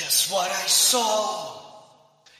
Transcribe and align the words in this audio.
just 0.00 0.32
what 0.32 0.50
I 0.50 0.66
saw 0.66 1.60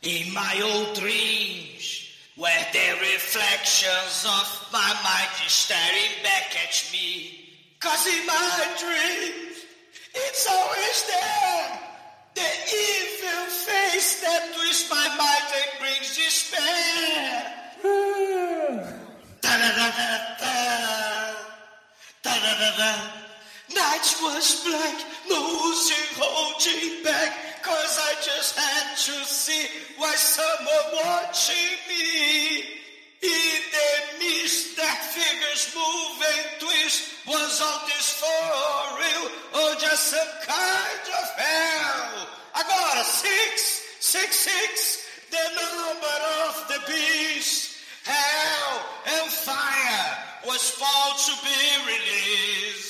in 0.01 0.33
my 0.33 0.60
old 0.65 0.97
dreams, 0.97 2.09
where 2.36 2.67
the 2.73 2.97
reflections 3.01 4.25
of 4.25 4.69
my 4.72 4.90
mind 5.04 5.29
is 5.45 5.53
staring 5.53 6.23
back 6.23 6.57
at 6.57 6.88
me. 6.91 7.51
Cause 7.79 8.07
in 8.07 8.27
my 8.27 8.67
dreams, 8.81 9.59
it's 10.15 10.46
always 10.49 11.04
there. 11.12 11.81
The 12.35 12.51
evil 12.88 13.45
face 13.69 14.22
that 14.22 14.54
twists 14.56 14.88
my 14.88 15.08
mind 15.21 15.53
and 15.61 15.71
brings 15.81 16.16
despair. 16.16 17.45
Da-da-da-da-da. 19.42 20.56
Da-da-da-da. 22.22 23.20
Night 23.75 24.16
was 24.23 24.64
black, 24.64 24.98
no 25.29 25.39
oozing 25.39 26.11
holding 26.19 27.05
back. 27.05 27.62
Cause 27.62 27.98
I 28.02 28.14
just 28.25 28.59
had 28.59 28.96
to 28.96 29.24
see 29.24 29.66
why 29.97 30.15
someone 30.16 31.05
watching 31.05 31.77
me. 31.88 32.80
In 33.23 33.61
the 33.77 33.91
mist, 34.19 34.77
that 34.78 34.98
figures 35.12 35.70
move 35.77 36.19
and 36.25 36.47
twist. 36.59 37.12
Was 37.28 37.61
all 37.61 37.87
this 37.87 38.16
for 38.16 38.97
real 38.98 39.27
or 39.61 39.75
just 39.78 40.09
some 40.09 40.33
kind 40.47 41.05
of 41.20 41.28
hell? 41.37 42.27
Agora, 42.56 43.05
six, 43.05 43.84
six, 44.00 44.37
six, 44.37 45.05
the 45.30 45.45
number 45.55 46.16
of 46.48 46.69
the 46.69 46.80
beast. 46.91 47.77
Hell 48.05 48.83
and 49.06 49.30
fire 49.30 50.16
was 50.47 50.61
supposed 50.61 51.27
to 51.28 51.34
be 51.45 51.92
released. 51.92 52.89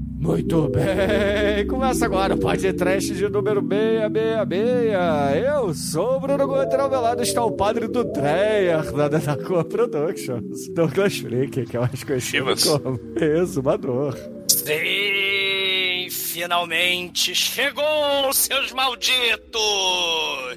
Muito 0.21 0.69
bem, 0.69 1.65
começa 1.65 2.05
agora 2.05 2.35
o 2.35 2.37
podcast 2.37 3.11
de 3.11 3.27
número 3.27 3.59
666. 3.59 5.43
Eu 5.43 5.73
sou 5.73 6.17
o 6.17 6.19
Bruno 6.19 6.47
Guter, 6.47 6.79
ao 6.79 6.89
meu 6.91 7.01
lado 7.01 7.23
está 7.23 7.43
o 7.43 7.51
padre 7.51 7.87
do 7.87 8.03
Dreyer, 8.03 8.91
da 8.93 9.07
Denacor 9.07 9.63
Productions, 9.65 10.67
Douglas 10.69 11.17
Freak, 11.17 11.65
que 11.65 11.75
é 11.75 11.79
mais 11.79 12.03
conhecido 12.03 12.55
Chivas. 12.55 12.63
como 12.65 12.99
Exumador. 13.19 14.15
Sim, 14.47 15.30
finalmente 16.41 17.35
chegou, 17.35 18.33
seus 18.33 18.71
malditos! 18.71 19.61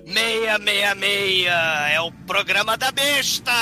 666 0.06 1.46
é 1.92 2.00
o 2.00 2.10
programa 2.26 2.74
da 2.74 2.90
besta! 2.90 3.52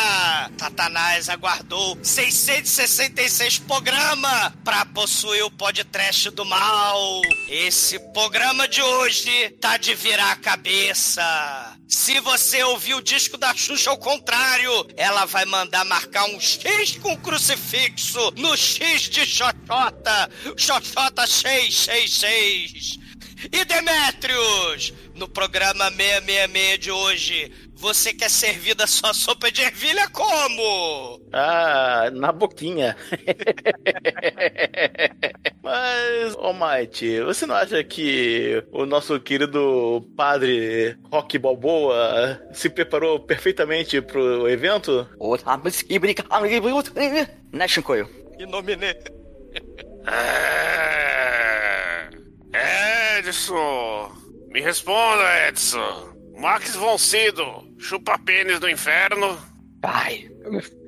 Satanás 0.56 1.28
aguardou 1.28 1.98
666 2.00 3.58
programa 3.58 4.54
pra 4.62 4.86
possuir 4.86 5.42
o 5.44 5.50
podcast 5.50 6.30
do 6.30 6.44
mal. 6.44 7.20
Esse 7.48 7.98
programa 8.12 8.68
de 8.68 8.80
hoje 8.80 9.50
tá 9.60 9.76
de 9.76 9.92
virar 9.96 10.30
a 10.30 10.36
cabeça. 10.36 11.76
Se 11.94 12.18
você 12.20 12.64
ouvir 12.64 12.94
o 12.94 13.02
disco 13.02 13.36
da 13.36 13.54
Xuxa 13.54 13.90
ao 13.90 13.98
contrário, 13.98 14.72
ela 14.96 15.26
vai 15.26 15.44
mandar 15.44 15.84
marcar 15.84 16.24
um 16.24 16.40
X 16.40 16.96
com 16.96 17.14
crucifixo 17.18 18.32
no 18.38 18.56
X 18.56 19.02
de 19.02 19.26
Xoxota. 19.26 20.30
Xoxota 20.56 21.26
666. 21.26 22.98
E 23.52 23.64
Demétrios, 23.66 24.94
no 25.14 25.28
programa 25.28 25.90
666 25.90 26.78
de 26.78 26.90
hoje, 26.90 27.52
você 27.82 28.14
quer 28.14 28.30
servir 28.30 28.76
da 28.76 28.86
sua 28.86 29.12
sopa 29.12 29.50
de 29.50 29.60
ervilha 29.60 30.08
como? 30.10 31.20
Ah, 31.32 32.08
na 32.12 32.30
boquinha. 32.30 32.96
Mas, 35.60 36.36
Almighty, 36.36 37.20
você 37.22 37.44
não 37.44 37.56
acha 37.56 37.82
que 37.82 38.62
o 38.70 38.86
nosso 38.86 39.18
querido 39.18 40.08
padre 40.16 40.96
Rock 41.10 41.36
Balboa 41.38 42.40
se 42.52 42.70
preparou 42.70 43.18
perfeitamente 43.18 44.00
pro 44.00 44.48
evento? 44.48 45.08
Nation 47.52 47.82
Coil. 47.82 48.08
E 48.38 48.46
nominei. 48.46 48.94
É, 52.52 53.18
Edson! 53.18 54.12
Me 54.52 54.60
responda, 54.60 55.48
Edson! 55.48 56.11
Max 56.38 56.74
von 56.74 56.98
Sydow, 56.98 57.64
chupa 57.78 58.18
pênis 58.18 58.58
do 58.58 58.68
inferno. 58.68 59.38
Ai, 59.82 60.28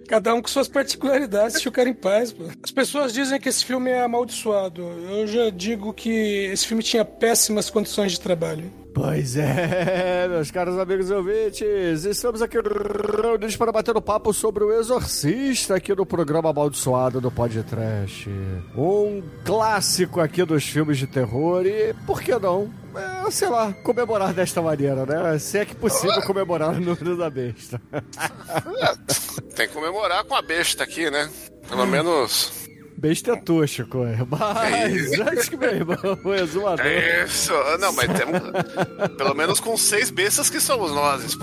Cada 0.09 0.35
um 0.35 0.43
com 0.43 0.49
suas 0.49 0.69
particularidades, 0.69 1.55
deixa 1.55 1.69
o 1.69 1.73
cara 1.73 1.89
em 1.89 1.95
paz, 1.95 2.33
pô. 2.33 2.45
As 2.63 2.71
pessoas 2.71 3.13
dizem 3.13 3.41
que 3.41 3.49
esse 3.49 3.65
filme 3.65 3.91
é 3.91 4.03
amaldiçoado. 4.03 4.83
Eu 4.83 5.27
já 5.27 5.51
digo 5.51 5.93
que 5.95 6.11
esse 6.53 6.67
filme 6.67 6.83
tinha 6.83 7.05
péssimas 7.05 7.71
condições 7.71 8.13
de 8.13 8.21
trabalho. 8.21 8.71
Pois 8.95 9.37
é, 9.37 10.29
meus 10.31 10.53
caros 10.53 10.79
amigos 10.79 11.11
e 11.11 11.15
ouvintes, 11.15 12.05
estamos 12.05 12.41
aqui 12.41 12.59
reunidos 12.61 13.57
para 13.57 13.73
bater 13.73 13.97
um 13.97 14.01
papo 14.01 14.33
sobre 14.33 14.63
o 14.63 14.73
Exorcista 14.73 15.75
aqui 15.75 15.93
no 15.95 16.07
programa 16.07 16.51
amaldiçoado 16.51 17.21
do 17.21 17.31
Podcast. 17.31 18.31
Um 18.77 19.21
clássico 19.45 20.21
aqui 20.21 20.45
dos 20.45 20.65
filmes 20.65 20.99
de 20.99 21.09
terror 21.09 21.67
e, 21.67 21.93
por 22.07 22.23
que 22.23 22.39
não, 22.39 22.71
sei 23.31 23.49
lá, 23.49 23.73
comemorar 23.83 24.33
desta 24.33 24.61
maneira, 24.63 25.05
né? 25.07 25.39
Se 25.39 25.59
é 25.59 25.65
que 25.65 25.75
possível 25.75 26.21
comemorar 26.23 26.71
o 26.77 26.81
número 26.81 27.17
da 27.17 27.31
besta. 27.31 27.81
Tem 29.55 29.69
que 29.69 29.75
comemorar 29.75 30.25
com 30.25 30.35
a 30.35 30.43
besta 30.43 30.85
aqui, 30.85 31.11
né? 31.11 31.31
Pelo 31.69 31.87
menos. 31.87 32.64
Besta 33.05 33.33
é 33.33 33.67
Chico. 33.67 33.99
Mas 34.31 35.21
antes 35.21 35.51
que 35.51 35.59
meu 35.59 35.75
irmão, 35.75 36.19
o 36.25 36.33
exumador... 36.33 36.87
Isso! 37.27 37.53
Não, 37.79 37.93
mas 37.93 38.07
temos. 38.07 39.11
Pelo 39.19 39.35
menos 39.35 39.61
com 39.61 39.77
seis 39.77 40.09
bestas 40.09 40.49
que 40.49 40.59
somos 40.59 40.91
nós. 40.91 41.37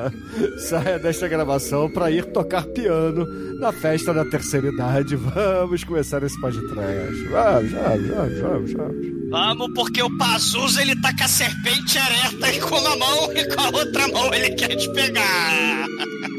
saia 0.66 0.98
desta 0.98 1.28
gravação 1.28 1.90
para 1.90 2.10
ir 2.10 2.24
tocar 2.32 2.64
piano 2.64 3.26
na 3.60 3.70
festa 3.70 4.14
da 4.14 4.24
terceira 4.24 4.68
idade. 4.68 5.14
Vamos 5.14 5.84
começar 5.84 6.22
esse 6.22 6.40
podcast. 6.40 7.24
Vamos, 7.24 7.72
vamos, 7.72 8.08
vamos, 8.08 8.40
vamos, 8.40 8.72
vamos. 8.72 9.28
Vamos, 9.28 9.74
porque 9.74 10.02
o 10.02 10.16
Pazuzu 10.16 10.80
ele 10.80 10.98
tá 11.02 11.14
com 11.14 11.24
a 11.24 11.28
serpente 11.28 11.98
ereta 11.98 12.50
e 12.50 12.60
com 12.60 12.78
uma 12.78 12.96
mão 12.96 13.30
e 13.34 13.44
com 13.54 13.60
a 13.60 13.66
outra 13.78 14.08
mão 14.08 14.32
ele 14.32 14.52
quer 14.54 14.74
te 14.74 14.90
pegar. 14.94 15.86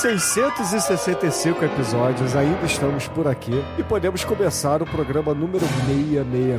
665 0.00 1.62
episódios, 1.62 2.34
ainda 2.34 2.64
estamos 2.64 3.06
por 3.08 3.28
aqui 3.28 3.52
e 3.78 3.82
podemos 3.82 4.24
começar 4.24 4.80
o 4.80 4.86
programa 4.86 5.34
número 5.34 5.62
666. 5.86 6.58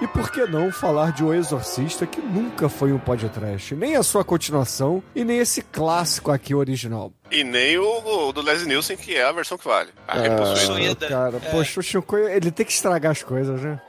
E 0.00 0.08
por 0.08 0.32
que 0.32 0.44
não 0.46 0.72
falar 0.72 1.12
de 1.12 1.22
O 1.22 1.32
Exorcista, 1.32 2.04
que 2.04 2.20
nunca 2.20 2.68
foi 2.68 2.92
um 2.92 2.98
podcast, 2.98 3.76
nem 3.76 3.94
a 3.94 4.02
sua 4.02 4.24
continuação 4.24 5.00
e 5.14 5.24
nem 5.24 5.38
esse 5.38 5.62
clássico 5.62 6.32
aqui 6.32 6.52
original. 6.52 7.12
E 7.30 7.44
nem 7.44 7.78
o, 7.78 8.28
o 8.28 8.32
do 8.32 8.42
Leslie 8.42 8.66
Nielsen, 8.68 8.96
que 8.96 9.14
é 9.14 9.22
a 9.24 9.30
versão 9.30 9.56
que 9.56 9.64
vale. 9.68 9.90
A 10.08 10.18
repossuída. 10.18 10.66
Possuída. 10.66 11.08
Cara, 11.08 11.36
É. 11.36 11.50
poxa, 11.52 11.78
o 11.78 11.82
Chico, 11.82 12.16
ele 12.16 12.50
tem 12.50 12.66
que 12.66 12.72
estragar 12.72 13.12
as 13.12 13.22
coisas, 13.22 13.60
né? 13.62 13.80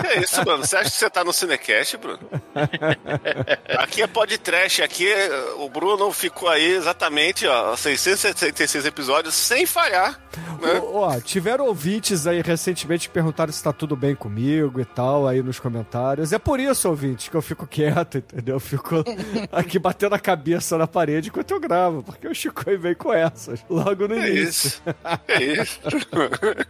Que 0.00 0.06
é 0.06 0.20
isso, 0.20 0.44
mano? 0.44 0.64
Você 0.64 0.76
acha 0.76 0.90
que 0.90 0.96
você 0.96 1.10
tá 1.10 1.24
no 1.24 1.32
Cinecast, 1.32 1.96
Bruno? 1.96 2.18
aqui 3.78 4.02
é 4.02 4.06
podcast, 4.06 4.82
aqui 4.82 5.10
é- 5.10 5.52
o 5.58 5.68
Bruno 5.68 6.10
ficou 6.12 6.48
aí 6.48 6.72
exatamente, 6.72 7.46
ó, 7.46 7.74
676 7.76 8.86
episódios 8.86 9.34
sem 9.34 9.66
falhar. 9.66 10.20
Né? 10.60 10.80
Ó, 10.82 11.08
ó, 11.16 11.20
tiveram 11.20 11.66
ouvintes 11.66 12.26
aí 12.26 12.40
recentemente 12.42 13.08
que 13.08 13.14
perguntaram 13.14 13.52
se 13.52 13.62
tá 13.62 13.72
tudo 13.72 13.96
bem 13.96 14.14
comigo 14.14 14.80
e 14.80 14.84
tal, 14.84 15.26
aí 15.26 15.42
nos 15.42 15.58
comentários. 15.58 16.32
É 16.32 16.38
por 16.38 16.58
isso, 16.60 16.88
ouvintes, 16.88 17.28
que 17.28 17.34
eu 17.36 17.42
fico 17.42 17.66
quieto, 17.66 18.18
entendeu? 18.18 18.56
Eu 18.56 18.60
fico 18.60 18.96
aqui 19.52 19.78
batendo 19.78 20.14
a 20.14 20.18
cabeça 20.18 20.76
na 20.78 20.86
parede 20.86 21.28
enquanto 21.28 21.50
eu 21.50 21.60
gravo, 21.60 22.02
porque 22.02 22.26
o 22.28 22.34
Chico 22.34 22.62
vem 22.78 22.94
com 22.94 23.12
essas, 23.12 23.64
logo 23.68 24.06
no 24.08 24.14
É 24.14 24.28
início. 24.30 24.68
isso. 24.68 24.82
É 25.28 25.42
isso. 25.42 25.80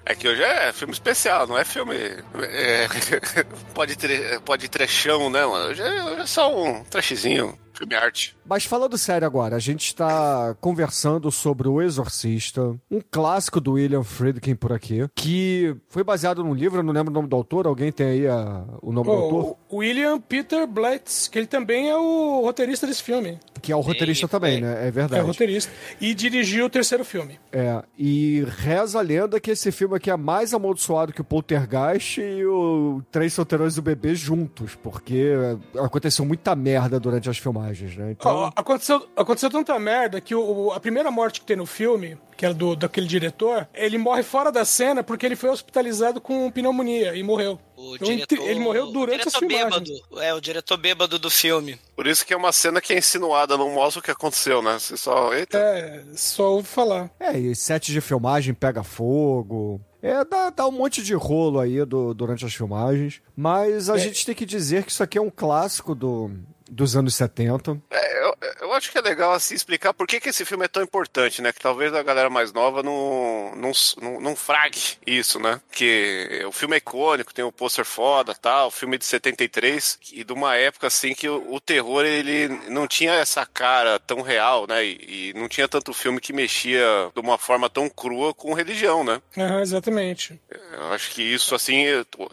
É 0.04 0.14
que 0.14 0.28
hoje 0.28 0.42
é 0.42 0.72
filme 0.72 0.92
especial, 0.92 1.46
não 1.46 1.56
é 1.58 1.64
filme. 1.64 1.94
É, 2.42 2.86
pode, 3.74 3.96
tre, 3.96 4.40
pode 4.44 4.68
trechão, 4.68 5.30
né, 5.30 5.44
mano? 5.44 5.70
Hoje 5.70 5.82
é, 5.82 6.04
hoje 6.04 6.20
é 6.20 6.26
só 6.26 6.54
um 6.54 6.84
trashzinho, 6.84 7.58
filme 7.72 7.94
arte. 7.94 8.36
Mas 8.46 8.64
falando 8.64 8.98
sério 8.98 9.26
agora, 9.26 9.56
a 9.56 9.58
gente 9.58 9.86
está 9.86 10.54
conversando 10.60 11.30
sobre 11.30 11.68
O 11.68 11.80
Exorcista, 11.80 12.62
um 12.90 13.00
clássico 13.10 13.60
do 13.60 13.72
William 13.72 14.02
Friedkin 14.02 14.54
por 14.54 14.72
aqui, 14.72 15.06
que 15.14 15.74
foi 15.88 16.04
baseado 16.04 16.42
num 16.44 16.54
livro, 16.54 16.80
eu 16.80 16.82
não 16.82 16.92
lembro 16.92 17.10
o 17.10 17.14
nome 17.14 17.28
do 17.28 17.36
autor, 17.36 17.66
alguém 17.66 17.90
tem 17.92 18.06
aí 18.06 18.26
a- 18.26 18.64
o 18.80 18.92
nome 18.92 19.06
do 19.06 19.12
autor? 19.12 19.56
O 19.68 19.76
William 19.78 20.20
Peter 20.20 20.66
Blatz, 20.66 21.28
que 21.28 21.38
ele 21.38 21.46
também 21.46 21.88
é 21.88 21.96
o 21.96 22.42
roteirista 22.42 22.86
desse 22.86 23.02
filme. 23.02 23.38
Que 23.60 23.72
é 23.72 23.76
o 23.76 23.80
roteirista 23.80 24.26
também, 24.28 24.60
né? 24.60 24.84
É 24.84 24.88
É 24.88 24.90
verdade. 24.90 25.24
roteirista. 25.24 25.70
E 26.00 26.14
dirigiu 26.14 26.66
o 26.66 26.70
terceiro 26.70 27.04
filme. 27.04 27.38
É, 27.52 27.82
e 27.96 28.44
reza 28.58 28.98
a 28.98 29.02
lenda 29.02 29.38
que 29.40 29.50
esse 29.52 29.70
filme 29.72 29.96
aqui 29.96 30.10
é 30.10 30.16
mais 30.16 30.52
amaldiçoado 30.52 31.12
que 31.12 31.20
o 31.20 31.24
Poltergeist 31.24 32.18
e 32.20 32.44
o 32.44 33.00
Três 33.10 33.32
Solteirões 33.32 33.74
do 33.76 33.82
Bebê 33.82 34.14
juntos, 34.14 34.74
porque 34.74 35.32
aconteceu 35.78 36.24
muita 36.24 36.54
merda 36.54 36.98
durante 37.00 37.30
as 37.30 37.38
filmagens, 37.38 37.61
né? 37.62 38.10
Então, 38.12 38.52
aconteceu, 38.56 39.06
aconteceu 39.16 39.50
tanta 39.50 39.78
merda 39.78 40.20
que 40.20 40.34
o, 40.34 40.70
a 40.72 40.80
primeira 40.80 41.10
morte 41.10 41.40
que 41.40 41.46
tem 41.46 41.56
no 41.56 41.66
filme, 41.66 42.18
que 42.36 42.44
era 42.44 42.54
do, 42.54 42.74
daquele 42.74 43.06
diretor, 43.06 43.68
ele 43.74 43.98
morre 43.98 44.22
fora 44.22 44.50
da 44.50 44.64
cena 44.64 45.02
porque 45.02 45.24
ele 45.26 45.36
foi 45.36 45.50
hospitalizado 45.50 46.20
com 46.20 46.50
pneumonia 46.50 47.14
e 47.14 47.22
morreu. 47.22 47.58
O 47.76 47.96
Então, 47.96 48.08
diretor, 48.08 48.38
ele 48.48 48.60
morreu 48.60 48.90
durante 48.92 49.28
filmagens. 49.30 49.90
bêbado. 49.90 50.22
É, 50.22 50.32
o 50.34 50.40
diretor 50.40 50.76
bêbado 50.76 51.18
do 51.18 51.30
filme. 51.30 51.78
Por 51.96 52.06
isso 52.06 52.24
que 52.24 52.32
é 52.32 52.36
uma 52.36 52.52
cena 52.52 52.80
que 52.80 52.92
é 52.92 52.98
insinuada, 52.98 53.56
não 53.56 53.70
mostra 53.70 54.00
o 54.00 54.02
que 54.02 54.10
aconteceu, 54.10 54.62
né? 54.62 54.78
Você 54.78 54.96
só. 54.96 55.32
Eita. 55.34 55.58
É, 55.58 56.02
só 56.14 56.52
ouvi 56.54 56.68
falar. 56.68 57.10
É, 57.18 57.36
e 57.38 57.54
sete 57.56 57.90
de 57.92 58.00
filmagem 58.00 58.54
pega 58.54 58.82
fogo. 58.82 59.80
É, 60.00 60.24
dá, 60.24 60.50
dá 60.50 60.66
um 60.66 60.72
monte 60.72 61.00
de 61.02 61.14
rolo 61.14 61.60
aí 61.60 61.84
do- 61.84 62.12
durante 62.12 62.44
as 62.44 62.52
filmagens. 62.54 63.20
Mas 63.36 63.88
a 63.88 63.94
É. 63.96 63.98
gente 63.98 64.26
tem 64.26 64.34
que 64.34 64.44
dizer 64.44 64.82
que 64.84 64.90
isso 64.90 65.02
aqui 65.02 65.16
é 65.16 65.20
um 65.22 65.30
clássico 65.30 65.94
do, 65.94 66.30
dos 66.72 66.96
anos 66.96 67.14
70. 67.14 67.78
É, 67.90 68.24
eu, 68.24 68.34
eu 68.62 68.72
acho 68.72 68.90
que 68.90 68.98
é 68.98 69.02
legal 69.02 69.32
assim 69.32 69.54
explicar 69.54 69.92
por 69.92 70.06
que, 70.06 70.18
que 70.18 70.30
esse 70.30 70.44
filme 70.44 70.64
é 70.64 70.68
tão 70.68 70.82
importante, 70.82 71.42
né? 71.42 71.52
Que 71.52 71.60
talvez 71.60 71.94
a 71.94 72.02
galera 72.02 72.30
mais 72.30 72.52
nova 72.52 72.82
não, 72.82 73.52
não, 73.54 73.72
não, 74.00 74.20
não 74.20 74.36
frague 74.36 74.80
isso, 75.06 75.38
né? 75.38 75.60
Que 75.70 76.42
o 76.46 76.52
filme 76.52 76.74
é 76.74 76.78
icônico, 76.78 77.34
tem 77.34 77.44
o 77.44 77.52
pôster 77.52 77.84
foda 77.84 78.34
tal, 78.34 78.68
o 78.68 78.70
filme 78.70 78.96
de 78.96 79.04
73, 79.04 79.98
e 80.12 80.24
de 80.24 80.32
uma 80.32 80.56
época 80.56 80.86
assim 80.86 81.14
que 81.14 81.28
o, 81.28 81.52
o 81.52 81.60
terror 81.60 82.04
ele 82.04 82.48
não 82.68 82.86
tinha 82.86 83.12
essa 83.12 83.44
cara 83.44 83.98
tão 83.98 84.22
real, 84.22 84.66
né? 84.66 84.84
E, 84.84 85.30
e 85.30 85.34
não 85.34 85.48
tinha 85.48 85.68
tanto 85.68 85.92
filme 85.92 86.20
que 86.20 86.32
mexia 86.32 86.82
de 87.14 87.20
uma 87.20 87.36
forma 87.36 87.68
tão 87.68 87.88
crua 87.88 88.32
com 88.32 88.54
religião, 88.54 89.04
né? 89.04 89.20
Aham, 89.36 89.60
exatamente. 89.60 90.40
Eu 90.72 90.92
acho 90.92 91.10
que 91.10 91.22
isso, 91.22 91.54
assim, 91.54 91.84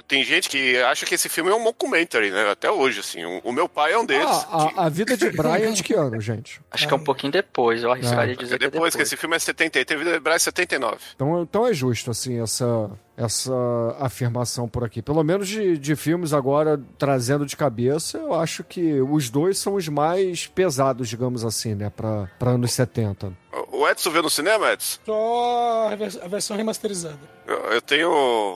tem 0.07 0.23
gente 0.23 0.47
que 0.49 0.77
acha 0.77 1.05
que 1.05 1.15
esse 1.15 1.27
filme 1.27 1.51
é 1.51 1.53
um 1.53 1.59
mockumentary, 1.59 2.31
né? 2.31 2.49
Até 2.49 2.71
hoje, 2.71 3.01
assim. 3.01 3.25
O, 3.25 3.39
o 3.43 3.51
meu 3.51 3.67
pai 3.67 3.93
é 3.93 3.97
um 3.97 4.05
deles. 4.05 4.25
Ah, 4.28 4.28
a, 4.31 4.85
a 4.85 4.89
vida 4.89 5.15
de 5.17 5.29
Brian 5.31 5.69
é 5.69 5.71
de 5.71 5.83
que 5.83 5.93
ano, 5.93 6.19
gente? 6.21 6.61
Acho 6.71 6.87
que 6.87 6.93
é 6.93 6.97
um 6.97 7.03
pouquinho 7.03 7.31
depois, 7.31 7.83
eu 7.83 7.91
arriscaria 7.91 8.35
que- 8.35 8.43
dizer 8.43 8.57
que 8.59 8.65
é 8.65 8.69
depois 8.69 8.91
depois. 8.91 8.95
que 8.95 9.01
esse 9.03 9.17
filme 9.17 9.35
é 9.35 9.39
70, 9.39 9.85
teve 9.85 10.03
The 10.05 10.19
Bride 10.19 10.39
79. 10.41 10.97
Então, 11.15 11.41
então 11.41 11.67
é 11.67 11.73
justo, 11.73 12.11
assim, 12.11 12.41
essa, 12.41 12.89
essa 13.19 13.51
afirmação 13.99 14.67
por 14.67 14.83
aqui. 14.83 15.01
Pelo 15.01 15.23
menos 15.23 15.47
de, 15.47 15.77
de 15.77 15.95
filmes 15.95 16.31
agora, 16.33 16.81
trazendo 16.97 17.45
de 17.45 17.55
cabeça, 17.57 18.17
eu 18.17 18.33
acho 18.33 18.63
que 18.63 19.01
os 19.01 19.29
dois 19.29 19.57
são 19.57 19.75
os 19.75 19.87
mais 19.89 20.47
pesados, 20.47 21.09
digamos 21.09 21.43
assim, 21.43 21.75
né, 21.75 21.89
pra, 21.89 22.29
pra 22.39 22.51
anos 22.51 22.71
70. 22.71 23.33
O 23.71 23.87
Edson 23.87 24.09
viu 24.11 24.21
no 24.23 24.29
cinema, 24.29 24.71
Edson? 24.71 24.99
Só 25.05 25.89
a 25.91 25.95
vers- 25.95 26.17
a 26.21 26.27
versão 26.27 26.55
remasterizada. 26.55 27.19
Eu, 27.45 27.57
eu 27.73 27.81
tenho 27.81 28.09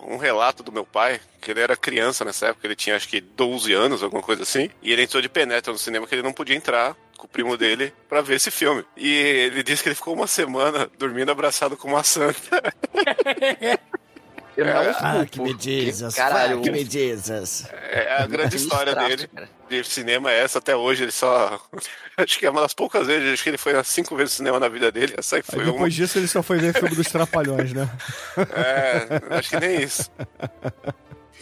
um 0.07 0.17
relato 0.17 0.63
do 0.63 0.71
meu 0.71 0.85
pai, 0.85 1.19
que 1.41 1.51
ele 1.51 1.59
era 1.61 1.75
criança 1.75 2.23
nessa 2.23 2.47
época, 2.47 2.65
ele 2.67 2.75
tinha 2.75 2.95
acho 2.95 3.07
que 3.09 3.19
12 3.19 3.73
anos, 3.73 4.01
alguma 4.03 4.21
coisa 4.21 4.43
assim, 4.43 4.69
e 4.81 4.91
ele 4.93 5.03
entrou 5.03 5.21
de 5.21 5.29
penetra 5.29 5.71
no 5.73 5.79
cinema 5.79 6.07
que 6.07 6.15
ele 6.15 6.21
não 6.23 6.31
podia 6.33 6.55
entrar 6.55 6.95
com 7.17 7.25
o 7.25 7.29
primo 7.29 7.57
dele 7.57 7.93
pra 8.07 8.21
ver 8.21 8.35
esse 8.35 8.51
filme. 8.51 8.83
E 8.97 9.09
ele 9.11 9.63
disse 9.63 9.81
que 9.83 9.89
ele 9.89 9.95
ficou 9.95 10.13
uma 10.13 10.27
semana 10.27 10.89
dormindo 10.99 11.31
abraçado 11.31 11.75
com 11.77 11.87
uma 11.87 12.03
santa. 12.03 12.61
Eu 14.55 14.65
não 14.65 14.73
Ah, 14.81 15.13
culpo, 15.13 15.25
que 15.31 15.39
me 15.41 15.53
dizes. 15.55 16.13
Caralho, 16.15 16.61
que 16.61 16.69
me 16.71 16.83
dizes. 16.83 17.65
É 17.91 18.17
a 18.19 18.25
grande 18.27 18.55
história 18.55 18.93
dele. 18.95 19.27
cara. 19.27 19.49
De 19.69 19.83
cinema 19.83 20.31
é 20.31 20.39
essa 20.43 20.59
até 20.59 20.75
hoje, 20.75 21.03
ele 21.03 21.11
só. 21.11 21.59
Acho 22.17 22.37
que 22.37 22.45
é 22.45 22.49
uma 22.51 22.61
das 22.61 22.73
poucas 22.75 23.07
vezes, 23.07 23.33
acho 23.33 23.41
que 23.41 23.49
ele 23.49 23.57
foi 23.57 23.73
cinco 23.83 24.15
vezes 24.15 24.33
no 24.33 24.37
cinema 24.37 24.59
na 24.59 24.69
vida 24.69 24.91
dele, 24.91 25.15
essa 25.17 25.35
aí 25.37 25.39
Aí 25.47 25.55
foi 25.55 25.63
uma. 25.63 25.71
depois 25.73 25.93
disso 25.95 26.19
ele 26.19 26.27
só 26.27 26.43
foi 26.43 26.59
ver 26.59 26.71
filme 26.73 26.95
dos 26.95 27.07
Trapalhões, 27.11 27.73
né? 27.73 27.89
É, 28.37 29.35
acho 29.35 29.49
que 29.49 29.59
nem 29.59 29.81
isso. 29.81 30.11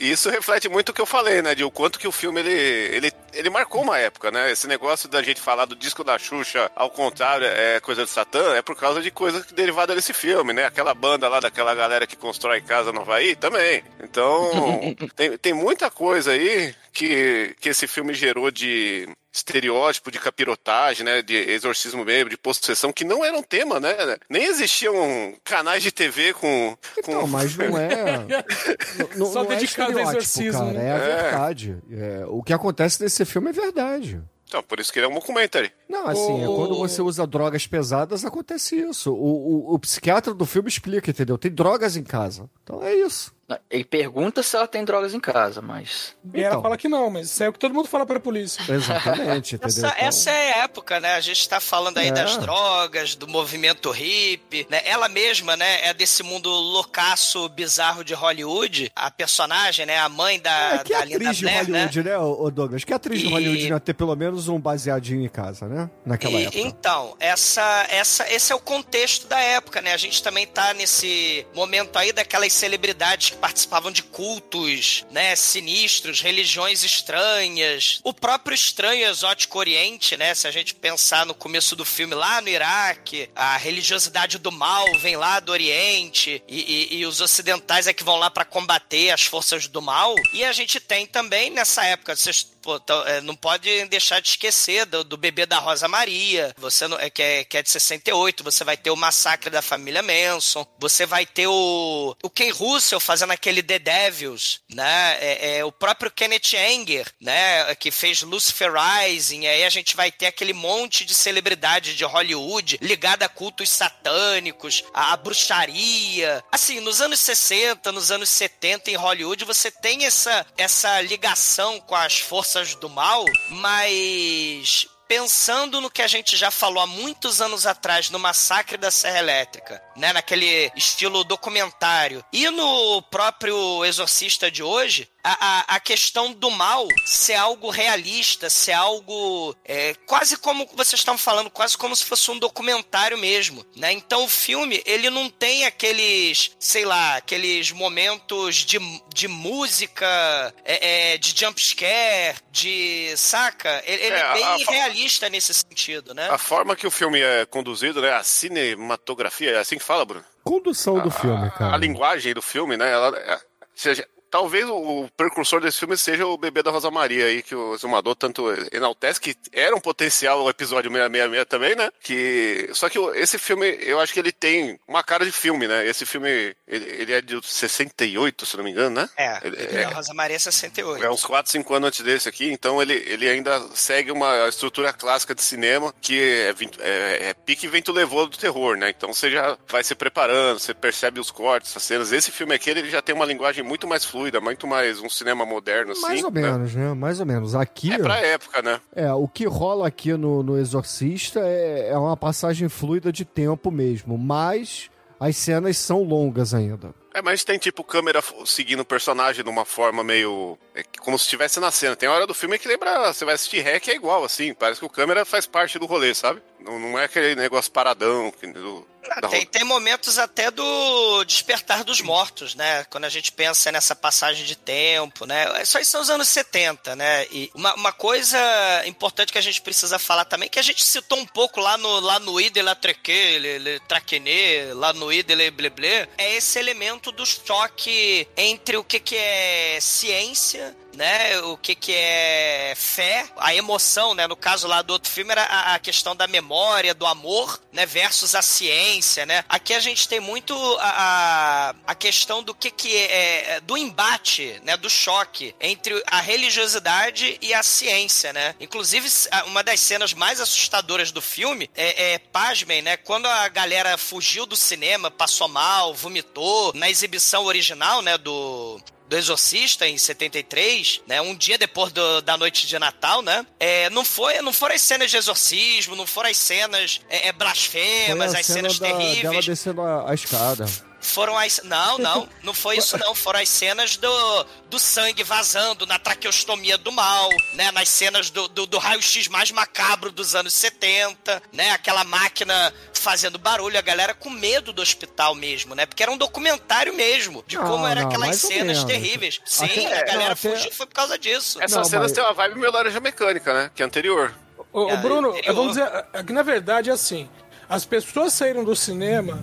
E 0.01 0.09
isso 0.09 0.31
reflete 0.31 0.67
muito 0.67 0.89
o 0.89 0.93
que 0.93 0.99
eu 0.99 1.05
falei, 1.05 1.43
né? 1.43 1.53
De 1.53 1.63
o 1.63 1.69
quanto 1.69 1.99
que 1.99 2.07
o 2.07 2.11
filme 2.11 2.39
ele, 2.39 2.51
ele, 2.51 3.11
ele 3.33 3.49
marcou 3.51 3.83
uma 3.83 3.99
época, 3.99 4.31
né? 4.31 4.51
Esse 4.51 4.67
negócio 4.67 5.07
da 5.07 5.21
gente 5.21 5.39
falar 5.39 5.65
do 5.65 5.75
disco 5.75 6.03
da 6.03 6.17
Xuxa, 6.17 6.71
ao 6.75 6.89
contrário, 6.89 7.45
é 7.45 7.79
coisa 7.79 8.03
de 8.03 8.09
Satã, 8.09 8.55
é 8.55 8.63
por 8.63 8.75
causa 8.75 8.99
de 8.99 9.11
coisa 9.11 9.45
derivada 9.53 9.93
desse 9.93 10.11
filme, 10.11 10.53
né? 10.53 10.65
Aquela 10.65 10.95
banda 10.95 11.29
lá 11.29 11.39
daquela 11.39 11.75
galera 11.75 12.07
que 12.07 12.15
constrói 12.15 12.61
casa 12.61 12.91
no 12.91 13.01
Havaí 13.01 13.35
também. 13.35 13.83
Então, 14.03 14.49
tem, 15.15 15.37
tem 15.37 15.53
muita 15.53 15.91
coisa 15.91 16.31
aí 16.31 16.73
que, 16.91 17.55
que 17.61 17.69
esse 17.69 17.85
filme 17.85 18.15
gerou 18.15 18.49
de 18.49 19.07
estereótipo 19.31 20.11
de 20.11 20.19
capirotagem, 20.19 21.05
né, 21.05 21.21
de 21.21 21.35
exorcismo 21.35 22.03
mesmo, 22.03 22.29
de 22.29 22.37
possessão, 22.37 22.91
que 22.91 23.05
não 23.05 23.23
era 23.23 23.35
um 23.37 23.43
tema, 23.43 23.79
né? 23.79 23.93
Nem 24.29 24.43
existiam 24.45 25.33
canais 25.43 25.81
de 25.83 25.91
TV 25.91 26.33
com... 26.33 26.77
com... 27.03 27.11
Não, 27.13 27.27
mas 27.27 27.55
não 27.55 27.77
é. 27.77 28.25
Não, 29.15 29.27
Só 29.31 29.43
não 29.43 29.51
é 29.51 29.55
dedicado 29.55 29.91
ao 29.93 29.99
estereótipo, 29.99 30.17
exorcismo, 30.19 30.59
cara. 30.59 30.71
né? 30.73 30.87
É 30.87 30.91
a 30.91 30.95
É. 30.95 31.21
verdade. 31.23 31.77
É, 31.91 32.25
o 32.27 32.43
que 32.43 32.53
acontece 32.53 33.01
nesse 33.01 33.23
filme 33.25 33.49
é 33.49 33.53
verdade. 33.53 34.21
Então, 34.47 34.61
por 34.61 34.81
isso 34.81 34.91
que 34.91 34.99
ele 34.99 35.05
é 35.05 35.09
um 35.09 35.13
documentary. 35.13 35.71
Não, 35.87 36.07
assim, 36.07 36.43
é 36.43 36.45
quando 36.45 36.75
você 36.77 37.01
usa 37.01 37.25
drogas 37.25 37.65
pesadas, 37.65 38.25
acontece 38.25 38.75
isso. 38.75 39.13
O, 39.13 39.69
o, 39.71 39.75
o 39.75 39.79
psiquiatra 39.79 40.33
do 40.33 40.45
filme 40.45 40.67
explica, 40.67 41.09
entendeu? 41.09 41.37
Tem 41.37 41.49
drogas 41.49 41.95
em 41.95 42.03
casa. 42.03 42.49
Então 42.61 42.83
é 42.83 42.93
isso. 42.93 43.33
Ele 43.69 43.83
pergunta 43.83 44.41
se 44.43 44.55
ela 44.55 44.67
tem 44.67 44.83
drogas 44.85 45.13
em 45.13 45.19
casa, 45.19 45.61
mas. 45.61 46.15
E 46.33 46.39
ela 46.41 46.49
Então. 46.49 46.61
fala 46.61 46.77
que 46.77 46.87
não, 46.87 47.09
mas 47.09 47.27
isso 47.31 47.43
é 47.43 47.49
o 47.49 47.53
que 47.53 47.59
todo 47.59 47.73
mundo 47.73 47.87
fala 47.87 48.05
pra 48.05 48.19
polícia. 48.19 48.61
Exatamente, 48.67 49.55
entendeu? 49.55 49.67
Essa, 49.67 49.87
Então, 49.87 50.07
essa 50.07 50.29
é 50.31 50.53
a 50.53 50.57
época, 50.63 50.99
né? 50.99 51.15
A 51.15 51.19
gente 51.21 51.47
tá 51.47 51.59
falando 51.59 51.97
aí 51.97 52.07
É. 52.07 52.11
das 52.11 52.37
drogas, 52.37 53.15
do 53.15 53.27
movimento 53.27 53.89
hippie, 53.91 54.67
né? 54.69 54.81
Ela 54.85 55.07
mesma, 55.09 55.55
né, 55.57 55.87
é 55.87 55.93
desse 55.93 56.23
mundo 56.23 56.49
loucaço, 56.49 57.47
bizarro 57.49 58.03
de 58.03 58.13
Hollywood. 58.13 58.91
A 58.95 59.09
personagem, 59.11 59.85
né, 59.85 59.97
a 59.99 60.09
mãe 60.09 60.39
da, 60.39 60.75
É 60.75 60.77
que 60.83 60.93
da 60.93 61.05
Linda 61.05 61.15
atriz 61.17 61.37
de 61.37 61.43
Blair, 61.45 61.57
né? 61.57 61.61
Hollywood, 61.85 62.03
né, 62.03 62.17
ô 62.17 62.43
ô 62.45 62.51
Douglas? 62.51 62.83
Que 62.83 62.93
atriz 62.93 63.19
de 63.19 63.27
E- 63.27 63.29
Hollywood 63.29 63.67
ia 63.67 63.79
ter 63.79 63.93
pelo 63.93 64.15
menos 64.15 64.47
um 64.47 64.59
baseadinho 64.59 65.23
em 65.23 65.29
casa, 65.29 65.67
né? 65.67 65.89
Naquela 66.05 66.39
E, 66.39 66.43
época. 66.45 66.59
então, 66.59 67.15
essa, 67.19 67.85
essa, 67.89 68.31
esse 68.33 68.51
é 68.51 68.55
o 68.55 68.59
contexto 68.59 69.27
da 69.27 69.39
época, 69.39 69.81
né? 69.81 69.93
A 69.93 69.97
gente 69.97 70.21
também 70.23 70.45
tá 70.47 70.73
nesse 70.73 71.45
momento 71.53 71.97
aí 71.97 72.11
daquelas 72.11 72.51
celebridades 72.53 73.29
que 73.31 73.37
participavam 73.41 73.91
de 73.91 74.03
cultos, 74.03 75.03
né? 75.11 75.35
Sinistros, 75.35 76.21
religiões 76.21 76.83
estranhas. 76.83 77.99
O 78.03 78.13
próprio 78.13 78.53
estranho 78.53 79.05
exótico 79.09 79.57
oriente, 79.57 80.15
né? 80.15 80.33
Se 80.35 80.47
a 80.47 80.51
gente 80.51 80.75
pensar 80.75 81.25
no 81.25 81.33
começo 81.33 81.75
do 81.75 81.83
filme 81.83 82.13
lá 82.13 82.39
no 82.39 82.49
Iraque, 82.49 83.29
a 83.35 83.57
religiosidade 83.57 84.37
do 84.37 84.51
mal 84.51 84.85
vem 84.99 85.15
lá 85.17 85.39
do 85.39 85.51
Oriente 85.51 86.41
e, 86.47 86.59
e- 86.91 86.95
e 86.99 87.05
os 87.05 87.19
ocidentais 87.19 87.87
é 87.87 87.93
que 87.93 88.03
vão 88.03 88.17
lá 88.17 88.29
pra 88.29 88.45
combater 88.45 89.09
as 89.09 89.23
forças 89.23 89.67
do 89.67 89.81
mal. 89.81 90.15
E 90.33 90.43
a 90.43 90.53
gente 90.53 90.79
tem 90.79 91.05
também 91.07 91.49
nessa 91.49 91.83
época, 91.83 92.15
vocês 92.15 92.43
pô, 92.61 92.79
tão- 92.79 93.05
é, 93.07 93.21
não 93.21 93.35
pode 93.35 93.85
deixar 93.85 94.19
de 94.21 94.29
esquecer 94.29 94.85
do, 94.85 95.03
do 95.03 95.17
bebê 95.17 95.45
da 95.45 95.57
Rosa 95.59 95.87
Maria, 95.87 96.53
você 96.57 96.87
não, 96.87 96.97
é, 96.99 97.09
que, 97.09 97.21
é, 97.21 97.43
que 97.43 97.57
é 97.57 97.63
de 97.63 97.69
68, 97.69 98.43
você 98.43 98.63
vai 98.63 98.77
ter 98.77 98.89
o 98.91 98.95
massacre 98.95 99.49
da 99.49 99.61
família 99.61 100.01
Manson, 100.03 100.65
você 100.79 101.05
vai 101.05 101.25
ter 101.25 101.47
o, 101.47 102.15
o 102.23 102.29
Ken 102.29 102.51
Russell 102.51 102.99
fazendo 102.99 103.31
aquele 103.31 103.63
The 103.63 103.79
Devils, 103.79 104.61
né? 104.69 105.17
É, 105.19 105.57
é, 105.57 105.65
o 105.65 105.71
próprio 105.71 106.11
Kenneth 106.11 106.55
Anger, 106.55 107.07
né? 107.19 107.73
Que 107.75 107.91
fez 107.91 108.21
Lucifer 108.21 108.71
Rising, 108.71 109.47
aí 109.47 109.63
a 109.63 109.69
gente 109.69 109.95
vai 109.95 110.11
ter 110.11 110.27
aquele 110.27 110.53
monte 110.53 111.03
de 111.05 111.13
celebridade 111.13 111.95
de 111.95 112.03
Hollywood 112.03 112.77
ligada 112.81 113.25
a 113.25 113.29
cultos 113.29 113.69
satânicos, 113.69 114.83
a, 114.93 115.13
a 115.13 115.17
bruxaria. 115.17 116.43
Assim, 116.51 116.79
nos 116.79 117.01
anos 117.01 117.19
60, 117.19 117.91
nos 117.91 118.11
anos 118.11 118.29
70 118.29 118.91
em 118.91 118.95
Hollywood, 118.95 119.45
você 119.45 119.69
tem 119.71 120.05
essa, 120.05 120.45
essa 120.57 121.01
ligação 121.01 121.79
com 121.81 121.95
as 121.95 122.17
forças 122.19 122.50
do 122.79 122.89
mal, 122.89 123.23
mas 123.49 124.85
pensando 125.07 125.79
no 125.79 125.89
que 125.89 126.01
a 126.01 126.07
gente 126.07 126.35
já 126.35 126.51
falou 126.51 126.83
há 126.83 126.87
muitos 126.87 127.41
anos 127.41 127.65
atrás 127.65 128.09
no 128.09 128.19
massacre 128.19 128.77
da 128.77 128.91
Serra 128.91 129.19
Elétrica, 129.19 129.81
né, 129.95 130.11
naquele 130.11 130.71
estilo 130.75 131.23
documentário, 131.23 132.23
e 132.31 132.49
no 132.49 133.01
próprio 133.03 133.85
Exorcista 133.85 134.51
de 134.51 134.63
hoje, 134.63 135.09
a, 135.23 135.73
a, 135.73 135.75
a 135.75 135.79
questão 135.79 136.31
do 136.33 136.49
mal 136.51 136.87
ser 137.05 137.35
algo 137.35 137.69
realista, 137.69 138.49
ser 138.49 138.73
algo 138.73 139.55
é, 139.65 139.93
quase 140.05 140.37
como 140.37 140.65
vocês 140.75 140.99
estavam 140.99 141.17
falando, 141.19 141.49
quase 141.49 141.77
como 141.77 141.95
se 141.95 142.03
fosse 142.05 142.29
um 142.31 142.39
documentário 142.39 143.17
mesmo, 143.17 143.65
né? 143.75 143.91
Então 143.91 144.23
o 144.25 144.29
filme 144.29 144.81
ele 144.85 145.09
não 145.09 145.29
tem 145.29 145.65
aqueles, 145.65 146.51
sei 146.59 146.85
lá, 146.85 147.17
aqueles 147.17 147.71
momentos 147.71 148.55
de, 148.57 148.79
de 149.13 149.27
música, 149.27 150.53
é, 150.65 151.13
é, 151.13 151.17
de 151.17 151.33
jump 151.39 151.61
scare, 151.61 152.37
de 152.51 153.13
saca? 153.17 153.81
Ele, 153.85 154.03
ele 154.03 154.15
É, 154.15 154.19
é, 154.19 154.33
bem 154.33 154.43
a- 154.43 154.55
realista 154.71 155.29
nesse 155.29 155.53
sentido, 155.53 156.13
né? 156.13 156.29
A 156.29 156.37
forma 156.37 156.75
que 156.75 156.85
o 156.87 156.91
filme 156.91 157.19
é 157.21 157.45
conduzido, 157.45 158.01
né? 158.01 158.13
A 158.13 158.23
cinematografia, 158.23 159.51
é 159.51 159.57
assim 159.59 159.77
que 159.77 159.83
fala, 159.83 160.05
Bruno? 160.05 160.25
Condução 160.43 160.99
do 160.99 161.11
filme, 161.11 161.49
cara. 161.51 161.75
A 161.75 161.77
linguagem 161.77 162.33
do 162.33 162.41
filme, 162.41 162.75
né? 162.77 162.91
Ela, 162.91 163.17
é- 163.17 163.39
seja, 163.75 164.07
talvez 164.31 164.67
o, 164.67 164.75
o 165.03 165.09
precursor 165.15 165.61
desse 165.61 165.77
filme 165.79 165.95
seja 165.97 166.25
o 166.25 166.37
bebê 166.37 166.63
da 166.63 166.71
Rosa 166.71 166.89
Maria 166.89 167.25
aí, 167.25 167.43
que 167.43 167.53
o 167.53 167.75
Exumador 167.75 168.15
tanto 168.15 168.45
enaltece, 168.71 169.19
que 169.19 169.35
era 169.51 169.75
um 169.75 169.79
potencial 169.79 170.43
o 170.43 170.49
episódio 170.49 170.89
666 170.89 171.45
também, 171.47 171.75
né? 171.75 171.89
Que, 172.01 172.69
só 172.73 172.89
que 172.89 172.97
esse 173.15 173.37
filme, 173.37 173.67
eu 173.81 173.99
acho 173.99 174.13
que 174.13 174.19
ele 174.19 174.31
tem 174.31 174.79
uma 174.87 175.03
cara 175.03 175.25
de 175.25 175.31
filme, 175.31 175.67
né? 175.67 175.85
Esse 175.85 176.05
filme, 176.05 176.55
ele, 176.67 176.85
ele 176.89 177.13
é 177.13 177.21
de 177.21 177.39
68, 177.45 178.45
se 178.45 178.57
não 178.57 178.63
me 178.63 178.71
engano, 178.71 179.01
né? 179.01 179.09
É, 179.17 179.39
Ele- 179.43 179.55
Bebê 179.57 179.83
da 179.83 179.89
Rosa 179.89 180.13
Maria 180.13 180.39
68. 180.39 181.03
É 181.03 181.09
uns 181.11 181.25
4, 181.25 181.51
5 181.51 181.73
anos 181.73 181.87
antes 181.89 182.01
desse 182.01 182.29
aqui, 182.29 182.51
então 182.51 182.81
ele, 182.81 182.93
ele 182.93 183.27
ainda 183.27 183.59
segue 183.73 184.11
uma 184.11 184.47
estrutura 184.47 184.93
clássica 184.93 185.35
de 185.35 185.41
cinema 185.41 185.93
que 186.01 186.19
é, 186.19 186.55
é, 186.79 187.29
é 187.29 187.33
pique 187.33 187.67
vento 187.67 187.91
levou 187.91 188.27
do 188.27 188.37
terror, 188.37 188.77
né? 188.77 188.89
Então 188.89 189.13
você 189.13 189.29
já 189.29 189.57
vai 189.67 189.83
se 189.83 189.93
preparando, 189.95 190.59
você 190.59 190.73
percebe 190.73 191.19
os 191.19 191.29
cortes, 191.31 191.75
as 191.75 191.83
cenas. 191.83 192.11
Esse 192.11 192.31
filme 192.31 192.53
aqui 192.55 192.69
ele 192.69 192.89
já 192.89 193.01
tem 193.01 193.13
uma 193.13 193.25
linguagem 193.25 193.63
muito 193.63 193.87
mais 193.87 194.05
fluida, 194.05 194.20
muito 194.41 194.67
mais 194.67 194.99
um 194.99 195.09
cinema 195.09 195.45
moderno, 195.45 195.93
assim. 195.93 196.01
Mais 196.01 196.23
ou 196.23 196.31
né? 196.31 196.41
menos, 196.41 196.75
né? 196.75 196.93
Mais 196.93 197.19
ou 197.19 197.25
menos. 197.25 197.55
Aqui, 197.55 197.93
É 197.93 197.97
pra 197.97 198.17
época, 198.19 198.61
né? 198.61 198.79
é, 198.95 199.11
o 199.13 199.27
que 199.27 199.45
rola 199.45 199.87
aqui 199.87 200.13
no, 200.13 200.43
no 200.43 200.57
Exorcista 200.57 201.39
é, 201.39 201.89
é 201.89 201.97
uma 201.97 202.15
passagem 202.17 202.67
fluida 202.69 203.11
de 203.11 203.23
tempo 203.25 203.71
mesmo, 203.71 204.17
mas 204.17 204.89
as 205.19 205.35
cenas 205.37 205.77
são 205.77 206.03
longas 206.03 206.53
ainda. 206.53 206.93
É, 207.13 207.21
mas 207.21 207.43
tem 207.43 207.57
tipo 207.57 207.83
câmera 207.83 208.21
seguindo 208.45 208.79
o 208.79 208.85
personagem 208.85 209.43
de 209.43 209.49
uma 209.49 209.65
forma 209.65 210.01
meio. 210.03 210.57
é 210.73 210.81
como 211.01 211.17
se 211.19 211.25
estivesse 211.25 211.59
na 211.59 211.69
cena. 211.69 211.93
Tem 211.95 212.07
hora 212.07 212.25
do 212.25 212.33
filme 212.33 212.57
que 212.57 212.67
lembra. 212.69 213.11
Você 213.13 213.25
vai 213.25 213.33
assistir 213.35 213.59
Hack 213.61 213.89
é 213.89 213.95
igual, 213.95 214.23
assim. 214.23 214.53
Parece 214.53 214.79
que 214.79 214.85
o 214.85 214.89
câmera 214.89 215.25
faz 215.25 215.45
parte 215.45 215.77
do 215.77 215.85
rolê, 215.85 216.15
sabe? 216.15 216.41
Não, 216.63 216.79
não 216.79 216.97
é 216.97 217.03
aquele 217.03 217.35
negócio 217.35 217.69
paradão. 217.69 218.31
que- 218.31 218.47
Do, 218.47 218.87
da 219.07 219.27
Tem, 219.29 219.45
tem 219.45 219.63
momentos 219.63 220.17
até 220.17 220.51
do 220.51 221.23
despertar 221.23 221.83
dos 221.83 222.01
mortos, 222.01 222.55
né? 222.55 222.83
Quando 222.85 223.05
a 223.05 223.09
gente 223.09 223.31
pensa 223.31 223.71
nessa 223.71 223.95
passagem 223.95 224.45
de 224.45 224.55
tempo, 224.55 225.25
né? 225.25 225.61
Isso 225.61 225.77
aí 225.77 225.85
são 225.85 226.01
os 226.01 226.09
anos 226.09 226.27
70, 226.27 226.95
né? 226.95 227.25
E 227.31 227.51
uma, 227.53 227.73
uma 227.75 227.91
coisa 227.91 228.37
importante 228.85 229.31
que 229.31 229.37
a 229.37 229.41
gente 229.41 229.61
precisa 229.61 229.97
falar 229.97 230.25
também, 230.25 230.49
que 230.49 230.59
a 230.59 230.63
gente 230.63 230.83
citou 230.83 231.17
um 231.17 231.25
pouco 231.25 231.59
lá 231.59 231.77
no, 231.77 231.99
lá 231.99 232.19
no 232.19 232.39
Ide 232.39 232.61
La 232.61 232.75
Treque, 232.75 233.39
Le, 233.39 233.59
Le 233.59 233.79
Traquené, 233.81 234.73
lá 234.73 234.93
no 234.93 235.11
Ide 235.11 235.35
Le 235.35 235.51
Bleble, 235.51 236.09
é 236.17 236.35
esse 236.35 236.59
elemento 236.59 237.11
do 237.11 237.25
choque 237.25 238.27
entre 238.37 238.77
o 238.77 238.83
que, 238.83 238.99
que 238.99 239.15
é 239.15 239.79
ciência 239.81 240.75
né? 240.95 241.39
O 241.41 241.57
que 241.57 241.75
que 241.75 241.93
é 241.93 242.73
fé, 242.75 243.25
a 243.37 243.53
emoção, 243.53 244.13
né? 244.13 244.27
No 244.27 244.35
caso 244.35 244.67
lá 244.67 244.81
do 244.81 244.93
outro 244.93 245.09
filme 245.09 245.31
era 245.31 245.43
a, 245.43 245.75
a 245.75 245.79
questão 245.79 246.15
da 246.15 246.27
memória, 246.27 246.93
do 246.93 247.05
amor, 247.05 247.61
né? 247.71 247.85
Versus 247.85 248.35
a 248.35 248.41
ciência, 248.41 249.25
né? 249.25 249.43
Aqui 249.47 249.73
a 249.73 249.79
gente 249.79 250.07
tem 250.07 250.19
muito 250.19 250.53
a, 250.79 251.75
a, 251.85 251.95
questão 251.95 252.43
do 252.43 252.53
que 252.53 252.71
que 252.71 252.95
é, 252.95 253.55
é, 253.55 253.59
do 253.61 253.77
embate, 253.77 254.59
né? 254.63 254.77
Do 254.77 254.89
choque 254.89 255.55
entre 255.59 256.01
a 256.07 256.21
religiosidade 256.21 257.37
e 257.41 257.53
a 257.53 257.63
ciência, 257.63 258.33
né? 258.33 258.55
Inclusive, 258.59 259.07
uma 259.47 259.63
das 259.63 259.79
cenas 259.79 260.13
mais 260.13 260.39
assustadoras 260.39 261.11
do 261.11 261.21
filme 261.21 261.69
é, 261.75 262.13
é 262.13 262.19
pasmem, 262.19 262.81
né? 262.81 262.97
Quando 262.97 263.27
a 263.27 263.47
galera 263.47 263.97
fugiu 263.97 264.45
do 264.45 264.55
cinema, 264.55 265.09
passou 265.09 265.47
mal, 265.47 265.93
vomitou, 265.93 266.71
na 266.75 266.89
exibição 266.89 267.45
original, 267.45 268.01
né? 268.01 268.17
Do 268.17 268.81
do 269.11 269.17
Exorcista 269.17 269.85
em 269.85 269.97
73, 269.97 271.01
né? 271.05 271.21
Um 271.21 271.35
dia 271.35 271.57
depois 271.57 271.91
do- 271.91 272.21
da 272.21 272.37
noite 272.37 272.65
de 272.65 272.79
Natal, 272.79 273.21
né? 273.21 273.45
É, 273.59 273.89
não 273.89 274.05
foi, 274.05 274.41
não 274.41 274.53
foram 274.53 274.73
as 274.73 274.81
cenas 274.81 275.11
de 275.11 275.17
exorcismo, 275.17 275.97
não 275.97 276.07
foram 276.07 276.29
as 276.29 276.37
cenas 276.37 277.01
é, 277.09 277.27
é, 277.27 277.31
blasfemas, 277.33 278.33
as 278.33 278.45
cena 278.45 278.69
cenas 278.69 278.79
da, 278.79 278.87
dela 278.87 278.99
terríveis. 278.99 279.45
descendo 279.45 279.81
a, 279.81 280.09
a 280.09 280.13
escada. 280.13 280.65
Foram 281.01 281.37
as. 281.37 281.61
Não, 281.63 281.97
não, 281.97 282.29
não 282.43 282.53
foi 282.53 282.77
isso, 282.77 282.97
não. 282.97 283.13
Foram 283.15 283.39
as 283.39 283.49
cenas 283.49 283.97
do, 283.97 284.45
do 284.69 284.79
sangue 284.79 285.23
vazando, 285.23 285.85
na 285.87 285.97
traqueostomia 285.99 286.77
do 286.77 286.91
mal, 286.91 287.29
né? 287.53 287.71
Nas 287.71 287.89
cenas 287.89 288.29
do, 288.29 288.47
do, 288.47 288.65
do 288.65 288.77
raio-x 288.77 289.27
mais 289.27 289.51
macabro 289.51 290.11
dos 290.11 290.35
anos 290.35 290.53
70, 290.53 291.41
né? 291.51 291.71
Aquela 291.71 292.03
máquina 292.03 292.73
fazendo 292.93 293.39
barulho, 293.39 293.77
a 293.77 293.81
galera 293.81 294.13
com 294.13 294.29
medo 294.29 294.71
do 294.71 294.81
hospital 294.81 295.33
mesmo, 295.33 295.73
né? 295.73 295.85
Porque 295.87 296.03
era 296.03 296.11
um 296.11 296.17
documentário 296.17 296.93
mesmo, 296.93 297.43
de 297.47 297.57
Não, 297.57 297.65
como 297.65 297.87
eram 297.87 298.07
aquelas 298.07 298.35
cenas 298.37 298.83
terríveis. 298.83 299.41
Sim, 299.45 299.65
Até- 299.65 299.85
a 299.85 300.03
galera 300.05 300.17
não, 300.17 300.25
até- 300.27 300.35
fugiu 300.35 300.71
foi 300.71 300.85
por 300.85 300.93
causa 300.93 301.17
disso. 301.17 301.59
Essas 301.61 301.77
Não, 301.77 301.83
cenas 301.85 302.03
mas- 302.05 302.11
têm 302.11 302.23
uma 302.23 302.33
vibe 302.33 302.59
meio 302.59 302.71
laranja 302.71 302.99
mecânica, 302.99 303.53
né? 303.53 303.71
Que 303.73 303.81
é 303.81 303.85
anterior. 303.85 304.33
Ô, 304.71 304.87
É, 304.89 304.97
Bruno, 304.97 305.29
interior. 305.31 305.55
vamos 305.55 305.73
dizer 305.75 306.05
é 306.13 306.23
que 306.23 306.31
na 306.31 306.43
verdade 306.43 306.89
é 306.89 306.93
assim: 306.93 307.27
as 307.67 307.83
pessoas 307.85 308.33
saíram 308.33 308.63
do 308.63 308.75
cinema 308.75 309.41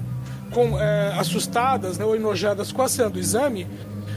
com, 0.52 0.78
é, 0.78 1.12
assustadas 1.18 1.98
né, 1.98 2.04
ou 2.04 2.14
enojadas 2.16 2.72
com 2.72 2.82
a 2.82 2.88
cena 2.88 3.10
do 3.10 3.18
exame, 3.18 3.66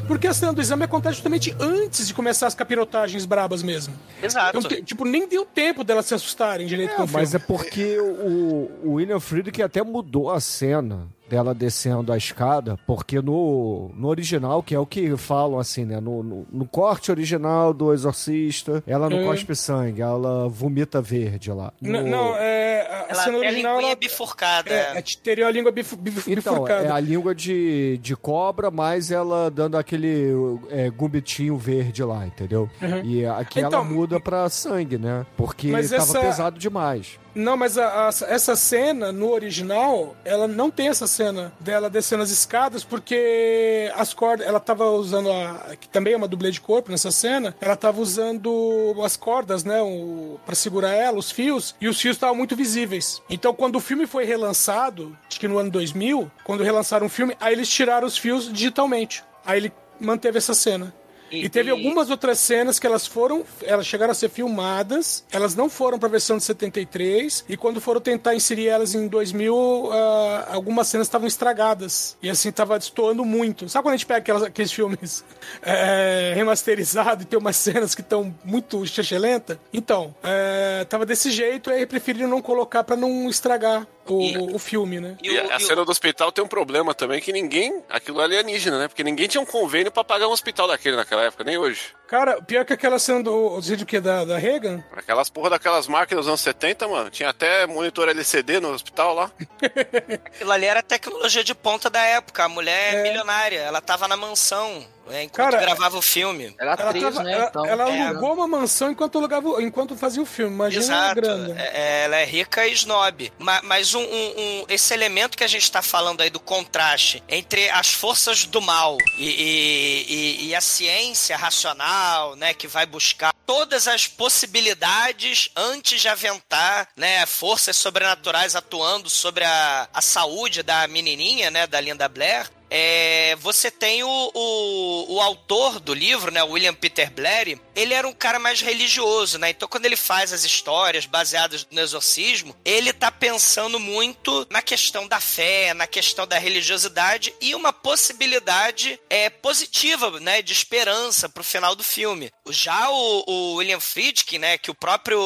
porque 0.07 0.27
a 0.27 0.33
cena 0.33 0.51
do 0.51 0.59
exame 0.59 0.83
acontece 0.83 1.15
justamente 1.15 1.55
antes 1.59 2.07
de 2.07 2.13
começar 2.13 2.47
as 2.47 2.55
capirotagens 2.55 3.25
brabas 3.25 3.63
mesmo. 3.63 3.93
Exato. 4.21 4.57
Então, 4.57 4.81
tipo, 4.83 5.05
nem 5.05 5.27
deu 5.27 5.45
tempo 5.45 5.83
delas 5.83 6.05
se 6.05 6.13
assustarem 6.13 6.67
direito 6.67 6.95
com 6.95 7.03
É, 7.03 7.05
o 7.05 7.09
mas 7.09 7.33
é 7.33 7.39
filme. 7.39 7.45
porque 7.47 7.97
o, 7.99 8.69
o 8.83 8.91
William 8.93 9.19
Friedkin 9.19 9.61
até 9.61 9.81
mudou 9.83 10.29
a 10.31 10.39
cena 10.39 11.07
dela 11.31 11.53
descendo 11.55 12.11
a 12.11 12.17
escada, 12.17 12.77
porque 12.85 13.21
no, 13.21 13.89
no 13.95 14.09
original, 14.09 14.61
que 14.61 14.75
é 14.75 14.79
o 14.79 14.85
que 14.85 15.15
falam 15.15 15.57
assim, 15.59 15.85
né? 15.85 16.01
No, 16.01 16.21
no, 16.21 16.45
no 16.51 16.65
corte 16.67 17.09
original 17.09 17.73
do 17.73 17.93
Exorcista, 17.93 18.83
ela 18.85 19.09
não 19.09 19.21
Hum. 19.21 19.25
cospe 19.27 19.55
sangue, 19.55 20.01
ela 20.01 20.49
vomita 20.49 21.01
verde 21.01 21.49
lá. 21.51 21.71
No- 21.81 22.01
Não, 22.05 22.35
é, 22.35 22.81
a 22.81 23.05
Ela 23.11 23.23
cena 23.23 23.37
a 23.37 23.39
original 23.39 23.73
linguinha 23.75 23.91
ela, 23.93 23.99
bifurcada. 23.99 24.69
é, 24.69 24.97
é, 24.97 25.03
teria 25.23 25.47
a 25.47 25.51
língua 25.51 25.71
bif, 25.71 25.95
bif, 25.95 26.29
Então, 26.29 26.53
bifurcada. 26.53 26.87
é 26.87 26.91
a 26.91 26.99
língua 26.99 27.33
de, 27.33 27.97
de 27.99 28.13
cobra, 28.15 28.69
mas 28.69 29.09
ela 29.09 29.49
dando 29.49 29.77
aquele 29.77 30.33
é, 30.69 30.89
gubitinho 30.89 31.55
verde 31.57 32.03
lá, 32.03 32.25
entendeu? 32.27 32.69
E 33.05 33.25
aqui 33.25 33.59
ela 33.59 33.69
Então- 33.69 33.85
muda 33.85 34.19
pra 34.19 34.49
sangue, 34.49 34.97
né? 34.97 35.25
Porque 35.37 35.71
tava 35.71 35.81
essa- 35.81 36.19
pesado 36.19 36.59
demais. 36.59 37.17
Não, 37.33 37.55
mas 37.55 37.77
a- 37.77 38.09
a- 38.09 38.25
essa 38.27 38.55
cena 38.55 39.11
no 39.11 39.31
original, 39.31 40.15
ela 40.25 40.47
não 40.47 40.69
tem 40.69 40.89
essa 40.89 41.07
cena 41.07 41.51
dela 41.59 41.89
descendo 41.89 42.23
as 42.23 42.29
escadas, 42.29 42.83
porque 42.83 43.91
as 43.95 44.13
cordas, 44.13 44.45
ela 44.45 44.59
tava 44.59 44.85
usando 44.89 45.31
a. 45.31 45.75
que 45.79 45.87
também 45.87 46.13
é 46.13 46.17
uma 46.17 46.27
dublê 46.27 46.51
de 46.51 46.59
corpo 46.61 46.91
nessa 46.91 47.11
cena, 47.11 47.55
ela 47.61 47.75
tava 47.75 48.01
usando 48.01 48.95
as 49.03 49.15
cordas, 49.15 49.63
né, 49.63 49.81
o, 49.81 50.39
pra 50.45 50.55
segurar 50.55 50.91
ela, 50.91 51.17
os 51.17 51.31
fios, 51.31 51.75
e 51.79 51.87
os 51.87 51.99
fios 51.99 52.15
estavam 52.17 52.35
muito 52.35 52.55
visíveis. 52.55 53.21
Então, 53.29 53.53
quando 53.53 53.75
o 53.77 53.79
filme 53.81 54.05
foi 54.05 54.25
relançado, 54.25 55.17
acho 55.29 55.39
que 55.39 55.47
no 55.47 55.57
ano 55.57 55.69
2000, 55.71 56.29
quando 56.43 56.63
relançaram 56.63 57.05
o 57.05 57.09
filme, 57.09 57.35
aí 57.39 57.53
eles 57.53 57.69
tiraram 57.69 58.05
os 58.07 58.17
fios 58.17 58.51
digitalmente. 58.51 59.23
Aí 59.45 59.57
ele 59.59 59.73
manteve 59.99 60.37
essa 60.37 60.53
cena. 60.53 60.93
E, 61.31 61.47
teve 61.49 61.71
algumas 61.71 62.09
outras 62.09 62.39
cenas 62.39 62.77
que 62.77 62.85
elas 62.85 63.07
foram, 63.07 63.45
elas 63.63 63.85
chegaram 63.87 64.11
a 64.11 64.15
ser 64.15 64.29
filmadas, 64.29 65.23
elas 65.31 65.55
não 65.55 65.69
foram 65.69 65.97
pra 65.97 66.09
versão 66.09 66.37
de 66.37 66.43
73, 66.43 67.45
e 67.47 67.55
quando 67.55 67.79
foram 67.79 68.01
tentar 68.01 68.35
inserir 68.35 68.67
elas 68.67 68.93
em 68.93 69.07
2000, 69.07 69.89
ah, 69.93 70.47
algumas 70.51 70.87
cenas 70.87 71.07
estavam 71.07 71.27
estragadas. 71.27 72.17
E 72.21 72.29
assim, 72.29 72.51
tava 72.51 72.77
destoando 72.77 73.23
muito. 73.23 73.69
Sabe 73.69 73.83
quando 73.83 73.93
a 73.93 73.97
gente 73.97 74.05
pega 74.05 74.19
aquelas- 74.19 74.43
aqueles 74.43 74.71
filmes 74.71 75.23
é, 75.63 76.33
remasterizados 76.35 77.23
e 77.23 77.27
tem 77.27 77.39
umas 77.39 77.55
cenas 77.55 77.95
que 77.95 78.01
estão 78.01 78.33
muito 78.43 78.83
lenta? 79.19 79.59
Então, 79.73 80.13
é, 80.23 80.85
tava 80.85 81.05
desse 81.05 81.31
jeito, 81.31 81.69
aí 81.69 81.85
preferiram 81.85 82.27
não 82.27 82.41
colocar 82.41 82.83
pra 82.83 82.95
não 82.95 83.29
estragar 83.29 83.87
o, 84.13 84.21
E- 84.21 84.55
o 84.55 84.59
filme, 84.59 84.99
né? 84.99 85.17
E 85.21 85.27
E 85.29 85.37
o- 85.39 85.51
a 85.51 85.53
e 85.53 85.63
o- 85.63 85.67
cena 85.67 85.85
do 85.85 85.91
hospital 85.91 86.31
tem 86.31 86.43
um 86.43 86.47
problema 86.47 86.93
também, 86.93 87.19
que 87.21 87.31
ninguém. 87.31 87.83
Aquilo 87.89 88.21
é 88.21 88.23
alienígena, 88.25 88.79
né? 88.79 88.87
Porque 88.87 89.03
ninguém 89.03 89.27
tinha 89.27 89.41
um 89.41 89.45
convênio 89.45 89.91
pra 89.91 90.03
pagar 90.03 90.27
um 90.27 90.31
hospital 90.31 90.67
daquele 90.67 90.95
naquela 90.95 91.23
época, 91.23 91.43
nem 91.43 91.57
hoje. 91.57 91.81
Cara, 92.11 92.41
pior 92.41 92.65
que 92.65 92.73
aquela 92.73 92.99
cena 92.99 93.23
do. 93.23 93.51
Você 93.51 93.77
do 93.77 93.85
que? 93.85 93.97
Da, 94.01 94.25
da 94.25 94.37
Reagan? 94.37 94.83
Aquelas 94.91 95.29
porra 95.29 95.51
daquelas 95.51 95.87
máquinas 95.87 96.25
dos 96.25 96.27
anos 96.27 96.41
70, 96.41 96.85
mano. 96.89 97.09
Tinha 97.09 97.29
até 97.29 97.65
monitor 97.65 98.09
LCD 98.09 98.59
no 98.59 98.73
hospital 98.73 99.13
lá. 99.15 99.31
Aquilo 100.25 100.51
ali 100.51 100.65
era 100.65 100.83
tecnologia 100.83 101.41
de 101.41 101.55
ponta 101.55 101.89
da 101.89 102.01
época. 102.01 102.43
A 102.43 102.49
mulher 102.49 102.95
é 102.95 103.03
milionária, 103.03 103.59
ela 103.59 103.79
tava 103.79 104.09
na 104.09 104.17
mansão 104.17 104.85
né, 105.07 105.23
enquanto 105.23 105.51
Cara, 105.51 105.57
gravava 105.61 105.97
o 105.97 106.01
filme. 106.01 106.53
Ela 106.59 106.71
é 106.71 106.73
Ela, 106.81 106.89
atriz, 106.89 107.03
tava- 107.03 107.23
né? 107.23 107.33
ela, 107.33 107.45
então. 107.49 107.65
ela 107.65 107.89
É. 107.89 108.01
alugou 108.07 108.33
uma 108.33 108.47
mansão 108.47 108.91
enquanto, 108.91 109.17
alugava, 109.17 109.61
enquanto 109.63 109.95
fazia 109.95 110.21
o 110.21 110.25
filme. 110.25 110.53
Imagina 110.53 110.83
a 110.83 110.85
Exato. 111.05 111.15
grana. 111.15 111.55
É- 111.61 112.03
Ela 112.03 112.17
é 112.17 112.25
rica 112.25 112.67
e 112.67 112.73
snob. 112.73 113.31
Ma- 113.39 113.61
Mas, 113.63 113.93
um, 113.93 114.01
um- 114.01 114.33
um- 114.37 114.65
esse 114.69 114.93
elemento 114.93 115.37
que 115.37 115.43
a 115.43 115.47
gente 115.47 115.63
está 115.63 115.81
falando 115.81 116.21
aí 116.21 116.29
do 116.29 116.39
contraste 116.39 117.23
entre 117.29 117.69
as 117.69 117.93
forças 117.93 118.45
do 118.45 118.61
mal 118.61 118.97
e, 119.17 119.29
e- 119.29 120.05
e- 120.13 120.47
e 120.49 120.55
a 120.55 120.61
ciência 120.61 121.35
racional, 121.37 122.00
né, 122.37 122.53
que 122.53 122.67
vai 122.67 122.85
buscar 122.85 123.33
todas 123.45 123.87
as 123.87 124.07
possibilidades 124.07 125.49
antes 125.55 126.01
de 126.01 126.07
aventar, 126.07 126.87
né, 126.95 127.25
forças 127.25 127.77
sobrenaturais 127.77 128.55
atuando 128.55 129.09
sobre 129.09 129.43
a, 129.43 129.89
a 129.93 130.01
saúde 130.01 130.63
da 130.63 130.87
menininha, 130.87 131.51
né, 131.51 131.67
da 131.67 131.79
Linda 131.81 132.07
Blair. 132.07 132.49
É, 132.73 133.35
você 133.41 133.69
tem 133.69 134.01
o, 134.03 134.31
o, 134.33 135.15
o 135.15 135.21
autor 135.21 135.79
do 135.79 135.93
livro, 135.93 136.31
né, 136.31 136.41
o 136.41 136.51
William 136.51 136.73
Peter 136.73 137.11
Blatty, 137.11 137.59
ele 137.75 137.93
era 137.93 138.07
um 138.07 138.13
cara 138.13 138.39
mais 138.39 138.61
religioso, 138.61 139.37
né? 139.37 139.49
Então 139.49 139.67
quando 139.67 139.85
ele 139.85 139.97
faz 139.97 140.31
as 140.31 140.45
histórias 140.45 141.05
baseadas 141.05 141.67
no 141.69 141.81
exorcismo, 141.81 142.55
ele 142.63 142.93
tá 142.93 143.11
pensando 143.11 143.77
muito 143.79 144.47
na 144.49 144.61
questão 144.61 145.05
da 145.07 145.19
fé, 145.19 145.73
na 145.73 145.85
questão 145.85 146.25
da 146.25 146.37
religiosidade 146.39 147.33
e 147.41 147.53
uma 147.53 147.73
possibilidade 147.73 148.99
é, 149.09 149.29
positiva, 149.29 150.19
né, 150.19 150.41
de 150.41 150.53
esperança 150.53 151.27
pro 151.27 151.43
final 151.43 151.75
do 151.75 151.83
filme. 151.83 152.31
Já 152.49 152.89
o, 152.89 153.23
o 153.27 153.53
William 153.55 153.79
Friedkin, 153.79 154.37
né, 154.39 154.57
que 154.57 154.71
o 154.71 154.75
próprio 154.75 155.19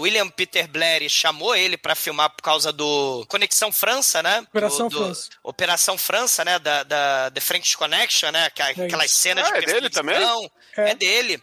William 0.00 0.28
Peter 0.28 0.68
Blatty 0.68 1.08
chamou 1.08 1.54
ele 1.56 1.76
pra 1.76 1.94
filmar 1.94 2.30
por 2.30 2.42
causa 2.42 2.72
do 2.72 3.24
Conexão 3.28 3.72
França, 3.72 4.22
né? 4.22 4.40
Operação 4.48 4.88
do, 4.88 4.98
do- 4.98 5.04
França. 5.04 5.30
Operação 5.42 5.98
França, 5.98 6.44
né? 6.44 6.58
Da, 6.58 6.82
da 6.92 7.30
The 7.30 7.40
French 7.40 7.76
Connection, 7.76 8.30
né? 8.30 8.44
Aquela- 8.46 8.70
É 8.70 8.84
Aquelas 8.86 9.10
cenas 9.12 9.48
Ah, 9.48 9.58
de 9.58 9.64
é 9.64 9.66
dele 9.66 9.90
também? 9.90 10.16
É. 10.76 10.90
É 10.90 10.94
dele. 10.94 11.42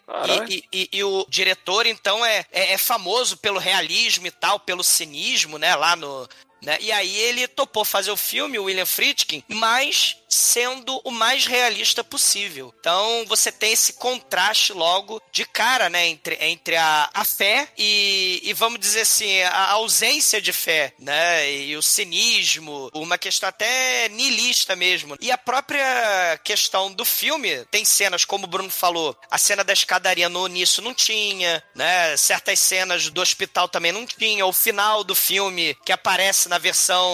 E, 0.50 0.64
e- 0.72 0.90
e 0.94 1.04
o 1.04 1.26
diretor, 1.30 1.86
então, 1.86 2.26
é, 2.26 2.46
é, 2.52 2.74
é 2.74 2.78
famoso 2.78 3.38
pelo 3.38 3.60
realismo 3.60 4.26
e 4.28 4.32
tal, 4.32 4.60
pelo 4.60 4.84
cinismo, 4.84 5.58
né? 5.58 5.76
Lá 5.76 5.96
no. 5.96 6.28
Né? 6.62 6.78
E 6.82 6.92
aí 6.92 7.16
ele 7.18 7.48
topou 7.48 7.86
fazer 7.86 8.12
o 8.12 8.18
filme, 8.18 8.60
o 8.60 8.66
William 8.66 8.86
Friedkin, 8.86 9.44
mas 9.48 10.18
sendo 10.30 11.02
o 11.04 11.12
mais 11.12 11.46
realista 11.46 12.04
possível. 12.04 12.74
Então 12.80 13.26
você 13.28 13.52
tem 13.52 13.74
esse 13.74 13.94
contraste 13.94 14.72
logo 14.74 15.22
de 15.32 15.44
cara, 15.46 15.90
né? 15.90 16.08
Entre, 16.08 16.38
entre 16.42 16.76
a, 16.76 17.10
a 17.14 17.26
fé 17.26 17.68
e, 17.78 18.42
e, 18.44 18.54
vamos 18.54 18.80
dizer 18.80 19.02
assim, 19.02 19.42
a 19.42 19.72
ausência 19.72 20.42
de 20.42 20.54
fé, 20.54 20.94
né? 21.00 21.52
E 21.52 21.76
o 21.76 21.82
cinismo, 21.82 22.90
uma 22.94 23.18
questão 23.18 23.50
até 23.50 24.08
niilista 24.10 24.76
mesmo. 24.76 25.16
E 25.20 25.32
a 25.32 25.38
própria 25.38 26.40
questão 26.44 26.92
do 26.92 27.04
filme 27.04 27.66
tem 27.72 27.84
cenas, 27.84 28.26
como 28.26 28.46
o 28.46 28.50
Bruno 28.50 28.70
falou, 28.70 29.18
a 29.32 29.38
cena 29.38 29.64
da 29.64 29.74
escadaria 29.74 30.30
no 30.30 30.48
início 30.48 30.84
não 30.84 30.94
tinha, 30.94 31.64
né? 31.74 32.16
Certas 32.18 32.60
cenas 32.60 33.10
do 33.10 33.22
hospital 33.22 33.68
também 33.68 33.92
não 33.92 34.06
tinha. 34.06 34.46
O 34.46 34.54
final 34.54 35.04
do 35.04 35.16
filme 35.16 35.76
que 35.86 35.92
aparece 35.92 36.49
na 36.50 36.58
versão 36.58 37.08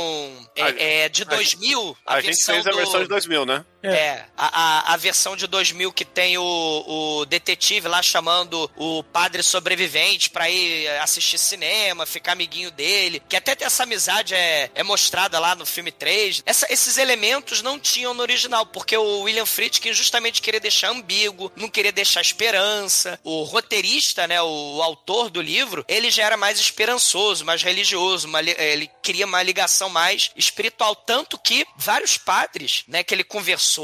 A- 0.57 0.69
é, 0.69 1.05
é, 1.05 1.09
de 1.09 1.23
2000, 1.25 1.95
A, 2.05 2.21
gente 2.21 2.43
fez 2.43 2.65
a 2.65 2.71
do- 2.71 2.77
versão 2.77 3.01
de 3.01 3.07
2000, 3.07 3.45
né? 3.45 3.63
É, 3.89 4.25
a, 4.37 4.61
a, 4.89 4.93
a 4.93 4.97
versão 4.97 5.35
de 5.35 5.47
2000 5.47 5.91
que 5.93 6.05
tem 6.05 6.37
o, 6.37 6.85
o 6.87 7.25
detetive 7.25 7.87
lá 7.87 8.01
chamando 8.01 8.69
o 8.75 9.03
padre 9.03 9.41
sobrevivente 9.43 10.29
pra 10.29 10.49
ir 10.49 10.87
assistir 11.01 11.37
cinema, 11.37 12.05
ficar 12.05 12.33
amiguinho 12.33 12.71
dele, 12.71 13.21
que 13.27 13.35
até 13.35 13.55
essa 13.59 13.83
amizade 13.83 14.33
é, 14.33 14.69
é 14.75 14.83
mostrada 14.83 15.39
lá 15.39 15.55
no 15.55 15.65
filme 15.65 15.91
3. 15.91 16.43
Essa- 16.45 16.67
esses 16.71 16.97
elementos 16.97 17.61
não 17.61 17.79
tinham 17.79 18.13
no 18.13 18.21
original, 18.21 18.65
porque 18.65 18.95
o 18.97 19.21
William 19.21 19.45
Friedkin 19.45 19.93
justamente 19.93 20.41
queria 20.41 20.59
deixar 20.59 20.89
ambíguo, 20.89 21.51
não 21.55 21.69
queria 21.69 21.91
deixar 21.91 22.21
esperança. 22.21 23.19
O 23.23 23.43
roteirista, 23.43 24.27
né, 24.27 24.41
o, 24.41 24.75
o 24.77 24.81
autor 24.83 25.29
do 25.29 25.41
livro, 25.41 25.83
ele 25.87 26.09
já 26.09 26.23
era 26.23 26.37
mais 26.37 26.59
esperançoso, 26.59 27.43
mais 27.45 27.61
religioso, 27.63 28.27
uma 28.27 28.41
ele 28.41 28.89
queria 29.01 29.25
uma 29.25 29.41
ligação 29.43 29.89
mais 29.89 30.31
espiritual, 30.35 30.95
tanto 30.95 31.37
que 31.37 31.65
vários 31.75 32.17
padres, 32.17 32.83
né, 32.87 33.03
que 33.03 33.13
ele 33.13 33.23
conversou, 33.23 33.74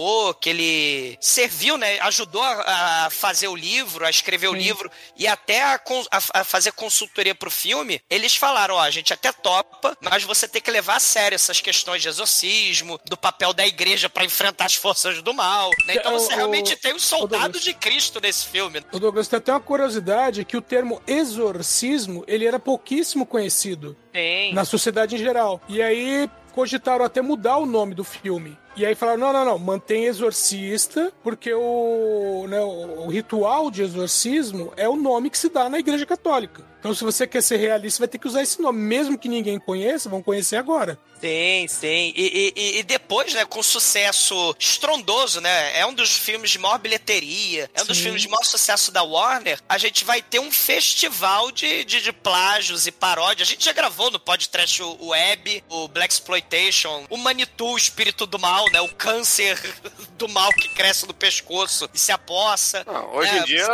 que 0.41 0.49
ele 0.49 1.17
serviu, 1.19 1.77
né, 1.77 1.99
ajudou 2.01 2.41
a, 2.43 3.05
a 3.05 3.09
fazer 3.09 3.47
o 3.47 3.55
livro, 3.55 4.05
a 4.05 4.09
escrever 4.09 4.47
o 4.47 4.53
livro 4.53 4.89
e 5.17 5.27
até 5.27 5.61
a, 5.63 5.79
a- 6.11 6.39
a 6.41 6.43
fazer 6.43 6.71
consultoria 6.73 7.35
pro 7.35 7.51
filme, 7.51 8.01
eles 8.09 8.35
falaram, 8.35 8.75
ó, 8.75 8.79
a 8.81 8.89
gente 8.91 9.13
até 9.13 9.31
topa, 9.31 9.97
mas 10.01 10.23
você 10.23 10.47
tem 10.47 10.61
que 10.61 10.71
levar 10.71 10.95
a 10.97 10.99
sério 10.99 11.35
essas 11.35 11.59
questões 11.61 12.01
de 12.01 12.07
exorcismo, 12.07 12.99
do 13.05 13.17
papel 13.17 13.53
da 13.53 13.65
igreja 13.65 14.09
pra 14.09 14.23
enfrentar 14.25 14.65
as 14.65 14.75
forças 14.75 15.21
do 15.21 15.33
mal, 15.33 15.69
né? 15.85 15.95
Então 15.95 16.11
É, 16.13 16.15
o- 16.15 16.19
você 16.19 16.33
realmente 16.35 16.73
o- 16.73 16.77
tem 16.77 16.93
o 16.93 16.99
soldados 16.99 17.43
Douglas. 17.45 17.63
de 17.63 17.73
Cristo 17.73 18.19
nesse 18.21 18.47
filme. 18.47 18.83
O 18.91 18.99
Douglas 18.99 19.27
tem 19.27 19.37
até 19.37 19.51
uma 19.51 19.59
curiosidade 19.59 20.45
que 20.45 20.55
o 20.57 20.61
termo 20.61 21.01
exorcismo 21.07 22.23
ele 22.27 22.45
era 22.45 22.59
pouquíssimo 22.59 23.25
conhecido 23.25 23.95
Tem. 24.11 24.53
na 24.53 24.65
sociedade 24.65 25.15
em 25.15 25.17
geral. 25.19 25.61
E 25.67 25.81
aí 25.81 26.29
cogitaram 26.53 27.05
até 27.05 27.21
mudar 27.21 27.57
o 27.57 27.65
nome 27.65 27.95
do 27.95 28.03
filme. 28.03 28.57
E 28.75 28.85
aí 28.85 28.95
falaram, 28.95 29.19
não, 29.19 29.33
não, 29.33 29.45
não, 29.45 29.59
mantém 29.59 30.05
exorcista, 30.05 31.11
porque 31.23 31.53
o, 31.53 32.45
né, 32.47 32.61
o, 32.61 33.05
o 33.05 33.07
ritual 33.09 33.69
de 33.69 33.81
exorcismo 33.81 34.71
é 34.77 34.87
o 34.87 34.95
nome 34.95 35.29
que 35.29 35.37
se 35.37 35.49
dá 35.49 35.69
na 35.69 35.79
igreja 35.79 36.05
católica. 36.05 36.70
Então 36.81 36.95
se 36.95 37.03
você 37.03 37.27
quer 37.27 37.43
ser 37.43 37.57
realista, 37.57 37.99
vai 37.99 38.07
ter 38.07 38.17
que 38.17 38.27
usar 38.27 38.41
esse 38.41 38.59
nome. 38.59 38.79
Mesmo 38.79 39.15
que 39.17 39.29
ninguém 39.29 39.59
conheça, 39.59 40.09
vão 40.09 40.21
conhecer 40.23 40.55
agora. 40.55 40.97
Sim, 41.21 41.67
sim. 41.69 42.11
E, 42.15 42.51
e- 42.55 42.79
e 42.79 42.83
depois, 42.83 43.31
né, 43.35 43.45
com 43.45 43.61
sucesso 43.61 44.55
estrondoso, 44.57 45.39
né? 45.39 45.77
É 45.79 45.85
um 45.85 45.93
dos 45.93 46.17
filmes 46.17 46.49
de 46.49 46.57
maior 46.57 46.79
bilheteria, 46.79 47.69
é 47.75 47.83
um 47.83 47.85
dos 47.85 47.97
Sim. 47.97 48.05
filmes 48.05 48.23
de 48.23 48.27
maior 48.27 48.43
sucesso 48.43 48.91
da 48.91 49.03
Warner. 49.03 49.59
A 49.69 49.77
gente 49.77 50.03
vai 50.03 50.23
ter 50.23 50.39
um 50.39 50.51
festival 50.51 51.51
de, 51.51 51.85
de, 51.85 52.01
de 52.01 52.11
plágios 52.11 52.87
e 52.87 52.91
paródias. 52.91 53.47
A 53.47 53.51
gente 53.51 53.63
já 53.63 53.71
gravou 53.73 54.09
no 54.09 54.19
podcast 54.19 54.81
o, 54.81 55.09
Web, 55.09 55.63
o 55.69 55.87
Black 55.87 56.11
Exploitation, 56.11 57.05
o 57.07 57.17
Manitou, 57.17 57.73
o 57.73 57.77
espírito 57.77 58.25
do 58.25 58.39
mal, 58.39 58.65
né? 58.71 58.81
O 58.81 58.89
câncer 58.95 59.59
do 60.17 60.27
mal 60.27 60.49
que 60.53 60.69
cresce 60.69 61.05
no 61.07 61.13
pescoço 61.13 61.87
e 61.93 61.99
se 61.99 62.11
apossa. 62.11 62.83
Não, 62.87 63.13
hoje 63.13 63.29
É, 63.29 63.37
em 63.37 63.43
dia 63.43 63.67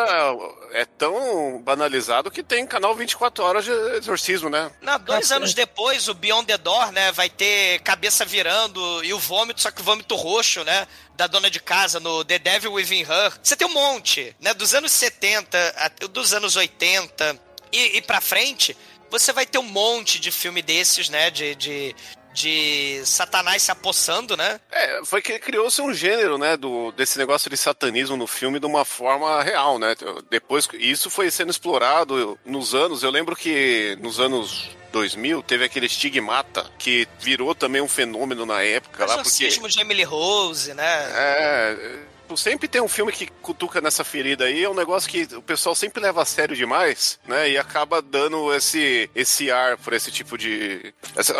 é 0.73 0.83
tão 0.83 1.61
banalizado 1.63 2.29
que 2.29 2.43
tem 2.43 2.67
canal 2.67 2.93
24 2.97 3.43
horas 3.43 3.65
de 3.65 3.71
exorcismo, 3.71 4.49
né? 4.49 4.71
Não, 4.81 4.99
dois 4.99 5.31
anos 5.31 5.53
depois, 5.53 6.07
o 6.07 6.13
Beyond 6.13 6.47
the 6.47 6.57
Door, 6.57 6.91
né, 6.91 7.11
vai 7.11 7.29
ter 7.29 7.79
cabeça 7.81 8.25
virando 8.25 9.03
e 9.03 9.13
o 9.13 9.19
vômito, 9.19 9.61
só 9.61 9.71
que 9.71 9.81
o 9.81 9.83
vômito 9.83 10.15
roxo, 10.15 10.63
né, 10.63 10.87
da 11.15 11.27
dona 11.27 11.49
de 11.49 11.59
casa 11.59 11.99
no 11.99 12.25
The 12.25 12.39
Devil 12.39 12.73
Within 12.73 13.01
Her. 13.01 13.33
Você 13.41 13.55
tem 13.55 13.67
um 13.67 13.73
monte, 13.73 14.35
né, 14.39 14.53
dos 14.53 14.73
anos 14.73 14.91
70, 14.91 15.75
até 15.77 16.07
dos 16.07 16.33
anos 16.33 16.55
80 16.55 17.39
e, 17.71 17.97
e 17.97 18.01
pra 18.01 18.21
frente, 18.21 18.75
você 19.09 19.31
vai 19.31 19.45
ter 19.45 19.57
um 19.57 19.63
monte 19.63 20.19
de 20.19 20.31
filme 20.31 20.61
desses, 20.61 21.09
né, 21.09 21.29
de... 21.29 21.55
de 21.55 21.95
de 22.37 23.01
Satanás 23.03 23.63
se 23.63 23.71
apossando, 23.71 24.37
né? 24.37 24.59
É, 24.71 25.01
foi 25.03 25.21
que 25.23 25.39
criou-se 25.39 25.81
um 25.81 25.91
gênero, 25.91 26.37
né, 26.37 26.55
do, 26.55 26.91
desse 26.91 27.17
negócio 27.17 27.49
de 27.49 27.57
satanismo 27.57 28.15
no 28.15 28.27
filme 28.27 28.59
de 28.59 28.65
uma 28.67 28.85
forma 28.85 29.41
real, 29.41 29.79
né? 29.79 29.95
Depois, 30.29 30.69
isso 30.73 31.09
foi 31.09 31.31
sendo 31.31 31.49
explorado 31.49 32.37
nos 32.45 32.75
anos, 32.75 33.01
eu 33.01 33.09
lembro 33.09 33.35
que 33.35 33.97
nos 33.99 34.19
anos 34.19 34.69
2000 34.91 35.41
teve 35.41 35.65
aquele 35.65 35.87
estigmata 35.87 36.69
que 36.77 37.07
virou 37.19 37.55
também 37.55 37.81
um 37.81 37.87
fenômeno 37.87 38.45
na 38.45 38.61
época 38.61 39.03
O 39.03 39.07
lá, 39.07 39.23
porque... 39.23 39.47
de 39.47 39.79
Emily 39.79 40.03
Rose, 40.03 40.73
né? 40.75 41.11
É. 41.15 41.99
Sempre 42.35 42.67
tem 42.67 42.81
um 42.81 42.89
filme 42.89 43.11
que 43.11 43.27
cutuca 43.41 43.79
nessa 43.79 44.03
ferida 44.03 44.43
aí, 44.45 44.63
é 44.63 44.69
um 44.69 44.73
negócio 44.73 45.09
que 45.09 45.23
o 45.33 45.41
pessoal 45.41 45.73
sempre 45.73 46.01
leva 46.01 46.21
a 46.21 46.25
sério 46.25 46.55
demais, 46.55 47.17
né? 47.25 47.49
E 47.49 47.57
acaba 47.57 48.01
dando 48.01 48.53
esse, 48.53 49.09
esse 49.15 49.49
ar 49.49 49.77
por 49.77 49.93
esse 49.93 50.11
tipo 50.11 50.37
de. 50.37 50.93
Essa- 51.15 51.33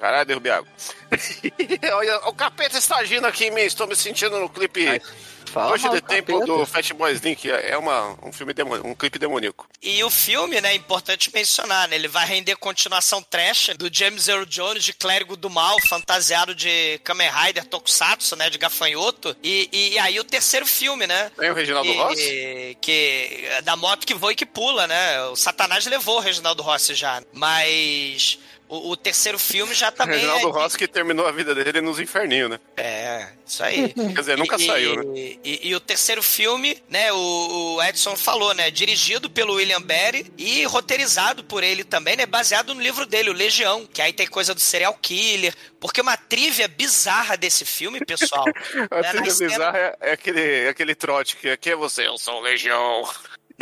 caralho, 0.00 0.26
derrubei 0.26 0.52
água. 0.52 0.68
Olha, 1.94 2.16
o 2.28 2.32
capeta 2.32 2.78
está 2.78 2.96
agindo 2.96 3.26
aqui 3.26 3.44
em 3.44 3.50
mim, 3.50 3.60
estou 3.60 3.86
me 3.86 3.94
sentindo 3.94 4.38
no 4.40 4.48
clipe. 4.48 4.88
Ai. 4.88 5.00
Fala 5.50 5.72
Hoje 5.72 5.88
de 5.88 6.00
tempo 6.00 6.32
capeta. 6.32 6.46
do 6.46 6.64
Fatboy 6.64 7.12
Slim, 7.12 7.34
que 7.34 7.50
é 7.50 7.76
uma, 7.76 8.16
um 8.22 8.32
filme 8.32 8.54
demônio, 8.54 8.86
um 8.86 8.94
clipe 8.94 9.18
demoníaco. 9.18 9.68
E 9.82 10.02
o 10.04 10.10
filme, 10.10 10.60
né, 10.60 10.70
é 10.72 10.74
importante 10.76 11.28
mencionar, 11.34 11.88
né? 11.88 11.96
Ele 11.96 12.06
vai 12.06 12.24
render 12.24 12.54
continuação 12.56 13.20
trash 13.20 13.70
do 13.76 13.92
James 13.92 14.28
Earl 14.28 14.44
Jones 14.44 14.84
de 14.84 14.92
clérigo 14.92 15.36
do 15.36 15.50
mal, 15.50 15.76
fantasiado 15.88 16.54
de 16.54 17.00
Kamen 17.02 17.28
Rider 17.28 17.64
Tokusatsu, 17.64 18.36
né, 18.36 18.48
de 18.48 18.58
gafanhoto. 18.58 19.36
E, 19.42 19.68
e 19.72 19.98
aí 19.98 20.20
o 20.20 20.24
terceiro 20.24 20.66
filme, 20.66 21.06
né? 21.06 21.32
Tem 21.36 21.50
o 21.50 21.54
Reginaldo 21.54 21.90
que, 21.90 21.98
Rossi? 21.98 22.78
Que 22.80 23.48
é 23.50 23.62
da 23.62 23.74
moto 23.74 24.06
que 24.06 24.14
voa 24.14 24.32
e 24.32 24.36
que 24.36 24.46
pula, 24.46 24.86
né? 24.86 25.22
O 25.24 25.36
Satanás 25.36 25.84
levou 25.86 26.18
o 26.18 26.20
Reginaldo 26.20 26.62
Rossi 26.62 26.94
já. 26.94 27.20
Mas 27.32 28.38
o, 28.70 28.90
o 28.90 28.96
terceiro 28.96 29.38
filme 29.38 29.74
já 29.74 29.90
também 29.90 30.14
Reginaldo 30.16 30.48
é 30.48 30.52
Rossi 30.52 30.78
que 30.78 30.86
terminou 30.88 31.26
a 31.26 31.32
vida 31.32 31.54
dele 31.54 31.80
nos 31.80 31.98
inferninhos, 32.00 32.50
né? 32.50 32.60
É, 32.76 33.26
isso 33.46 33.62
aí. 33.62 33.92
Quer 34.14 34.20
dizer, 34.20 34.38
nunca 34.38 34.56
E- 34.56 34.66
saiu, 34.66 34.96
né? 34.96 35.02
E, 35.18 35.40
e- 35.44 35.68
e 35.68 35.74
o 35.74 35.80
terceiro 35.80 36.22
filme, 36.22 36.80
né, 36.88 37.12
o, 37.12 37.74
o 37.76 37.82
Edson 37.82 38.16
falou, 38.16 38.54
né, 38.54 38.70
dirigido 38.70 39.28
pelo 39.28 39.54
William 39.54 39.82
Berry 39.82 40.32
e 40.38 40.64
roteirizado 40.64 41.42
por 41.44 41.62
ele 41.62 41.82
também, 41.84 42.16
né, 42.16 42.24
baseado 42.26 42.74
no 42.74 42.80
livro 42.80 43.04
dele, 43.06 43.30
o 43.30 43.34
Legião, 43.34 43.86
que 43.86 44.00
aí 44.00 44.12
tem 44.12 44.26
coisa 44.26 44.54
do 44.54 44.60
serial 44.60 44.94
killer, 45.02 45.54
porque 45.80 46.00
uma 46.00 46.16
trivia 46.16 46.68
bizarra 46.68 47.36
desse 47.36 47.64
filme, 47.64 48.04
pessoal. 48.04 48.44
A 48.90 49.00
né, 49.02 49.10
cenas- 49.12 49.38
bizarra 49.38 49.78
é, 49.78 49.96
é 50.00 50.12
aquele, 50.12 50.68
aquele 50.68 50.94
trote 50.94 51.36
que 51.36 51.48
aqui 51.50 51.70
é 51.70 51.76
você, 51.76 52.06
eu 52.06 52.16
sou 52.18 52.34
o 52.36 52.40
Legião. 52.40 53.08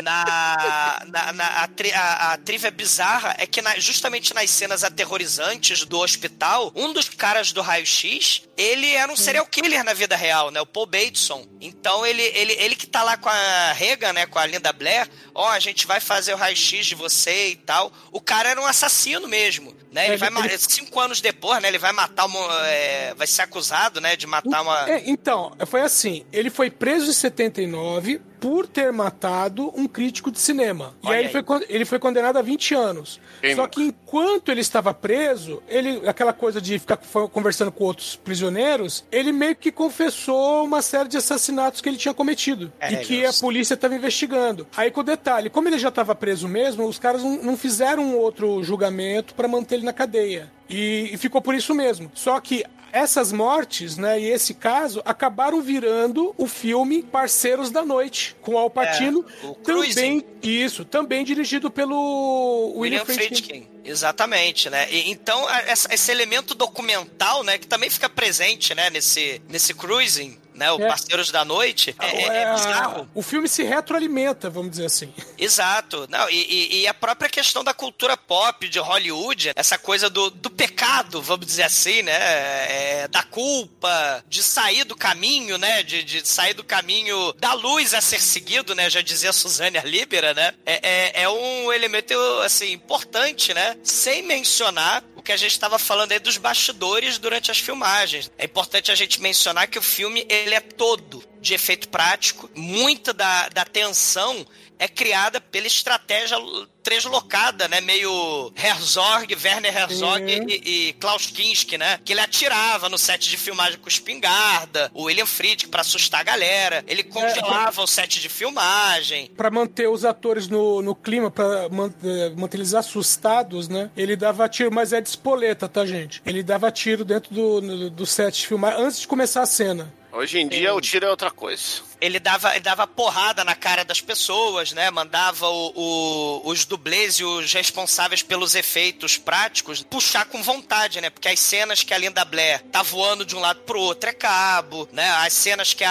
Na, 0.03 1.03
na, 1.07 1.33
na- 1.33 1.63
a, 1.63 1.69
tri- 1.69 1.93
a, 1.93 2.33
a 2.33 2.39
trivia 2.39 2.71
bizarra 2.71 3.35
é 3.39 3.47
que 3.47 3.61
na- 3.63 3.79
justamente 3.79 4.35
nas 4.35 4.51
cenas 4.51 4.85
aterrorizantes 4.85 5.85
do 5.85 5.99
hospital, 6.01 6.73
um 6.75 6.93
dos 6.93 7.09
caras 7.09 7.53
do 7.53 7.61
raio-x, 7.63 8.43
ele 8.57 8.91
era 8.95 9.13
um 9.13 9.17
serial 9.17 9.47
killer 9.47 9.85
na 9.85 9.93
vida 9.93 10.17
real, 10.17 10.51
né? 10.51 10.61
O 10.61 10.67
Paul 10.67 10.87
Bateson. 10.87 11.47
Então 11.61 12.05
ele, 12.07 12.23
ele, 12.23 12.53
ele 12.55 12.77
que 12.77 12.87
tá 12.87 13.03
lá 13.03 13.17
com 13.17 13.29
a 13.29 13.73
Regan, 13.73 14.13
né? 14.13 14.27
Com 14.27 14.39
a 14.39 14.47
Linda 14.47 14.73
Blair, 14.73 15.09
ó, 15.35 15.49
a 15.51 15.61
gente 15.61 15.87
vai 15.87 16.01
fazer 16.01 16.35
o 16.35 16.37
raio-x 16.37 16.87
de 16.87 16.95
você 16.95 17.51
e 17.51 17.57
tal. 17.57 17.93
O 18.13 18.21
cara 18.21 18.49
era 18.51 18.61
um 18.61 18.67
assassino 18.67 19.29
mesmo, 19.29 19.75
né? 19.93 20.07
Ele 20.07 20.15
É, 20.15 20.17
vai 20.17 20.29
ele- 20.45 20.59
cinco 20.59 21.01
anos 21.01 21.21
depois, 21.21 21.61
né? 21.63 21.69
Ele 21.69 21.79
vai 21.79 21.93
matar 21.93 22.27
uma, 22.27 22.67
é, 22.67 23.15
vai 23.15 23.27
ser 23.27 23.43
acusado, 23.43 24.01
né? 24.01 24.17
De 24.17 24.27
matar 24.27 24.63
uma 24.63 24.89
É, 24.89 25.03
então, 25.07 25.53
foi 25.67 25.81
assim, 25.81 26.25
ele 26.33 26.51
foi 26.51 26.71
preso 26.71 27.11
em 27.11 27.13
79 27.13 28.21
por 28.41 28.69
ter 28.69 28.93
matado 28.93 29.73
um 29.77 29.89
crítico 29.89 30.31
de 30.31 30.39
cinema. 30.39 30.95
E 31.03 31.09
Olha 31.09 31.17
aí, 31.19 31.25
ele 31.27 31.37
aí. 31.37 31.45
foi, 31.45 31.67
ele 31.69 31.85
foi 31.85 31.99
condenado 31.99 32.37
a 32.37 32.43
20 32.43 32.73
anos. 32.73 33.21
Quem 33.41 33.57
Só 33.57 33.63
nunca? 33.63 33.75
que 33.75 33.83
enquanto 33.83 34.51
ele 34.53 34.61
estava 34.61 34.95
preso, 34.95 35.61
ele 35.69 36.09
aquela 36.09 36.33
coisa 36.33 36.61
de 36.61 36.79
ficar 36.79 36.97
conversando 37.33 37.73
com 37.73 37.83
outros 37.83 38.15
prisioneiros, 38.15 39.05
ele 39.11 39.33
meio 39.33 39.57
que 39.57 39.73
confessou 39.73 40.65
uma 40.65 40.81
série 40.83 41.09
de 41.09 41.17
assassinatos 41.17 41.81
que 41.81 41.89
ele 41.89 41.97
tinha 41.97 42.15
cometido. 42.15 42.73
É, 42.79 42.93
e 42.93 42.97
que 42.99 43.27
a 43.27 43.33
polícia 43.33 43.75
estava 43.75 43.97
investigando. 43.97 44.69
Aí 44.77 44.91
com 44.93 45.01
o 45.01 45.05
detalhe, 45.05 45.51
como 45.51 45.67
ele 45.69 45.79
já 45.79 45.89
estava 45.89 46.15
preso 46.15 46.47
mesmo, 46.47 46.87
os 46.87 46.99
caras 46.99 47.25
não, 47.25 47.43
não 47.43 47.57
fizeram 47.57 48.05
um 48.05 48.17
outro 48.17 48.63
julgamento 48.63 49.35
para 49.35 49.49
manter 49.49 49.78
ele 49.79 49.87
na 49.87 49.93
cadeia. 49.93 50.51
E, 50.69 51.11
e 51.13 51.17
ficou 51.17 51.41
por 51.41 51.55
isso 51.55 51.75
mesmo. 51.75 52.11
Só 52.15 52.39
que 52.41 52.65
essas 52.91 53.33
mortes, 53.33 53.97
né, 53.99 54.19
e 54.19 54.25
esse 54.31 54.55
caso 54.55 55.03
acabaram 55.05 55.61
virando 55.61 56.35
o 56.39 56.47
filme 56.47 57.03
Parceiros 57.03 57.71
da 57.71 57.85
Noite, 57.85 58.35
com 58.41 58.57
Al 58.57 58.71
Pacino, 58.71 59.25
É, 59.43 59.47
o 59.47 59.55
também 59.55 60.25
isso, 60.43 60.85
também 60.87 61.23
dirigido 61.25 61.71
pelo 61.71 62.73
William, 62.77 63.03
William 63.03 63.05
Friedkin. 63.05 63.45
Friedkin. 63.45 63.69
Exatamente, 63.85 64.71
né? 64.71 64.87
E- 64.91 65.11
então, 65.11 65.47
esse 65.91 66.11
elemento 66.11 66.55
documental, 66.55 67.43
né, 67.45 67.59
que 67.59 67.67
também 67.67 67.91
fica 67.91 68.09
presente, 68.09 68.75
né, 68.75 68.89
nesse, 68.91 69.41
nesse 69.49 69.75
cruising, 69.75 70.39
né, 70.59 70.71
o 70.73 70.83
É. 70.83 70.89
Parceiros 70.89 71.31
da 71.31 71.45
Noite, 71.45 71.95
é, 71.99 72.07
é- 72.07 72.23
é 72.23 72.37
É, 72.43 72.55
bizarro. 72.55 73.09
o 73.15 73.23
filme 73.23 73.49
se 73.49 73.63
retroalimenta, 73.63 74.51
vamos 74.51 74.73
dizer 74.73 74.87
assim. 74.87 75.13
Exato. 75.39 76.07
Não, 76.11 76.29
e, 76.29 76.35
e- 76.37 76.81
e 76.83 76.87
a 76.87 76.93
própria 76.93 77.31
questão 77.31 77.63
da 77.65 77.73
cultura 77.73 78.17
pop 78.17 78.69
de 78.69 78.79
Hollywood, 78.79 79.53
essa 79.55 79.79
coisa 79.79 80.11
do, 80.11 80.31
do 80.31 80.51
pecado, 80.51 81.23
vamos 81.23 81.47
dizer 81.47 81.63
assim, 81.63 82.03
né? 82.03 82.13
É, 82.19 83.09
da 83.09 83.23
culpa, 83.23 84.23
de 84.29 84.43
sair 84.43 84.85
do 84.85 84.97
caminho, 84.97 85.57
né? 85.59 85.83
De, 85.83 86.03
de 86.03 86.27
sair 86.29 86.55
do 86.55 86.65
caminho 86.65 87.33
da 87.35 87.53
luz 87.55 87.95
a 87.95 88.01
ser 88.01 88.21
seguido, 88.21 88.75
né? 88.75 88.91
Já 88.91 89.01
dizia 89.01 89.33
Suzane 89.33 89.79
Libera, 89.85 90.35
né? 90.35 90.53
É, 90.67 91.21
é, 91.21 91.23
é 91.23 91.29
um 91.29 91.73
elemento, 91.73 92.15
assim, 92.45 92.73
importante, 92.73 93.55
né? 93.55 93.77
Sem 93.85 94.23
mencionar 94.23 95.03
o 95.15 95.23
que 95.23 95.33
a 95.33 95.37
gente 95.37 95.53
estava 95.53 95.79
falando 95.79 96.13
aí 96.13 96.19
dos 96.19 96.37
bastidores 96.37 97.19
durante 97.19 97.51
as 97.51 97.59
filmagens. 97.59 98.31
É 98.39 98.45
importante 98.45 98.91
a 98.91 98.95
gente 98.95 99.21
mencionar 99.21 99.67
que 99.69 99.79
o 99.79 99.83
filme, 99.83 100.27
ele 100.49 100.57
é 100.57 100.61
todo 100.61 101.23
de 101.41 101.55
efeito 101.55 101.89
prático. 101.89 102.51
Muita 102.55 103.13
da, 103.13 103.49
da 103.49 103.65
tensão 103.65 104.45
é 104.81 104.87
criada 104.89 105.41
pela 105.41 105.67
estratégia 105.67 106.37
translocada, 106.83 107.69
né? 107.69 107.81
Meio 107.81 108.53
Herzog, 108.57 109.37
Werner 109.45 109.77
Herzog 109.77 110.23
Uhum. 110.23 110.47
e, 110.49 110.89
e 110.89 110.93
Klaus 110.95 111.27
Kinski, 111.27 111.77
né? 111.77 112.01
Que 112.05 112.13
ele 112.13 112.21
atirava 112.21 112.89
no 112.89 112.97
set 112.97 113.29
de 113.29 113.37
filmagem 113.37 113.79
com 113.79 113.89
espingarda, 113.89 114.91
o 114.95 115.05
William 115.05 115.27
Friedkin 115.27 115.69
pra 115.69 115.81
assustar 115.83 116.21
a 116.21 116.25
galera. 116.25 116.85
Ele 116.87 117.03
congelava 117.03 117.83
o 117.83 117.87
set 117.87 118.21
de 118.21 118.29
filmagem. 118.29 119.31
Pra 119.37 119.51
manter 119.51 119.89
os 119.89 120.05
atores 120.05 120.49
no, 120.49 120.81
no 120.81 120.95
clima, 120.95 121.31
pra 121.31 121.69
man- 121.69 121.93
eh, 122.03 122.31
manter 122.37 122.57
eles 122.59 122.73
assustados, 122.75 123.69
né? 123.69 123.91
Ele 123.97 124.17
dava 124.17 124.49
tiro, 124.49 124.73
mas 124.73 124.93
é 124.93 125.01
de 125.01 125.09
espoleta, 125.09 125.69
tá, 125.69 125.85
gente? 125.85 126.23
Ele 126.25 126.43
dava 126.43 126.71
tiro 126.71 127.05
dentro 127.05 127.35
do, 127.35 127.91
do 127.91 128.07
set 128.07 128.35
de 128.41 128.47
filmar 128.47 128.79
antes 128.79 129.01
de 129.01 129.09
começar 129.09 129.43
a 129.43 129.47
cena. 129.47 129.93
Hoje 130.11 130.39
em 130.41 130.49
dia 130.49 130.75
o 130.75 130.81
tiro 130.81 131.05
é 131.07 131.11
outra 131.11 131.31
coisa. 131.31 131.83
Ele 132.01 132.19
dava, 132.19 132.53
ele 132.53 132.61
dava 132.61 132.87
porrada 132.87 133.45
na 133.45 133.55
cara 133.55 133.85
das 133.85 134.01
pessoas, 134.01 134.73
né? 134.73 134.91
Mandava 134.91 135.47
o- 135.49 135.73
o- 135.75 136.49
os 136.49 136.65
dublês 136.65 137.17
e 137.17 137.25
os 137.25 137.53
responsáveis 137.53 138.23
pelos 138.23 138.55
efeitos 138.55 139.19
práticos 139.19 139.83
puxar 139.83 140.25
com 140.27 140.43
vontade, 140.43 141.01
né? 141.01 141.11
Porque 141.11 141.29
as 141.29 141.39
cenas 141.41 141.83
que 141.83 141.93
a 141.93 141.99
Linda 141.99 142.25
Blair 142.25 142.63
tá 142.73 142.83
voando 142.83 143.25
de 143.25 143.37
um 143.37 143.41
lado 143.41 143.61
pro 143.61 143.81
outro 143.81 144.09
é 144.09 144.13
cabo, 144.13 144.89
né? 144.93 145.09
As 145.27 145.33
cenas 145.33 145.75
que 145.75 145.85
a, 145.85 145.91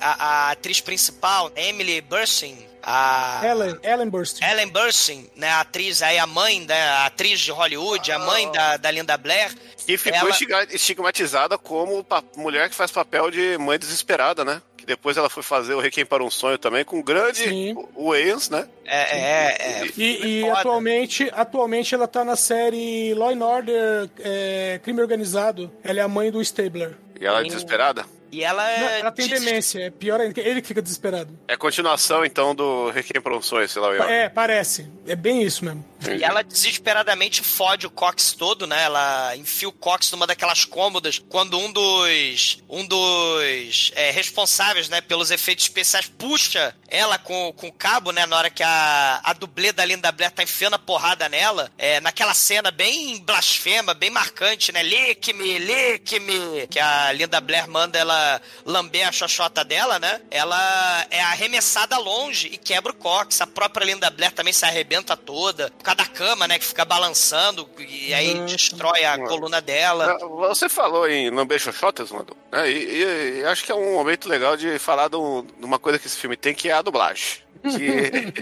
a, 0.00 0.24
a 0.24 0.50
atriz 0.50 0.80
principal, 0.80 1.52
Emily 1.54 2.00
Burstyn, 2.00 2.56
a... 2.84 3.40
Ellen, 3.44 3.78
Ellen 3.82 4.08
Burstyn. 4.10 4.44
Ellen 4.44 4.68
Burstyn, 4.68 5.26
né, 5.36 5.48
a 5.48 5.60
atriz 5.60 6.02
aí, 6.02 6.18
a 6.18 6.26
mãe 6.26 6.64
da 6.64 6.74
a 6.74 7.06
atriz 7.06 7.40
de 7.40 7.50
Hollywood, 7.50 8.10
a 8.12 8.18
mãe 8.18 8.50
da, 8.52 8.76
da 8.76 8.90
Linda 8.90 9.16
Blair. 9.16 9.52
E 9.86 9.96
ficou 9.96 10.28
Ela- 10.28 10.66
estigmatizada 10.70 11.58
como 11.58 12.04
mulher 12.36 12.68
que 12.68 12.74
faz 12.74 12.90
papel 12.90 13.30
de 13.30 13.58
mãe 13.58 13.78
desesperada, 13.78 14.44
né? 14.44 14.62
Que 14.76 14.86
depois 14.86 15.16
ela 15.16 15.30
foi 15.30 15.42
fazer 15.42 15.74
o 15.74 15.80
Requiem 15.80 16.04
para 16.06 16.22
um 16.22 16.30
Sonho 16.30 16.58
também, 16.58 16.84
com 16.84 16.98
o 16.98 17.02
grande 17.02 17.44
Sim. 17.44 17.74
Wayans, 17.96 18.50
né? 18.50 18.68
É, 18.84 19.18
é, 19.18 19.82
é. 19.82 19.90
E, 19.96 20.40
e 20.40 20.40
Foda. 20.42 20.58
atualmente, 20.60 21.30
atualmente 21.34 21.94
ela 21.94 22.06
tá 22.06 22.24
na 22.24 22.36
série 22.36 23.14
Law 23.14 23.30
and 23.30 23.44
Order 23.44 24.10
é, 24.20 24.80
Crime 24.82 25.00
Organizado. 25.00 25.70
Ela 25.82 26.00
é 26.00 26.02
a 26.02 26.08
mãe 26.08 26.30
do 26.30 26.40
Stabler. 26.42 26.96
E 27.20 27.24
ela 27.26 27.40
é 27.40 27.44
desesperada. 27.44 28.04
E 28.32 28.42
ela, 28.42 28.62
Não, 28.78 28.88
ela 28.88 29.12
tem 29.12 29.28
demência, 29.28 29.78
é 29.80 29.90
pior 29.90 30.20
ainda. 30.20 30.40
Ele 30.40 30.60
que 30.60 30.68
fica 30.68 30.82
desesperado. 30.82 31.38
É 31.46 31.56
continuação, 31.56 32.24
então, 32.24 32.54
do 32.54 32.90
Requiem 32.90 33.20
para 33.22 33.36
um 33.36 33.40
Sonho, 33.42 33.68
sei 33.68 33.80
lá. 33.80 33.88
eu- 33.88 34.02
É, 34.04 34.28
parece. 34.28 34.90
É 35.06 35.14
bem 35.14 35.42
isso 35.42 35.64
mesmo. 35.64 35.84
E 36.18 36.22
ela 36.22 36.42
desesperadamente 36.42 37.42
fode 37.42 37.86
o 37.86 37.90
Cox 37.90 38.32
todo, 38.32 38.66
né? 38.66 38.82
Ela 38.82 39.36
enfia 39.36 39.68
o 39.68 39.72
Cox 39.72 40.10
numa 40.12 40.26
daquelas 40.26 40.64
cômodas 40.64 41.18
quando 41.28 41.58
um 41.58 41.72
dos 41.72 42.62
um 42.68 42.84
dos 42.86 43.92
é, 43.94 44.10
responsáveis, 44.10 44.88
né, 44.88 45.00
pelos 45.00 45.30
efeitos 45.30 45.64
especiais 45.64 46.06
puxa 46.08 46.74
ela 46.88 47.18
com, 47.18 47.52
com 47.54 47.68
o 47.68 47.72
cabo, 47.72 48.12
né, 48.12 48.24
na 48.26 48.36
hora 48.36 48.50
que 48.50 48.62
a, 48.62 49.20
a 49.24 49.32
dublê 49.32 49.72
da 49.72 49.84
Linda 49.84 50.12
Blair 50.12 50.30
tá 50.30 50.42
enfiando 50.42 50.74
a 50.74 50.78
porrada 50.78 51.28
nela, 51.28 51.70
é, 51.78 52.00
naquela 52.00 52.34
cena 52.34 52.70
bem 52.70 53.18
blasfema, 53.20 53.94
bem 53.94 54.10
marcante, 54.10 54.70
né? 54.72 54.82
Lick-me, 54.82 55.58
lick-me, 55.58 56.66
que 56.68 56.78
a 56.78 57.12
Linda 57.12 57.40
Blair 57.40 57.68
manda 57.68 57.98
ela 57.98 58.23
lamber 58.64 59.06
a 59.08 59.12
xoxota 59.12 59.64
dela, 59.64 59.98
né? 59.98 60.20
Ela 60.30 61.06
é 61.10 61.20
arremessada 61.20 61.96
longe 61.98 62.48
e 62.48 62.56
quebra 62.56 62.92
o 62.92 62.94
Cox. 62.94 63.40
A 63.40 63.46
própria 63.46 63.84
Linda 63.84 64.10
Blair 64.10 64.32
também 64.32 64.52
se 64.52 64.64
arrebenta 64.64 65.16
toda, 65.16 65.70
por 65.70 65.82
causa 65.84 65.96
da 65.98 66.06
cama, 66.06 66.46
né, 66.48 66.58
que 66.58 66.64
fica 66.64 66.84
balançando 66.84 67.68
e 67.78 68.12
aí 68.14 68.34
Uhum. 68.34 68.46
destrói 68.46 69.04
a 69.04 69.18
coluna 69.18 69.60
dela. 69.60 70.18
Ah, 70.20 70.26
Você 70.48 70.68
falou 70.68 71.08
em 71.08 71.30
Lamber 71.30 71.58
Xoxotas, 71.58 72.10
Manu, 72.10 72.36
né? 72.52 72.70
E, 72.70 72.74
e- 72.74 73.40
e 73.40 73.44
acho 73.44 73.64
que 73.64 73.72
é 73.72 73.74
um 73.74 73.94
momento 73.94 74.28
legal 74.28 74.56
de 74.56 74.78
falar 74.78 75.08
de, 75.08 75.16
um- 75.16 75.42
de 75.44 75.64
uma 75.64 75.78
coisa 75.78 75.98
que 75.98 76.06
esse 76.06 76.16
filme 76.16 76.36
tem, 76.36 76.54
que 76.54 76.68
é 76.68 76.72
a 76.72 76.82
dublagem. 76.82 77.42
Que... 77.62 78.32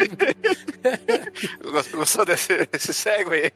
Gostou- 1.71 1.99
Gostou 2.01 2.25
desse, 2.25 2.67
desse 2.67 2.93
cego 2.93 3.31
aí? 3.33 3.51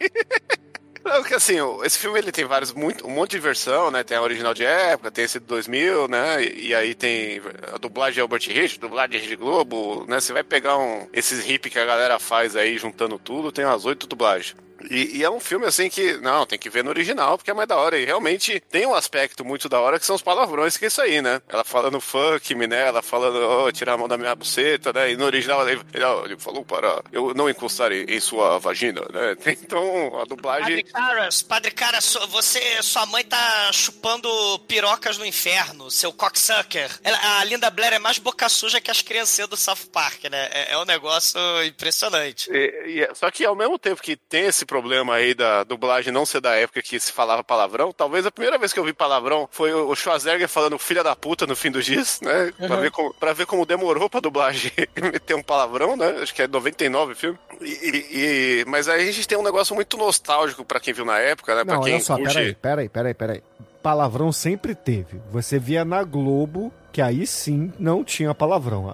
Não, 1.06 1.20
porque 1.20 1.34
assim, 1.34 1.54
esse 1.84 1.98
filme 2.00 2.18
ele 2.18 2.32
tem 2.32 2.44
vários, 2.44 2.72
muito, 2.72 3.06
um 3.06 3.10
monte 3.10 3.30
de 3.30 3.38
versão, 3.38 3.92
né? 3.92 4.02
Tem 4.02 4.16
a 4.16 4.22
original 4.22 4.52
de 4.52 4.64
época, 4.64 5.08
tem 5.08 5.24
esse 5.24 5.38
de 5.38 5.46
2000, 5.46 6.08
né? 6.08 6.42
E, 6.42 6.70
e 6.70 6.74
aí 6.74 6.96
tem 6.96 7.40
a 7.72 7.78
dublagem 7.78 8.14
de 8.14 8.20
Albert 8.20 8.42
Rich, 8.48 8.80
dublagem 8.80 9.20
de 9.20 9.36
Globo, 9.36 10.04
né? 10.08 10.18
Você 10.18 10.32
vai 10.32 10.42
pegar 10.42 10.76
um, 10.76 11.06
esses 11.12 11.48
hip 11.48 11.70
que 11.70 11.78
a 11.78 11.84
galera 11.84 12.18
faz 12.18 12.56
aí, 12.56 12.76
juntando 12.76 13.20
tudo, 13.20 13.52
tem 13.52 13.64
umas 13.64 13.84
oito 13.84 14.08
dublagens. 14.08 14.56
E, 14.90 15.18
e 15.18 15.24
é 15.24 15.30
um 15.30 15.40
filme 15.40 15.66
assim 15.66 15.88
que, 15.88 16.14
não, 16.18 16.46
tem 16.46 16.58
que 16.58 16.70
ver 16.70 16.84
no 16.84 16.90
original, 16.90 17.36
porque 17.36 17.50
é 17.50 17.54
mais 17.54 17.68
da 17.68 17.76
hora. 17.76 17.98
E 17.98 18.04
realmente 18.04 18.60
tem 18.70 18.86
um 18.86 18.94
aspecto 18.94 19.44
muito 19.44 19.68
da 19.68 19.80
hora 19.80 19.98
que 19.98 20.06
são 20.06 20.16
os 20.16 20.22
palavrões, 20.22 20.76
que 20.76 20.84
é 20.84 20.88
isso 20.88 21.00
aí, 21.02 21.20
né? 21.20 21.40
Ela 21.48 21.64
falando 21.64 22.00
fuck 22.00 22.54
me, 22.54 22.66
né? 22.66 22.86
Ela 22.86 23.02
falando, 23.02 23.36
oh, 23.36 23.72
tirar 23.72 23.94
a 23.94 23.98
mão 23.98 24.08
da 24.08 24.16
minha 24.16 24.34
buceta, 24.34 24.92
né? 24.92 25.10
E 25.10 25.16
no 25.16 25.24
original 25.24 25.68
ele, 25.68 25.80
ele, 25.92 26.36
falou 26.38 26.64
para 26.64 27.02
eu 27.12 27.34
não 27.34 27.48
encostar 27.50 27.92
em, 27.92 28.04
em 28.04 28.20
sua 28.20 28.58
vagina, 28.58 29.00
né? 29.12 29.36
Então 29.66 30.20
a 30.20 30.24
dublagem. 30.24 30.84
Padre 30.84 30.92
Caras, 30.92 31.42
Padre 31.42 31.70
Caras, 31.72 32.18
você, 32.28 32.82
sua 32.82 33.04
mãe 33.06 33.24
tá 33.24 33.70
chupando 33.72 34.28
pirocas 34.68 35.18
no 35.18 35.26
inferno, 35.26 35.90
seu 35.90 36.12
cocksucker. 36.12 36.90
Ela- 37.02 37.40
a 37.40 37.44
Linda 37.44 37.68
Blair 37.70 37.94
é 37.94 37.98
mais 37.98 38.18
boca 38.18 38.48
suja 38.48 38.80
que 38.80 38.90
as 38.90 39.02
criancinhas 39.02 39.48
do 39.48 39.56
South 39.56 39.86
Park, 39.92 40.24
né? 40.30 40.48
É, 40.52 40.72
é 40.72 40.78
um 40.78 40.84
negócio 40.84 41.38
impressionante. 41.64 42.50
E- 42.52 43.00
e- 43.02 43.14
só 43.14 43.30
que 43.30 43.44
ao 43.44 43.56
mesmo 43.56 43.78
tempo 43.78 44.00
que 44.02 44.16
tem 44.16 44.44
esse 44.46 44.64
problema 44.64 44.75
aí 45.12 45.34
da 45.34 45.64
dublagem 45.64 46.12
não 46.12 46.26
ser 46.26 46.40
da 46.40 46.54
época 46.54 46.82
que 46.82 46.98
se 47.00 47.12
falava 47.12 47.42
palavrão, 47.44 47.92
talvez 47.92 48.26
a 48.26 48.30
primeira 48.30 48.58
vez 48.58 48.72
que 48.72 48.78
eu 48.78 48.84
vi 48.84 48.92
palavrão 48.92 49.48
foi 49.50 49.72
o 49.72 49.94
Schwarzenegger 49.94 50.48
falando 50.48 50.78
filha 50.78 51.02
da 51.02 51.14
puta 51.16 51.46
no 51.46 51.56
fim 51.56 51.70
do 51.70 51.80
giz, 51.80 52.20
né? 52.20 52.52
Pra, 52.56 52.76
Uhum. 52.76 52.80
ver 52.82 52.90
como, 52.90 53.14
pra 53.14 53.32
ver 53.32 53.46
como 53.46 53.66
demorou 53.66 54.08
pra 54.10 54.20
dublagem 54.20 54.70
meter 55.12 55.34
um 55.34 55.42
palavrão, 55.42 55.96
né? 55.96 56.18
Acho 56.22 56.34
que 56.34 56.42
é 56.42 56.48
99 56.48 57.12
o 57.12 57.16
filme. 57.16 57.38
E, 57.60 57.64
e- 57.66 58.60
e- 58.60 58.64
mas 58.66 58.88
aí 58.88 59.08
a 59.08 59.12
gente 59.12 59.26
tem 59.28 59.38
um 59.38 59.42
negócio 59.42 59.74
muito 59.74 59.96
nostálgico 59.96 60.64
pra 60.64 60.80
quem 60.80 60.92
viu 60.94 61.04
na 61.04 61.18
época, 61.18 61.54
né? 61.54 61.64
Pra 61.64 61.74
Não, 61.76 61.82
quem 61.82 61.94
olha 61.94 62.02
só, 62.02 62.16
curte. 62.16 62.34
peraí, 62.34 62.54
peraí, 62.54 62.88
peraí, 62.88 63.14
peraí. 63.14 63.42
Palavrão 63.82 64.32
sempre 64.32 64.74
teve. 64.74 65.20
Você 65.30 65.58
via 65.58 65.84
na 65.84 66.02
Globo, 66.02 66.72
que 66.96 67.02
aí 67.02 67.26
sim 67.26 67.70
não 67.78 68.02
tinha 68.02 68.34
palavrão. 68.34 68.90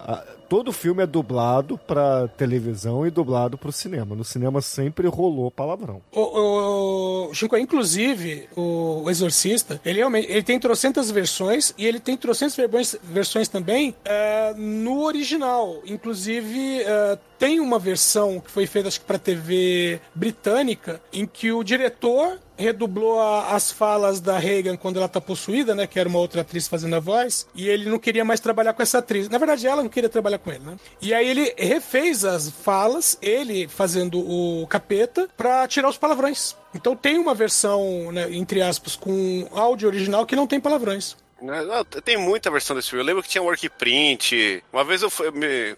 Todo 0.49 0.73
filme 0.73 1.05
é 1.05 1.07
dublado 1.07 1.79
pra 1.79 2.27
televisão 2.37 3.07
e 3.07 3.11
dublado 3.12 3.57
pro 3.57 3.71
cinema. 3.71 4.17
No 4.17 4.25
cinema 4.25 4.61
sempre 4.61 5.07
rolou 5.07 5.53
palavrão. 5.53 6.03
O, 6.11 7.29
o, 7.29 7.33
Chico, 7.33 7.57
inclusive, 7.57 8.49
o, 8.57 9.09
Exorcista, 9.09 9.81
ele 9.85 10.01
ele 10.03 10.43
tem 10.43 10.59
trocentas 10.59 11.12
versões 11.12 11.73
e 11.79 11.87
ele 11.87 12.01
tem 12.01 12.17
trocentas 12.17 12.57
versões, 12.57 12.97
versões 13.05 13.49
também 13.49 13.95
eh, 14.05 14.53
no 14.57 15.05
original. 15.05 15.81
Inclusive, 15.87 16.83
eh, 16.83 17.19
tem 17.38 17.61
uma 17.61 17.79
versão 17.79 18.41
que 18.41 18.51
foi 18.51 18.67
feita, 18.67 18.88
acho 18.88 19.01
que 19.01 19.07
pra 19.07 19.19
TV 19.19 20.01
britânica, 20.15 21.01
em 21.12 21.25
que 21.27 21.53
o 21.53 21.62
diretor 21.65 22.38
redublou 22.57 23.19
a- 23.19 23.55
as 23.55 23.73
falas 23.73 24.21
da 24.21 24.38
Reagan 24.38 24.77
quando 24.77 24.99
ela 24.99 25.09
tá 25.09 25.21
possuída, 25.21 25.75
né? 25.75 25.87
Que 25.87 25.99
era 25.99 26.09
uma 26.09 26.19
outra 26.19 26.43
atriz 26.43 26.69
fazendo 26.69 26.95
a 26.95 27.01
voz. 27.01 27.47
E 27.55 27.69
ele 27.69 27.88
não 27.93 27.99
queria 28.01 28.25
mais 28.25 28.41
trabalhar 28.41 28.73
com 28.73 28.83
essa 28.83 28.99
atriz. 28.99 29.29
Na 29.29 29.39
verdade, 29.39 29.67
ela 29.67 29.83
não 29.83 29.89
queria 29.89 30.09
trabalhar 30.09 30.39
com 30.39 30.51
ele, 30.51 30.65
né? 30.65 30.77
E 31.01 31.15
aí 31.15 31.29
ele 31.29 31.55
refez 31.57 32.25
as 32.25 32.51
falas, 32.51 33.17
ele 33.23 33.69
fazendo 33.69 34.19
o 34.19 34.67
capeta, 34.67 35.29
pra 35.37 35.69
tirar 35.69 35.89
os 35.89 35.97
palavrões. 35.97 36.57
Então 36.75 36.97
tem 36.97 37.19
uma 37.19 37.35
versão, 37.35 38.11
né, 38.11 38.27
entre 38.35 38.61
aspas, 38.63 38.97
com 38.97 39.47
áudio 39.53 39.89
original 39.89 40.27
que 40.27 40.35
não 40.35 40.47
tem 40.47 40.59
palavrões. 40.59 41.17
Não, 41.41 41.85
tem 41.85 42.17
muita 42.17 42.51
versão 42.51 42.75
desse 42.77 42.89
filme. 42.91 43.03
Eu 43.03 43.07
lembro 43.07 43.23
que 43.23 43.29
tinha 43.29 43.43
work 43.43 43.69
print. 43.71 44.63
Uma 44.73 44.85
vez 44.85 45.03
eu 45.03 45.11
fui, 45.11 45.31
me- 45.33 45.75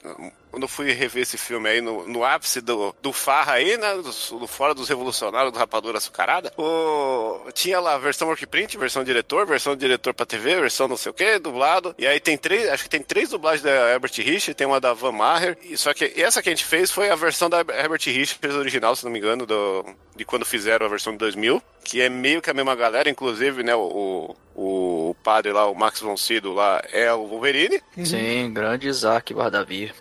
quando 0.55 0.63
eu 0.63 0.69
fui 0.69 0.93
rever 0.93 1.25
esse 1.25 1.37
filme 1.37 1.69
aí 1.69 1.81
no, 1.81 2.07
no 2.07 2.25
ápice 2.25 2.61
do, 2.61 2.95
do 3.03 3.13
Farra 3.13 3.55
aí, 3.55 3.77
né? 3.77 3.95
Do, 3.97 4.39
do 4.39 4.47
Fora 4.47 4.73
dos 4.73 4.89
Revolucionários, 4.89 5.53
do 5.53 5.59
Rapadura 5.59 5.99
Açucarada. 5.99 6.53
O, 6.57 7.51
tinha 7.53 7.81
lá 7.81 7.95
a 7.95 7.99
versão 7.99 8.29
work 8.29 8.47
print, 8.47 8.79
versão 8.79 9.03
diretor, 9.03 9.47
versão 9.47 9.75
diretor 9.75 10.15
pra 10.15 10.25
TV, 10.25 10.61
versão 10.61 10.87
não 10.87 10.97
sei 10.97 11.11
o 11.11 11.15
que, 11.15 11.41
dublado. 11.41 11.93
E 11.99 12.07
aí 12.07 12.21
tem 12.21 12.39
três, 12.39 12.69
acho 12.69 12.85
que 12.85 12.89
tem 12.89 13.03
três 13.03 13.31
dublagens 13.31 13.63
da 13.63 13.91
Herbert 13.91 14.13
Richards, 14.17 14.55
tem 14.55 14.65
uma 14.65 14.81
da 14.81 14.93
Van 14.93 15.11
Maher. 15.11 15.59
E, 15.63 15.77
só 15.77 15.93
que 15.93 16.13
essa 16.17 16.41
que 16.41 16.49
a 16.49 16.53
gente 16.53 16.65
fez 16.65 16.89
foi 16.89 17.11
a 17.11 17.17
versão 17.17 17.51
da 17.51 17.59
Herbert 17.59 18.03
Richards 18.05 18.55
original, 18.55 18.95
se 18.95 19.05
não 19.05 19.11
me 19.11 19.19
engano, 19.19 19.45
do, 19.45 19.85
de 20.15 20.25
quando 20.25 20.45
fizeram 20.45 20.87
a 20.87 20.89
versão 20.89 21.13
de 21.15 21.19
2000. 21.19 21.61
Que 21.83 22.01
é 22.01 22.09
meio 22.09 22.41
que 22.41 22.49
a 22.49 22.55
mesma 22.55 22.77
galera, 22.77 23.11
inclusive, 23.11 23.65
né? 23.65 23.75
O, 23.75 24.37
o, 24.55 25.11
o 25.11 25.17
padre 25.25 25.53
lá, 25.53 25.67
o 25.67 25.75
Max 25.75 26.01
von 26.01 26.17
Sydow 26.17 26.55
lá, 26.55 26.81
é 26.93 27.13
o 27.13 27.27
Wolverine. 27.27 27.83
Sim, 28.05 28.53
grande 28.53 28.87
Isaac 28.87 29.35
Bardavi. 29.35 29.93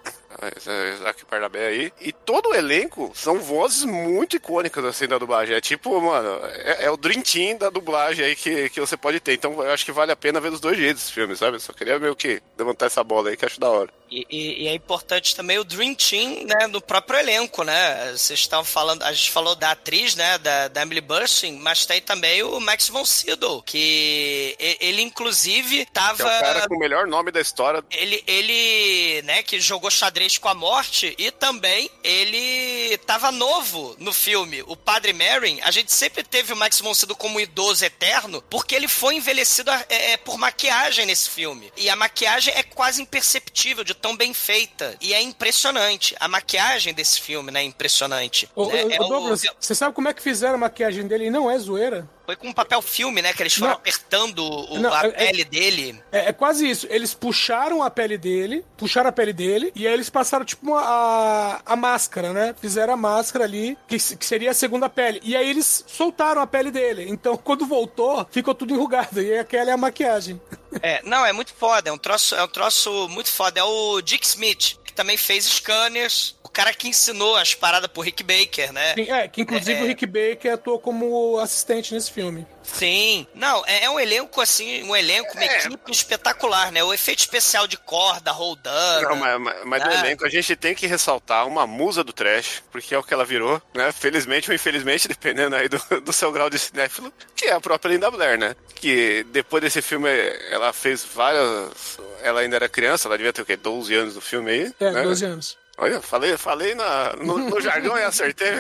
Isaac 0.96 1.24
Barnabé 1.30 1.68
aí. 1.68 1.94
E 2.02 2.12
todo 2.12 2.50
o 2.50 2.56
elenco 2.56 3.12
são 3.16 3.40
vozes 3.40 3.84
muito 3.86 4.36
icônicas, 4.36 4.84
assim, 4.86 5.08
da 5.08 5.18
dublagem. 5.18 5.56
É 5.56 5.62
tipo, 5.62 6.00
mano, 6.02 6.40
é, 6.46 6.86
é 6.86 6.92
o 6.92 6.98
Dream 6.98 7.22
Team 7.22 7.58
da 7.58 7.70
dublagem 7.70 8.26
aí 8.26 8.36
que, 8.36 8.70
que 8.70 8.80
você 8.80 8.96
pode 8.98 9.20
ter. 9.20 9.34
Então 9.34 9.54
eu 9.64 9.72
acho 9.72 9.86
que 9.86 9.92
vale 9.92 10.12
a 10.12 10.16
pena 10.16 10.40
ver 10.40 10.52
dos 10.52 10.60
dois 10.60 10.78
jeitos 10.78 11.04
esse 11.04 11.12
filme, 11.14 11.36
sabe? 11.36 11.60
Só 11.60 11.74
queria 11.74 12.00
meio 12.00 12.16
que 12.16 12.42
levantar 12.58 12.86
essa 12.88 13.04
bola 13.04 13.30
aí 13.30 13.38
que 13.38 13.46
acho 13.46 13.60
da 13.60 13.70
hora. 13.70 13.90
E, 14.12 14.28
e- 14.30 14.64
e 14.64 14.68
é 14.68 14.74
importante 14.76 15.36
também 15.36 15.58
o 15.58 15.64
Dream 15.64 15.96
Team, 15.96 16.46
né, 16.46 16.68
no 16.68 16.80
próprio 16.80 17.18
elenco, 17.20 17.64
né? 17.64 18.12
Vocês 18.12 18.40
estavam 18.42 18.64
falando, 18.66 19.02
a 19.04 19.12
gente 19.12 19.32
falou 19.32 19.56
da 19.56 19.72
atriz, 19.72 20.16
né, 20.16 20.38
da, 20.38 20.68
da 20.68 20.82
Emily 20.84 21.02
Bursing, 21.02 21.58
mas 21.60 21.86
tem 21.88 22.00
também 22.00 22.44
o 22.44 22.60
Max 22.60 22.90
von 22.90 23.04
Sydow, 23.06 23.64
que 23.64 24.56
ele 24.80 25.02
inclusive 25.02 25.86
Que 25.86 25.92
tava 25.92 26.22
é 26.22 26.26
o 26.26 26.42
cara 26.42 26.68
com 26.68 26.76
o 26.76 26.80
melhor 26.80 27.08
nome 27.08 27.32
da 27.32 27.42
história. 27.42 27.84
ele, 27.92 28.24
ele, 28.28 29.22
né, 29.24 29.42
que 29.42 29.60
jogou 29.60 29.90
xadrez 29.90 30.33
com 30.40 30.50
a 30.50 30.54
morte 30.54 31.14
e 31.18 31.32
também 31.32 31.90
ele 32.04 32.98
tava 33.00 33.32
novo 33.32 33.96
no 34.00 34.14
filme. 34.14 34.64
O 34.68 34.76
Padre 34.76 35.14
Merrin, 35.14 35.60
a 35.62 35.72
gente 35.72 35.92
sempre 35.94 36.24
teve 36.24 36.54
o 36.54 36.56
Max 36.56 36.80
von 36.80 36.94
Sydow 36.94 37.16
como 37.16 37.38
um 37.38 37.40
idoso 37.40 37.84
eterno, 37.86 38.42
porque 38.50 38.76
ele 38.76 38.88
foi 38.88 39.16
envelhecido 39.16 39.72
é, 39.72 39.86
é, 40.14 40.18
por 40.18 40.38
maquiagem 40.38 41.06
nesse 41.06 41.30
filme. 41.30 41.72
E 41.78 41.90
a 41.90 41.96
maquiagem 41.96 42.54
é 42.56 42.64
quase 42.64 43.02
imperceptível 43.02 43.84
de 43.84 43.94
tão 43.94 44.16
bem 44.16 44.34
feita. 44.34 44.96
E 45.02 45.14
é 45.14 45.22
impressionante. 45.22 46.16
A 46.20 46.28
maquiagem 46.28 46.94
desse 46.94 47.20
filme, 47.22 47.52
né, 47.52 47.62
é 47.62 47.64
impressionante. 47.64 48.50
Ô, 48.56 48.68
né? 48.68 48.86
ô, 48.86 48.90
É 48.92 49.00
ô, 49.00 49.06
o- 49.06 49.10
Douglas, 49.10 49.42
você 49.60 49.76
sabe 49.76 49.94
como 49.96 50.08
é 50.08 50.14
que 50.14 50.22
fizeram 50.22 50.56
a 50.56 50.58
maquiagem 50.58 51.08
dele 51.08 51.26
e 51.26 51.30
não 51.32 51.50
é 51.50 51.58
zoeira? 51.58 52.10
Foi 52.26 52.36
com 52.36 52.48
um 52.48 52.54
papel 52.54 52.82
filme, 52.82 53.22
né, 53.22 53.34
que 53.34 53.44
eles 53.44 53.54
foram 53.54 53.72
Não. 53.72 53.76
apertando 53.78 54.40
o- 54.46 54.80
Não, 54.80 54.94
a 54.94 55.04
é- 55.06 55.08
é- 55.08 55.12
pele 55.12 55.44
dele. 55.44 56.02
É, 56.12 56.30
é 56.30 56.34
quase 56.34 56.70
isso. 56.70 56.88
Eles 56.90 57.14
puxaram 57.14 57.84
a 57.84 57.90
pele 57.90 58.18
dele, 58.18 58.64
puxaram 58.78 59.10
a 59.10 59.12
pele 59.12 59.34
dele, 59.34 59.72
e 59.76 59.86
aí 59.88 59.94
eles 59.94 60.10
passaram, 60.10 60.46
tipo, 60.46 60.66
uma- 60.66 60.82
a, 60.82 61.62
a 61.66 61.76
máscara, 61.76 62.32
né? 62.32 62.56
Fizeram 62.62 62.94
a 62.94 62.98
máscara 62.98 63.44
ali, 63.46 63.78
que, 63.88 63.98
que 63.98 64.26
seria 64.26 64.52
a 64.52 64.54
segunda 64.54 64.88
pele. 64.90 65.20
E 65.24 65.36
aí 65.36 65.50
eles 65.50 65.84
soltaram 65.88 66.42
a 66.42 66.48
pele 66.48 66.72
dele. 66.72 67.06
Então, 67.10 67.36
quando 67.44 67.66
voltou, 67.66 68.26
ficou 68.32 68.56
tudo 68.56 68.74
enrugado. 68.74 69.22
E 69.22 69.38
aquela 69.38 69.70
é 69.72 69.74
a 69.74 69.78
maquiagem. 69.78 70.40
É, 70.82 71.02
não, 71.04 71.26
é 71.26 71.34
muito 71.34 71.54
foda, 71.54 71.90
é 71.90 71.94
um 71.94 71.98
troço, 71.98 72.36
é 72.36 72.44
um 72.44 72.48
troço 72.48 73.08
muito 73.10 73.30
foda. 73.32 73.60
É 73.60 73.64
o 73.64 74.02
Dick 74.02 74.26
Smith, 74.26 74.78
que 74.94 74.96
também 74.96 75.18
fez 75.18 75.46
scanners, 75.46 76.36
o 76.44 76.50
cara 76.50 76.72
que 76.72 76.88
ensinou 76.88 77.36
as 77.36 77.56
paradas 77.56 77.90
pro 77.90 78.04
Rick 78.04 78.24
Baker, 78.24 78.72
né? 78.72 78.94
Sim, 78.94 79.12
É, 79.12 79.28
que 79.28 79.42
inclusive 79.42 79.80
É. 79.80 79.84
o 79.84 79.88
Rick 79.88 80.06
Baker 80.06 80.54
atuou 80.54 80.80
como 80.80 81.40
assistente 81.40 81.94
nesse 81.94 82.12
filme. 82.12 82.46
Sim. 82.64 83.28
Não, 83.36 83.64
é, 83.66 83.86
é 83.86 83.90
um 83.90 84.00
elenco 84.00 84.40
assim, 84.42 84.84
um 84.84 84.96
elenco, 84.96 85.34
uma 85.34 85.44
É. 85.44 85.58
equipe 85.66 85.92
espetacular, 85.92 86.72
né? 86.72 86.84
O 86.84 86.94
efeito 86.94 87.20
especial 87.20 87.68
de 87.68 87.78
corda, 87.78 88.32
roldando. 88.32 89.10
Não, 89.10 89.16
mas, 89.16 89.40
mas- 89.40 89.58
mas 89.66 89.84
do 89.84 89.90
Ah. 89.90 89.94
elenco 90.00 90.26
a 90.26 90.30
gente 90.30 90.56
tem 90.56 90.74
que 90.74 90.88
ressaltar 90.88 91.48
uma 91.48 91.68
musa 91.68 92.04
do 92.04 92.14
trash, 92.14 92.64
porque 92.72 92.96
é 92.96 92.98
o 92.98 93.04
que 93.04 93.14
ela 93.14 93.26
virou, 93.26 93.62
né? 93.74 93.92
Felizmente 93.92 94.50
ou 94.50 94.56
infelizmente, 94.56 95.08
dependendo 95.08 95.56
aí 95.56 95.68
do, 95.68 95.80
do 96.02 96.14
seu 96.14 96.32
grau 96.32 96.50
de 96.50 96.58
cinéfilo, 96.60 97.14
que 97.36 97.46
é 97.46 97.54
a 97.54 97.62
própria 97.62 97.90
Linda 97.92 98.10
Blair, 98.10 98.38
né? 98.38 98.56
Que 98.76 99.24
depois 99.32 99.62
desse 99.62 99.82
filme 99.82 100.10
ela 100.50 100.72
fez 100.74 101.04
várias. 101.04 101.98
Ela 102.22 102.42
ainda 102.42 102.56
era 102.56 102.70
criança, 102.70 103.08
ela 103.08 103.18
devia 103.18 103.34
ter 103.34 103.42
o 103.42 103.46
quê? 103.46 103.56
12 103.58 103.94
anos 103.94 104.14
do 104.14 104.22
filme 104.22 104.50
aí. 104.52 104.74
É, 104.80 104.92
né? 104.92 105.04
12 105.04 105.26
anos. 105.26 105.58
Olha, 105.78 106.02
falei, 106.02 106.38
falei 106.38 106.76
na, 106.76 107.14
no, 107.18 107.38
no 107.38 107.60
jargão 107.60 107.98
e 107.98 108.04
acertei. 108.04 108.52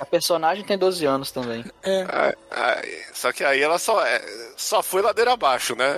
A 0.00 0.04
personagem 0.04 0.62
tem 0.64 0.76
12 0.76 1.04
anos 1.06 1.30
também. 1.30 1.64
É. 1.82 2.02
Ah, 2.08 2.34
ah, 2.50 2.82
só 3.14 3.32
que 3.32 3.42
aí 3.42 3.62
ela 3.62 3.78
só, 3.78 4.04
é, 4.04 4.22
só 4.56 4.82
foi 4.82 5.00
ladeira 5.00 5.32
abaixo, 5.32 5.74
né? 5.74 5.94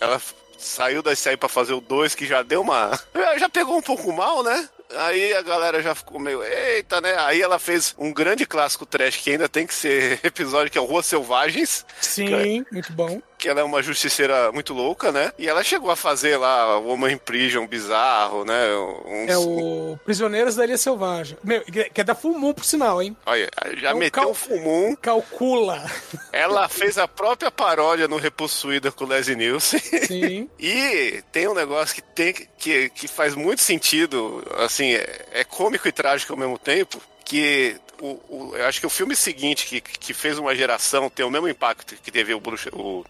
Ela 0.00 0.20
saiu 0.58 1.02
desse 1.02 1.28
aí 1.28 1.36
pra 1.36 1.48
fazer 1.48 1.74
o 1.74 1.80
2, 1.80 2.14
que 2.14 2.26
já 2.26 2.42
deu 2.42 2.62
uma. 2.62 2.98
Já 3.38 3.48
pegou 3.48 3.76
um 3.76 3.82
pouco 3.82 4.10
mal, 4.12 4.42
né? 4.42 4.68
Aí 4.94 5.34
a 5.34 5.42
galera 5.42 5.82
já 5.82 5.94
ficou 5.94 6.18
meio, 6.18 6.42
eita, 6.42 7.00
né? 7.00 7.16
Aí 7.18 7.42
ela 7.42 7.58
fez 7.58 7.94
um 7.98 8.12
grande 8.12 8.46
clássico 8.46 8.86
trash 8.86 9.16
que 9.16 9.30
ainda 9.30 9.48
tem 9.48 9.66
que 9.66 9.74
ser 9.74 10.20
episódio, 10.24 10.70
que 10.70 10.78
é 10.78 10.80
o 10.80 10.84
Ruas 10.84 11.06
Selvagens, 11.06 11.84
Sim, 12.00 12.64
muito 12.70 12.92
bom. 12.92 13.20
Que 13.46 13.50
ela 13.50 13.60
é 13.60 13.64
uma 13.64 13.80
justiceira 13.80 14.50
muito 14.50 14.74
louca, 14.74 15.12
né? 15.12 15.32
E 15.38 15.48
ela 15.48 15.62
chegou 15.62 15.88
a 15.90 15.94
fazer 15.96 16.36
lá 16.36 16.78
o 16.78 16.88
Woman 16.88 17.12
in 17.12 17.18
Prison 17.18 17.64
bizarro, 17.66 18.44
né? 18.44 18.74
Uns... 19.06 19.28
É 19.30 19.38
o 19.38 19.96
Prisioneiros 20.04 20.56
da 20.56 20.64
Ilha 20.64 20.76
Selvagem. 20.76 21.38
Meu, 21.44 21.62
que 21.62 22.00
é 22.00 22.04
da 22.04 22.14
Full 22.14 22.36
Moon, 22.38 22.52
por 22.52 22.64
sinal, 22.64 23.00
hein? 23.00 23.16
Olha, 23.24 23.48
já 23.76 23.94
um 23.94 23.98
meteu 23.98 24.22
cal- 24.22 24.30
um 24.32 24.34
fumum. 24.34 24.96
Calcula. 24.96 25.88
Ela 26.32 26.68
fez 26.68 26.98
a 26.98 27.06
própria 27.06 27.50
paródia 27.50 28.08
no 28.08 28.16
Repossuída 28.16 28.90
com 28.90 29.04
Leslie 29.04 29.36
Nielsen. 29.36 29.78
Sim. 29.80 30.50
E 30.58 31.22
tem 31.30 31.46
um 31.46 31.54
negócio 31.54 31.94
que 31.94 32.02
tem 32.02 32.34
que, 32.58 32.88
que 32.90 33.06
faz 33.06 33.34
muito 33.36 33.62
sentido, 33.62 34.42
assim, 34.58 34.94
é, 34.94 35.26
é 35.32 35.44
cômico 35.44 35.86
e 35.86 35.92
trágico 35.92 36.32
ao 36.32 36.38
mesmo 36.38 36.58
tempo, 36.58 37.00
que 37.24 37.76
o, 38.00 38.18
o- 38.28 38.52
eu 38.56 38.66
acho 38.66 38.80
que 38.80 38.86
o 38.86 38.90
filme 38.90 39.14
seguinte 39.14 39.66
que, 39.66 39.80
que 39.80 40.12
fez 40.12 40.38
uma 40.38 40.54
geração 40.54 41.08
ter 41.08 41.22
o 41.24 41.30
mesmo 41.30 41.48
impacto 41.48 41.94
que 42.02 42.10
teve 42.10 42.34
o, 42.34 42.40
Bruxa, 42.40 42.70
o, 42.72 43.04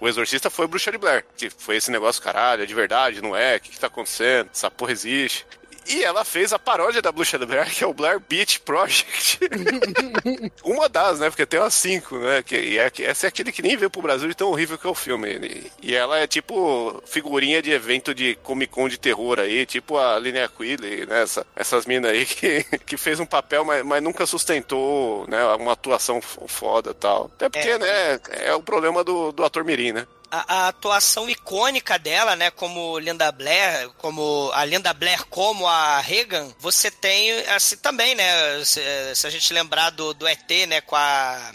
o 0.00 0.08
Exorcista 0.08 0.50
foi 0.50 0.66
Bruxa 0.66 0.90
de 0.90 0.98
Blair, 0.98 1.24
que 1.36 1.48
foi 1.50 1.76
esse 1.76 1.90
negócio, 1.90 2.22
caralho, 2.22 2.62
é 2.62 2.66
de 2.66 2.74
verdade, 2.74 3.22
não 3.22 3.34
é? 3.34 3.56
O 3.56 3.60
que, 3.60 3.70
que 3.70 3.78
tá 3.78 3.86
acontecendo? 3.86 4.50
Essa 4.52 4.70
porra 4.70 4.92
existe. 4.92 5.46
E 5.86 6.02
ela 6.02 6.24
fez 6.24 6.52
a 6.52 6.58
paródia 6.58 7.02
da 7.02 7.12
Bruxa 7.12 7.38
do 7.38 7.46
Blair, 7.46 7.70
que 7.74 7.84
é 7.84 7.86
o 7.86 7.92
Blair 7.94 8.18
Beach 8.20 8.60
Project. 8.60 9.38
Uma 10.64 10.88
das, 10.88 11.20
né? 11.20 11.28
Porque 11.30 11.44
tem 11.46 11.60
umas 11.60 11.74
cinco, 11.74 12.18
né? 12.18 12.42
Que, 12.42 12.56
e 12.56 12.78
é, 12.78 12.90
que- 12.90 13.04
essa 13.04 13.26
é 13.26 13.28
aquele 13.28 13.52
que 13.52 13.62
nem 13.62 13.76
veio 13.76 13.90
pro 13.90 14.02
Brasil 14.02 14.28
de 14.28 14.34
tão 14.34 14.48
horrível 14.50 14.78
que 14.78 14.86
é 14.86 14.90
o 14.90 14.94
filme. 14.94 15.28
E, 15.82 15.90
e 15.90 15.94
ela 15.94 16.18
é 16.18 16.26
tipo 16.26 17.02
figurinha 17.06 17.60
de 17.60 17.70
evento 17.70 18.14
de 18.14 18.34
Comic 18.36 18.72
Con 18.72 18.88
de 18.88 18.98
terror 18.98 19.38
aí, 19.38 19.66
tipo 19.66 19.98
a 19.98 20.18
Linnea 20.18 20.48
Quigley, 20.48 21.06
né? 21.06 21.22
Essa- 21.22 21.46
essas 21.54 21.86
minas 21.86 22.10
aí 22.10 22.24
que, 22.24 22.64
que 22.86 22.96
fez 22.96 23.20
um 23.20 23.26
papel, 23.26 23.64
mas, 23.64 23.84
mas 23.84 24.02
nunca 24.02 24.26
sustentou, 24.26 25.26
né? 25.28 25.44
Uma 25.54 25.72
atuação 25.72 26.20
foda 26.22 26.90
e 26.90 26.94
tal. 26.94 27.30
Até 27.34 27.48
porque, 27.48 27.68
É. 27.68 27.78
né? 27.78 28.20
É 28.44 28.54
o 28.54 28.62
problema 28.62 29.04
do, 29.04 29.32
do 29.32 29.44
ator 29.44 29.64
Mirim, 29.64 29.92
né? 29.92 30.06
A, 30.34 30.54
a 30.54 30.68
atuação 30.68 31.30
icônica 31.30 31.98
dela, 31.98 32.34
né, 32.34 32.50
como 32.50 32.98
Linda 32.98 33.30
Blair, 33.30 33.90
como 33.98 34.50
a 34.52 34.64
Linda 34.64 34.92
Blair 34.92 35.24
como 35.26 35.66
a 35.66 36.00
Regan, 36.00 36.52
você 36.58 36.90
tem 36.90 37.30
assim 37.48 37.76
também, 37.76 38.14
né, 38.14 38.64
se, 38.64 38.80
se 39.14 39.26
a 39.26 39.30
gente 39.30 39.52
lembrar 39.52 39.90
do, 39.90 40.12
do 40.12 40.26
ET, 40.26 40.50
né, 40.68 40.80
com 40.80 40.96
a 40.96 41.52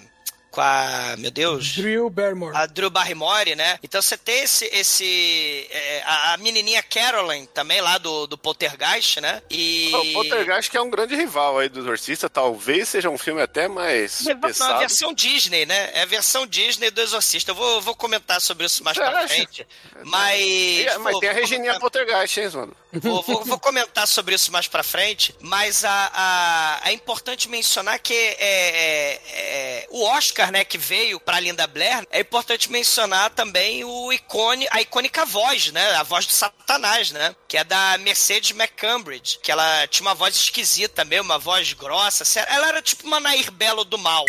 com 0.52 0.62
a, 0.62 1.16
meu 1.18 1.32
Deus, 1.32 1.74
Drew 1.76 2.10
Barrymore. 2.10 2.56
a 2.56 2.66
Drew 2.66 2.90
Barrymore, 2.90 3.56
né? 3.56 3.80
Então 3.84 4.02
você 4.02 4.18
tem 4.18 4.44
esse, 4.44 4.66
esse 4.74 5.68
é, 5.72 6.04
a, 6.06 6.34
a 6.34 6.38
menininha 6.38 6.82
Caroline 6.84 7.48
também 7.48 7.82
lá 7.82 7.98
do, 7.98 8.28
do 8.28 8.38
Poltergeist, 8.38 9.20
né? 9.22 9.42
E 9.50 9.92
O 9.94 10.14
Poltergeist 10.14 10.70
que 10.72 10.78
é 10.78 10.82
um 10.82 10.90
grande 10.90 11.16
rival 11.16 11.60
aí 11.60 11.70
do 11.70 11.80
Exorcista, 11.80 12.30
talvez 12.30 12.90
seja 12.90 13.10
um 13.10 13.18
filme 13.18 13.42
até 13.42 13.68
mais 13.68 14.22
Não, 14.22 14.34
a 14.34 14.36
pesado. 14.38 14.80
versão 14.80 15.14
Disney, 15.14 15.66
né? 15.66 15.90
É 15.94 16.02
a 16.04 16.06
versão 16.06 16.46
Disney 16.48 16.92
do 16.92 17.02
Exorcista. 17.02 17.52
Eu 17.52 17.56
vou, 17.56 17.82
vou 17.82 17.96
comentar 17.96 18.40
sobre 18.42 18.66
isso 18.66 18.84
mais 18.84 18.98
pra 18.98 19.28
frente. 19.28 19.66
Mas. 20.04 20.40
E- 20.42 20.86
mas 21.00 21.12
vou- 21.14 21.20
tem 21.20 21.30
a 21.30 21.34
Regininha 21.34 21.74
comentar- 21.76 21.80
Poltergeist, 21.80 22.38
hein, 22.40 22.50
mano? 22.54 22.76
Vou, 22.92 23.22
vou- 23.22 23.46
vou 23.46 23.60
comentar 23.60 24.08
sobre 24.08 24.34
isso 24.36 24.52
mais 24.52 24.68
pra 24.68 24.82
frente, 24.84 25.36
mas 25.40 25.84
a, 25.86 26.12
a- 26.14 26.90
é 26.90 26.92
importante 26.94 27.48
mencionar 27.48 28.00
que 28.00 28.14
é, 28.14 28.36
é- 28.40 29.22
é- 29.32 29.88
o 29.90 30.04
Oscar, 30.04 30.39
que 30.66 30.78
veio 30.78 31.20
pra 31.20 31.40
Linda 31.40 31.68
Blair, 31.68 32.06
é 32.12 32.20
importante 32.22 32.72
mencionar 32.72 33.30
também 33.32 33.84
o 33.84 34.12
icone, 34.14 34.68
a 34.72 34.82
icônica 34.82 35.26
voz, 35.26 35.72
né, 35.72 35.96
a 35.96 36.04
voz 36.04 36.26
do 36.26 36.32
Satanás, 36.34 37.12
né, 37.12 37.36
que 37.48 37.58
é 37.58 37.64
da 37.64 37.98
Mercedes 38.00 38.52
McCambridge, 38.52 39.40
que 39.42 39.52
ela 39.52 39.88
tinha 39.88 40.08
uma 40.08 40.16
voz 40.16 40.36
esquisita 40.36 41.04
mesmo, 41.04 41.26
uma 41.26 41.40
voz 41.40 41.74
grossa, 41.74 42.24
ela 42.50 42.68
era 42.70 42.82
tipo 42.82 43.06
uma 43.06 43.20
Nair 43.20 43.52
Belo 43.52 43.84
do 43.84 43.98
mal, 43.98 44.24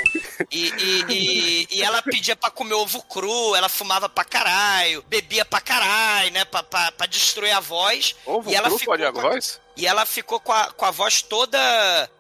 e, 0.51 0.69
e- 0.69 1.05
e- 1.09 1.67
e 1.71 1.83
ela 1.83 2.03
pedia 2.03 2.35
pra 2.35 2.51
comer 2.51 2.75
ovo 2.75 3.03
cru, 3.05 3.55
ela 3.55 3.69
fumava 3.69 4.09
pra 4.09 4.25
caralho, 4.25 5.05
bebia 5.09 5.45
pra 5.45 5.61
caralho, 5.61 6.31
né, 6.33 6.45
pra, 6.45 6.63
pra, 6.63 6.91
pra 6.93 7.07
destruir 7.07 7.53
a 7.53 7.61
voz, 7.61 8.15
Ovo 8.27 8.51
e 8.51 8.55
ela 8.55 8.69
cru 8.69 8.79
ficou 8.79 8.93
pode 8.93 9.05
a- 9.05 9.11
voz? 9.11 9.60
E 9.81 9.87
ela 9.87 10.05
ficou 10.07 10.39
com 10.39 10.53
a, 10.53 10.67
com 10.73 10.85
a 10.85 10.91
voz 10.91 11.23
toda 11.23 11.59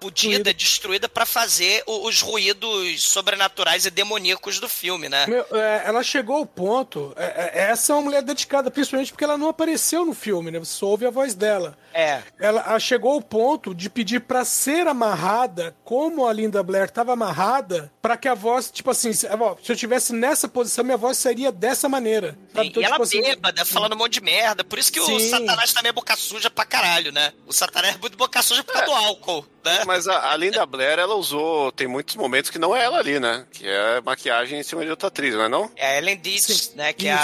podida, 0.00 0.52
destruída 0.52 1.08
pra 1.08 1.26
fazer 1.26 1.82
o- 1.86 2.06
os 2.08 2.20
ruídos 2.20 3.02
sobrenaturais 3.04 3.86
e 3.86 3.90
demoníacos 3.90 4.58
do 4.58 4.68
filme, 4.68 5.08
né? 5.08 5.26
Meu, 5.26 5.46
é, 5.52 5.82
ela 5.84 6.02
chegou 6.02 6.36
ao 6.36 6.46
ponto. 6.46 7.12
é, 7.16 7.24
é, 7.54 7.70
essa 7.70 7.92
é 7.92 7.96
uma 7.96 8.02
mulher 8.02 8.22
dedicada, 8.22 8.70
principalmente 8.70 9.12
porque 9.12 9.24
ela 9.24 9.36
não 9.38 9.48
apareceu 9.48 10.04
no 10.04 10.14
filme, 10.14 10.50
né? 10.50 10.58
Você 10.58 10.72
só 10.72 10.86
ouve 10.86 11.06
a 11.06 11.10
voz 11.10 11.34
dela. 11.34 11.76
É. 11.92 12.22
Ela 12.38 12.78
chegou 12.78 13.12
ao 13.12 13.20
ponto 13.22 13.74
de 13.74 13.88
pedir 13.90 14.20
pra 14.20 14.44
ser 14.44 14.86
amarrada, 14.86 15.74
como 15.84 16.26
a 16.26 16.32
Linda 16.32 16.62
Blair 16.62 16.84
estava 16.86 17.12
amarrada, 17.12 17.92
pra 18.00 18.16
que 18.16 18.28
a 18.28 18.34
voz, 18.34 18.70
tipo 18.70 18.90
assim, 18.90 19.12
se, 19.12 19.26
eu 19.26 19.76
tivesse 19.76 20.12
nessa 20.12 20.48
posição, 20.48 20.84
minha 20.84 20.96
voz 20.96 21.16
seria 21.18 21.50
dessa 21.52 21.88
maneira. 21.88 22.36
E 22.54 22.66
Então, 22.66 22.82
ela 22.82 22.92
tipo 22.92 23.02
assim, 23.02 23.22
bêbada, 23.22 23.64
falando 23.64 23.94
um 23.94 23.98
monte 23.98 24.14
de 24.14 24.20
merda. 24.22 24.62
Por 24.64 24.78
isso 24.78 24.92
que 24.92 25.00
o 25.00 25.06
Sim. 25.06 25.28
Satanás 25.30 25.72
também 25.72 25.90
é 25.90 25.92
boca 25.92 26.16
suja 26.16 26.50
pra 26.50 26.64
caralho, 26.64 27.12
né? 27.12 27.32
O 27.46 27.52
Satanás 27.52 27.94
é 27.94 27.98
muito 27.98 28.16
boca 28.16 28.42
suja 28.42 28.62
por 28.64 28.72
causa 28.72 28.86
do 28.86 28.92
álcool, 28.92 29.46
né? 29.64 29.82
Mas 29.86 30.06
a, 30.08 30.32
a 30.32 30.36
Linda 30.36 30.64
Blair, 30.66 30.98
ela 30.98 31.14
usou. 31.14 31.72
Tem 31.72 31.86
muitos 31.86 32.16
momentos 32.16 32.50
que 32.50 32.58
não 32.58 32.74
é 32.74 32.84
ela 32.84 32.98
ali, 32.98 33.18
né? 33.20 33.44
Que 33.52 33.66
é 33.68 34.00
maquiagem 34.00 34.58
em 34.60 34.62
cima 34.62 34.84
de 34.84 34.90
outra 34.90 35.08
atriz, 35.08 35.34
não 35.34 35.44
é 35.44 35.48
não? 35.48 35.70
É 35.76 35.86
a 35.94 35.98
Ellen 35.98 36.18
Dietz, 36.20 36.44
Sim, 36.44 36.76
né? 36.76 36.92
Que 36.92 37.08
é 37.08 37.14
isso. 37.14 37.22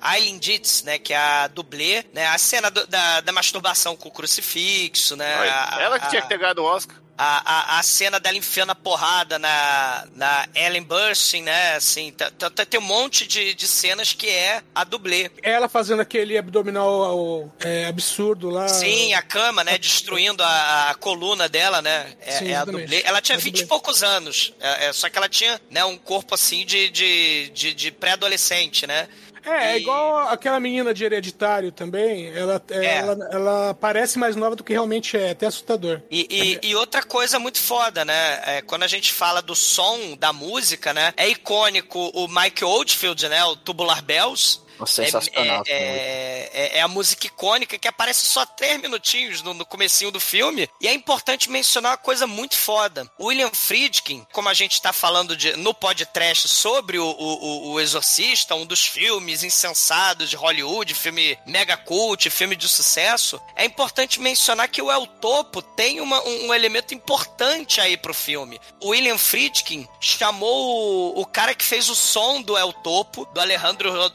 a 0.00 0.18
Eileen 0.18 0.38
Dietz, 0.38 0.82
né? 0.82 0.98
Que 0.98 1.12
é 1.12 1.16
a 1.18 1.46
dublê, 1.48 2.04
né? 2.12 2.26
A 2.28 2.38
cena 2.38 2.70
do- 2.70 2.86
da, 2.86 3.20
da 3.20 3.32
masturbação 3.32 3.96
com 3.96 4.07
o 4.08 4.10
crucifixo, 4.10 5.16
né? 5.16 5.34
a- 5.34 5.78
ela 5.80 5.98
que 5.98 6.06
a- 6.06 6.08
tinha 6.08 6.22
que 6.22 6.28
ter 6.28 6.38
ganhado 6.38 6.62
o 6.62 6.64
Oscar. 6.66 6.96
a, 7.20 7.74
a, 7.76 7.78
a 7.80 7.82
cena 7.82 8.20
dela 8.20 8.36
enfiando 8.36 8.70
a 8.70 8.74
porrada 8.76 9.40
na, 9.40 10.06
na 10.14 10.48
Ellen 10.54 10.82
Burstyn, 10.84 11.42
né? 11.42 11.74
Assim, 11.74 12.12
tá- 12.12 12.30
tá- 12.30 12.48
tá- 12.48 12.64
tem 12.64 12.78
um 12.78 12.82
monte 12.84 13.26
de, 13.26 13.54
de 13.54 13.66
cenas 13.66 14.12
que 14.12 14.28
é 14.28 14.62
a 14.72 14.84
dublê. 14.84 15.28
Ela 15.42 15.68
fazendo 15.68 15.98
aquele 16.00 16.38
abdominal 16.38 17.52
é, 17.58 17.86
absurdo 17.86 18.48
lá. 18.50 18.68
Sim, 18.68 19.14
a 19.14 19.22
cama, 19.22 19.64
né? 19.64 19.76
Destruindo 19.78 20.44
a, 20.44 20.90
a 20.90 20.94
coluna 20.94 21.48
dela, 21.48 21.82
né? 21.82 22.14
É, 22.20 22.32
Sim, 22.38 22.48
é 22.50 22.54
a 22.56 22.64
dublê. 22.64 23.02
Ela 23.04 23.20
tinha 23.20 23.36
É 23.36 23.40
20 23.40 23.60
e 23.62 23.66
poucos 23.66 24.04
anos. 24.04 24.52
É, 24.60 24.86
é, 24.86 24.92
só 24.92 25.08
que 25.10 25.18
ela 25.18 25.28
tinha 25.28 25.60
né, 25.70 25.84
um 25.84 25.96
corpo 25.98 26.36
assim 26.36 26.64
de, 26.64 26.88
de, 26.88 27.48
de, 27.52 27.74
de 27.74 27.90
pré-adolescente, 27.90 28.86
né? 28.86 29.08
É, 29.44 29.72
é 29.72 29.78
igual 29.78 30.18
aquela 30.28 30.58
menina 30.60 30.92
de 30.92 31.04
hereditário 31.04 31.70
também. 31.72 32.28
Ela, 32.36 32.62
é, 32.70 32.84
É. 32.84 32.96
ela, 32.98 33.28
ela 33.32 33.74
parece 33.74 34.18
mais 34.18 34.36
nova 34.36 34.56
do 34.56 34.64
que 34.64 34.72
realmente 34.72 35.16
é, 35.16 35.30
até 35.30 35.46
assustador. 35.46 36.00
E, 36.10 36.26
e- 36.62 36.68
e 36.68 36.74
outra 36.74 37.02
coisa 37.02 37.38
muito 37.38 37.58
foda, 37.60 38.04
né? 38.04 38.40
É, 38.46 38.62
quando 38.62 38.82
a 38.82 38.88
gente 38.88 39.12
fala 39.12 39.40
do 39.42 39.54
som, 39.54 40.16
da 40.18 40.32
música, 40.32 40.92
né? 40.92 41.12
É 41.16 41.28
icônico 41.28 42.10
o 42.14 42.28
Mike 42.28 42.64
Oldfield, 42.64 43.28
né? 43.28 43.44
O 43.44 43.56
Tubular 43.56 44.02
Bells. 44.02 44.60
Sensacional. 44.86 45.62
É, 45.66 45.72
é- 45.72 46.50
é- 46.52 46.78
é 46.78 46.80
a 46.80 46.88
música 46.88 47.26
icônica 47.26 47.78
que 47.78 47.88
aparece 47.88 48.26
só 48.26 48.44
três 48.46 48.80
minutinhos 48.80 49.42
no, 49.42 49.54
no 49.54 49.64
comecinho 49.66 50.10
do 50.10 50.20
filme. 50.20 50.68
E 50.80 50.86
é 50.88 50.92
importante 50.92 51.50
mencionar 51.50 51.92
uma 51.92 51.98
coisa 51.98 52.26
muito 52.26 52.56
foda. 52.56 53.10
William 53.20 53.50
Friedkin, 53.52 54.26
como 54.32 54.48
a 54.48 54.54
gente 54.54 54.80
tá 54.80 54.92
falando 54.92 55.36
de, 55.36 55.56
no 55.56 55.72
podcast 55.74 56.48
sobre 56.48 56.98
o, 56.98 57.06
o, 57.06 57.70
o 57.72 57.80
Exorcista, 57.80 58.54
um 58.54 58.66
dos 58.66 58.84
filmes 58.84 59.42
insensados 59.42 60.30
de 60.30 60.36
Hollywood, 60.36 60.94
filme 60.94 61.38
mega 61.46 61.76
cult, 61.76 62.28
filme 62.30 62.54
de 62.56 62.68
sucesso, 62.68 63.40
é 63.56 63.64
importante 63.64 64.20
mencionar 64.20 64.68
que 64.68 64.82
o 64.82 64.90
El 64.90 65.06
Topo 65.06 65.60
tem 65.62 66.00
uma- 66.00 66.22
um, 66.22 66.46
um 66.48 66.54
elemento 66.54 66.94
importante 66.94 67.80
aí 67.80 67.96
pro 67.96 68.14
filme. 68.14 68.60
O 68.80 68.88
William 68.90 69.18
Friedkin 69.18 69.86
chamou 70.00 71.14
o, 71.16 71.20
o 71.20 71.26
cara 71.26 71.54
que 71.54 71.64
fez 71.64 71.88
o 71.88 71.94
som 71.94 72.40
do 72.42 72.56
El 72.56 72.72
Topo, 72.72 73.24
do 73.32 73.40
Alejandro 73.40 73.92
Ro- 73.92 74.12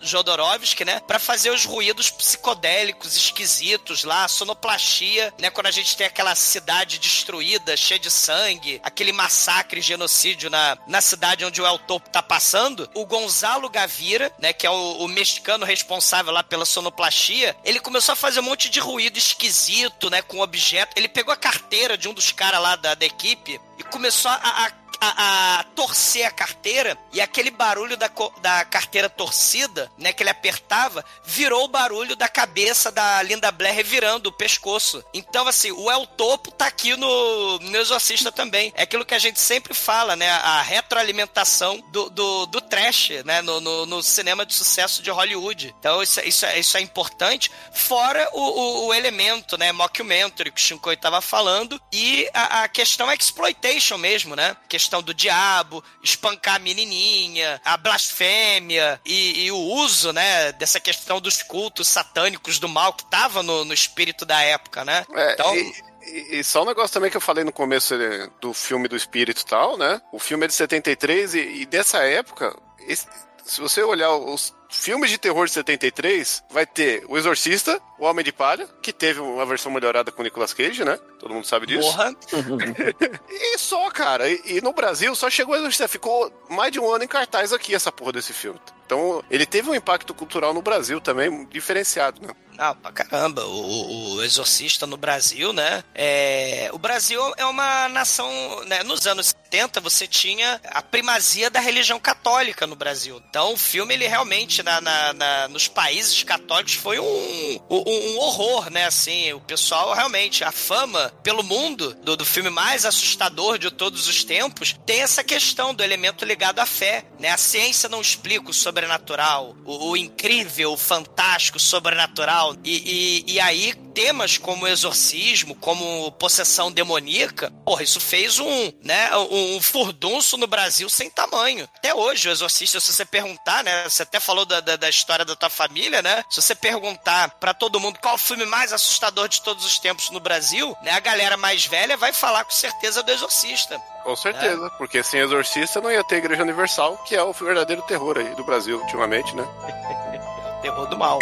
Jodorowsky, 0.54 0.86
né? 0.86 1.00
Pra 1.08 1.20
fazer 1.20 1.50
os 1.50 1.66
ruídos 1.66 2.10
psicodélicos, 2.10 3.16
esquisitos 3.16 4.04
lá, 4.04 4.28
sonoplastia, 4.28 5.34
né? 5.40 5.50
Quando 5.50 5.68
a 5.68 5.72
gente 5.72 5.96
tem 5.98 6.06
aquela 6.08 6.36
cidade 6.36 7.00
destruída, 7.00 7.76
cheia 7.76 8.00
de 8.00 8.10
sangue, 8.12 8.80
aquele 8.84 9.12
massacre, 9.12 9.82
genocídio 9.82 10.50
na, 10.50 10.78
na 10.88 11.02
cidade 11.02 11.46
onde 11.46 11.62
o 11.62 11.66
El 11.66 11.80
Topo 11.80 12.10
tá 12.10 12.22
passando, 12.22 12.90
o 12.94 13.06
Gonzalo 13.06 13.70
Gavira, 13.70 14.32
né? 14.40 14.54
Que 14.54 14.66
é 14.66 14.70
o, 14.70 14.98
o 15.00 15.08
mexicano 15.08 15.66
responsável 15.66 16.32
lá 16.32 16.44
pela 16.44 16.66
sonoplastia, 16.66 17.56
ele 17.64 17.80
começou 17.80 18.14
a 18.14 18.16
fazer 18.16 18.40
um 18.40 18.44
monte 18.44 18.70
de 18.70 18.80
ruído 18.80 19.18
esquisito, 19.18 20.10
né? 20.10 20.22
Com 20.22 20.40
objeto. 20.40 20.94
Ele 20.96 21.08
pegou 21.08 21.34
a 21.34 21.38
carteira 21.38 21.98
de 21.98 22.08
um 22.08 22.14
dos 22.14 22.32
caras 22.32 22.62
lá 22.62 22.76
da, 22.76 22.96
da 22.96 23.06
equipe 23.06 23.60
e 23.78 23.84
começou 23.84 24.30
a- 24.32 24.36
a 24.66 24.83
a, 25.12 25.60
a 25.60 25.64
torcer 25.64 26.26
a 26.26 26.32
carteira 26.32 26.98
e 27.12 27.20
aquele 27.20 27.52
barulho 27.52 27.98
da, 27.98 28.10
da 28.42 28.66
carteira 28.66 29.10
torcida, 29.10 29.92
né, 29.98 30.14
que 30.14 30.24
ele 30.24 30.30
apertava, 30.30 31.04
virou 31.26 31.66
o 31.66 31.68
barulho 31.68 32.16
da 32.16 32.28
cabeça 32.28 32.92
da 32.92 33.22
Linda 33.24 33.52
Blair 33.52 33.76
revirando 33.76 34.30
o 34.30 34.34
pescoço. 34.34 35.04
Então, 35.14 35.48
assim, 35.48 35.72
o 35.72 35.92
El 35.92 36.06
Topo 36.06 36.52
tá 36.52 36.68
aqui 36.68 36.96
no, 36.96 37.60
no 37.60 37.78
Exorcista 37.78 38.32
também. 38.32 38.72
É 38.76 38.84
aquilo 38.84 39.06
que 39.06 39.14
a 39.16 39.20
gente 39.20 39.40
sempre 39.40 39.74
fala, 39.74 40.16
né, 40.16 40.30
a 40.30 40.62
retroalimentação 40.62 41.84
do, 41.92 42.10
do, 42.10 42.46
do 42.46 42.62
trash, 42.62 43.10
né, 43.26 43.42
no, 43.42 43.60
no, 43.60 43.86
no 43.86 44.04
cinema 44.04 44.46
de 44.46 44.54
sucesso 44.54 45.02
de 45.02 45.10
Hollywood. 45.10 45.74
Então, 45.80 46.02
isso, 46.02 46.20
é- 46.20 46.26
isso, 46.28 46.46
é, 46.46 46.60
isso 46.60 46.78
é 46.78 46.82
importante. 46.82 47.52
Fora 47.74 48.30
o, 48.34 48.40
o, 48.42 48.86
o 48.88 48.94
elemento, 48.94 49.58
né, 49.58 49.72
mockumentary 49.72 50.52
que 50.52 50.62
o 50.62 50.64
Shinkoi 50.64 50.96
tava 50.98 51.22
falando 51.22 51.82
e 51.92 52.30
a, 52.34 52.64
a 52.64 52.68
questão 52.68 53.12
exploitation 53.12 53.98
mesmo, 53.98 54.36
né? 54.36 54.56
Questão 54.70 54.93
do 55.02 55.14
diabo, 55.14 55.84
espancar 56.02 56.56
a 56.56 56.60
menininha, 56.60 57.62
a 57.66 57.78
blasfêmia 57.78 59.00
e, 59.06 59.46
e 59.46 59.52
o 59.52 59.58
uso, 59.58 60.12
né, 60.14 60.52
dessa 60.54 60.80
questão 60.80 61.20
dos 61.20 61.42
cultos 61.42 61.88
satânicos 61.88 62.60
do 62.60 62.68
mal 62.70 62.94
que 62.94 63.06
tava 63.06 63.42
no, 63.44 63.66
no 63.66 63.74
espírito 63.74 64.26
da 64.26 64.42
época, 64.42 64.84
né? 64.86 65.06
É, 65.14 65.34
então, 65.34 65.56
e, 65.56 65.74
e- 66.04 66.40
e 66.40 66.44
só 66.44 66.64
um 66.64 66.66
negócio 66.66 66.94
também 66.94 67.10
que 67.10 67.18
eu 67.18 67.22
falei 67.22 67.44
no 67.44 67.52
começo 67.54 67.94
eh, 67.96 68.30
do 68.42 68.54
filme 68.54 68.88
do 68.88 68.96
Espírito 68.96 69.42
e 69.42 69.46
tal, 69.46 69.78
né? 69.78 70.02
O 70.12 70.20
filme 70.20 70.46
é 70.46 70.48
de 70.48 70.54
73 70.54 71.34
e, 71.36 71.40
e 71.40 71.66
dessa 71.66 72.00
época, 72.00 72.56
esse- 72.88 73.08
se 73.46 73.60
você 73.62 73.82
olhar 73.84 74.12
os 74.12 74.54
filmes 74.74 75.10
de 75.10 75.18
terror 75.18 75.46
de 75.46 75.52
73, 75.52 76.44
vai 76.50 76.66
ter 76.66 77.04
O 77.08 77.18
Exorcista, 77.18 77.80
O 78.00 78.06
Homem 78.06 78.26
de 78.26 78.32
Palha, 78.32 78.68
que 78.82 78.92
teve 78.92 79.20
uma 79.20 79.46
versão 79.46 79.72
melhorada 79.72 80.12
com 80.12 80.22
o 80.22 80.24
Nicolas 80.24 80.54
Cage, 80.54 80.84
né? 80.84 81.00
Todo 81.20 81.34
mundo 81.34 81.46
sabe 81.46 81.66
disso. 81.68 81.90
Porra. 81.90 82.14
E 83.30 83.58
só, 83.58 83.90
cara. 83.92 84.30
E, 84.30 84.42
e 84.46 84.62
no 84.62 84.74
Brasil 84.74 85.16
só 85.16 85.30
chegou 85.30 85.54
o 85.54 85.58
Exorcista. 85.58 85.88
Ficou 85.88 86.32
mais 86.50 86.72
de 86.72 86.80
um 86.80 86.92
ano 86.92 87.04
em 87.04 87.08
cartaz 87.08 87.54
aqui 87.54 87.76
essa 87.76 87.92
porra 87.92 88.14
desse 88.14 88.34
filme. 88.34 88.60
Então, 88.86 89.24
ele 89.30 89.46
teve 89.46 89.70
um 89.70 89.76
impacto 89.76 90.14
cultural 90.14 90.54
no 90.54 90.62
Brasil 90.62 91.00
também 91.00 91.46
diferenciado, 91.46 92.22
né? 92.22 92.34
Ah, 92.58 92.76
pra 92.76 92.92
caramba. 92.92 93.46
O, 93.46 94.16
o- 94.16 94.24
Exorcista 94.24 94.88
no 94.88 94.96
Brasil, 94.96 95.52
né? 95.52 95.84
É, 95.94 96.70
o 96.72 96.78
Brasil 96.78 97.20
é 97.38 97.46
uma 97.46 97.90
nação. 97.90 98.30
Né? 98.66 98.84
Nos 98.84 99.06
anos 99.06 99.28
70, 99.52 99.82
você 99.82 100.08
tinha 100.08 100.62
a 100.66 100.82
primazia 100.82 101.50
da 101.50 101.60
religião 101.60 102.00
católica 102.00 102.66
no 102.66 102.76
Brasil. 102.76 103.22
Então, 103.30 103.54
o 103.54 103.58
filme, 103.58 103.94
ele 103.94 104.08
realmente, 104.08 104.64
na, 104.64 104.80
na- 104.80 105.14
na- 105.14 105.48
nos 105.50 105.68
países 105.68 106.24
católicos, 106.24 106.74
foi 106.76 107.00
um, 107.00 107.60
um, 107.70 107.84
um 108.14 108.18
horror, 108.20 108.70
né? 108.70 108.86
Assim, 108.86 109.34
o 109.34 109.42
pessoal, 109.42 109.94
realmente, 109.94 110.44
a 110.44 110.52
fama 110.52 111.12
pelo 111.22 111.44
mundo 111.44 111.94
do, 111.96 112.16
do 112.16 112.26
filme 112.26 112.50
mais 112.50 112.86
assustador 112.86 113.58
de 113.58 113.70
todos 113.72 114.08
os 114.08 114.24
tempos 114.24 114.76
tem 114.86 115.02
essa 115.02 115.24
questão 115.24 115.74
do 115.74 115.84
elemento 115.84 116.24
ligado 116.24 116.60
à 116.60 116.66
fé, 116.66 117.06
né? 117.20 117.30
A 117.30 117.38
ciência 117.38 117.90
não 117.90 118.00
explica 118.02 118.50
o 118.50 118.54
sobrenatural, 118.54 119.56
o, 119.66 119.90
o 119.92 119.98
incrível, 119.98 120.74
o 120.74 120.78
fantástico, 120.78 121.58
o 121.58 121.62
sobrenatural. 121.62 122.43
E, 122.64 123.24
e, 123.28 123.34
e 123.34 123.40
aí, 123.40 123.74
temas 123.94 124.38
como 124.38 124.68
exorcismo, 124.68 125.56
como 125.56 126.12
possessão 126.14 126.72
demoníaca, 126.72 127.52
porra, 127.64 127.84
isso 127.84 128.00
fez 128.00 128.40
um, 128.40 128.74
né, 128.82 129.16
um, 129.18 129.62
furdunço 129.62 130.36
no 130.36 130.48
Brasil 130.48 130.90
sem 130.90 131.10
tamanho. 131.10 131.70
Até 131.78 131.94
hoje, 131.94 132.28
o 132.28 132.32
exorcista, 132.32 132.80
se 132.80 132.92
você 132.92 133.06
perguntar, 133.06 133.64
né, 133.64 133.88
você 133.88 134.04
até 134.04 134.20
falou 134.20 134.46
da, 134.46 134.60
da, 134.60 134.76
da 134.76 134.90
história 134.90 135.24
da 135.24 135.36
tua 135.36 135.50
família, 135.50 136.02
né, 136.02 136.24
se 136.30 136.42
você 136.42 136.56
perguntar 136.56 137.30
pra 137.40 137.54
todo 137.54 137.80
mundo 137.80 138.00
qual 138.00 138.16
o 138.16 138.18
filme 138.18 138.46
mais 138.46 138.74
assustador 138.74 139.28
de 139.28 139.42
todos 139.42 139.64
os 139.66 139.78
tempos 139.80 140.10
no 140.10 140.20
Brasil, 140.20 140.76
né, 140.82 140.92
a 140.92 141.00
galera 141.00 141.38
mais 141.38 141.66
velha 141.66 141.96
vai 141.96 142.12
falar 142.12 142.44
com 142.44 142.52
certeza 142.52 143.04
do 143.04 143.12
exorcista. 143.12 143.80
Com 144.04 144.16
certeza, 144.18 144.70
porque 144.72 145.02
sem 145.02 145.22
Exorcista 145.22 145.80
não 145.80 145.90
ia 145.90 146.04
ter 146.04 146.18
Igreja 146.18 146.44
Universal, 146.44 146.98
que 147.06 147.16
é 147.16 147.24
o 147.24 147.32
verdadeiro 147.32 147.82
terror 147.84 148.18
aí 148.18 148.36
do 148.36 148.44
Brasil 148.44 148.78
ultimamente, 148.80 149.34
né? 149.36 149.44
É 150.14 150.58
o 150.58 150.62
terror 150.62 150.88
do 150.88 150.98
mal. 150.98 151.20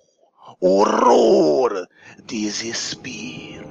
horror, 0.59 1.87
desespero. 2.25 3.69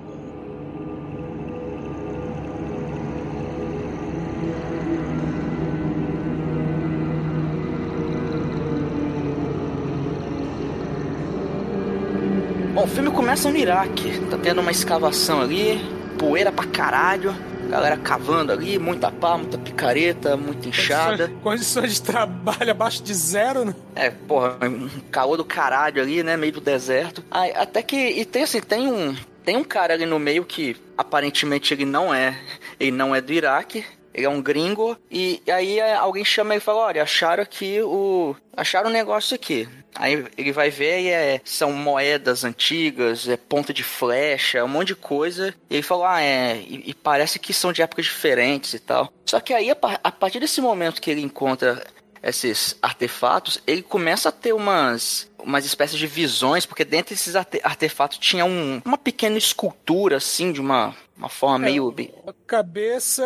Bom, 12.76 12.84
o 12.84 12.88
filme 12.88 13.10
começa 13.10 13.50
no 13.50 13.58
Iraque. 13.58 14.20
Tá 14.30 14.38
tendo 14.38 14.62
uma 14.62 14.70
escavação 14.70 15.42
ali, 15.42 15.82
poeira 16.20 16.52
pra 16.52 16.68
caralho. 16.68 17.34
Galera 17.70 17.98
cavando 17.98 18.52
ali, 18.52 18.80
muita 18.80 19.12
pá, 19.12 19.38
muita 19.38 19.58
picareta, 19.58 20.36
muita 20.36 20.68
enxada. 20.68 21.32
Condições 21.44 21.94
de 21.94 22.02
trabalho 22.02 22.72
abaixo 22.72 23.04
de 23.04 23.14
zero, 23.14 23.64
né? 23.64 23.76
É, 23.96 24.10
porra, 24.10 24.58
um 24.68 24.90
calor 25.12 25.38
do 25.38 25.46
caralho 25.46 26.02
ali, 26.02 26.24
né? 26.24 26.36
Meio 26.36 26.54
do 26.54 26.62
deserto. 26.62 27.24
Aí, 27.30 27.52
até 27.56 27.84
que. 27.84 27.96
E 27.96 28.26
tem 28.26 28.44
assim, 28.44 28.60
tem 28.60 28.92
um. 28.92 29.16
Tem 29.46 29.56
um 29.56 29.64
cara 29.64 29.94
ali 29.94 30.06
no 30.06 30.18
meio 30.20 30.44
que 30.44 30.76
aparentemente 30.98 31.74
ele 31.74 31.86
não 31.86 32.14
é. 32.14 32.36
Ele 32.80 32.92
não 32.92 33.16
é 33.16 33.22
do 33.22 33.32
Iraque. 33.32 33.86
Ele 34.20 34.26
é 34.26 34.30
um 34.30 34.42
gringo. 34.42 34.98
E 35.10 35.42
aí 35.48 35.80
é, 35.80 35.96
alguém 35.96 36.26
chama 36.26 36.54
ele 36.54 36.62
e 36.62 36.64
fala: 36.64 36.80
Olha, 36.82 37.04
acharam 37.04 37.42
aqui 37.42 37.82
o. 37.82 38.36
Acharam 38.56 38.90
um 38.90 38.94
negócio 38.94 39.34
aqui. 39.34 39.68
Aí 39.96 40.26
ele 40.38 40.52
vai 40.52 40.70
ver 40.70 41.02
e 41.02 41.10
é, 41.10 41.42
são 41.44 41.74
moedas 41.74 42.44
antigas, 42.44 43.28
é 43.28 43.36
ponta 43.36 43.74
de 43.74 43.84
flecha, 43.84 44.64
um 44.64 44.68
monte 44.68 44.90
de 44.90 44.96
coisa. 44.96 45.54
E 45.70 45.76
ele 45.76 45.84
falou, 45.84 46.06
ah, 46.06 46.22
é. 46.22 46.58
E, 46.58 46.92
e 46.92 46.94
parece 46.94 47.40
que 47.40 47.54
são 47.54 47.74
de 47.74 47.82
épocas 47.82 48.06
diferentes 48.06 48.74
e 48.74 48.80
tal. 48.80 49.12
Só 49.26 49.40
que 49.40 49.54
aí, 49.54 49.72
a, 49.72 49.78
a 50.04 50.12
partir 50.12 50.40
desse 50.40 50.62
momento 50.62 51.02
que 51.02 51.10
ele 51.10 51.22
encontra 51.22 51.86
esses 52.22 52.78
artefatos, 52.82 53.62
ele 53.66 53.82
começa 53.82 54.30
a 54.30 54.32
ter 54.32 54.54
umas 54.54 55.30
umas 55.42 55.66
espécies 55.66 55.98
de 55.98 56.06
visões, 56.06 56.66
porque 56.66 56.84
dentro 56.84 57.16
desses 57.16 57.34
arte- 57.36 57.62
artefatos 57.64 58.18
tinha 58.18 58.44
um, 58.44 58.82
uma 58.84 58.98
pequena 58.98 59.38
escultura, 59.38 60.18
assim, 60.18 60.52
de 60.52 60.60
uma, 60.60 60.94
uma 61.20 61.30
forma 61.30 61.60
meio... 61.60 61.92
bem- 61.92 62.12
Uma 62.24 62.34
cabeça, 62.48 63.24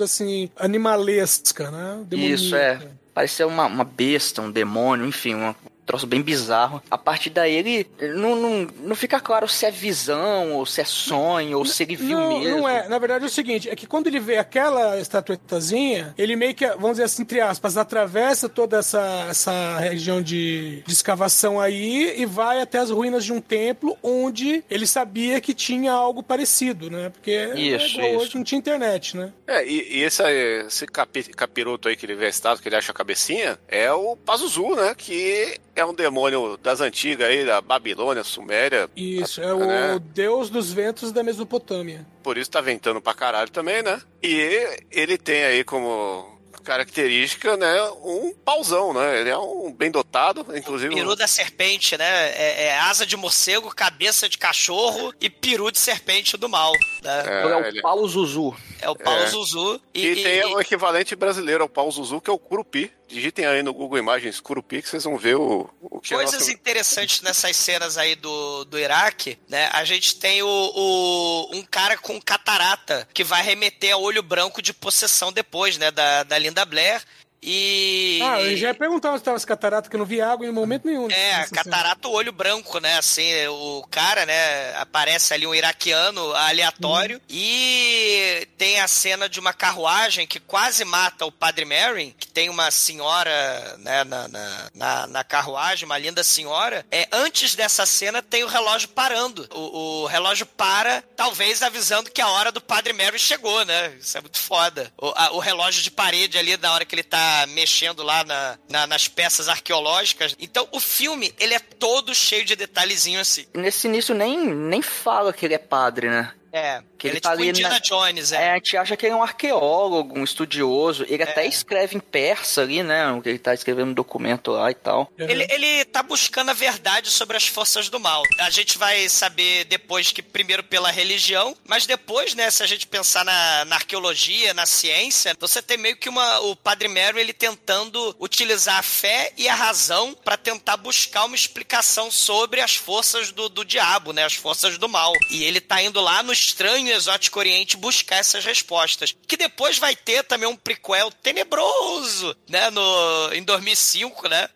assim, 0.00 0.50
animalesca, 0.56 1.70
né? 1.70 2.04
Isso, 2.12 2.54
é. 2.54 2.78
Parecia 3.14 3.46
uma, 3.46 3.66
uma 3.66 3.84
besta, 3.84 4.42
um 4.42 4.50
demônio, 4.50 5.06
enfim, 5.06 5.34
um 5.34 5.54
troço 5.88 6.06
bem 6.06 6.20
bizarro. 6.22 6.82
A 6.90 6.98
partir 6.98 7.30
daí 7.30 7.54
ele 7.54 7.86
não, 8.14 8.36
não, 8.36 8.68
não 8.82 8.94
fica 8.94 9.18
claro 9.18 9.48
se 9.48 9.64
é 9.66 9.70
visão, 9.70 10.52
ou 10.52 10.66
se 10.66 10.82
é 10.82 10.84
sonho, 10.84 11.58
ou 11.58 11.64
se 11.64 11.82
ele 11.82 11.96
viu 11.96 12.18
não, 12.18 12.38
mesmo. 12.40 12.58
não 12.58 12.68
é. 12.68 12.86
Na 12.88 12.98
verdade 12.98 13.24
é 13.24 13.26
o 13.26 13.30
seguinte, 13.30 13.68
é 13.70 13.74
que 13.74 13.86
quando 13.86 14.06
ele 14.06 14.20
vê 14.20 14.36
aquela 14.36 15.00
estatuetazinha, 15.00 16.14
ele 16.18 16.36
meio 16.36 16.54
que, 16.54 16.66
vamos 16.72 16.92
dizer 16.92 17.04
assim, 17.04 17.22
entre 17.22 17.40
aspas, 17.40 17.76
atravessa 17.76 18.48
toda 18.48 18.78
essa, 18.78 19.26
essa 19.30 19.78
região 19.78 20.20
de, 20.22 20.82
de 20.86 20.92
escavação 20.92 21.58
aí 21.60 22.20
e 22.20 22.26
vai 22.26 22.60
até 22.60 22.78
as 22.78 22.90
ruínas 22.90 23.24
de 23.24 23.32
um 23.32 23.40
templo 23.40 23.96
onde 24.02 24.62
ele 24.70 24.86
sabia 24.86 25.40
que 25.40 25.54
tinha 25.54 25.90
algo 25.92 26.22
parecido, 26.22 26.90
né? 26.90 27.08
Porque 27.08 27.30
Isso, 27.56 27.98
é 28.00 28.04
igual 28.04 28.10
isso. 28.10 28.18
hoje 28.24 28.36
não 28.36 28.44
tinha 28.44 28.58
internet, 28.58 29.16
né? 29.16 29.32
É, 29.46 29.66
e, 29.66 29.98
e 29.98 30.02
esse, 30.02 30.22
esse 30.66 30.86
capi- 30.86 31.24
capiroto 31.24 31.88
aí 31.88 31.96
que 31.96 32.04
ele 32.04 32.14
vê 32.14 32.26
a 32.26 32.28
estátua, 32.28 32.62
que 32.62 32.68
ele 32.68 32.76
acha 32.76 32.92
a 32.92 32.94
cabecinha, 32.94 33.58
é 33.66 33.90
o 33.90 34.16
Pazuzu, 34.16 34.74
né? 34.74 34.94
Que 34.96 35.56
é 35.78 35.84
um 35.84 35.94
demônio 35.94 36.56
das 36.56 36.80
antigas 36.80 37.28
aí, 37.28 37.44
da 37.44 37.60
Babilônia, 37.60 38.24
Suméria. 38.24 38.90
Isso, 38.96 39.40
é 39.40 39.52
o 39.54 39.60
né? 39.60 39.98
deus 40.12 40.50
dos 40.50 40.72
ventos 40.72 41.12
da 41.12 41.22
Mesopotâmia. 41.22 42.06
Por 42.22 42.36
isso 42.36 42.50
tá 42.50 42.60
ventando 42.60 43.00
pra 43.00 43.14
caralho 43.14 43.50
também, 43.50 43.82
né? 43.82 44.00
E 44.22 44.78
ele 44.90 45.16
tem 45.16 45.44
aí 45.44 45.64
como 45.64 46.36
característica, 46.64 47.56
né, 47.56 47.82
um 48.04 48.34
pauzão, 48.44 48.92
né? 48.92 49.20
Ele 49.20 49.30
é 49.30 49.38
um 49.38 49.72
bem 49.72 49.90
dotado, 49.90 50.44
inclusive. 50.54 50.94
Peru 50.94 51.16
da 51.16 51.26
serpente, 51.26 51.96
né? 51.96 52.04
É, 52.32 52.64
é 52.66 52.78
asa 52.78 53.06
de 53.06 53.16
morcego, 53.16 53.74
cabeça 53.74 54.28
de 54.28 54.36
cachorro 54.36 55.14
e 55.18 55.30
peru 55.30 55.70
de 55.72 55.78
serpente 55.78 56.36
do 56.36 56.46
mal. 56.48 56.72
Né? 57.02 57.20
Então 57.22 57.50
é 57.50 57.62
o 57.62 57.66
ele- 57.66 57.80
Paulo 57.80 58.06
Zuzu. 58.06 58.54
É 58.80 58.88
o 58.88 58.96
Paulo 58.96 59.22
É. 59.22 59.26
Zuzu. 59.28 59.80
E, 59.94 60.06
E, 60.06 60.22
tem 60.22 60.38
e- 60.40 60.44
o 60.54 60.60
equivalente 60.60 61.14
brasileiro 61.16 61.62
ao 61.62 61.68
pau 61.68 61.90
Zuzu, 61.90 62.20
que 62.20 62.30
é 62.30 62.32
o 62.32 62.38
Curupi. 62.38 62.92
Digitem 63.08 63.46
aí 63.46 63.62
no 63.62 63.72
Google 63.72 63.98
Imagens 63.98 64.38
Curupi 64.38 64.82
que 64.82 64.88
vocês 64.88 65.02
vão 65.04 65.16
ver 65.16 65.34
o, 65.36 65.68
o 65.80 65.98
que 65.98 66.12
é 66.12 66.16
Coisas 66.18 66.40
nosso- 66.40 66.50
interessantes 66.52 67.22
nessas 67.22 67.56
cenas 67.56 67.96
aí 67.96 68.14
do, 68.14 68.64
do 68.66 68.78
Iraque, 68.78 69.38
né? 69.48 69.70
A 69.72 69.82
gente 69.82 70.16
tem 70.16 70.42
o, 70.42 70.46
o- 70.48 71.56
um 71.56 71.62
cara 71.62 71.96
com 71.96 72.20
catarata 72.20 73.08
que 73.14 73.24
vai 73.24 73.42
remeter 73.42 73.94
a 73.94 73.96
olho 73.96 74.22
branco 74.22 74.60
de 74.60 74.74
possessão 74.74 75.32
depois, 75.32 75.78
né? 75.78 75.90
Da, 75.90 76.22
da 76.22 76.38
Linda 76.38 76.64
Blair. 76.66 77.02
E. 77.42 78.20
Ah, 78.22 78.40
eu 78.40 78.56
já 78.56 78.68
ia 78.68 78.74
perguntar 78.74 79.10
onde 79.10 79.18
estava 79.18 79.36
essa 79.36 79.46
catarata, 79.46 79.88
que 79.88 79.94
eu 79.96 79.98
não 79.98 80.06
vi 80.06 80.20
água 80.20 80.46
em 80.46 80.50
momento 80.50 80.86
nenhum. 80.86 81.08
É, 81.10 81.38
nessa 81.38 81.48
cena. 81.48 81.64
catarata, 81.64 82.08
o 82.08 82.12
olho 82.12 82.32
branco, 82.32 82.78
né? 82.80 82.98
Assim, 82.98 83.46
o 83.48 83.86
cara, 83.90 84.26
né? 84.26 84.74
Aparece 84.76 85.32
ali 85.34 85.46
um 85.46 85.54
iraquiano 85.54 86.34
aleatório. 86.34 87.20
E 87.28 88.46
tem 88.58 88.80
a 88.80 88.88
cena 88.88 89.28
de 89.28 89.38
uma 89.38 89.52
carruagem 89.52 90.26
que 90.26 90.40
quase 90.40 90.84
mata 90.84 91.24
o 91.24 91.32
Padre 91.32 91.64
Mary, 91.64 92.14
que 92.18 92.26
tem 92.26 92.48
uma 92.48 92.70
senhora, 92.70 93.76
né, 93.78 94.04
na, 94.04 94.28
na, 94.28 94.70
na, 94.74 95.06
na 95.06 95.24
carruagem, 95.24 95.84
uma 95.86 95.98
linda 95.98 96.24
senhora. 96.24 96.84
É, 96.90 97.08
antes 97.12 97.54
dessa 97.54 97.86
cena 97.86 98.20
tem 98.22 98.42
o 98.44 98.48
relógio 98.48 98.88
parando. 98.88 99.48
O, 99.54 100.02
o 100.02 100.06
relógio 100.06 100.44
para, 100.46 101.02
talvez 101.16 101.62
avisando 101.62 102.10
que 102.10 102.20
a 102.20 102.28
hora 102.28 102.50
do 102.50 102.60
Padre 102.60 102.92
Mary 102.92 103.18
chegou, 103.18 103.64
né? 103.64 103.94
Isso 104.00 104.18
é 104.18 104.20
muito 104.20 104.38
foda. 104.38 104.92
O, 104.98 105.12
a- 105.14 105.32
o 105.32 105.38
relógio 105.38 105.82
de 105.82 105.90
parede 105.90 106.36
ali, 106.38 106.56
na 106.56 106.72
hora 106.72 106.84
que 106.84 106.94
ele 106.94 107.02
tá 107.02 107.27
mexendo 107.46 108.02
lá 108.02 108.24
na, 108.24 108.58
na- 108.68 108.86
nas 108.86 109.08
peças 109.08 109.48
arqueológicas. 109.48 110.34
Então, 110.38 110.68
o 110.72 110.80
filme, 110.80 111.34
ele 111.38 111.54
é 111.54 111.58
todo 111.58 112.14
cheio 112.14 112.44
de 112.44 112.54
detalhezinhos 112.56 113.22
assim. 113.22 113.46
Nesse 113.54 113.86
início 113.86 114.14
nem, 114.14 114.38
nem 114.46 114.82
fala 114.82 115.32
que 115.32 115.44
ele 115.44 115.54
é 115.54 115.58
padre, 115.58 116.08
né? 116.08 116.32
É, 116.52 116.82
Que 116.98 117.06
ele, 117.08 117.12
ele 117.12 117.18
é 117.18 117.20
tá 117.20 117.30
tipo 117.30 117.42
ali 117.42 117.50
Indiana 117.50 117.74
na- 117.74 117.80
Jones, 117.80 118.32
É, 118.32 118.36
é. 118.46 118.50
a 118.52 118.54
gente 118.54 118.76
acha 118.76 118.96
que 118.96 119.06
ele 119.06 119.12
é 119.12 119.16
um 119.16 119.22
arqueólogo, 119.22 120.18
um 120.18 120.24
estudioso. 120.24 121.04
Ele 121.08 121.22
até 121.22 121.46
escreve 121.46 121.96
em 121.96 122.00
persa 122.00 122.62
ali, 122.62 122.82
né? 122.82 123.10
o 123.12 123.20
que 123.22 123.28
Ele 123.28 123.38
tá 123.38 123.52
escrevendo 123.54 123.90
um 123.90 123.94
documento 123.94 124.52
lá 124.52 124.70
e 124.70 124.74
tal. 124.74 125.12
Ele, 125.18 125.46
ele 125.50 125.84
tá 125.84 126.02
buscando 126.02 126.50
a 126.50 126.54
verdade 126.54 127.10
sobre 127.10 127.36
as 127.36 127.46
forças 127.46 127.88
do 127.88 128.00
mal. 128.00 128.22
A 128.40 128.50
gente 128.50 128.78
vai 128.78 129.08
saber 129.08 129.64
depois 129.64 130.10
que, 130.12 130.22
primeiro, 130.22 130.62
pela 130.62 130.90
religião, 130.90 131.56
mas 131.66 131.86
depois, 131.86 132.34
né, 132.34 132.50
se 132.50 132.62
a 132.62 132.66
gente 132.66 132.86
pensar 132.86 133.24
na, 133.24 133.64
na 133.66 133.76
arqueologia, 133.76 134.54
na 134.54 134.64
ciência, 134.66 135.36
você 135.38 135.60
tem 135.60 135.76
meio 135.76 135.96
que 135.96 136.08
uma, 136.08 136.40
o 136.40 136.56
Padre 136.56 136.88
Mary, 136.88 137.20
ele 137.20 137.32
tentando 137.32 138.16
utilizar 138.18 138.78
a 138.78 138.82
fé 138.82 139.32
e 139.36 139.48
a 139.48 139.54
razão 139.54 140.14
pra 140.24 140.36
tentar 140.36 140.76
buscar 140.78 141.24
uma 141.24 141.36
explicação 141.36 142.10
sobre 142.10 142.60
as 142.60 142.74
forças 142.74 143.30
do, 143.32 143.48
do 143.48 143.64
diabo, 143.64 144.12
né, 144.12 144.24
as 144.24 144.34
forças 144.34 144.78
do 144.78 144.88
mal. 144.88 145.12
E 145.30 145.44
ele 145.44 145.60
tá 145.60 145.82
indo 145.82 146.00
lá 146.00 146.22
no 146.22 146.32
estranho 146.38 146.88
e 146.88 146.92
exótico 146.92 147.38
oriente 147.38 147.76
buscar 147.76 148.16
essas 148.16 148.44
respostas. 148.44 149.14
Que 149.26 149.36
depois 149.36 149.78
vai 149.78 149.94
ter 149.94 150.24
também 150.24 150.48
um 150.48 150.56
prequel 150.56 151.10
tenebroso, 151.10 152.36
né, 152.48 152.70
no, 152.70 153.32
em 153.32 153.42
2005, 153.42 154.28
né, 154.28 154.48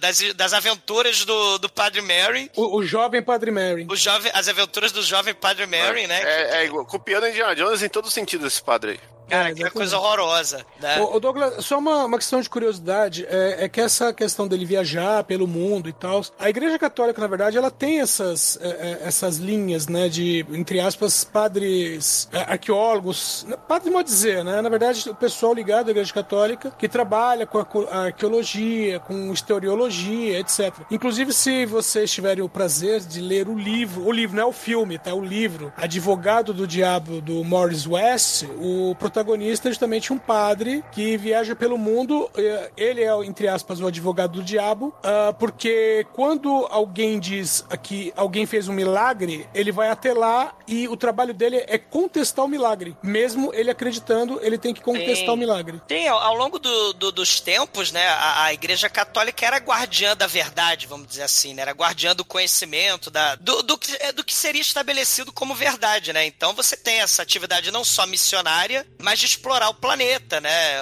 das, 0.00 0.20
das 0.34 0.52
aventuras 0.52 1.24
do, 1.24 1.58
do 1.58 1.68
Padre 1.68 2.02
Mary. 2.02 2.50
O, 2.56 2.78
o 2.78 2.84
jovem 2.84 3.22
Padre 3.22 3.50
Mary. 3.50 3.86
O 3.90 3.96
jovem, 3.96 4.30
as 4.34 4.48
aventuras 4.48 4.92
do 4.92 5.02
jovem 5.02 5.34
Padre 5.34 5.66
Mary, 5.66 6.06
né? 6.06 6.20
É, 6.22 6.58
é 6.58 6.64
igual, 6.66 6.84
copiando 6.84 7.28
Indiana 7.28 7.54
Jones 7.54 7.82
em 7.82 7.88
todo 7.88 8.10
sentido 8.10 8.46
esse 8.46 8.62
padre 8.62 8.92
aí. 8.92 9.16
Cara, 9.28 9.50
É, 9.50 9.54
que 9.54 9.64
é 9.64 9.70
coisa 9.70 9.98
horrorosa, 9.98 10.64
né? 10.80 11.00
Ô, 11.00 11.18
Douglas, 11.18 11.64
só 11.64 11.78
uma, 11.78 12.04
uma 12.04 12.16
questão 12.16 12.40
de 12.40 12.48
curiosidade, 12.48 13.26
é, 13.28 13.64
é 13.64 13.68
que 13.68 13.80
essa 13.80 14.12
questão 14.12 14.46
dele 14.46 14.64
viajar 14.64 15.24
pelo 15.24 15.48
mundo 15.48 15.88
e 15.88 15.92
tal, 15.92 16.22
a 16.38 16.48
Igreja 16.48 16.78
Católica, 16.78 17.20
na 17.20 17.26
verdade, 17.26 17.58
ela 17.58 17.70
tem 17.70 18.00
essas, 18.00 18.56
é, 18.60 18.68
é, 18.68 18.98
essas 19.02 19.38
linhas, 19.38 19.88
né, 19.88 20.08
de, 20.08 20.46
entre 20.50 20.78
aspas, 20.78 21.24
padres 21.24 22.28
é, 22.32 22.38
arqueólogos, 22.52 23.46
padre 23.66 23.90
pode 23.90 24.08
dizer, 24.08 24.44
né, 24.44 24.60
na 24.60 24.68
verdade, 24.68 25.08
o 25.10 25.14
pessoal 25.14 25.52
ligado 25.52 25.88
à 25.88 25.90
Igreja 25.90 26.14
Católica 26.14 26.70
que 26.78 26.88
trabalha 26.88 27.46
com 27.46 27.58
a, 27.58 27.66
a 27.90 28.04
arqueologia, 28.06 29.00
com 29.00 29.32
historiologia, 29.46 30.40
etc. 30.40 30.74
Inclusive, 30.90 31.32
se 31.32 31.64
vocês 31.66 32.10
tiverem 32.10 32.42
o 32.42 32.48
prazer 32.48 33.00
de 33.00 33.20
ler 33.20 33.48
o 33.48 33.56
livro, 33.56 34.04
o 34.04 34.10
livro 34.10 34.34
não 34.36 34.42
é 34.42 34.46
o 34.46 34.52
filme, 34.52 34.98
tá, 34.98 35.14
o 35.14 35.24
livro, 35.24 35.72
Advogado 35.76 36.52
do 36.52 36.66
Diabo, 36.66 37.20
do 37.20 37.44
Morris 37.44 37.86
West, 37.86 38.44
o 38.58 38.94
protagonista 38.98 39.68
é 39.68 39.70
justamente 39.70 40.12
um 40.12 40.18
padre 40.18 40.82
que 40.92 41.16
viaja 41.16 41.54
pelo 41.54 41.78
mundo. 41.78 42.28
eh, 42.36 42.70
Ele 42.76 43.02
é, 43.02 43.14
entre 43.24 43.46
aspas, 43.48 43.80
o 43.80 43.86
advogado 43.86 44.32
do 44.32 44.42
diabo, 44.42 44.92
ah, 45.02 45.32
porque 45.38 46.04
quando 46.12 46.66
alguém 46.70 47.18
diz 47.20 47.64
que 47.82 48.12
alguém 48.16 48.46
fez 48.46 48.68
um 48.68 48.72
milagre, 48.72 49.46
ele 49.54 49.70
vai 49.70 49.88
até 49.88 50.12
lá 50.12 50.54
e 50.66 50.88
o 50.88 50.96
trabalho 50.96 51.32
dele 51.32 51.62
é 51.68 51.78
contestar 51.78 52.44
o 52.44 52.48
milagre. 52.48 52.96
Mesmo 53.02 53.52
ele 53.54 53.70
acreditando, 53.70 54.40
ele 54.42 54.58
tem 54.58 54.74
que 54.74 54.80
contestar 54.80 55.34
o 55.34 55.36
milagre. 55.36 55.80
Sim, 55.88 56.06
ao, 56.08 56.18
ao 56.18 56.34
longo 56.34 56.58
do- 56.58 56.92
do- 56.94 57.12
dos 57.12 57.40
tempos, 57.40 57.92
né, 57.92 58.06
a, 58.08 58.44
a 58.44 58.54
Igreja 58.54 58.88
Católica 58.88 59.35
era 59.44 59.58
guardiã 59.58 60.16
da 60.16 60.26
verdade, 60.26 60.86
vamos 60.86 61.08
dizer 61.08 61.22
assim, 61.22 61.54
né, 61.54 61.62
era 61.62 61.72
guardiã 61.72 62.14
do 62.14 62.24
conhecimento, 62.24 63.10
da, 63.10 63.34
do, 63.36 63.62
do, 63.62 63.78
que, 63.78 63.94
é, 64.00 64.12
do 64.12 64.24
que 64.24 64.34
seria 64.34 64.60
estabelecido 64.60 65.32
como 65.32 65.54
verdade, 65.54 66.12
né? 66.12 66.24
Então 66.26 66.54
você 66.54 66.76
tem 66.76 67.00
essa 67.00 67.22
atividade 67.22 67.70
não 67.70 67.84
só 67.84 68.06
missionária, 68.06 68.86
mas 68.98 69.18
de 69.18 69.26
explorar 69.26 69.68
o 69.68 69.74
planeta, 69.74 70.40
né? 70.40 70.78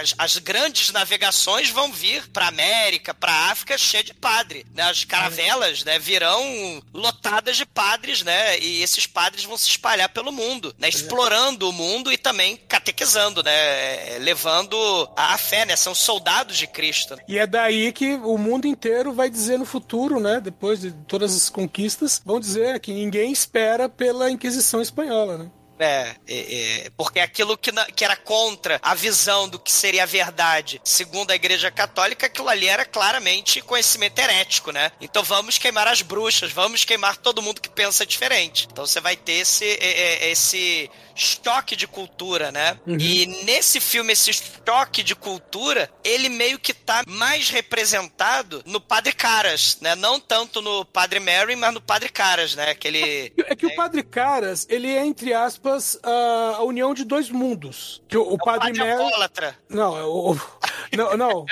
As, 0.00 0.14
as 0.18 0.38
grandes 0.38 0.90
navegações 0.90 1.70
vão 1.70 1.92
vir 1.92 2.28
para 2.28 2.48
América, 2.48 3.14
para 3.14 3.50
África, 3.50 3.76
cheia 3.76 4.04
de 4.04 4.14
padre, 4.14 4.66
né? 4.74 4.84
As 4.84 5.04
caravelas, 5.04 5.84
né, 5.84 5.98
virão 5.98 6.82
lotadas 6.92 7.56
de 7.56 7.66
padres, 7.66 8.22
né? 8.22 8.58
E 8.58 8.82
esses 8.82 9.06
padres 9.06 9.44
vão 9.44 9.56
se 9.56 9.68
espalhar 9.68 10.08
pelo 10.08 10.30
mundo, 10.30 10.74
né? 10.78 10.88
Explorando 10.88 11.68
o 11.68 11.72
mundo 11.72 12.12
e 12.12 12.18
também 12.18 12.56
catequizando, 12.56 13.42
né? 13.42 14.18
Levando 14.18 14.76
a, 15.16 15.34
a 15.34 15.38
fé, 15.38 15.64
né? 15.64 15.76
São 15.76 15.94
soldados 15.94 16.56
de 16.56 16.66
Cristo. 16.66 16.91
E 17.28 17.38
é 17.38 17.46
daí 17.46 17.92
que 17.92 18.14
o 18.14 18.36
mundo 18.38 18.66
inteiro 18.66 19.12
vai 19.12 19.28
dizer 19.30 19.58
no 19.58 19.64
futuro, 19.64 20.20
né? 20.20 20.40
Depois 20.40 20.80
de 20.80 20.92
todas 21.06 21.34
as 21.36 21.48
conquistas, 21.50 22.20
vão 22.24 22.38
dizer 22.40 22.78
que 22.80 22.92
ninguém 22.92 23.32
espera 23.32 23.88
pela 23.88 24.30
Inquisição 24.30 24.80
Espanhola, 24.80 25.38
né? 25.38 25.50
É, 25.78 26.14
é, 26.28 26.54
é, 26.86 26.90
porque 26.96 27.18
aquilo 27.18 27.58
que, 27.58 27.72
na- 27.72 27.86
que 27.86 28.04
era 28.04 28.14
contra 28.14 28.78
a 28.82 28.94
visão 28.94 29.48
do 29.48 29.58
que 29.58 29.72
seria 29.72 30.04
a 30.04 30.06
verdade, 30.06 30.80
segundo 30.84 31.32
a 31.32 31.34
Igreja 31.34 31.72
Católica, 31.72 32.26
aquilo 32.26 32.48
ali 32.48 32.68
era 32.68 32.84
claramente 32.84 33.60
conhecimento 33.62 34.16
herético, 34.18 34.70
né? 34.70 34.92
Então 35.00 35.24
vamos 35.24 35.58
queimar 35.58 35.88
as 35.88 36.00
bruxas, 36.00 36.52
vamos 36.52 36.84
queimar 36.84 37.16
todo 37.16 37.42
mundo 37.42 37.60
que 37.60 37.68
pensa 37.70 38.06
diferente. 38.06 38.68
Então 38.70 38.86
você 38.86 39.00
vai 39.00 39.16
ter 39.16 39.32
esse, 39.32 39.64
é, 39.64 40.26
é, 40.26 40.30
esse 40.30 40.88
choque 41.14 41.76
de 41.76 41.86
cultura, 41.86 42.50
né? 42.50 42.78
E 42.86 43.26
nesse 43.44 43.80
filme, 43.80 44.12
esse 44.12 44.32
choque 44.32 45.02
de 45.02 45.14
cultura, 45.14 45.90
ele 46.04 46.28
meio 46.28 46.58
que 46.58 46.72
tá 46.72 47.02
mais 47.06 47.48
representado 47.48 48.62
no 48.66 48.80
Padre 48.80 49.12
Caras, 49.12 49.78
né? 49.80 49.94
Não 49.94 50.18
tanto 50.18 50.60
no 50.60 50.84
Padre 50.84 51.20
Mary, 51.20 51.56
mas 51.56 51.74
no 51.74 51.80
Padre 51.80 52.08
Caras, 52.08 52.54
né? 52.54 52.70
Aquele. 52.70 53.32
É 53.46 53.54
que 53.54 53.66
o 53.66 53.74
Padre 53.74 54.02
Caras, 54.02 54.66
ele 54.68 54.88
é, 54.88 55.04
entre 55.04 55.32
aspas, 55.34 55.98
a, 56.02 56.62
união 56.62 56.94
de 56.94 57.04
dois 57.04 57.30
mundos. 57.30 58.02
Que 58.08 58.16
o, 58.16 58.22
o 58.22 58.38
Padre 58.38 58.68
Padre 58.68 58.78
Mary... 58.78 58.92
alcoólatra. 58.92 59.56
Não, 59.68 59.98
é 59.98 60.04
o... 60.04 60.36
não, 60.96 61.16
não. 61.16 61.46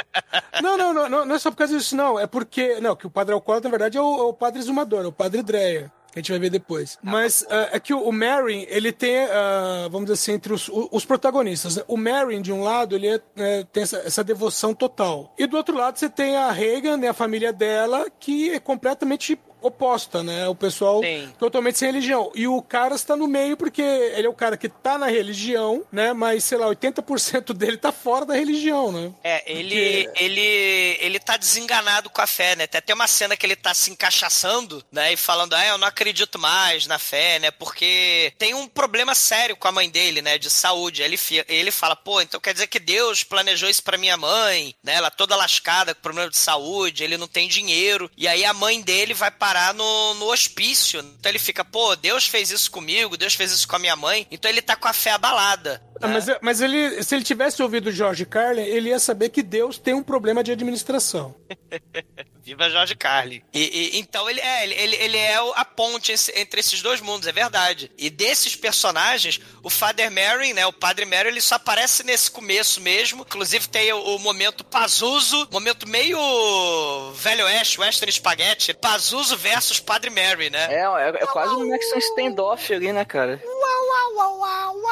Não, 0.62 0.76
não, 0.76 0.94
não, 0.94 1.08
não, 1.08 1.26
não 1.26 1.34
é 1.34 1.38
só 1.38 1.50
por 1.50 1.56
causa 1.56 1.76
disso, 1.76 1.96
não. 1.96 2.18
É 2.18 2.26
porque... 2.26 2.80
Não, 2.80 2.96
que 2.96 3.06
o 3.06 3.10
Padre 3.10 3.34
Alcoólatra, 3.34 3.68
na 3.68 3.76
verdade, 3.76 3.98
é 3.98 4.00
o, 4.00 4.18
é 4.18 4.22
o 4.22 4.32
Padre 4.32 4.60
Exumador, 4.60 5.04
é 5.04 5.08
o 5.08 5.12
Padre 5.12 5.42
Dreia. 5.42 5.92
Que 6.12 6.18
a 6.18 6.22
gente 6.22 6.30
vai 6.30 6.40
ver 6.40 6.50
depois. 6.50 6.98
Mas 7.02 7.46
ah, 7.48 7.70
é 7.72 7.80
que 7.80 7.94
o, 7.94 8.00
o 8.00 8.12
Merrin, 8.12 8.66
ele 8.68 8.92
tem, 8.92 9.24
ah, 9.24 9.88
vamos 9.90 10.06
dizer 10.10 10.14
assim, 10.14 10.32
entre 10.32 10.52
os, 10.52 10.68
os 10.68 11.04
protagonistas. 11.04 11.76
né? 11.76 11.84
O 11.86 11.96
Merrin, 11.96 12.42
de 12.42 12.52
um 12.52 12.62
lado, 12.62 12.96
ele 12.96 13.08
é, 13.08 13.20
é, 13.36 13.64
tem 13.64 13.82
essa, 13.82 13.98
essa 13.98 14.24
devoção 14.24 14.74
total. 14.74 15.34
E 15.38 15.46
do 15.46 15.56
outro 15.56 15.76
lado, 15.76 15.98
você 15.98 16.08
tem 16.08 16.36
a 16.36 16.50
Reagan, 16.50 16.96
né, 16.96 17.08
a 17.08 17.14
família 17.14 17.52
dela, 17.52 18.06
que 18.18 18.50
é 18.50 18.58
completamente 18.58 19.38
oposta, 19.60 20.22
né? 20.22 20.48
O 20.48 20.54
pessoal 20.54 21.02
Sim. 21.02 21.32
totalmente 21.38 21.78
sem 21.78 21.90
religião. 21.90 22.30
E 22.34 22.46
o 22.46 22.60
cara 22.62 22.94
está 22.94 23.16
no 23.16 23.26
meio 23.26 23.56
porque 23.56 23.82
ele 23.82 24.26
é 24.26 24.30
o 24.30 24.34
cara 24.34 24.56
que 24.56 24.68
tá 24.68 24.98
na 24.98 25.06
religião, 25.06 25.84
né? 25.90 26.12
Mas, 26.12 26.44
sei 26.44 26.58
lá, 26.58 26.66
80% 26.66 27.52
dele 27.52 27.76
tá 27.76 27.92
fora 27.92 28.24
da 28.24 28.34
religião, 28.34 28.92
né? 28.92 29.12
É, 29.22 29.42
ele, 29.50 30.08
ele, 30.16 30.96
ele 31.00 31.18
tá 31.18 31.36
desenganado 31.36 32.10
com 32.10 32.20
a 32.20 32.26
fé, 32.26 32.56
né? 32.56 32.66
Tem 32.66 32.78
até 32.78 32.94
uma 32.94 33.06
cena 33.06 33.36
que 33.36 33.46
ele 33.46 33.56
tá 33.56 33.74
se 33.74 33.90
encaixaçando, 33.90 34.84
né? 34.90 35.12
E 35.12 35.16
falando, 35.16 35.54
ah, 35.54 35.66
eu 35.66 35.78
não 35.78 35.86
acredito 35.86 36.38
mais 36.38 36.86
na 36.86 36.98
fé, 36.98 37.38
né? 37.38 37.50
Porque 37.50 38.32
tem 38.38 38.54
um 38.54 38.66
problema 38.66 39.14
sério 39.14 39.56
com 39.56 39.68
a 39.68 39.72
mãe 39.72 39.90
dele, 39.90 40.22
né? 40.22 40.38
De 40.38 40.50
saúde. 40.50 41.02
Ele, 41.02 41.18
ele 41.48 41.70
fala, 41.70 41.96
pô, 41.96 42.20
então 42.20 42.40
quer 42.40 42.52
dizer 42.52 42.66
que 42.66 42.78
Deus 42.78 43.22
planejou 43.22 43.68
isso 43.68 43.82
pra 43.82 43.98
minha 43.98 44.16
mãe, 44.16 44.74
né? 44.82 44.94
Ela 44.94 45.10
toda 45.10 45.36
lascada 45.36 45.94
com 45.94 46.00
problema 46.00 46.30
de 46.30 46.36
saúde, 46.36 47.04
ele 47.04 47.16
não 47.16 47.28
tem 47.28 47.48
dinheiro. 47.48 48.10
E 48.16 48.26
aí 48.26 48.44
a 48.44 48.54
mãe 48.54 48.80
dele 48.80 49.14
vai 49.14 49.30
parar 49.30 49.49
no, 49.74 50.14
no 50.14 50.30
hospício. 50.30 51.00
Então 51.00 51.30
ele 51.30 51.38
fica, 51.38 51.64
pô, 51.64 51.94
Deus 51.96 52.26
fez 52.26 52.50
isso 52.50 52.70
comigo, 52.70 53.16
Deus 53.16 53.34
fez 53.34 53.52
isso 53.52 53.66
com 53.68 53.76
a 53.76 53.78
minha 53.78 53.96
mãe. 53.96 54.26
Então 54.30 54.50
ele 54.50 54.62
tá 54.62 54.76
com 54.76 54.88
a 54.88 54.92
fé 54.92 55.10
abalada. 55.12 55.82
Ah, 56.02 56.08
né? 56.08 56.14
mas, 56.14 56.26
mas 56.40 56.60
ele, 56.60 57.02
se 57.02 57.14
ele 57.14 57.24
tivesse 57.24 57.62
ouvido 57.62 57.88
o 57.88 57.92
George 57.92 58.24
Carlin, 58.24 58.62
ele 58.62 58.88
ia 58.88 58.98
saber 58.98 59.28
que 59.28 59.42
Deus 59.42 59.76
tem 59.78 59.92
um 59.94 60.02
problema 60.02 60.42
de 60.42 60.50
administração. 60.52 61.34
Viva 62.42 62.70
Jorge 62.70 62.94
Carlin. 62.96 63.42
E, 63.52 63.60
e- 63.60 63.98
então 63.98 64.28
ele 64.28 64.40
é, 64.40 64.64
ele, 64.64 64.96
ele- 64.96 65.16
é 65.18 65.40
o- 65.42 65.52
a 65.54 65.64
ponte 65.64 66.12
entre 66.34 66.58
esses 66.60 66.80
dois 66.80 67.00
mundos, 67.02 67.28
é 67.28 67.32
verdade. 67.32 67.90
E 67.98 68.08
desses 68.08 68.56
personagens, 68.56 69.38
o 69.62 69.68
Father 69.68 70.10
Mary, 70.10 70.54
né, 70.54 70.66
o 70.66 70.72
Padre 70.72 71.04
Mary, 71.04 71.28
ele 71.28 71.40
só 71.42 71.56
aparece 71.56 72.02
nesse 72.02 72.30
começo 72.30 72.80
mesmo. 72.80 73.22
Inclusive 73.22 73.68
tem 73.68 73.92
o, 73.92 74.16
o 74.16 74.18
momento 74.18 74.64
Pazuzu, 74.64 75.48
momento 75.52 75.86
meio 75.86 76.18
velho 77.12 77.44
oeste, 77.44 77.78
western 77.78 78.10
spaghetti, 78.10 78.72
Pazuzu 78.72 79.36
versus 79.40 79.80
Padre 79.80 80.10
Mary, 80.10 80.50
né? 80.50 80.66
É, 80.70 80.82
é, 80.82 81.08
é 81.22 81.26
quase 81.26 81.54
um 81.54 81.64
Nexon 81.64 81.98
standoff 81.98 82.72
ali, 82.74 82.92
né, 82.92 83.04
cara? 83.04 83.40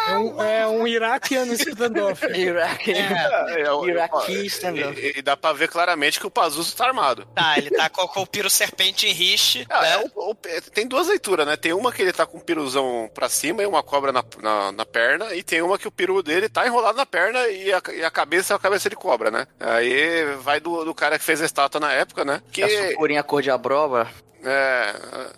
É 0.08 0.16
um, 0.16 0.42
é 0.42 0.66
um 0.66 0.86
iraquiano 0.86 1.52
standoff. 1.52 2.24
Iraque. 2.32 2.92
É, 2.92 3.60
é, 3.62 3.72
o- 3.72 3.86
Iraqui 3.88 4.32
e- 4.32 4.46
standoff. 4.46 4.98
E, 5.00 5.18
e 5.18 5.22
dá 5.22 5.36
pra 5.36 5.52
ver 5.52 5.68
claramente 5.68 6.18
que 6.18 6.26
o 6.26 6.30
Pazuzu 6.30 6.74
tá 6.76 6.86
armado. 6.86 7.26
Tá, 7.34 7.58
ele 7.58 7.70
tá 7.70 7.88
com, 7.90 8.06
com 8.08 8.22
o 8.22 8.26
piro 8.26 8.48
serpente 8.48 9.06
em 9.06 9.12
riche, 9.12 9.66
Ah, 9.68 9.80
né? 9.82 9.92
é 9.94 9.98
o- 9.98 10.30
o- 10.30 10.34
tem 10.72 10.86
duas 10.86 11.08
leituras, 11.08 11.46
né? 11.46 11.56
Tem 11.56 11.72
uma 11.72 11.92
que 11.92 12.00
ele 12.02 12.12
tá 12.12 12.24
com 12.26 12.38
o 12.38 12.40
piruzão 12.40 13.10
pra 13.12 13.28
cima 13.28 13.62
e 13.62 13.66
uma 13.66 13.82
cobra 13.82 14.12
na, 14.12 14.24
na, 14.40 14.72
na 14.72 14.86
perna, 14.86 15.34
e 15.34 15.42
tem 15.42 15.60
uma 15.62 15.78
que 15.78 15.88
o 15.88 15.92
peru 15.92 16.22
dele 16.22 16.48
tá 16.48 16.66
enrolado 16.66 16.96
na 16.96 17.06
perna 17.06 17.46
e 17.48 17.72
a, 17.72 17.82
e 17.94 18.04
a 18.04 18.10
cabeça 18.10 18.54
é 18.54 18.56
a 18.56 18.60
cabeça 18.60 18.88
de 18.88 18.96
cobra, 18.96 19.30
né? 19.30 19.46
Aí 19.60 20.24
vai 20.40 20.58
do, 20.60 20.84
do 20.84 20.94
cara 20.94 21.18
que 21.18 21.24
fez 21.24 21.42
a 21.42 21.46
estátua 21.46 21.80
na 21.80 21.92
época, 21.92 22.24
né? 22.24 22.40
Que 22.50 22.62
A 22.62 22.88
sucurinha 22.90 23.22
cor 23.22 23.42
de 23.42 23.50
abroba. 23.50 24.08
É 24.42 24.94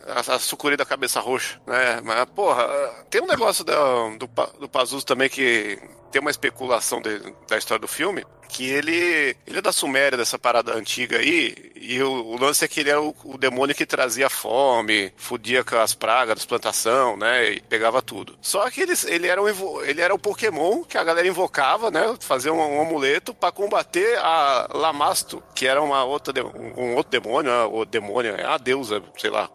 a, 0.09 0.35
a 0.35 0.39
sucuri 0.39 0.77
da 0.77 0.85
cabeça 0.85 1.21
roxa, 1.21 1.61
né? 1.67 2.01
Mas, 2.03 2.25
porra, 2.27 2.69
tem 3.09 3.23
um 3.23 3.27
negócio 3.27 3.65
do, 3.65 4.19
do, 4.19 4.31
do 4.61 4.69
Pazuzu 4.69 5.05
também 5.05 5.29
que 5.29 5.79
tem 6.11 6.21
uma 6.21 6.31
especulação 6.31 7.01
de- 7.01 7.19
da 7.49 7.57
história 7.57 7.81
do 7.81 7.89
filme 7.89 8.25
que 8.49 8.69
ele, 8.69 9.37
ele 9.47 9.59
é 9.59 9.63
da 9.63 9.71
Suméria, 9.71 10.19
dessa 10.19 10.37
parada 10.37 10.75
antiga 10.75 11.19
aí, 11.19 11.55
e 11.77 12.03
o, 12.03 12.11
o 12.11 12.37
lance 12.37 12.65
é 12.65 12.69
que 12.69 12.81
ele 12.81 12.91
era 12.91 13.01
o, 13.01 13.15
o 13.25 13.39
demônio 13.39 13.77
que 13.77 13.87
trazia 13.87 14.29
fome, 14.29 15.13
fudia 15.17 15.63
com 15.63 15.77
as 15.77 15.95
pragas 15.95 16.35
das 16.35 16.45
plantação, 16.47 17.17
né, 17.17 17.53
e 17.53 17.61
pegava 17.61 18.03
tudo. 18.03 18.37
Só 18.41 18.69
que 18.69 18.81
ele, 18.81 18.93
ele, 19.07 19.29
era, 19.29 19.41
um, 19.41 19.83
ele 19.85 20.01
era 20.01 20.13
o 20.13 20.19
Pokémon 20.19 20.83
que 20.83 20.99
a 20.99 21.05
galera 21.05 21.29
invocava, 21.29 21.93
né, 21.93 22.13
fazia 22.19 22.53
um, 22.53 22.59
um 22.59 22.81
amuleto 22.83 23.33
pra 23.33 23.53
combater 23.53 24.19
a 24.19 24.69
Lamasto, 24.75 25.41
que 25.55 25.67
era 25.69 25.81
uma 25.81 26.03
outra, 26.03 26.45
um, 26.45 26.73
um 26.77 26.95
outro 26.97 27.13
demônio, 27.21 27.53
né, 27.53 27.63
o 27.71 27.85
demônio, 27.85 28.35
é 28.35 28.45
a 28.45 28.59
deusa, 28.59 29.01
sei 29.17 29.31
lá, 29.31 29.49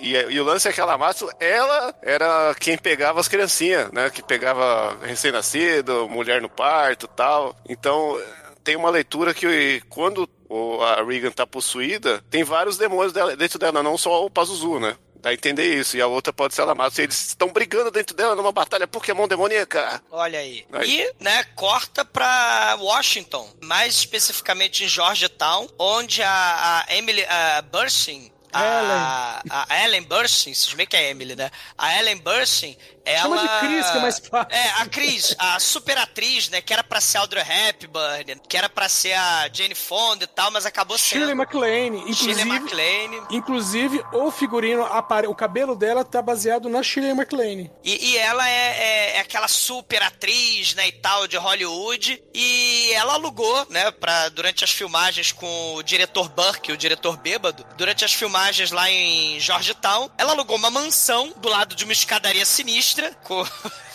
e, 0.00 0.12
e 0.14 0.40
o 0.40 0.44
lance 0.44 0.68
é 0.68 0.72
que 0.72 0.80
a 0.80 0.84
Lamato, 0.84 1.30
ela 1.38 1.94
era 2.02 2.54
quem 2.58 2.78
pegava 2.78 3.20
as 3.20 3.28
criancinhas, 3.28 3.90
né? 3.92 4.10
Que 4.10 4.22
pegava 4.22 4.96
recém-nascido, 5.02 6.08
mulher 6.08 6.40
no 6.40 6.48
parto 6.48 7.06
e 7.06 7.16
tal. 7.16 7.56
Então, 7.68 8.20
tem 8.64 8.76
uma 8.76 8.90
leitura 8.90 9.34
que 9.34 9.82
quando 9.88 10.28
o- 10.48 10.80
a 10.82 11.02
Regan 11.04 11.30
tá 11.30 11.46
possuída, 11.46 12.22
tem 12.30 12.42
vários 12.44 12.78
demônios 12.78 13.12
dela- 13.12 13.36
dentro 13.36 13.58
dela, 13.58 13.82
não 13.82 13.98
só 13.98 14.24
o 14.24 14.30
Pazuzu, 14.30 14.78
né? 14.80 14.96
Dá 15.20 15.30
a 15.30 15.34
entender 15.34 15.74
isso. 15.74 15.96
E 15.96 16.00
a 16.00 16.06
outra 16.06 16.32
pode 16.32 16.54
ser 16.54 16.62
a 16.62 16.66
Lamato. 16.66 17.00
E 17.00 17.04
eles 17.04 17.26
estão 17.26 17.48
brigando 17.48 17.90
dentro 17.90 18.14
dela 18.14 18.36
numa 18.36 18.52
batalha 18.52 18.86
Pokémon 18.86 19.26
demoníaca. 19.26 20.00
Olha 20.12 20.38
aí. 20.38 20.64
Aí. 20.72 21.00
E, 21.02 21.12
né, 21.22 21.42
corta 21.56 22.04
pra 22.04 22.76
Washington, 22.80 23.52
mais 23.64 23.96
especificamente 23.96 24.84
em 24.84 24.88
Georgetown, 24.88 25.66
onde 25.76 26.22
a, 26.22 26.84
a 26.88 26.94
Emily 26.96 27.24
a 27.24 27.62
Burstyn. 27.62 28.30
A, 28.52 29.42
a 29.68 29.84
Ellen 29.84 30.02
Burstyn, 30.02 30.54
vocês 30.54 30.72
veem 30.72 30.86
que 30.88 30.96
é 30.96 31.10
Emily, 31.10 31.36
né? 31.36 31.50
A 31.76 31.98
Ellen 31.98 32.16
Burstyn, 32.18 32.76
ela... 33.04 33.36
Chama 33.36 33.42
de 33.42 33.66
Cris, 33.66 33.90
que 33.90 33.96
é 33.96 34.00
mais 34.00 34.18
fácil. 34.18 34.48
É, 34.50 34.68
a 34.80 34.86
Cris, 34.86 35.36
a 35.38 35.60
super 35.60 35.98
atriz, 35.98 36.48
né? 36.48 36.60
Que 36.60 36.72
era 36.72 36.82
pra 36.82 37.00
ser 37.00 37.18
a 37.18 37.20
Audrey 37.22 37.44
Hepburn, 37.44 38.40
que 38.48 38.56
era 38.56 38.68
pra 38.68 38.88
ser 38.88 39.12
a 39.12 39.48
Jane 39.52 39.74
Fonda 39.74 40.24
e 40.24 40.26
tal, 40.26 40.50
mas 40.50 40.64
acabou 40.66 40.96
sendo... 40.96 41.20
Shirley 41.20 41.34
MacLaine. 41.34 41.98
Shirley 42.14 42.42
Inclusive, 42.42 42.44
MacLaine. 42.48 43.22
inclusive, 43.30 44.04
o 44.12 44.30
figurino, 44.30 44.82
o 45.28 45.34
cabelo 45.34 45.76
dela 45.76 46.04
tá 46.04 46.22
baseado 46.22 46.68
na 46.68 46.82
Shirley 46.82 47.14
MacLaine. 47.14 47.70
E, 47.84 48.10
e 48.12 48.18
ela 48.18 48.48
é, 48.48 48.52
é- 48.52 49.16
é 49.16 49.20
aquela 49.20 49.48
super 49.48 50.02
atriz, 50.02 50.74
né, 50.74 50.88
e 50.88 50.92
tal, 50.92 51.26
de 51.26 51.36
Hollywood. 51.36 52.22
E 52.34 52.92
ela 52.94 53.14
alugou, 53.14 53.66
né, 53.70 53.90
pra, 53.90 54.28
durante 54.30 54.64
as 54.64 54.70
filmagens 54.70 55.32
com 55.32 55.74
o 55.74 55.82
diretor 55.82 56.28
Burke, 56.28 56.72
o 56.72 56.76
diretor 56.76 57.16
bêbado, 57.16 57.64
durante 57.76 58.04
as 58.04 58.12
filmagens 58.12 58.37
lá 58.70 58.90
em 58.90 59.38
Georgetown, 59.40 60.10
ela 60.16 60.32
alugou 60.32 60.56
uma 60.56 60.70
mansão 60.70 61.32
do 61.36 61.48
lado 61.48 61.74
de 61.74 61.84
uma 61.84 61.92
escadaria 61.92 62.44
sinistra, 62.44 63.12
com... 63.24 63.44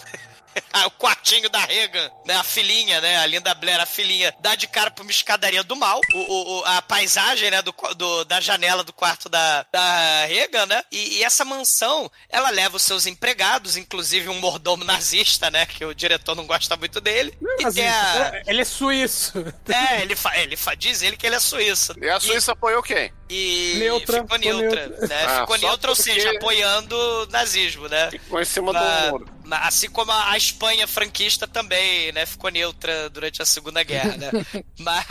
Ah, 0.75 0.87
o 0.87 0.91
quartinho 0.91 1.49
da 1.51 1.59
Regan, 1.59 2.09
né? 2.25 2.33
A 2.35 2.43
filhinha, 2.43 2.99
né? 2.99 3.17
A 3.17 3.25
Linda 3.27 3.53
Blair, 3.53 3.79
a 3.79 3.85
filhinha, 3.85 4.33
dá 4.39 4.55
de 4.55 4.65
cara 4.67 4.89
pra 4.89 5.03
uma 5.03 5.11
escadaria 5.11 5.63
do 5.63 5.75
mal. 5.75 6.01
O, 6.15 6.59
o- 6.59 6.65
a 6.65 6.81
paisagem, 6.81 7.51
né? 7.51 7.61
Do, 7.61 7.71
do- 7.95 8.25
da 8.25 8.41
janela 8.41 8.83
do 8.83 8.91
quarto 8.91 9.29
da, 9.29 9.63
da 9.71 10.25
Regan, 10.25 10.65
né? 10.65 10.83
E, 10.91 11.17
e 11.19 11.23
essa 11.23 11.45
mansão, 11.45 12.09
ela 12.27 12.49
leva 12.49 12.77
os 12.77 12.81
seus 12.81 13.05
empregados, 13.05 13.77
inclusive 13.77 14.29
um 14.29 14.39
mordomo 14.39 14.83
nazista, 14.83 15.51
né? 15.51 15.65
Que 15.67 15.85
o 15.85 15.93
diretor 15.93 16.33
não 16.35 16.47
gosta 16.47 16.75
muito 16.75 16.99
dele. 16.99 17.37
e 17.59 17.63
Mas 17.63 17.75
tem 17.75 17.87
a... 17.87 18.31
é- 18.33 18.43
ele 18.47 18.61
é 18.61 18.65
suíço. 18.65 19.33
É, 19.69 20.01
ele, 20.01 20.15
fa... 20.15 20.35
ele 20.39 20.57
fa... 20.57 20.73
diz 20.75 21.03
ele 21.03 21.15
que 21.17 21.27
ele 21.27 21.35
é 21.35 21.39
suíço. 21.39 21.93
E 22.01 22.09
a 22.09 22.19
Suíça 22.19 22.53
apoiou 22.53 22.81
quem? 22.81 23.13
E 23.29 23.75
Neutra, 23.77 24.21
ficou 24.21 24.37
neutra, 24.39 24.87
neutra. 24.87 25.07
né? 25.07 25.25
Ah, 25.27 25.39
ficou 25.41 25.57
neutra, 25.57 25.89
ou 25.91 25.95
seja, 25.95 26.31
apoiando 26.31 26.95
o 26.97 27.25
nazismo, 27.27 27.87
né? 27.87 28.09
Ficou 28.11 28.41
em 28.41 28.45
cima 28.45 28.73
Mas- 28.73 29.03
do 29.05 29.09
muro. 29.11 29.32
Assim 29.51 29.89
como 29.89 30.11
a, 30.11 30.35
Espanha 30.37 30.87
franquista 30.87 31.47
também, 31.47 32.11
né? 32.11 32.25
Ficou 32.25 32.49
neutra 32.49 33.09
durante 33.09 33.41
a 33.41 33.45
Segunda 33.45 33.83
Guerra, 33.83 34.17
né? 34.17 34.31
mas, 34.79 35.05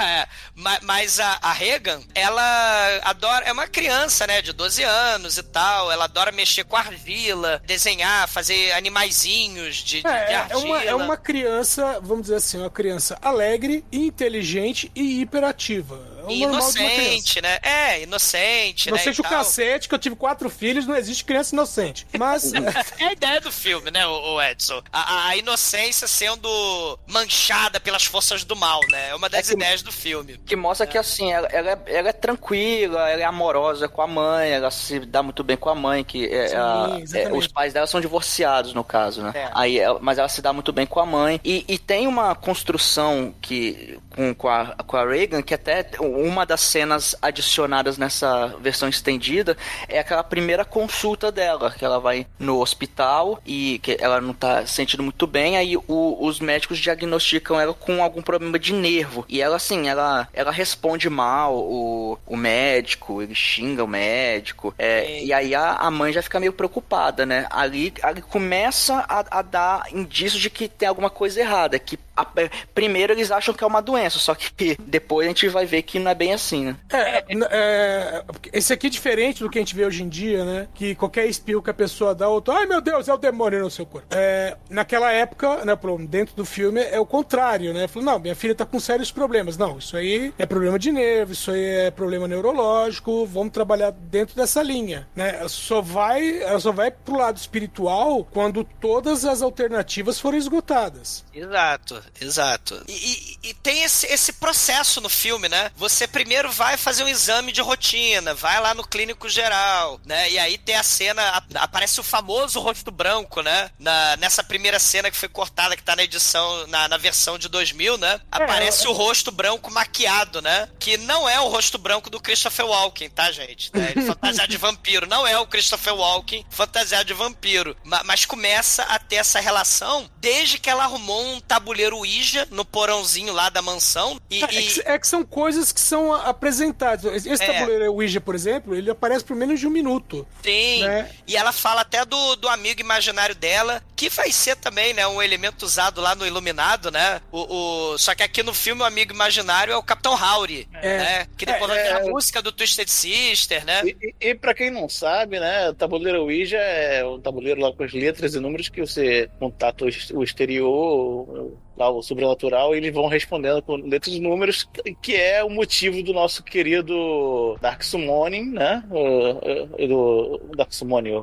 ma- 0.55 0.81
mas 0.83 1.21
a, 1.21 1.39
a 1.43 1.53
Reagan, 1.53 2.01
ela 2.15 3.01
adora... 3.03 3.45
É 3.47 3.53
uma 3.53 3.67
criança, 3.67 4.27
né? 4.27 4.41
De 4.43 4.53
12 4.53 4.83
anos 4.83 5.37
e 5.39 5.43
tal. 5.43 5.91
Ela 5.93 6.05
adora 6.05 6.33
mexer 6.33 6.65
com 6.65 6.77
argila, 6.77 7.63
desenhar, 7.67 8.29
fazer 8.29 8.73
animaizinhos 8.73 9.77
de, 9.77 9.97
de, 9.97 10.03
de 10.03 10.07
É, 10.09 10.33
é 10.33 10.35
argila. 10.37 10.61
uma, 10.65 10.83
é 10.85 10.95
uma 10.95 11.17
criança, 11.17 12.01
vamos 12.01 12.23
dizer 12.23 12.37
assim, 12.37 12.59
uma 12.59 12.71
criança 12.71 13.19
alegre, 13.23 13.85
inteligente 13.93 14.91
e 14.95 15.21
hiperativa. 15.21 15.99
É 16.23 16.27
o 16.27 16.31
E 16.31 16.41
normal 16.47 16.61
de 16.73 16.79
uma 16.79 16.89
criança. 16.89 17.03
inocente, 17.03 17.43
né? 17.43 17.59
É, 17.63 18.03
inocente, 18.03 18.91
né? 18.91 18.97
Inocente 18.97 19.17
e 19.17 19.21
o 19.21 19.23
tal. 19.23 19.33
cacete, 19.33 19.89
que 19.89 19.95
eu 19.95 19.99
tive 19.99 20.17
quatro 20.17 20.49
filhos, 20.49 20.87
não 20.87 20.97
existe 20.97 21.25
criança 21.25 21.55
inocente. 21.55 22.07
Mas 22.19 22.53
É 22.99 23.05
a 23.07 23.13
ideia 23.13 23.41
do 23.41 23.51
filme, 23.51 23.91
né, 23.91 24.07
o, 24.07 24.41
Edson? 24.41 24.83
A, 24.93 25.29
a 25.29 25.37
inocência 25.37 26.07
sendo 26.07 26.99
manchada 27.07 27.81
pelas 27.81 28.05
forças 28.05 28.45
do 28.45 28.55
mal, 28.57 28.81
né? 28.91 29.11
É 29.11 29.15
uma 29.15 29.29
das 29.29 29.41
É 29.41 29.51
que- 29.51 29.57
ideias 29.57 29.83
do 29.83 29.93
filme. 29.93 30.39
Que 30.47 30.57
mostra 30.57 30.87
que 30.87 30.97
assim, 30.99 31.33
ela, 31.33 31.49
ela, 31.49 31.71
é, 31.73 31.79
ela 31.87 32.09
é 32.09 32.13
tranquila, 32.13 33.09
ela 33.11 33.23
é 33.23 33.25
amorosa 33.25 33.89
com 33.89 34.03
a 34.03 34.07
mãe, 34.07 34.51
ela 34.51 34.71
se 34.71 35.01
dá 35.01 35.23
muito 35.23 35.43
bem 35.43 35.57
com 35.57 35.69
a 35.71 35.75
mãe, 35.75 36.05
que 36.05 36.27
é, 36.27 36.49
Sim, 36.49 36.57
a- 36.57 36.99
é, 37.15 37.33
os 37.33 37.47
pais 37.47 37.73
dela 37.73 37.87
são 37.87 38.01
divorciados, 38.01 38.73
no 38.75 38.85
caso, 38.85 39.23
né? 39.23 39.33
É. 39.35 39.51
Aí, 39.55 39.79
mas 40.01 40.19
ela 40.19 40.29
se 40.29 40.41
dá 40.43 40.53
muito 40.53 40.73
bem 40.73 40.87
com 40.87 41.01
a 41.01 41.07
mãe. 41.07 41.41
E, 41.45 41.65
e 41.69 41.79
tem 41.79 42.07
uma 42.07 42.35
construção 42.35 43.35
que 43.41 43.99
com, 44.15 44.35
com, 44.35 44.49
a, 44.49 44.75
com 44.87 44.97
a 44.97 45.05
Reagan, 45.07 45.43
que 45.43 45.55
até 45.55 45.87
uma 46.01 46.45
das 46.47 46.61
cenas 46.61 47.17
adicionadas 47.21 47.99
nessa 47.99 48.49
versão 48.61 48.89
estendida 48.89 49.57
é 49.89 49.99
aquela 49.99 50.23
primeira 50.25 50.65
consulta 50.65 51.31
dela, 51.33 51.71
que 51.77 51.85
ela 51.85 51.99
vai 51.99 52.27
no 52.39 52.61
hospital 52.61 53.41
e 53.47 53.79
que 53.83 53.97
ela 54.01 54.21
não 54.21 54.33
tá 54.35 54.67
se 54.67 54.75
sentindo 54.75 55.03
muito 55.03 55.27
bem, 55.27 55.57
aí 55.57 55.77
o- 55.77 56.19
os 56.27 56.41
médicos 56.41 56.79
diagnosticam 56.79 57.59
ela 57.61 57.75
com 57.75 58.03
algum 58.03 58.23
problema 58.23 58.59
de 58.59 58.73
nervo. 58.73 59.25
E 59.29 59.41
ela, 59.41 59.57
assim, 59.57 59.89
ela, 59.89 60.29
ela 60.33 60.51
responde 60.51 61.09
mal 61.09 61.55
o, 61.57 62.19
o 62.27 62.37
médico, 62.37 63.23
ele 63.23 63.35
xinga 63.35 63.85
o 63.85 63.89
médico, 63.89 64.75
é, 64.79 65.23
e 65.25 65.33
aí 65.33 65.55
a, 65.55 65.73
a 65.75 65.91
mãe 65.91 66.13
já 66.13 66.23
fica 66.23 66.39
meio 66.41 66.53
preocupada, 66.53 67.25
né? 67.27 67.47
Ali, 67.51 67.93
ali 68.03 68.21
começa 68.23 69.05
a, 69.09 69.39
a 69.39 69.43
dar 69.43 69.85
indícios 69.93 70.41
de 70.43 70.51
que 70.51 70.69
tem 70.69 70.89
alguma 70.89 71.11
coisa 71.11 71.41
errada, 71.41 71.79
que 71.79 71.99
a- 72.23 72.51
primeiro 72.75 73.13
eles 73.13 73.31
acham 73.31 73.55
que 73.55 73.63
é 73.63 73.67
uma 73.67 73.81
doença, 73.83 74.19
só 74.19 74.35
que 74.35 74.77
depois 74.87 75.27
a 75.27 75.29
gente 75.29 75.49
vai 75.49 75.67
ver 75.67 75.83
que 75.83 75.99
não 75.99 76.11
é 76.11 76.15
bem 76.15 76.33
assim, 76.33 76.65
né? 76.67 76.77
É, 76.93 77.25
é, 77.51 78.25
esse 78.53 78.73
aqui 78.73 78.87
é 78.87 78.91
diferente 78.91 79.43
do 79.43 79.51
que 79.51 79.59
a 79.59 79.61
gente 79.61 79.75
vê 79.75 79.85
hoje 79.85 80.03
em 80.03 80.09
dia, 80.09 80.45
né? 80.45 80.69
Que 80.75 80.95
qualquer 80.95 81.27
espirro 81.27 81.63
que 81.63 81.71
a 81.71 81.75
pessoa 81.75 82.15
dá, 82.15 82.29
outro, 82.29 82.53
ai 82.55 82.67
meu 82.67 82.81
Deus, 82.81 83.09
é 83.09 83.15
o 83.15 83.17
demônio 83.19 83.61
no 83.61 83.71
seu 83.71 83.87
corpo. 83.87 84.09
É, 84.11 84.57
naquela 84.71 85.13
época, 85.13 85.65
né, 85.65 85.77
pro- 85.77 85.99
dentro 86.07 86.35
do 86.35 86.45
filme, 86.45 86.81
é 86.81 86.99
o 86.99 87.07
contrário, 87.07 87.73
né? 87.75 87.87
Falou, 87.89 88.13
não, 88.13 88.19
minha 88.19 88.35
filha 88.35 88.55
tá 88.55 88.65
com 88.65 88.79
sérios 88.81 89.11
problemas. 89.11 89.57
Não, 89.57 89.79
isso 89.79 89.97
aí 89.97 90.33
é 90.39 90.47
problema 90.47 90.79
de 90.79 90.91
nervo, 90.93 91.33
isso 91.33 91.51
aí 91.51 91.65
é 91.65 91.91
problema 91.91 92.27
neurológico, 92.29 93.27
vamos 93.27 93.53
trabalhar 93.53 93.91
dentro 93.91 94.35
dessa 94.37 94.63
linha, 94.63 95.09
né? 95.15 95.37
Ela 95.41 95.49
Só 95.49 95.81
vai, 95.81 96.43
ela 96.43 96.59
só 96.61 96.73
vai 96.73 96.91
pro 96.91 97.17
lado 97.17 97.37
espiritual 97.37 98.25
quando 98.25 98.65
todas 98.65 99.25
as 99.25 99.43
alternativas 99.43 100.19
forem 100.21 100.39
esgotadas. 100.39 101.25
Exato, 101.35 102.03
exato. 102.21 102.83
E, 102.89 102.93
e- 102.93 103.39
e 103.51 103.55
tem 103.55 103.83
esse, 103.83 104.07
esse 104.07 104.33
processo 104.35 105.01
no 105.01 105.09
filme, 105.09 105.49
né? 105.49 105.71
Você 105.77 106.07
primeiro 106.07 106.51
vai 106.51 106.77
fazer 106.77 107.03
um 107.03 107.09
exame 107.09 107.51
de 107.53 107.61
rotina, 107.61 108.35
vai 108.35 108.61
lá 108.61 108.73
no 108.75 108.87
clínico 108.87 109.29
geral, 109.29 110.01
né? 110.05 110.31
E 110.31 110.39
aí 110.39 110.57
tem 110.59 110.77
a 110.77 110.83
cena, 110.83 111.43
aparece 111.57 111.99
o 112.01 112.05
famoso 112.05 112.61
rosto 112.61 112.91
branco, 112.91 113.43
né? 113.43 113.71
Na, 113.79 114.17
nessa 114.17 114.45
primeira 114.45 114.79
cena 114.79 115.11
que 115.11 115.17
foi 115.17 115.29
cortada, 115.29 115.77
que 115.77 115.83
tá 115.83 115.97
na 115.97 116.05
edição, 116.05 116.67
na, 116.69 116.89
na 116.89 116.97
versão 116.97 117.37
de 117.39 117.49
2000, 117.49 117.99
né? 117.99 118.21
Aparece 118.31 118.87
o 118.87 118.93
rosto 118.93 119.31
branco 119.33 119.71
maquiado, 119.71 120.41
né? 120.41 120.69
Que 120.79 120.97
não 120.97 121.29
é 121.29 121.41
o 121.41 121.49
rosto 121.49 121.79
branco 121.79 122.09
do 122.09 122.21
Christopher 122.21 122.67
Walken, 122.67 123.11
tá, 123.11 123.31
gente? 123.33 123.71
Né? 123.75 123.93
Ele 123.97 124.07
fantasiado 124.07 124.51
de 124.51 124.57
vampiro. 124.57 125.07
Não 125.07 125.27
é 125.27 125.39
o 125.39 125.47
Christopher 125.47 125.95
Walken 125.95 126.47
fantasiado 126.51 127.05
de 127.05 127.15
vampiro. 127.15 127.77
Ma- 127.85 128.03
mas 128.05 128.25
começa 128.25 128.83
a 128.85 128.99
ter 128.99 129.17
essa 129.17 129.41
relação 129.41 130.09
desde 130.21 130.59
que 130.59 130.71
ela 130.71 130.85
arrumou 130.85 131.25
um 131.27 131.41
tabuleiro 131.41 131.92
Ouija 131.99 132.47
no 132.51 132.65
porãozinho 132.65 133.33
lá 133.33 133.49
da 133.49 133.61
mansão. 133.63 134.21
E, 134.31 134.43
É, 134.43 134.45
é 134.45 134.49
que, 134.49 134.83
é 134.87 134.99
que 134.99 135.07
são 135.07 135.25
coisas 135.25 135.73
que 135.73 135.81
são 135.81 136.13
apresentadas. 136.13 137.25
Esse 137.27 137.43
É. 137.43 137.53
tabuleiro 137.53 137.93
Ouija, 137.93 138.21
por 138.21 138.35
exemplo, 138.35 138.75
ele 138.75 138.91
aparece 138.91 139.25
por 139.25 139.37
menos 139.37 139.59
de 139.61 139.67
um 139.67 139.71
minuto. 139.71 140.27
Sim, 140.43 140.85
né? 140.85 141.11
e 141.27 141.37
ela 141.37 141.53
fala 141.53 141.81
até 141.83 142.05
do, 142.05 142.37
do 142.37 142.49
amigo 142.49 142.81
imaginário 142.81 143.35
dela, 143.35 143.83
que 143.97 144.09
vai 144.11 144.31
ser 144.33 144.57
também, 144.57 144.93
né, 144.93 145.07
um 145.07 145.23
elemento 145.23 145.63
usado 145.65 146.01
lá 146.01 146.15
no 146.15 146.27
Iluminado, 146.27 146.91
né? 146.91 147.21
O, 147.31 147.93
o- 147.93 147.99
só 147.99 148.15
que 148.15 148.23
aqui 148.23 148.43
no 148.43 148.53
filme 148.53 148.83
o 148.83 148.85
amigo 148.85 149.13
imaginário 149.13 149.73
é 149.73 149.77
o 149.77 149.83
Capitão 149.83 150.15
Howdy, 150.15 150.69
É. 150.75 150.99
né? 150.99 151.27
Que 151.37 151.47
depois 151.47 151.69
vai 151.71 151.79
É, 151.79 151.83
ter 151.85 151.95
a 151.95 152.01
é. 152.01 152.11
música 152.11 152.43
do 152.43 152.51
Twisted 152.53 152.89
Sister, 152.89 153.65
né? 153.65 153.83
E, 153.85 153.97
e, 154.21 154.29
e 154.31 154.35
pra 154.35 154.55
quem 154.55 154.71
não 154.71 154.89
sabe, 154.89 155.39
né, 155.39 155.71
o 155.71 155.75
tabuleiro 155.75 156.23
Ouija 156.23 156.57
é 156.59 157.05
um 157.07 157.21
tabuleiro 157.21 157.61
lá 157.61 157.73
com 157.73 157.83
as 157.85 157.93
letras 157.93 158.35
e 158.35 158.41
números 158.41 158.69
que 158.69 158.81
você 158.81 159.31
contata 159.39 159.85
o 160.15 160.23
exterior, 160.25 161.53
lá 161.83 161.91
o 161.91 162.03
sobrenatural, 162.03 162.75
e 162.75 162.79
eles 162.79 162.93
vão 162.95 163.07
respondendo 163.09 163.61
com 163.63 163.77
letras 163.77 164.15
e 164.15 164.21
números, 164.21 164.69
que 165.03 165.15
é 165.15 165.43
o 165.43 165.51
motivo 165.51 166.03
do 166.03 166.13
nosso 166.13 166.43
querido 166.43 167.57
Dark 167.61 167.83
Summoning, 167.83 168.51
né? 168.53 168.85
O- 168.91 169.87
do 169.87 170.41
Dark 170.57 170.73
Summoning, 170.73 171.23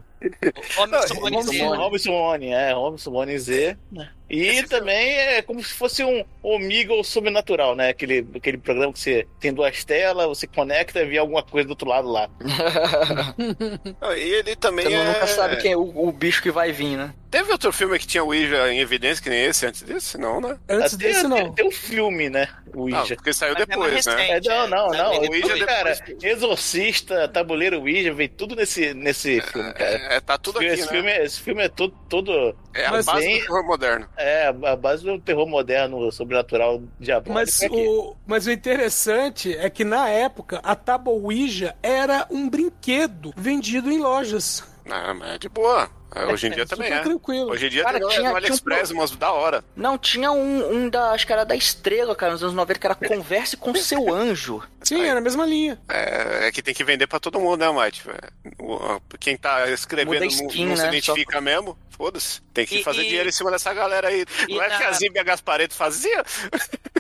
Robinson 1.78 2.12
One, 2.12 2.48
é, 2.52 2.72
Robinson 2.74 3.12
One 3.14 3.38
Z. 3.40 3.78
né? 3.92 4.10
E 4.30 4.62
também 4.64 5.18
é 5.18 5.42
como 5.42 5.64
se 5.64 5.74
fosse 5.74 6.04
um 6.04 6.24
Omegle 6.44 7.04
sobrenatural, 7.04 7.76
né? 7.76 7.90
Aquele, 7.90 8.28
aquele 8.36 8.60
programa 8.60 8.94
que 8.94 9.00
você 9.00 9.28
tem 9.40 9.52
duas 9.52 9.84
telas, 9.84 10.28
você 10.28 10.46
conecta 10.46 11.02
e 11.02 11.06
vê 11.06 11.18
alguma 11.18 11.42
coisa 11.42 11.68
do 11.68 11.72
outro 11.72 11.88
lado 11.90 12.08
lá. 12.08 12.30
Ah, 14.02 14.16
E 14.16 14.34
ele 14.36 14.56
também 14.56 14.86
Você 14.86 14.94
é... 14.94 15.04
nunca 15.04 15.28
sabe 15.28 15.58
quem 15.58 15.72
é 15.72 15.78
o, 15.78 15.82
o 15.82 16.12
bicho 16.12 16.42
que 16.44 16.52
vai 16.52 16.72
vir, 16.72 16.96
né? 16.98 17.14
Teve 17.32 17.52
outro 17.52 17.72
filme 17.72 17.98
que 18.00 18.08
tinha 18.08 18.24
o 18.24 18.28
Ouija 18.28 18.72
em 18.72 18.80
evidência 18.80 19.22
que 19.24 19.30
nem 19.30 19.46
esse 19.46 19.66
antes 19.66 19.82
desse? 19.84 20.18
Não, 20.18 20.42
né? 20.42 20.58
Antes 20.68 20.96
Tem- 20.98 21.08
desse, 21.08 21.28
não. 21.28 21.52
tem 21.54 21.68
um 21.68 21.72
filme, 21.72 22.30
né? 22.30 22.48
O 22.74 22.88
Não, 22.90 23.00
Ouija. 23.00 23.16
porque 23.16 23.34
saiu 23.34 23.54
Mas 23.54 23.64
é 23.64 23.66
depois, 23.66 24.06
né? 24.06 24.16
recente. 24.16 24.50
É, 24.50 24.54
não, 24.56 24.68
não, 24.68 24.94
É, 24.94 24.98
não. 24.98 25.10
saiu 25.16 25.22
O 25.22 25.30
Ouija, 25.32 25.48
depois. 25.48 25.66
cara, 25.66 25.98
Exorcista, 26.22 27.28
Tabuleiro 27.28 27.82
Ouija, 27.82 28.14
veio 28.14 28.30
tudo 28.30 28.56
nesse, 28.56 28.94
nesse 28.96 29.42
filme, 29.42 29.72
cara. 29.74 29.98
É, 30.10 30.20
tá 30.20 30.40
tudo 30.40 30.58
aqui, 30.58 30.66
esse, 30.68 30.82
né? 30.82 30.88
filme, 30.88 31.10
é- 31.12 31.24
esse 31.24 31.40
filme 31.40 31.62
é 31.64 31.70
todo, 31.70 31.94
todo 32.10 32.56
É 32.74 32.88
a 32.88 32.92
base 32.94 33.20
tem- 33.20 33.38
do 33.40 33.46
terror 33.46 33.64
moderno. 33.68 34.08
é, 34.18 34.48
a 34.48 34.76
base 34.76 35.04
do 35.06 35.20
terror 35.20 35.48
moderno, 35.48 36.12
sobrenatural, 36.12 36.82
diabólico. 37.00 37.32
Mas 37.34 37.62
é 37.62 37.68
aqui. 37.68 37.76
o, 37.88 38.16
mas 38.26 38.48
o 38.48 38.52
interessante 38.52 39.56
é 39.56 39.70
que 39.70 39.84
na 39.84 40.10
época 40.10 40.60
a 40.64 40.76
tábua 40.76 41.14
Ouija 41.14 41.76
era 41.84 42.26
um 42.32 42.50
brinquedo 42.50 43.32
vendido 43.38 43.92
em 43.92 44.00
lojas. 44.00 44.64
Ah, 44.92 45.14
mas 45.14 45.36
é 45.36 45.38
de 45.38 45.50
boa. 45.50 45.90
É, 46.16 46.26
Hoje 46.26 46.48
em 46.48 46.52
dia 46.52 46.66
também 46.66 46.92
é. 46.92 47.00
tranquilo. 47.02 47.52
Hoje 47.52 47.68
em 47.68 47.70
dia 47.70 47.84
Cara, 47.84 48.00
tem 48.00 48.02
no, 48.02 48.10
tinha- 48.10 48.22
no 48.22 48.26
tinha 48.26 48.34
um 48.34 48.38
AliExpress 48.38 48.90
umas 48.92 49.12
da 49.12 49.32
hora. 49.32 49.64
Não, 49.76 49.96
tinha 49.98 50.32
um, 50.32 50.74
um 50.74 50.90
da. 50.90 51.12
Acho 51.12 51.28
que 51.28 51.32
era 51.34 51.44
da 51.46 51.56
estrela, 51.56 52.16
cara, 52.16 52.32
nos 52.34 52.42
anos 52.42 52.56
90, 52.56 52.80
que 52.80 52.88
era 52.88 52.96
Converse 52.96 53.56
com 53.56 53.76
seu 53.76 54.12
anjo. 54.12 54.64
Sim, 54.82 55.04
era 55.06 55.20
a 55.20 55.22
mesma 55.22 55.46
linha. 55.46 55.80
É, 55.88 56.48
é 56.48 56.52
que 56.52 56.64
tem 56.64 56.74
que 56.74 56.84
vender 56.84 57.06
pra 57.06 57.20
todo 57.20 57.40
mundo, 57.40 57.60
né, 57.60 57.72
Mike? 57.72 58.02
É, 58.10 58.52
o- 58.60 59.00
Quem 59.20 59.38
tá 59.38 59.70
escrevendo 59.70 60.22
não, 60.22 60.26
skin, 60.28 60.66
não 60.66 60.76
se 60.76 60.82
né? 60.84 60.88
identifica 60.90 61.40
mesmo. 61.40 61.78
Foda-se. 61.92 62.42
Tem 62.54 62.66
que 62.66 62.78
E- 62.80 62.84
fazer 62.84 63.02
e- 63.04 63.08
dinheiro 63.08 63.30
em 63.30 63.32
cima 63.32 63.52
dessa 63.52 63.72
galera 63.72 64.08
aí. 64.08 64.26
e 64.48 64.56
Não 64.56 64.64
é 64.64 64.68
na- 64.70 64.78
que 64.78 64.84
a 64.86 64.92
Zíbia 64.94 65.24
Gaspareto 65.24 65.76
fazia? 65.76 66.24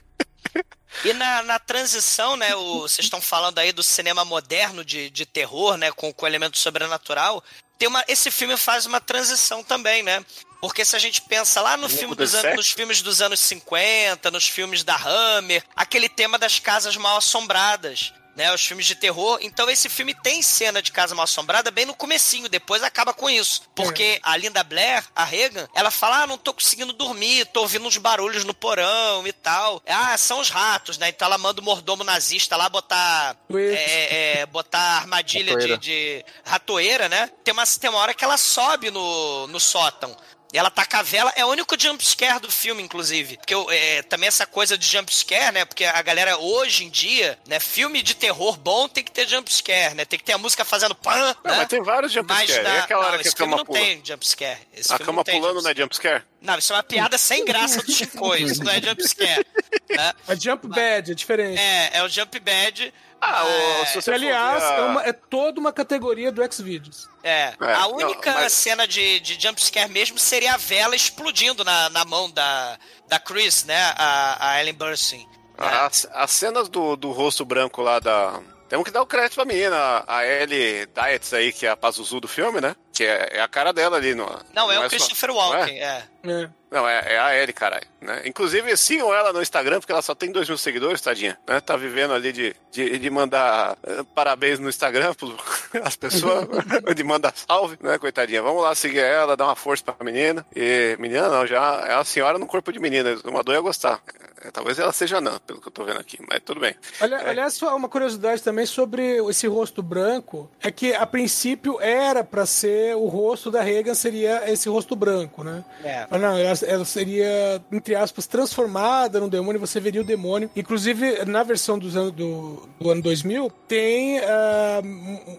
E 1.06 1.14
na, 1.14 1.44
na 1.44 1.60
transição, 1.60 2.36
né, 2.36 2.54
o- 2.56 2.82
vocês 2.82 3.06
estão 3.06 3.22
falando 3.22 3.60
aí 3.60 3.72
do 3.72 3.82
cinema 3.82 4.26
moderno 4.26 4.84
de, 4.84 5.10
de 5.10 5.26
terror, 5.26 5.78
né, 5.78 5.92
com, 5.92 6.12
com 6.12 6.28
elemento 6.28 6.58
sobrenatural. 6.58 7.42
Tem 7.80 7.88
uma, 7.88 8.04
esse 8.10 8.30
filme 8.30 8.58
faz 8.58 8.86
uma 8.86 9.00
transição 9.00 9.64
também, 9.64 10.04
né? 10.04 10.24
Porque 10.62 10.84
se 10.84 10.96
a 10.96 11.00
gente 11.00 11.22
pensa 11.22 11.62
lá 11.62 11.78
no 11.78 11.88
filme 11.88 12.14
dos 12.14 12.36
anos, 12.36 12.56
nos 12.58 12.72
filmes 12.72 13.02
dos 13.02 13.22
anos 13.22 13.40
50, 13.40 14.30
nos 14.30 14.48
filmes 14.50 14.84
da 14.84 14.96
Hammer, 14.98 15.64
aquele 15.74 16.10
tema 16.10 16.38
das 16.38 16.60
casas 16.60 16.98
mal 16.98 17.16
assombradas, 17.16 18.14
né? 18.40 18.54
Os 18.54 18.66
filmes 18.66 18.86
de 18.86 18.96
terror. 18.96 19.38
Então 19.42 19.70
esse 19.70 19.90
filme 19.90 20.16
tem 20.16 20.42
cena 20.42 20.82
de 20.82 20.94
casa 20.94 21.14
mal 21.14 21.26
assombrada 21.26 21.70
bem 21.70 21.86
no 21.86 21.94
comecinho, 21.94 22.48
depois 22.48 22.82
acaba 22.82 23.14
com 23.14 23.30
isso. 23.30 23.64
Porque 23.76 24.18
a 24.24 24.38
Linda 24.38 24.64
Blair, 24.64 25.04
a 25.14 25.26
Regan, 25.26 25.68
ela 25.76 25.92
fala: 25.92 26.24
"Ah, 26.24 26.28
não 26.28 26.38
tô 26.38 26.54
conseguindo 26.54 26.94
dormir, 26.94 27.46
tô 27.48 27.60
ouvindo 27.60 27.86
uns 27.86 27.98
barulhos 27.98 28.46
no 28.46 28.54
porão 28.54 29.28
e 29.28 29.34
tal". 29.34 29.84
Ah, 29.86 30.18
são 30.18 30.40
os 30.40 30.50
ratos, 30.50 30.98
né? 30.98 31.10
Então 31.10 31.26
ela 31.26 31.38
manda 31.38 31.60
o 31.60 31.64
mordomo 31.64 32.06
nazista 32.06 32.56
lá 32.56 32.70
botar 32.70 33.36
Isso. 33.50 33.60
é, 33.60 34.40
é, 34.40 34.46
botar 34.46 34.80
armadilha 34.80 35.58
de, 35.58 35.74
Ratoeira. 35.74 35.78
de 35.78 36.26
ratoeira, 36.46 37.10
né? 37.10 37.30
Tem 37.44 37.54
uma, 37.54 37.68
tem 37.68 37.90
uma 37.90 38.00
hora 38.00 38.14
que 38.14 38.24
ela 38.24 38.38
sobe 38.38 38.90
no, 38.90 39.48
no 39.48 39.60
sótão. 39.60 40.16
E 40.52 40.58
ela 40.58 40.72
taca 40.72 41.00
a 41.00 41.04
vela, 41.04 41.32
é 41.36 41.45
o 41.45 41.50
único 41.50 41.80
jumpscare 41.80 42.39
do 42.39 42.52
filme, 42.52 42.82
inclusive. 42.82 43.38
Porque 43.38 43.54
é, 43.72 44.02
também 44.04 44.28
essa 44.28 44.47
coisa 44.47 44.76
de 44.78 44.88
jumpscare, 44.88 45.54
né? 45.54 45.64
Porque 45.64 45.86
a 45.86 46.02
galera 46.02 46.38
hoje 46.39 46.86
em 46.86 46.89
dia, 46.89 47.38
né? 47.47 47.60
Filme 47.60 48.02
de 48.02 48.16
terror 48.16 48.58
bom 48.58 48.88
tem 48.88 49.04
que 49.04 49.12
ter 49.12 49.28
jumpscare, 49.28 49.93
né? 49.93 50.06
Tem 50.06 50.18
que 50.18 50.26
ter 50.26 50.34
a 50.34 50.38
música 50.39 50.66
fazendo 50.66 50.95
pan, 50.95 51.16
Não, 51.43 51.52
né? 51.52 51.58
mas 51.58 51.68
tem 51.68 51.84
vários 51.84 52.12
jumpscare. 52.12 52.47
Mas 52.47 52.58
É 52.58 52.64
na- 52.64 52.84
aquela 52.84 53.04
não, 53.04 53.10
hora 53.12 53.22
que 53.22 53.30
a 53.30 53.32
cama 53.32 53.58
não 53.58 53.66
pula. 53.66 53.80
tem 53.80 54.02
jumpscare. 54.04 54.58
Esse 54.74 54.91
A 54.91 54.97
filme 54.97 55.06
cama 55.06 55.18
não 55.18 55.24
tem 55.24 55.36
pulando 55.39 55.62
não 55.62 55.62
jumpscare. 55.62 55.78
é 55.78 55.84
jumpscare? 55.84 56.24
Não, 56.41 56.58
isso 56.58 56.74
é 56.74 56.76
uma 56.78 56.84
piada 56.84 57.18
sem 57.18 57.45
graça 57.45 57.84
do 57.84 57.91
Chico, 57.91 58.36
isso 58.36 58.64
não 58.64 58.72
é 58.72 58.82
jumpscare. 58.82 59.45
né? 59.89 60.14
A 60.28 60.36
Jump 60.36 60.68
Bad 60.68 61.12
é 61.12 61.14
diferente. 61.14 61.60
É, 61.60 61.89
é 61.97 62.04
o 62.04 62.10
jump 62.10 62.39
bad. 62.39 62.93
Ah, 63.22 63.44
o- 63.44 63.80
mas- 63.80 63.88
se 63.90 63.94
Que, 63.96 64.02
você 64.04 64.12
aliás, 64.12 64.64
for 64.64 64.70
ver 64.70 64.74
a- 64.74 64.78
é, 64.78 64.82
uma- 64.86 65.04
é 65.04 65.14
toda 65.14 65.60
uma 65.60 65.74
categoria 65.74 66.32
do 66.32 66.42
Xvideos. 66.54 67.10
É, 67.24 67.54
É, 67.60 67.74
a 67.74 67.80
não, 67.82 67.96
única 67.98 68.32
mas- 68.34 68.54
cena 68.54 68.88
de, 68.88 69.20
de 69.20 69.40
jumpscare 69.42 69.90
mesmo 69.90 70.18
seria 70.18 70.54
a 70.54 70.58
vela 70.58 70.96
explodindo 70.96 71.64
na, 71.66 71.90
na 71.90 72.06
mão 72.06 72.30
da, 72.32 72.78
da 73.08 73.20
Chris, 73.20 73.66
né? 73.66 73.94
A, 73.98 74.52
a 74.52 74.62
Ellen 74.62 74.74
Burstyn. 74.74 75.28
As, 75.58 76.08
as 76.14 76.32
cenas 76.32 76.70
do, 76.70 76.96
do 76.96 77.12
rosto 77.12 77.44
branco 77.44 77.82
lá 77.82 78.00
da. 78.00 78.40
Temos 78.70 78.86
que 78.86 78.92
dar 78.92 79.02
o 79.02 79.06
crédito 79.08 79.34
pra 79.36 79.46
menina, 79.46 80.04
a 80.08 80.26
Ellie 80.26 80.86
Diets 80.94 81.34
aí, 81.34 81.52
que 81.52 81.66
é 81.66 81.70
a 81.70 81.76
Pazuzu 81.76 82.20
do 82.22 82.28
filme, 82.28 82.62
né? 82.62 82.76
Que 82.94 83.04
é, 83.04 83.30
é 83.38 83.42
a 83.42 83.48
cara 83.48 83.74
dela 83.74 83.98
ali. 83.98 84.14
No, 84.16 84.26
Não, 84.54 84.72
é 84.72 84.78
o 84.80 84.84
só- 84.84 84.90
Christopher 84.90 85.30
não 85.30 85.36
é? 85.36 85.58
Walken, 85.58 85.80
é. 85.80 86.04
É. 86.24 86.50
Não, 86.72 86.88
é, 86.88 87.14
é 87.14 87.20
a 87.20 87.36
Ellie, 87.36 87.54
caralho. 87.54 87.86
Né? 88.00 88.22
Inclusive, 88.26 88.76
sigam 88.78 89.14
ela 89.14 89.34
no 89.34 89.42
Instagram, 89.42 89.80
porque 89.80 89.92
ela 89.92 90.02
só 90.02 90.14
tem 90.14 90.32
dois 90.32 90.48
mil 90.48 90.58
seguidores, 90.58 91.02
tadinha. 91.02 91.38
Né? 91.48 91.60
Tá 91.60 91.76
vivendo 91.76 92.14
ali 92.14 92.32
de, 92.32 92.56
de, 92.72 93.00
de 93.00 93.10
mandar 93.10 93.78
eh, 93.84 94.04
parabéns 94.14 94.60
no 94.60 94.70
Instagram 94.70 95.14
as 95.84 95.96
pessoas, 95.96 96.48
de 96.96 97.04
mandar 97.04 97.34
salve, 97.36 97.78
né, 97.82 97.98
coitadinha. 97.98 98.42
Vamos 98.42 98.62
lá 98.64 98.76
seguir 98.76 99.00
ela, 99.00 99.36
dar 99.36 99.46
uma 99.46 99.56
força 99.56 99.84
pra 99.84 100.06
menina. 100.06 100.46
E 100.56 100.96
menina 101.00 101.28
não, 101.28 101.48
já 101.48 101.86
é 101.88 101.94
a 101.96 102.04
senhora 102.04 102.38
no 102.38 102.46
corpo 102.46 102.72
de 102.72 102.80
menina. 102.80 103.18
Uma 103.26 103.44
dor 103.44 103.56
ia 103.56 103.62
gostar. 103.62 104.00
É, 104.42 104.52
talvez 104.52 104.80
ela 104.80 104.92
seja 104.94 105.20
não, 105.20 105.38
pelo 105.40 105.60
que 105.62 105.68
eu 105.68 105.72
tô 105.72 105.84
vendo 105.84 106.00
aqui, 106.00 106.18
mas 106.30 106.40
tudo 106.46 106.60
bem. 106.62 106.74
Ali- 107.02 107.14
Aliás, 107.16 107.54
só 107.56 107.76
uma 107.76 107.90
curiosidade 107.90 108.42
também 108.42 108.66
sobre 108.66 109.18
esse 109.30 109.48
rosto 109.48 109.84
branco 109.84 110.50
é 110.62 110.72
que 110.72 110.94
a 110.94 111.06
princípio 111.06 111.80
era 111.82 112.24
pra 112.24 112.46
ser 112.46 112.96
o 112.96 113.06
rosto 113.08 113.52
da 113.52 113.62
Reagan 113.62 113.94
seria 113.94 114.50
esse 114.50 114.70
rosto 114.70 114.96
branco, 114.96 115.44
né? 115.44 115.64
É. 115.84 116.08
Mas 116.10 116.22
não, 116.22 116.38
ela, 116.38 116.54
ela 116.66 116.86
seria 116.86 117.62
entre 117.72 117.96
aspas 117.96 118.28
transformada 118.28 119.20
num 119.20 119.30
demônio, 119.30 119.60
você 119.60 119.80
veria 119.80 120.02
o 120.02 120.04
demônio. 120.06 120.50
Inclusive 120.56 121.26
na 121.26 121.44
versão 121.44 121.78
dos 121.78 121.96
anos, 121.98 122.12
do, 122.12 122.68
do 122.80 122.90
ano 122.90 123.02
2000 123.02 123.52
tem 123.68 124.20
ah, 124.20 124.82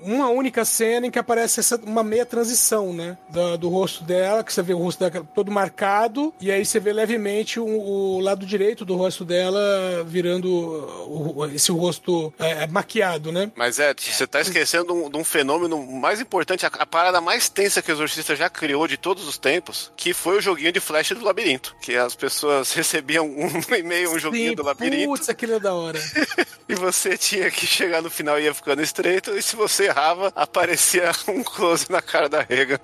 uma 0.03 0.29
única 0.29 0.65
cena 0.65 1.07
em 1.07 1.11
que 1.11 1.19
aparece 1.19 1.61
essa, 1.61 1.77
uma 1.85 2.03
meia 2.03 2.27
transição, 2.27 2.93
né? 2.93 3.17
Da- 3.31 3.57
do 3.57 3.69
rosto 3.69 4.05
dela, 4.05 4.45
que 4.45 4.53
você 4.53 4.63
vê 4.63 4.75
o 4.75 4.79
rosto 4.79 4.99
dela 5.09 5.27
todo 5.35 5.51
marcado 5.51 6.33
e 6.41 6.51
aí 6.51 6.65
você 6.65 6.79
vê 6.79 6.93
levemente 6.93 7.59
o, 7.59 7.65
o 7.67 8.21
lado 8.21 8.45
direito 8.47 8.85
do 8.91 8.97
rosto 8.97 9.25
dela 9.25 10.05
virando 10.05 11.49
esse 11.55 11.71
rosto 11.71 12.33
é, 12.39 12.67
maquiado, 12.67 13.31
né? 13.31 13.51
Mas 13.55 13.79
é, 13.79 13.95
você 13.97 14.27
tá 14.27 14.41
esquecendo 14.41 14.93
um- 14.93 15.09
de 15.09 15.17
um 15.17 15.23
fenômeno 15.25 15.85
mais 15.87 16.21
importante, 16.21 16.67
a, 16.67 16.69
a 16.69 16.87
parada 16.87 17.21
mais 17.21 17.49
tensa 17.49 17.81
que 17.81 17.91
o 17.91 17.95
Exorcista 17.95 18.35
já 18.35 18.51
criou 18.51 18.89
de 18.89 18.97
todos 18.97 19.27
os 19.29 19.39
tempos, 19.39 19.93
que 19.97 20.13
foi 20.13 20.39
o 20.39 20.41
joguinho 20.41 20.73
de 20.73 20.81
flash 20.81 21.11
do 21.11 21.25
labirinto. 21.25 21.75
Que 21.81 21.97
as 21.97 22.15
pessoas 22.15 22.73
recebiam 22.75 23.27
um 23.27 23.49
e-mail, 23.75 24.11
um 24.13 24.19
joguinho 24.19 24.51
Sim, 24.51 24.57
do 24.57 24.63
labirinto, 24.65 25.07
Putz, 25.09 25.29
aquilo 25.29 25.55
é 25.55 25.61
da 25.61 25.73
hora. 25.75 25.99
e 26.69 26.75
você 26.75 27.17
tinha 27.17 27.51
que 27.51 27.67
chegar 27.67 28.03
no 28.03 28.11
final 28.11 28.39
e 28.41 28.45
ia 28.45 28.55
ficando 28.55 28.83
estreito, 28.83 29.37
e 29.37 29.43
se 29.43 29.55
você 29.55 29.85
errava, 29.85 30.33
aparecia 30.35 31.13
um 31.29 31.43
close 31.45 31.87
na 31.91 32.03
cara 32.03 32.29
da 32.29 32.41
rega, 32.43 32.81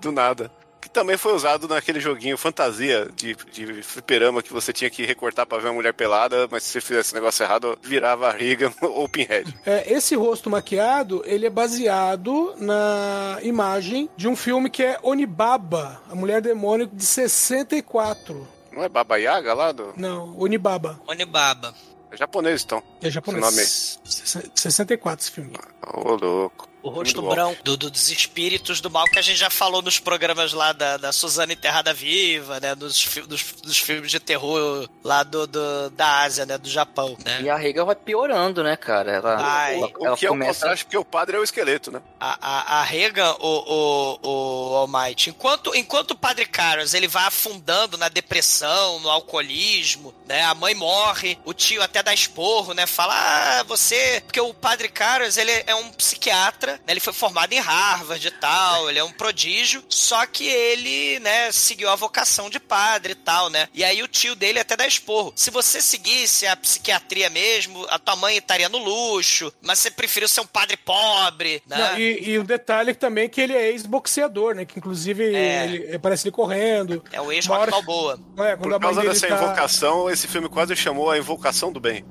do 0.00 0.12
nada. 0.12 0.50
Também 0.92 1.16
foi 1.16 1.34
usado 1.34 1.66
naquele 1.66 2.00
joguinho 2.00 2.36
fantasia 2.36 3.08
de, 3.14 3.34
de 3.50 3.82
fliperama 3.82 4.42
que 4.42 4.52
você 4.52 4.72
tinha 4.72 4.90
que 4.90 5.04
recortar 5.04 5.46
pra 5.46 5.58
ver 5.58 5.68
uma 5.68 5.74
mulher 5.74 5.94
pelada, 5.94 6.46
mas 6.50 6.62
se 6.62 6.72
você 6.72 6.80
fizesse 6.80 7.12
o 7.12 7.14
negócio 7.14 7.42
errado, 7.42 7.78
virava 7.82 8.28
a 8.28 8.32
Regan 8.32 8.72
ou 8.82 9.08
Pinhead. 9.08 9.56
É, 9.64 9.90
esse 9.92 10.14
rosto 10.14 10.50
maquiado, 10.50 11.22
ele 11.24 11.46
é 11.46 11.50
baseado 11.50 12.54
na 12.58 13.38
imagem 13.42 14.08
de 14.16 14.28
um 14.28 14.36
filme 14.36 14.68
que 14.68 14.82
é 14.82 14.98
Onibaba, 15.02 16.02
a 16.10 16.14
Mulher 16.14 16.42
Demônio 16.42 16.86
de 16.86 17.04
64. 17.04 18.46
Não 18.72 18.82
é 18.82 18.88
Baba 18.88 19.16
Yaga 19.16 19.54
lá 19.54 19.72
do. 19.72 19.92
Não, 19.96 20.38
Onibaba. 20.38 21.00
Onibaba. 21.06 21.74
É 22.10 22.16
japonês, 22.16 22.62
então. 22.62 22.82
É 23.00 23.10
japonês. 23.10 23.98
Esse 24.04 24.36
nome. 24.36 24.50
64 24.54 25.24
esse 25.24 25.30
filme. 25.30 25.52
Ô, 25.94 26.14
louco. 26.14 26.71
O 26.82 26.90
rosto 26.90 27.22
branco 27.22 27.62
do- 27.62 27.76
do- 27.76 27.90
dos 27.90 28.10
espíritos 28.10 28.80
do 28.80 28.90
mal 28.90 29.04
que 29.06 29.18
a 29.18 29.22
gente 29.22 29.36
já 29.38 29.48
falou 29.50 29.80
nos 29.82 29.98
programas 30.00 30.52
lá 30.52 30.72
da, 30.72 30.96
da 30.96 31.12
Suzana 31.12 31.52
Enterrada 31.52 31.94
Viva, 31.94 32.58
né? 32.58 32.74
Dos, 32.74 33.04
dos, 33.28 33.52
dos 33.62 33.78
filmes 33.78 34.10
de 34.10 34.18
terror 34.18 34.88
lá 35.04 35.22
do, 35.22 35.46
do- 35.46 35.90
da 35.90 36.22
Ásia, 36.22 36.44
né? 36.44 36.58
Do 36.58 36.68
Japão, 36.68 37.16
né? 37.24 37.40
E 37.42 37.48
a 37.50 37.56
Regan 37.56 37.84
vai 37.84 37.94
piorando, 37.94 38.62
né, 38.64 38.76
cara? 38.76 39.12
Ela, 39.12 39.36
Vai. 39.36 39.76
ela, 39.76 39.90
O 39.98 40.06
ela 40.06 40.16
que 40.16 40.26
é 40.26 40.28
o 40.28 40.32
começa. 40.32 40.60
contraste, 40.60 40.84
porque 40.84 40.96
o 40.98 41.04
padre 41.04 41.36
é 41.36 41.40
o 41.40 41.44
esqueleto, 41.44 41.90
né? 41.92 42.02
A, 42.18 42.38
a, 42.40 42.80
a 42.80 42.82
Regan, 42.82 43.34
o, 43.40 44.18
o, 44.22 44.72
o 44.72 44.76
Almighty, 44.78 45.30
enquanto, 45.30 45.74
enquanto 45.76 46.12
o 46.12 46.16
Padre 46.16 46.46
Carlos 46.46 46.94
ele 46.94 47.06
vai 47.08 47.24
afundando 47.26 47.96
na 47.96 48.08
depressão, 48.08 48.98
no 49.00 49.08
alcoolismo, 49.10 50.14
né? 50.26 50.42
A 50.44 50.54
mãe 50.54 50.74
morre, 50.74 51.38
o 51.44 51.52
tio 51.52 51.82
até 51.82 52.02
dá 52.02 52.12
esporro, 52.12 52.74
né? 52.74 52.86
Fala, 52.86 53.14
ah, 53.14 53.62
você... 53.64 54.20
Porque 54.26 54.40
o 54.40 54.52
Padre 54.54 54.88
Carlos, 54.88 55.36
ele 55.36 55.50
é 55.66 55.74
um 55.74 55.90
psiquiatra 55.90 56.71
né? 56.72 56.78
Ele 56.88 57.00
foi 57.00 57.12
formado 57.12 57.52
em 57.52 57.58
Harvard 57.60 58.26
e 58.26 58.30
tal, 58.30 58.88
ele 58.88 58.98
é 58.98 59.04
um 59.04 59.12
prodígio, 59.12 59.82
só 59.88 60.24
que 60.26 60.46
ele, 60.46 61.18
né, 61.20 61.50
seguiu 61.52 61.88
a 61.90 61.96
vocação 61.96 62.48
de 62.50 62.58
padre 62.60 63.12
e 63.12 63.16
tal, 63.16 63.48
né? 63.50 63.68
E 63.74 63.82
aí 63.84 64.02
o 64.02 64.08
tio 64.08 64.34
dele 64.34 64.58
até 64.58 64.76
dá 64.76 64.86
esporro. 64.86 65.32
Se 65.36 65.50
você 65.50 65.80
seguisse 65.80 66.46
a 66.46 66.56
psiquiatria 66.56 67.28
mesmo, 67.30 67.86
a 67.90 67.98
tua 67.98 68.16
mãe 68.16 68.36
estaria 68.36 68.68
no 68.68 68.78
luxo, 68.78 69.52
mas 69.62 69.78
você 69.78 69.90
preferiu 69.90 70.28
ser 70.28 70.40
um 70.40 70.46
padre 70.46 70.76
pobre, 70.76 71.62
né? 71.66 71.76
Não, 71.76 71.98
e, 71.98 72.30
e 72.30 72.38
o 72.38 72.44
detalhe 72.44 72.94
também 72.94 73.24
é 73.24 73.28
que 73.28 73.40
ele 73.40 73.54
é 73.54 73.70
ex-boxeador, 73.70 74.54
né? 74.54 74.64
Que 74.64 74.78
inclusive 74.78 75.34
É. 75.34 75.64
ele, 75.64 75.98
parece 75.98 76.26
ele 76.26 76.32
correndo. 76.32 77.02
É 77.12 77.20
o 77.20 77.30
ex 77.32 77.46
Uma 77.46 77.56
Rock 77.56 77.62
hora- 77.62 77.70
Balboa. 77.72 78.20
É, 78.38 78.56
Por 78.56 78.78
causa 78.80 79.02
dessa 79.02 79.26
tá- 79.28 79.34
invocação, 79.36 80.10
esse 80.10 80.26
filme 80.28 80.48
quase 80.48 80.74
chamou 80.76 81.10
a 81.10 81.18
invocação 81.18 81.72
do 81.72 81.80
bem. 81.80 82.04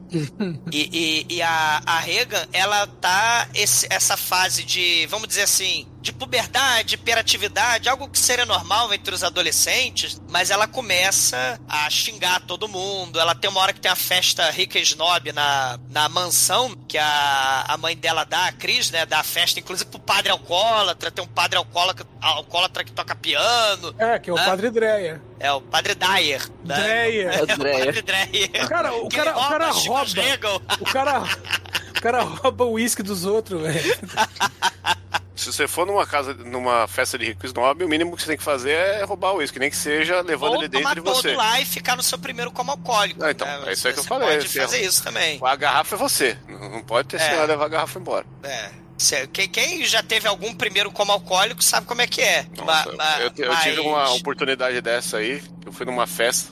E, 0.72 1.26
e- 1.30 1.36
e 1.36 1.42
a, 1.42 1.82
a 1.86 2.00
Reagan, 2.00 2.48
ela 2.52 2.86
tá 2.88 3.48
esse- 3.54 3.88
essa 3.90 4.16
fase 4.18 4.51
de, 4.58 5.06
vamos 5.08 5.28
dizer 5.28 5.44
assim, 5.44 5.88
de 6.02 6.12
puberdade, 6.12 6.96
hiperatividade, 6.96 7.88
algo 7.88 8.08
que 8.10 8.18
seria 8.18 8.46
normal 8.46 8.92
entre 8.94 9.14
os 9.14 9.24
adolescentes, 9.24 10.20
mas 10.30 10.50
ela 10.50 10.68
começa 10.68 11.60
a 11.70 11.90
xingar 11.90 12.42
todo 12.42 12.68
mundo. 12.68 13.20
Ela 13.20 13.36
tem 13.36 13.50
uma 13.50 13.60
hora 13.62 13.72
que 13.74 13.80
tem 13.80 13.90
uma 13.90 13.96
festa 13.96 14.50
rica 14.50 14.80
e 14.80 14.82
snob 14.82 15.32
na, 15.32 15.80
na 15.90 16.10
mansão, 16.10 16.76
que 16.88 16.98
a, 16.98 17.66
a 17.68 17.78
mãe 17.78 17.96
dela 17.96 18.24
dá, 18.24 18.48
a 18.48 18.52
Cris, 18.52 18.90
né, 18.92 19.06
dá 19.06 19.20
a 19.20 19.24
festa, 19.24 19.60
inclusive 19.60 19.90
pro 19.90 20.00
padre 20.00 20.32
alcoólatra, 20.32 21.12
tem 21.12 21.24
um 21.24 21.28
padre 21.28 21.58
alcoólatra, 21.58 22.06
alcoólatra 22.20 22.84
que 22.84 22.92
toca 22.92 23.16
piano, 23.16 23.94
É, 24.00 24.18
que 24.20 24.30
é 24.30 24.34
o 24.34 24.38
Hã? 24.38 24.46
Padre 24.46 24.70
Dreyer. 24.72 25.22
é 25.40 25.52
o 25.52 25.62
padre 25.62 25.94
Dyer. 25.96 26.42
né? 26.66 26.76
Dreyer. 26.76 27.28
É 27.28 27.36
o 27.36 27.40
É 27.40 27.44
o 27.44 27.58
Dreyer. 27.58 27.86
padre 27.86 28.02
Dreyer. 28.02 28.68
Cara, 28.68 28.94
o 28.94 29.08
cara- 29.10 29.38
o 29.38 29.50
cara 29.50 29.72
rouba. 29.72 30.06
O 30.80 30.86
cara, 30.86 31.22
o 32.02 32.04
cara 32.04 32.24
rouba 32.24 32.66
o 32.66 32.72
uísque 32.74 33.04
dos 33.04 33.26
outros, 33.26 33.62
velho. 33.62 33.96
Se 35.36 35.52
você 35.52 35.68
for 35.68 35.88
numa 35.88 36.06
casa, 36.06 36.34
numa 36.36 36.88
festa 36.88 37.18
de 37.18 37.26
rico 37.26 37.46
snob, 37.48 37.84
o 37.84 37.88
mínimo 37.90 38.16
que 38.16 38.22
você 38.22 38.28
tem 38.28 38.38
que 38.38 38.44
fazer 38.44 38.72
é 38.74 39.04
roubar 39.04 39.34
o 39.34 39.38
uísque, 39.38 39.58
nem 39.58 39.72
que 39.72 39.76
seja 39.76 40.22
levando 40.22 40.52
Ou 40.54 40.58
ele 40.60 40.68
dentro 40.68 40.94
de 40.94 41.02
você. 41.02 41.30
todo 41.30 41.38
lá 41.38 41.60
e 41.60 41.66
ficar 41.66 41.96
no 41.96 42.04
seu 42.04 42.20
primeiro 42.20 42.52
como 42.52 42.70
alcoólico. 42.70 43.24
Ah, 43.24 43.32
então, 43.32 43.48
né? 43.48 43.64
é 43.70 43.74
isso 43.74 43.88
aí 43.88 43.94
que 43.94 44.00
eu 44.00 44.04
Você 44.04 44.10
falei, 44.10 44.30
Pode 44.38 44.50
você- 44.50 44.62
fazer 44.62 44.82
isso 44.86 45.02
também. 45.04 45.40
A 45.42 45.56
garrafa 45.56 45.96
é 45.96 45.98
você. 45.98 46.38
Não 46.48 46.82
pode 46.84 47.08
ter 47.08 47.18
É. 47.18 47.20
sido 47.20 47.48
levar 47.48 47.66
a 47.66 47.70
garrafa 47.70 47.98
embora. 48.00 48.26
É. 48.44 48.70
Quem, 49.52 49.84
já 49.84 50.04
teve 50.04 50.28
algum 50.28 50.54
primeiro 50.54 50.92
como 50.92 51.12
alcoólico 51.12 51.64
sabe 51.64 51.88
como 51.88 52.04
é 52.04 52.08
que 52.08 52.22
é. 52.22 52.46
Nossa, 52.56 52.92
Ma- 52.92 52.96
ma- 52.98 53.20
eu, 53.22 53.32
eu 53.36 53.52
mas- 53.52 53.64
tive 53.64 53.80
uma 53.80 54.12
oportunidade 54.14 54.80
dessa 54.80 55.18
aí. 55.18 55.42
Eu 55.66 55.74
fui 55.74 55.88
numa 55.88 56.06
festa. 56.06 56.52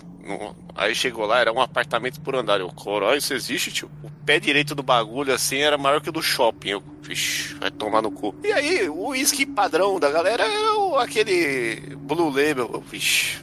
Aí 0.76 0.94
chegou 0.96 1.26
lá, 1.26 1.40
era 1.40 1.52
um 1.54 1.62
apartamento 1.62 2.20
por 2.22 2.36
andar. 2.36 2.60
Eu, 2.60 2.70
Corói, 2.70 3.18
isso 3.18 3.34
existe, 3.34 3.72
tio? 3.72 3.90
O 4.04 4.10
pé 4.26 4.40
direito 4.40 4.76
do 4.76 4.84
bagulho, 4.84 5.34
assim, 5.34 5.58
era 5.58 5.78
maior 5.78 6.02
que 6.02 6.10
o 6.10 6.12
do 6.12 6.22
shopping. 6.22 6.70
Eu, 6.70 6.84
vixe, 7.02 7.54
vai 7.56 7.72
tomar 7.72 8.02
no 8.02 8.12
cu. 8.12 8.36
E 8.44 8.52
aí, 8.52 8.88
o 8.90 9.08
uísque 9.08 9.46
padrão 9.46 10.00
da 10.00 10.12
galera 10.12 10.44
era 10.44 10.76
o- 10.80 10.98
aquele 10.98 11.96
Blue 11.98 12.30
Label. 12.30 12.70
Eu, 12.74 12.84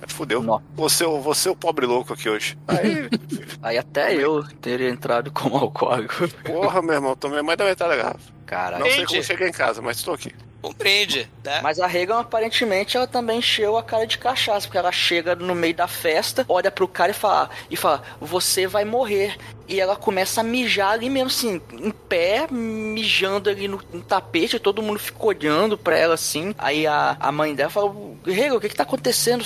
fudeu. 0.09 0.43
Nó. 0.43 0.61
Você, 0.75 1.05
é 1.05 1.07
o- 1.09 1.21
você 1.21 1.49
é 1.49 1.53
o 1.53 1.57
pobre 1.57 1.87
louco 1.87 2.13
aqui 2.13 2.29
hoje. 2.29 2.57
Aí, 2.69 3.09
Aí 3.63 3.79
até 3.79 4.15
eu 4.15 4.45
teria 4.61 4.89
entrado 4.91 5.31
como 5.33 5.57
alcoólico. 5.57 6.29
porra, 6.45 6.81
meu 6.83 6.95
irmão, 6.95 7.17
tomei 7.17 7.43
mais 7.43 7.59
da 7.59 7.65
metade 7.65 7.91
da 7.91 7.97
garrafa. 7.97 8.36
Caralho. 8.47 8.85
Não 8.85 8.91
sei 8.91 9.05
como 9.05 9.23
cheguei 9.23 9.49
em 9.49 9.53
casa, 9.53 9.83
mas 9.83 9.99
estou 9.99 10.15
aqui. 10.15 10.33
Brinde, 10.75 11.29
né? 11.45 11.61
Mas 11.63 11.79
a 11.79 11.87
Regan, 11.87 12.21
aparentemente, 12.21 12.97
ela 12.97 13.07
também 13.07 13.39
encheu 13.39 13.77
a 13.77 13.83
cara 13.83 14.07
de 14.07 14.19
cachaça, 14.19 14.67
porque 14.67 14.79
ela 14.79 14.93
chega 14.93 15.35
no 15.35 15.55
meio 15.55 15.75
da 15.75 15.87
festa, 15.87 16.45
olha 16.49 16.71
pro 16.71 16.89
cara 16.89 17.11
e 17.11 17.15
fala, 17.15 17.51
e 17.71 17.77
fala, 17.77 18.03
você 18.21 18.67
vai 18.67 18.85
morrer. 18.85 19.37
E 19.69 19.81
ela 19.81 19.97
começa 19.97 20.41
a 20.41 20.45
mijar 20.45 20.93
ali 20.93 21.11
mesmo, 21.11 21.27
assim, 21.27 21.61
em 21.73 21.91
pé, 21.91 22.47
mijando 22.49 23.51
ali 23.51 23.67
no, 23.67 23.81
no 23.93 24.01
tapete, 24.01 24.61
todo 24.61 24.83
mundo 24.83 24.99
fica 24.99 25.27
olhando 25.27 25.77
pra 25.77 25.99
ela 25.99 26.15
assim. 26.15 26.55
Aí 26.57 26.87
a, 26.87 27.17
a 27.19 27.33
mãe 27.33 27.53
dela 27.53 27.69
fala, 27.69 27.93
Regan, 28.25 28.55
o 28.55 28.61
que 28.61 28.69
que 28.69 28.77
tá 28.77 28.85
acontecendo? 28.85 29.45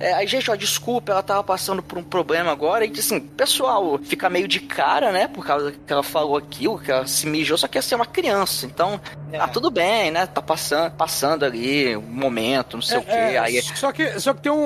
É, 0.00 0.14
aí, 0.14 0.26
gente, 0.26 0.50
ó, 0.50 0.54
desculpa, 0.54 1.12
ela 1.12 1.22
tava 1.22 1.44
passando 1.44 1.82
por 1.82 1.98
um 1.98 2.02
problema 2.02 2.50
agora. 2.50 2.86
E 2.86 2.90
assim, 2.98 3.20
pessoal 3.20 3.98
fica 4.02 4.30
meio 4.30 4.48
de 4.48 4.60
cara, 4.60 5.12
né? 5.12 5.28
Por 5.28 5.44
causa 5.44 5.72
que 5.72 5.92
ela 5.92 6.02
falou 6.02 6.38
aquilo, 6.38 6.78
que 6.78 6.90
ela 6.90 7.06
se 7.06 7.26
mijou, 7.26 7.58
só 7.58 7.68
que 7.68 7.76
ia 7.76 7.82
ser 7.82 7.94
uma 7.94 8.06
criança. 8.06 8.37
Então, 8.66 9.00
É. 9.32 9.38
ah, 9.38 9.48
tudo 9.48 9.70
bem, 9.70 10.10
né? 10.10 10.26
Tá 10.26 10.40
passando, 10.42 10.92
passando 10.92 11.44
ali 11.44 11.96
um 11.96 12.02
momento, 12.02 12.76
não 12.76 12.82
sei 12.82 12.98
o 12.98 13.02
quê. 13.02 13.10
É, 13.10 13.34
é, 13.34 13.38
Aí 13.38 13.62
só, 13.62 13.92
que, 13.92 14.18
só 14.20 14.32
que 14.34 14.42
tem 14.42 14.52
um, 14.52 14.58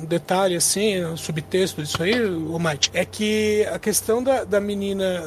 um- 0.00 0.04
detalhe, 0.06 0.56
assim, 0.56 1.04
um 1.04 1.16
subtexto 1.16 1.82
disso 1.82 2.02
aí, 2.02 2.20
o 2.24 2.58
Mike, 2.58 2.90
é 2.92 3.04
que 3.04 3.66
a 3.72 3.78
questão 3.78 4.22
da, 4.22 4.44
da 4.44 4.60
menina, 4.60 5.22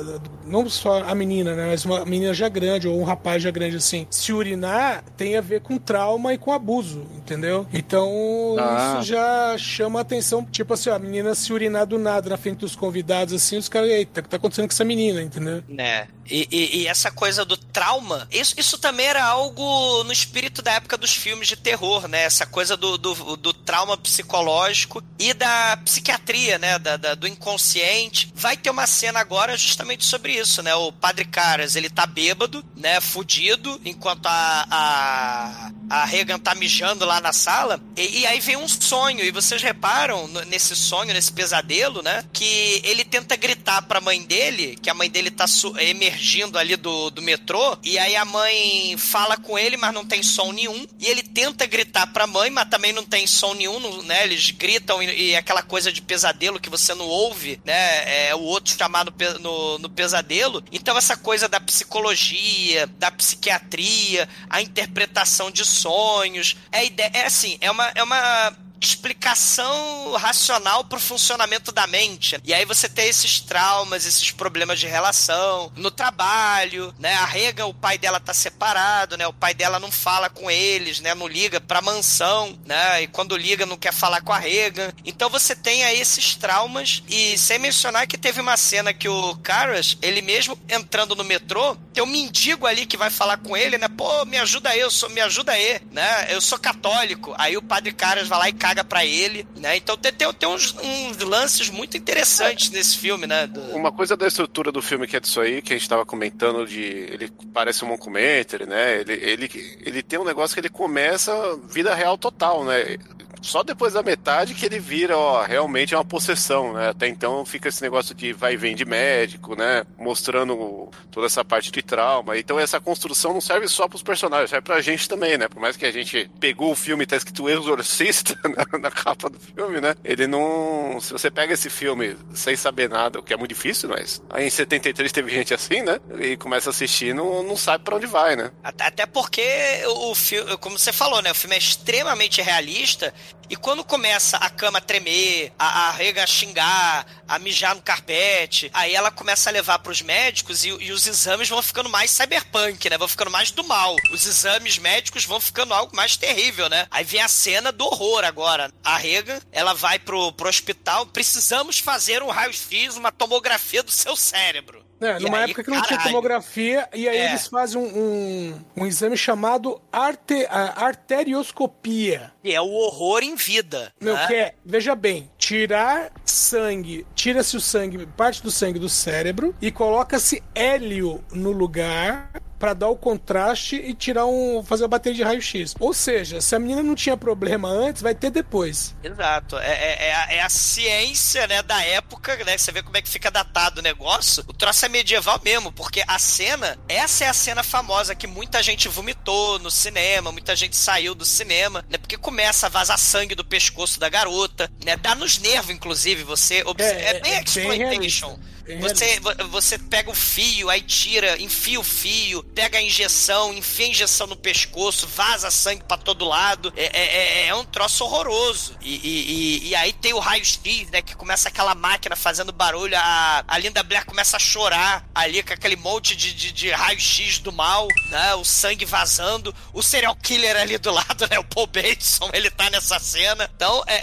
não 0.46 0.70
só 0.70 1.04
a 1.04 1.16
menina, 1.16 1.56
né, 1.56 1.68
mas 1.68 1.86
uma 1.86 2.04
menina 2.06 2.34
já 2.34 2.50
grande, 2.50 2.88
ou 2.88 3.00
um 3.00 3.04
rapaz 3.04 3.42
já 3.42 3.52
grande, 3.52 3.78
assim, 3.78 4.06
se 4.10 4.32
urinar 4.34 5.04
tem 5.16 5.38
a 5.38 5.42
ver 5.42 5.62
com 5.62 5.78
trauma 5.78 6.34
e 6.34 6.38
com 6.38 6.52
abuso, 6.52 7.06
entendeu? 7.16 7.66
Então, 7.74 8.56
Ah. 8.60 8.98
isso 9.00 9.08
já 9.10 9.56
chama 9.58 10.00
a 10.00 10.02
atenção, 10.02 10.44
tipo 10.46 10.74
assim, 10.74 10.90
ó, 10.90 10.96
a 10.96 11.00
menina 11.00 11.34
se 11.36 11.52
urinar 11.54 11.86
do 11.86 11.98
nada 11.98 12.30
na 12.30 12.38
frente 12.38 12.58
dos 12.60 12.76
convidados, 12.76 13.34
assim, 13.34 13.58
os 13.58 13.70
caras, 13.70 13.90
eita, 13.90 14.20
o 14.20 14.24
que 14.24 14.30
tá 14.30 14.38
acontecendo 14.38 14.68
com 14.68 14.74
essa 14.74 14.84
menina, 14.86 15.22
entendeu? 15.22 15.64
né? 15.68 16.08
E, 16.30 16.48
e- 16.52 16.78
e 16.84 16.88
essa 16.88 17.12
coisa 17.12 17.43
do 17.46 17.58
trauma, 17.58 18.28
isso, 18.32 18.54
isso 18.58 18.78
também 18.78 19.06
era 19.06 19.24
algo 19.24 20.04
no 20.04 20.12
espírito 20.12 20.62
da 20.62 20.74
época 20.74 20.98
dos 20.98 21.14
filmes 21.14 21.48
de 21.48 21.56
terror, 21.56 22.08
né? 22.08 22.24
Essa 22.24 22.46
coisa 22.46 22.76
do, 22.78 22.98
do, 22.98 23.36
do 23.38 23.54
trauma 23.54 23.98
psicológico 23.98 25.04
e 25.20 25.34
da 25.34 25.78
psiquiatria, 25.84 26.58
né? 26.58 26.78
Da, 26.80 26.98
da- 26.98 27.16
do 27.16 27.28
inconsciente. 27.28 28.32
Vai 28.36 28.58
ter 28.58 28.70
uma 28.70 28.88
cena 28.88 29.20
agora 29.20 29.58
justamente 29.58 30.06
sobre 30.06 30.34
isso, 30.34 30.62
né? 30.62 30.74
O 30.76 30.92
Padre 30.92 31.26
Caras, 31.26 31.76
ele 31.76 31.90
tá 31.90 32.06
bêbado, 32.06 32.64
né? 32.76 33.00
Fudido, 33.02 33.80
enquanto 33.86 34.26
a, 34.28 34.68
a, 34.70 35.72
a 35.90 36.06
Regan 36.06 36.40
tá 36.40 36.56
mijando 36.56 37.06
lá 37.06 37.20
na 37.22 37.34
sala. 37.34 37.80
E, 37.96 38.20
e 38.22 38.26
aí 38.28 38.40
vem 38.40 38.58
um 38.58 38.68
sonho, 38.68 39.24
e 39.24 39.32
vocês 39.32 39.62
reparam 39.62 40.28
nesse 40.48 40.76
sonho, 40.76 41.14
nesse 41.14 41.32
pesadelo, 41.32 42.02
né? 42.02 42.24
Que 42.34 42.82
ele 42.84 43.04
tenta 43.04 43.36
gritar 43.36 43.82
pra 43.84 44.02
mãe 44.02 44.22
dele, 44.24 44.78
que 44.82 44.90
a 44.90 44.94
mãe 44.94 45.10
dele 45.10 45.32
tá 45.32 45.46
emergindo 45.80 46.58
ali 46.58 46.76
do, 46.76 47.10
do 47.10 47.22
metrô, 47.38 47.78
e 47.84 47.98
aí 47.98 48.16
a 48.16 48.24
mãe 48.24 48.96
fala 48.98 49.36
com 49.38 49.58
ele, 49.58 49.76
mas 49.76 49.94
não 49.94 50.06
tem 50.06 50.22
som 50.22 50.52
nenhum, 50.52 50.86
e 51.00 51.08
ele 51.08 51.24
tenta 51.24 51.66
gritar 51.66 52.08
pra 52.14 52.28
mãe, 52.28 52.50
mas 52.52 52.70
também 52.70 52.94
não 52.94 53.04
tem 53.04 53.26
som 53.26 53.54
nenhum, 53.56 54.04
né? 54.04 54.24
Eles 54.24 54.52
gritam 54.52 55.02
e, 55.02 55.08
e 55.08 55.32
é 55.32 55.38
aquela 55.38 55.64
coisa 55.64 55.92
de 55.92 56.02
pesadelo 56.02 56.60
que 56.60 56.70
você 56.70 56.94
não 56.94 57.06
ouve, 57.08 57.60
né? 57.66 58.28
É 58.30 58.36
o 58.36 58.40
outro 58.42 58.76
chamado 58.78 59.12
pe- 59.12 59.40
no, 59.40 59.80
no 59.80 59.90
pesadelo. 59.90 60.64
Então 60.72 60.98
essa 60.98 61.18
coisa 61.18 61.48
da 61.50 61.60
psicologia, 61.60 62.86
da 63.00 63.10
psiquiatria, 63.12 64.30
a 64.50 64.62
interpretação 64.62 65.50
de 65.50 65.66
sonhos, 65.66 66.56
é, 66.72 66.86
ide- 66.86 67.02
é 67.14 67.26
assim, 67.26 67.58
é 67.62 67.72
uma, 67.72 67.92
é 67.96 68.04
uma 68.04 68.56
explicação 68.86 70.14
racional 70.14 70.84
pro 70.84 71.00
funcionamento 71.00 71.72
da 71.72 71.88
mente. 71.88 72.40
E 72.44 72.54
aí 72.54 72.66
você 72.66 72.90
tem 72.90 73.08
esses 73.08 73.40
traumas, 73.40 74.06
esses 74.06 74.32
problemas 74.32 74.80
de 74.80 74.88
relação, 74.88 75.72
no 75.76 75.90
trabalho, 75.92 76.94
né? 77.00 77.14
A 77.16 77.26
Regan, 77.26 77.66
o 77.66 77.74
pai 77.74 77.98
dela 77.98 78.20
tá 78.20 78.34
separado, 78.34 79.18
né? 79.18 79.28
O 79.28 79.34
pai 79.34 79.54
dela 79.54 79.80
não 79.80 79.92
fala 79.92 80.30
com 80.30 80.50
eles, 80.50 81.00
né? 81.00 81.16
Não 81.16 81.28
liga 81.28 81.60
pra 81.62 81.82
mansão, 81.82 82.58
né? 82.66 83.04
E 83.04 83.08
quando 83.08 83.38
liga 83.38 83.66
não 83.66 83.78
quer 83.78 83.94
falar 83.94 84.22
com 84.22 84.34
a 84.34 84.40
Regan. 84.40 84.92
Então 85.06 85.30
você 85.30 85.56
tem 85.56 85.84
aí 85.84 86.00
esses 86.00 86.36
traumas 86.36 87.04
e 87.08 87.38
sem 87.38 87.60
mencionar 87.60 88.08
que 88.08 88.18
teve 88.18 88.42
uma 88.42 88.58
cena 88.58 88.94
que 88.94 89.08
o 89.08 89.36
Karas, 89.38 89.98
ele 90.02 90.22
mesmo 90.22 90.58
entrando 90.70 91.16
no 91.16 91.24
metrô, 91.24 91.76
tem 91.94 92.04
um 92.04 92.08
mendigo 92.08 92.66
ali 92.66 92.86
que 92.86 92.98
vai 92.98 93.10
falar 93.10 93.38
com 93.38 93.56
ele, 93.56 93.78
né? 93.78 93.88
Pô, 93.88 94.26
me 94.26 94.38
ajuda 94.38 94.70
aí, 94.70 94.80
eu 94.80 94.92
sou, 94.92 95.10
me 95.10 95.22
ajuda 95.22 95.52
aí, 95.52 95.82
né? 95.92 96.28
Eu 96.30 96.42
sou 96.42 96.58
católico. 96.58 97.34
Aí 97.38 97.56
o 97.56 97.62
padre 97.62 97.92
Caras 97.94 98.28
vai 98.28 98.40
lá 98.40 98.50
e 98.50 98.54
pra 98.82 99.04
ele, 99.06 99.46
né? 99.58 99.76
Então 99.76 99.98
tem, 99.98 100.14
tem, 100.14 100.32
tem 100.32 100.48
uns, 100.48 100.74
uns 100.82 101.18
lances 101.18 101.70
muito 101.70 101.98
interessantes 101.98 102.70
nesse 102.70 102.98
filme, 102.98 103.28
né? 103.28 103.46
Do- 103.46 103.60
Uma 103.76 103.92
coisa 103.92 104.16
da 104.16 104.26
estrutura 104.26 104.72
do 104.72 104.82
filme 104.82 105.06
que 105.06 105.18
é 105.18 105.20
disso 105.20 105.42
aí, 105.42 105.62
que 105.62 105.74
a 105.74 105.78
gente 105.78 105.90
tava 105.90 106.06
comentando 106.06 106.66
de. 106.66 106.82
Ele 106.82 107.30
parece 107.54 107.84
um 107.84 107.90
mockumentary, 107.90 108.66
né? 108.66 109.02
Ele, 109.02 109.14
ele, 109.14 109.78
ele 109.86 110.02
tem 110.02 110.18
um 110.18 110.24
negócio 110.24 110.54
que 110.54 110.62
ele 110.62 110.70
começa 110.70 111.34
vida 111.68 111.94
real 111.94 112.18
total, 112.18 112.64
né? 112.64 112.96
Só 113.44 113.62
depois 113.62 113.94
da 113.94 114.02
metade 114.02 114.54
que 114.54 114.66
ele 114.66 114.80
vira, 114.80 115.18
ó, 115.18 115.44
realmente 115.44 115.94
é 115.94 115.98
uma 115.98 116.06
possessão, 116.06 116.74
né? 116.74 116.90
Até 116.90 117.10
então 117.10 117.46
fica 117.46 117.68
esse 117.68 117.82
negócio 117.82 118.16
de 118.16 118.32
vai 118.32 118.54
e 118.54 118.58
vem 118.58 118.74
de 118.74 118.86
médico, 118.86 119.54
né? 119.54 119.84
Mostrando 119.98 120.90
toda 121.12 121.28
essa 121.28 121.44
parte 121.44 121.70
de 121.70 121.84
trauma. 121.84 122.38
Então 122.38 122.58
essa 122.58 122.80
construção 122.80 123.34
não 123.34 123.42
serve 123.42 123.68
só 123.68 123.88
pros 123.88 124.02
personagens, 124.02 124.50
serve 124.50 124.64
pra 124.64 124.82
gente 124.82 125.10
também, 125.10 125.38
né? 125.38 125.50
Por 125.50 125.60
mais 125.60 125.76
que 125.76 125.86
a 125.86 125.92
gente 125.92 126.32
pegou 126.40 126.72
o 126.72 126.76
filme 126.76 127.04
e 127.04 127.06
tá 127.06 127.18
escrito 127.18 127.50
Exorcista 127.50 128.38
na, 128.72 128.80
na 128.80 128.90
capa 128.90 129.30
do 129.30 129.40
filme, 129.40 129.82
né? 129.82 129.94
Ele 130.06 130.26
não. 130.26 131.00
Se 131.02 131.12
você 131.12 131.30
pega 131.30 131.54
esse 131.54 131.70
filme 131.70 132.16
sem 132.34 132.56
saber 132.56 132.90
nada, 132.90 133.20
o 133.20 133.24
que 133.24 133.34
é 133.34 133.38
muito 133.38 133.54
difícil, 133.54 133.90
mas 133.90 134.22
aí 134.30 134.48
em 134.48 134.50
73 134.50 135.12
teve 135.12 135.30
gente 135.30 135.54
assim, 135.54 135.82
né? 135.82 136.00
E 136.18 136.38
começa 136.38 136.70
a 136.70 136.72
assistir 136.72 137.14
não, 137.14 137.44
não 137.44 137.58
sabe 137.58 137.84
pra 137.84 137.98
onde 137.98 138.08
vai, 138.08 138.38
né? 138.38 138.52
Até 138.64 139.06
porque 139.06 139.44
o 139.88 140.16
filme, 140.16 140.56
como 140.58 140.80
você 140.80 140.94
falou, 140.94 141.22
né? 141.22 141.32
O 141.32 141.36
filme 141.36 141.56
é 141.56 141.60
extremamente 141.60 142.42
realista 142.42 143.14
E 143.50 143.56
quando 143.56 143.84
começa 143.84 144.38
a 144.38 144.50
cama 144.50 144.80
a 144.80 144.82
tremer, 144.82 145.54
a, 145.60 145.90
a 145.90 145.92
rega 145.92 146.24
a 146.24 146.28
xingar, 146.28 147.06
a 147.28 147.38
mijar 147.38 147.76
no 147.76 147.82
carpete, 147.82 148.72
aí 148.74 148.96
ela 148.96 149.12
começa 149.12 149.50
a 149.50 149.54
levar 149.54 149.80
pros 149.80 150.02
médicos 150.02 150.64
e, 150.64 150.70
e 150.70 150.92
os 150.92 151.06
exames 151.06 151.50
vão 151.50 151.62
ficando 151.62 151.90
mais 151.90 152.10
cyberpunk, 152.10 152.90
né? 152.90 152.98
Vão 152.98 153.08
ficando 153.08 153.30
mais 153.30 153.52
do 153.52 153.64
mal. 153.64 153.96
Os 154.12 154.26
exames 154.26 154.78
médicos 154.78 155.26
vão 155.26 155.40
ficando 155.40 155.74
algo 155.74 155.96
mais 155.96 156.18
terrível, 156.18 156.70
né? 156.70 156.88
Aí 156.90 157.04
vem 157.04 157.22
a 157.22 157.28
cena 157.28 157.72
do 157.72 157.86
horror 157.86 158.24
agora. 158.24 158.72
A 158.84 158.98
Regan, 158.98 159.40
ela 159.52 159.74
vai 159.74 160.00
pro, 160.00 160.32
pro 160.32 160.50
hospital, 160.50 161.06
precisamos 161.06 161.80
fazer 161.80 162.24
um 162.24 162.30
raio-x, 162.30 162.96
uma 162.96 163.12
tomografia 163.12 163.84
do 163.84 163.92
seu 163.92 164.16
cérebro. 164.16 164.84
É, 165.04 165.20
numa 165.20 165.38
aí, 165.40 165.44
época 165.46 165.64
que 165.64 165.70
não 165.70 165.82
tinha 165.82 165.98
caralho. 165.98 166.10
tomografia, 166.10 166.88
e 166.94 167.08
aí 167.10 167.18
É. 167.18 167.30
eles 167.30 167.48
fazem 167.48 167.80
um, 167.82 167.86
um, 167.86 168.62
um 168.84 168.86
exame 168.86 169.18
chamado 169.18 169.82
arte, 169.92 170.46
arterioscopia. 170.50 172.32
E 172.44 172.52
é 172.54 172.62
o 172.62 172.70
horror 172.70 173.24
em 173.24 173.36
vida. 173.36 173.92
Meu, 174.00 174.14
né? 174.16 174.28
que 174.28 174.34
é, 174.34 174.54
veja 174.66 174.96
bem, 174.96 175.30
tirar 175.44 176.10
sangue, 176.24 177.06
tira-se 177.14 177.58
o 177.58 177.60
sangue, 177.60 178.06
parte 178.16 178.42
do 178.42 178.50
sangue 178.50 178.80
do 178.80 178.88
cérebro 178.88 179.54
e 179.62 179.72
coloca-se 179.72 180.42
hélio 180.56 181.22
no 181.34 181.52
lugar 181.52 182.32
pra 182.58 182.74
dar 182.74 182.88
o 182.88 182.96
contraste 182.96 183.76
e 183.76 183.94
tirar 183.94 184.26
um, 184.26 184.64
fazer 184.64 184.86
a 184.86 184.88
bateria 184.88 185.18
de 185.18 185.22
raio-x. 185.24 185.76
Ou 185.82 185.94
seja, 185.94 186.40
se 186.40 186.56
a 186.56 186.60
menina 186.60 186.82
não 186.82 186.96
tinha 186.96 187.18
problema 187.18 187.68
antes, 187.68 188.02
vai 188.02 188.16
ter 188.16 188.30
depois. 188.30 188.96
Exato. 189.04 189.58
É, 189.58 189.68
é- 189.70 190.08
é 190.08 190.14
a, 190.16 190.34
é 190.36 190.42
a 190.42 190.50
ciência, 190.50 191.46
né, 191.46 191.62
da 191.62 191.84
época, 191.84 192.38
né? 192.46 192.58
Você 192.58 192.72
vê 192.72 192.82
como 192.82 192.96
é 192.96 193.02
que 193.02 193.10
fica 193.10 193.30
datado 193.30 193.82
o 193.82 193.84
negócio. 193.84 194.46
O 194.48 194.54
troço 194.54 194.86
é 194.86 194.88
medieval 194.88 195.42
mesmo, 195.44 195.74
porque 195.74 196.06
a 196.08 196.18
cena, 196.18 196.78
essa 196.88 197.26
é 197.26 197.28
a 197.28 197.34
cena 197.34 197.64
famosa 197.64 198.16
que 198.16 198.28
muita 198.28 198.64
gente 198.64 198.88
vomitou 198.88 199.60
no 199.60 199.70
cinema, 199.70 200.32
muita 200.32 200.56
gente 200.56 200.78
saiu 200.78 201.14
do 201.14 201.26
cinema, 201.26 201.84
né? 201.90 201.98
Porque 201.98 202.18
começa 202.18 202.68
a 202.68 202.70
vazar 202.70 202.98
sangue 202.98 203.36
do 203.36 203.44
pescoço 203.44 204.00
da 204.00 204.08
garota, 204.08 204.72
né? 204.86 204.96
Dá 204.96 205.14
nos 205.16 205.38
nervos, 205.44 205.70
inclusive, 205.70 206.24
você. 206.24 206.64
obs- 206.66 206.84
É, 206.86 207.18
É, 207.18 207.20
bem 207.20 207.34
é 207.34 207.42
exploitation. 207.44 208.30
Bem 208.30 208.63
Você, 208.80 209.20
vo- 209.20 209.48
você 209.50 209.78
pega 209.78 210.10
o 210.10 210.16
fio, 210.16 210.70
aí 210.70 210.82
tira, 210.82 211.42
enfia 211.42 211.80
o 211.80 211.84
fio, 211.84 212.42
pega 212.44 212.78
a 212.78 212.82
injeção, 212.82 213.54
enfia 213.54 213.86
a 213.88 213.90
injeção 213.90 214.28
no 214.28 214.36
pescoço, 214.36 215.08
vaza 215.08 215.52
sangue 215.52 215.84
pra 215.84 215.98
todo 215.98 216.24
lado. 216.26 216.72
É, 216.76 216.86
é- 216.86 217.18
é- 217.44 217.48
é 217.48 217.56
um 217.56 217.66
troço 217.66 218.04
horroroso. 218.06 218.78
E, 218.82 218.96
e- 218.96 219.32
e- 219.32 219.68
e 219.70 219.76
aí 219.76 219.92
tem 219.92 220.14
o 220.14 220.20
raio-x, 220.20 220.90
né? 220.92 221.02
Que 221.02 221.16
começa 221.16 221.50
aquela 221.50 221.76
máquina 221.76 222.16
fazendo 222.16 222.52
barulho. 222.54 222.96
A, 222.98 223.44
a 223.48 223.58
Linda 223.58 223.84
Blair 223.84 224.06
começa 224.06 224.38
a 224.38 224.40
chorar 224.40 225.06
ali 225.14 225.44
com 225.44 225.54
aquele 225.54 225.76
monte 225.76 226.16
de, 226.16 226.34
de, 226.34 226.52
de 226.52 226.72
raio-x 226.72 227.40
do 227.40 227.52
mal, 227.52 227.88
né? 228.10 228.34
O 228.36 228.46
sangue 228.46 228.86
vazando. 228.86 229.54
O 229.74 229.84
serial 229.84 230.16
killer 230.16 230.56
ali 230.56 230.78
do 230.78 230.92
lado, 230.92 231.28
né? 231.30 231.38
O 231.38 231.44
Paul 231.44 231.68
Bateson, 231.68 232.30
ele 232.34 232.50
tá 232.50 232.70
nessa 232.70 232.98
cena. 233.00 233.50
Então 233.56 233.84
é, 233.88 233.96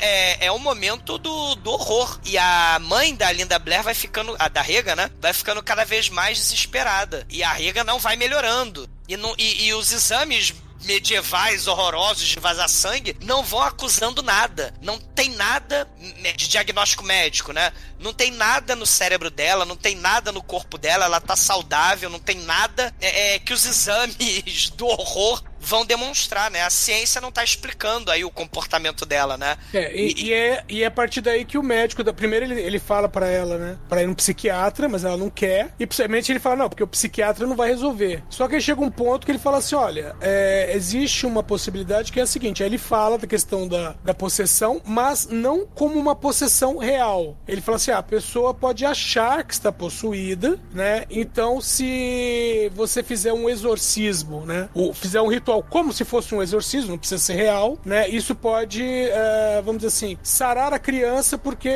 é, 0.43 0.47
é 0.47 0.53
um 0.53 0.59
momento 0.59 1.17
do, 1.17 1.55
do 1.57 1.71
horror. 1.71 2.21
E 2.27 2.37
a 2.37 2.79
mãe 2.81 3.15
da 3.15 3.33
Linda 3.33 3.59
Blair 3.59 3.83
vai 3.83 3.95
ficando, 3.95 4.37
a 4.39 4.50
da 4.51 4.63
Rega, 4.63 4.95
né? 4.97 5.11
Vai 5.21 5.33
ficando 5.33 5.63
cada 5.63 5.85
vez 5.85 6.09
mais 6.09 6.39
desesperada. 6.39 7.27
E 7.29 7.43
a 7.43 7.53
Rega 7.53 7.85
não 7.85 7.99
vai 7.99 8.17
melhorando. 8.17 8.89
E, 9.09 9.17
não, 9.17 9.35
e, 9.39 9.67
e 9.67 9.75
os 9.75 9.93
exames 9.93 10.55
medievais 10.85 11.67
horrorosos 11.67 12.27
de 12.27 12.41
vazar 12.41 12.69
sangue 12.69 13.17
não 13.23 13.43
vão 13.43 13.63
acusando 13.63 14.23
nada. 14.23 14.75
Não 14.81 14.99
tem 14.99 15.31
nada 15.31 15.89
de 16.37 16.49
diagnóstico 16.49 17.05
médico, 17.05 17.53
né? 17.53 17.73
Não 17.99 18.13
tem 18.13 18.31
nada 18.31 18.75
no 18.75 18.87
cérebro 18.87 19.31
dela, 19.31 19.65
não 19.65 19.77
tem 19.77 19.95
nada 19.97 20.33
no 20.33 20.43
corpo 20.43 20.79
dela, 20.79 21.05
ela 21.05 21.21
tá 21.21 21.37
saudável, 21.37 22.09
não 22.09 22.19
tem 22.19 22.39
nada 22.39 22.95
é, 23.01 23.35
é, 23.35 23.39
que 23.39 23.53
os 23.53 23.65
exames 23.67 24.71
do 24.71 24.87
horror 24.87 25.43
vão 25.61 25.85
demonstrar, 25.85 26.51
né? 26.51 26.63
A 26.63 26.71
ciência 26.71 27.21
não 27.21 27.31
tá 27.31 27.45
explicando 27.45 28.11
aí 28.11 28.25
o 28.25 28.31
comportamento 28.31 29.05
dela, 29.05 29.37
né? 29.37 29.57
É, 29.75 29.95
e, 29.95 30.15
e 30.25 30.33
é, 30.33 30.65
e 30.69 30.83
é 30.83 30.87
a 30.87 30.91
partir 30.91 31.21
daí 31.21 31.45
que 31.45 31.59
o 31.59 31.63
médico, 31.63 32.03
da, 32.03 32.13
primeiro 32.13 32.47
ele, 32.47 32.61
ele 32.61 32.79
fala 32.79 33.09
pra 33.09 33.29
ela, 33.29 33.59
né, 33.59 33.79
pra 33.89 34.03
ir 34.03 34.07
num 34.07 34.15
psiquiatra, 34.15 34.89
mas 34.89 35.05
ela 35.05 35.17
não 35.17 35.29
quer, 35.29 35.75
e 35.79 35.87
principalmente 35.87 36.33
ele 36.33 36.39
fala, 36.39 36.57
não, 36.57 36.69
porque 36.69 36.83
o 36.83 36.87
psiquiatra 36.87 37.47
não 37.47 37.57
vai 37.57 37.69
resolver. 37.69 38.23
Só 38.31 38.49
que 38.49 38.55
aí 38.55 38.61
chega 38.61 38.81
um 38.81 38.91
ponto 38.91 39.25
que 39.25 39.33
ele 39.33 39.39
fala 39.39 39.59
assim, 39.59 39.75
olha, 39.75 40.15
é, 40.21 40.73
existe 40.75 41.27
uma 41.27 41.43
possibilidade 41.43 42.13
que 42.13 42.21
é 42.21 42.23
a 42.23 42.27
seguinte, 42.27 42.63
aí 42.63 42.69
ele 42.69 42.79
fala 42.79 43.19
da 43.19 43.27
questão 43.27 43.69
da, 43.69 43.95
da 44.03 44.15
possessão, 44.15 44.81
mas 44.85 45.29
não 45.29 45.67
como 45.67 45.99
uma 45.99 46.15
possessão 46.15 46.79
real. 46.79 47.37
Ele 47.47 47.61
fala 47.61 47.77
assim, 47.77 47.91
ah, 47.91 47.99
a 47.99 48.03
pessoa 48.03 48.55
pode 48.55 48.85
achar 48.85 49.45
que 49.45 49.53
está 49.53 49.71
possuída, 49.71 50.59
né, 50.73 51.05
então 51.11 51.61
se 51.61 52.71
você 52.75 53.03
fizer 53.03 53.33
um 53.33 53.49
exorcismo, 53.49 54.47
né, 54.47 54.69
ou 54.75 54.95
fizer 54.95 55.21
um 55.21 55.29
ritual 55.29 55.50
como 55.71 55.93
se 55.93 56.05
fosse 56.05 56.35
um 56.35 56.43
exorcismo, 56.43 56.91
não 56.93 56.99
precisa 56.99 57.23
ser 57.23 57.35
real, 57.35 57.79
né, 57.85 58.09
isso 58.09 58.35
pode, 58.35 58.83
é, 58.85 59.57
vamos 59.65 59.83
dizer 59.83 59.89
assim, 59.89 60.19
sarar 60.23 60.73
a 60.73 60.79
criança 60.79 61.37
porque, 61.39 61.71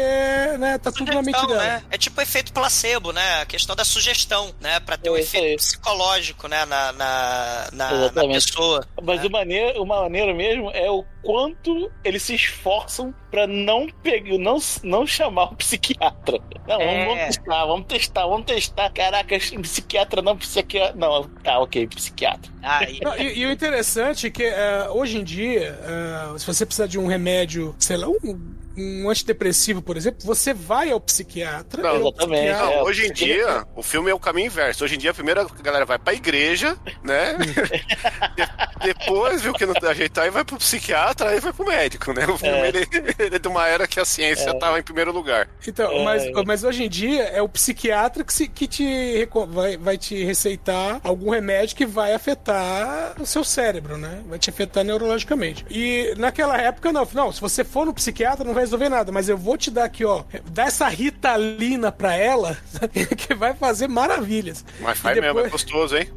né, 0.59 0.79
tá 0.79 0.93
tudo 0.93 1.13
na 1.13 1.23
mente 1.23 1.39
Sugestão, 1.39 1.49
dela. 1.49 1.63
né? 1.79 1.83
É 1.91 1.99
tipo 1.99 2.21
efeito 2.21 2.53
placebo, 2.53 3.13
né? 3.13 3.41
A 3.43 3.47
questão 3.47 3.75
da 3.75 3.85
sugestão, 3.85 4.53
né? 4.61 4.79
Pra 4.81 4.97
ter 4.97 5.11
um 5.11 5.17
É 5.17 5.21
isso 5.21 5.37
efeito 5.37 5.51
aí. 5.51 5.57
psicológico, 5.57 6.47
né? 6.49 6.65
Na, 6.67 6.93
na, 6.93 7.69
na, 7.73 8.13
na 8.13 8.27
pessoa. 8.29 8.87
Mas 9.03 9.21
né? 9.21 9.27
o 9.27 9.31
maneiro, 9.31 9.83
o 9.83 9.87
maneiro 9.87 10.35
mesmo 10.35 10.71
é 10.71 10.91
o 10.91 11.05
quanto 11.23 11.91
eles 12.05 12.23
se 12.23 12.35
esforçam 12.35 13.15
pra 13.31 13.47
não 13.47 13.89
pegar, 14.03 14.39
não, 14.39 14.59
não 14.83 15.07
chamar 15.07 15.45
o 15.53 15.57
psiquiatra. 15.57 16.39
Não, 16.69 16.81
É. 16.81 17.05
vamos, 17.07 17.25
testar, 17.25 17.65
vamos 17.67 17.87
testar, 17.87 18.27
vamos 18.27 18.47
testar. 18.47 18.91
Caraca, 18.93 19.37
psiquiatra 19.39 20.23
não, 20.23 20.37
psiquiatra. 20.37 20.95
Não, 20.97 21.25
tá, 21.43 21.59
ok, 21.61 21.87
psiquiatra. 21.89 22.53
Ah, 22.63 22.85
e- 22.85 23.01
Não, 23.03 23.17
e, 23.17 23.39
e 23.39 23.47
o 23.47 23.51
interessante 23.65 24.31
que 24.31 24.43
é, 24.43 24.89
hoje 24.91 25.19
em 25.19 25.25
dia, 25.25 25.79
é, 25.83 26.39
se 26.39 26.47
você 26.47 26.67
precisar 26.67 26.87
de 26.87 26.99
um 26.99 27.07
remédio, 27.07 27.75
sei 27.79 27.97
lá, 27.97 28.09
um, 28.09 28.39
um 28.77 29.09
antidepressivo, 29.09 29.81
por 29.83 29.97
exemplo, 29.97 30.21
você 30.25 30.53
vai 30.55 30.91
ao 30.91 31.01
psiquiatra. 31.01 31.83
Não, 31.83 31.97
e 31.97 31.99
o 31.99 32.09
exatamente, 32.09 32.41
psiquiatra- 32.41 32.67
Não, 32.67 32.73
É, 32.73 32.83
hoje 32.83 33.07
em 33.07 33.13
dia, 33.13 33.67
o 33.77 33.83
filme 33.83 34.11
é 34.11 34.15
o 34.15 34.19
caminho 34.19 34.47
inverso. 34.47 34.85
Hoje 34.85 34.95
em 34.95 34.99
dia, 34.99 35.11
a 35.11 35.15
primeira 35.15 35.45
galera 35.63 35.85
vai 35.85 35.99
pra 35.99 36.13
igreja, 36.15 36.77
né? 37.03 37.37
De- 38.37 38.85
depois 38.87 39.43
viu 39.43 39.53
que 39.55 39.65
não 39.65 39.75
dá 39.75 39.95
jeito, 39.95 40.21
aí 40.21 40.31
vai 40.31 40.45
pro 40.45 40.57
psiquiatra, 40.59 41.31
aí 41.31 41.41
vai 41.41 41.53
pro 41.53 41.67
médico, 41.67 42.13
né? 42.13 42.27
O 42.27 42.37
filme 42.37 42.57
É. 42.59 42.69
ele, 42.69 42.87
ele 43.19 43.37
é 43.37 43.39
de 43.39 43.49
uma 43.49 43.67
era 43.67 43.87
que 43.87 43.99
a 44.01 44.05
ciência 44.05 44.53
tava 44.59 44.79
em 44.79 44.83
primeiro 44.83 45.13
lugar. 45.13 45.49
Então, 45.67 45.91
É. 45.91 46.05
mas, 46.05 46.23
mas 46.47 46.65
hoje 46.65 46.85
em 46.85 46.89
dia 46.89 47.23
é 47.25 47.41
o 47.41 47.49
psiquiatra 47.49 48.25
que, 48.25 48.33
se- 48.33 48.49
que 48.49 48.67
te 48.67 49.29
vai, 49.49 49.77
vai 49.77 49.97
te 49.99 50.23
receitar 50.25 51.01
algum 51.03 51.31
remédio 51.31 51.77
que 51.77 51.87
vai 51.87 52.13
afetar 52.13 53.15
o 53.21 53.27
seu 53.27 53.45
cérebro, 53.45 53.97
né? 53.97 54.23
Vai 54.27 54.39
te 54.39 54.51
afetar 54.51 54.85
neurologicamente. 54.85 55.65
E 55.71 56.15
naquela 56.19 56.57
época, 56.61 56.93
não, 56.93 57.07
não, 57.13 57.33
se 57.33 57.41
você 57.41 57.65
for 57.65 57.87
no 57.87 57.95
psiquiatra, 57.95 58.45
não 58.45 58.55
vai 58.55 58.64
resolver 58.65 58.89
nada, 58.89 59.13
mas 59.13 59.29
eu 59.29 59.37
vou 59.39 59.57
te 59.57 59.71
dar 59.71 59.85
aqui, 59.85 60.05
ó, 60.05 60.25
dá 60.51 60.65
essa 60.65 60.89
ritalina 60.89 61.91
pra 61.93 62.15
ela, 62.17 62.57
que 63.17 63.35
vai 63.35 63.55
fazer 63.55 63.89
maravilhas. 63.89 64.65
Mas 64.81 64.99
faz 64.99 65.17
E 65.17 65.21
mesmo, 65.21 65.39
é 65.39 65.43
depois- 65.45 65.63
gostoso, 65.63 65.97
hein? 65.97 66.11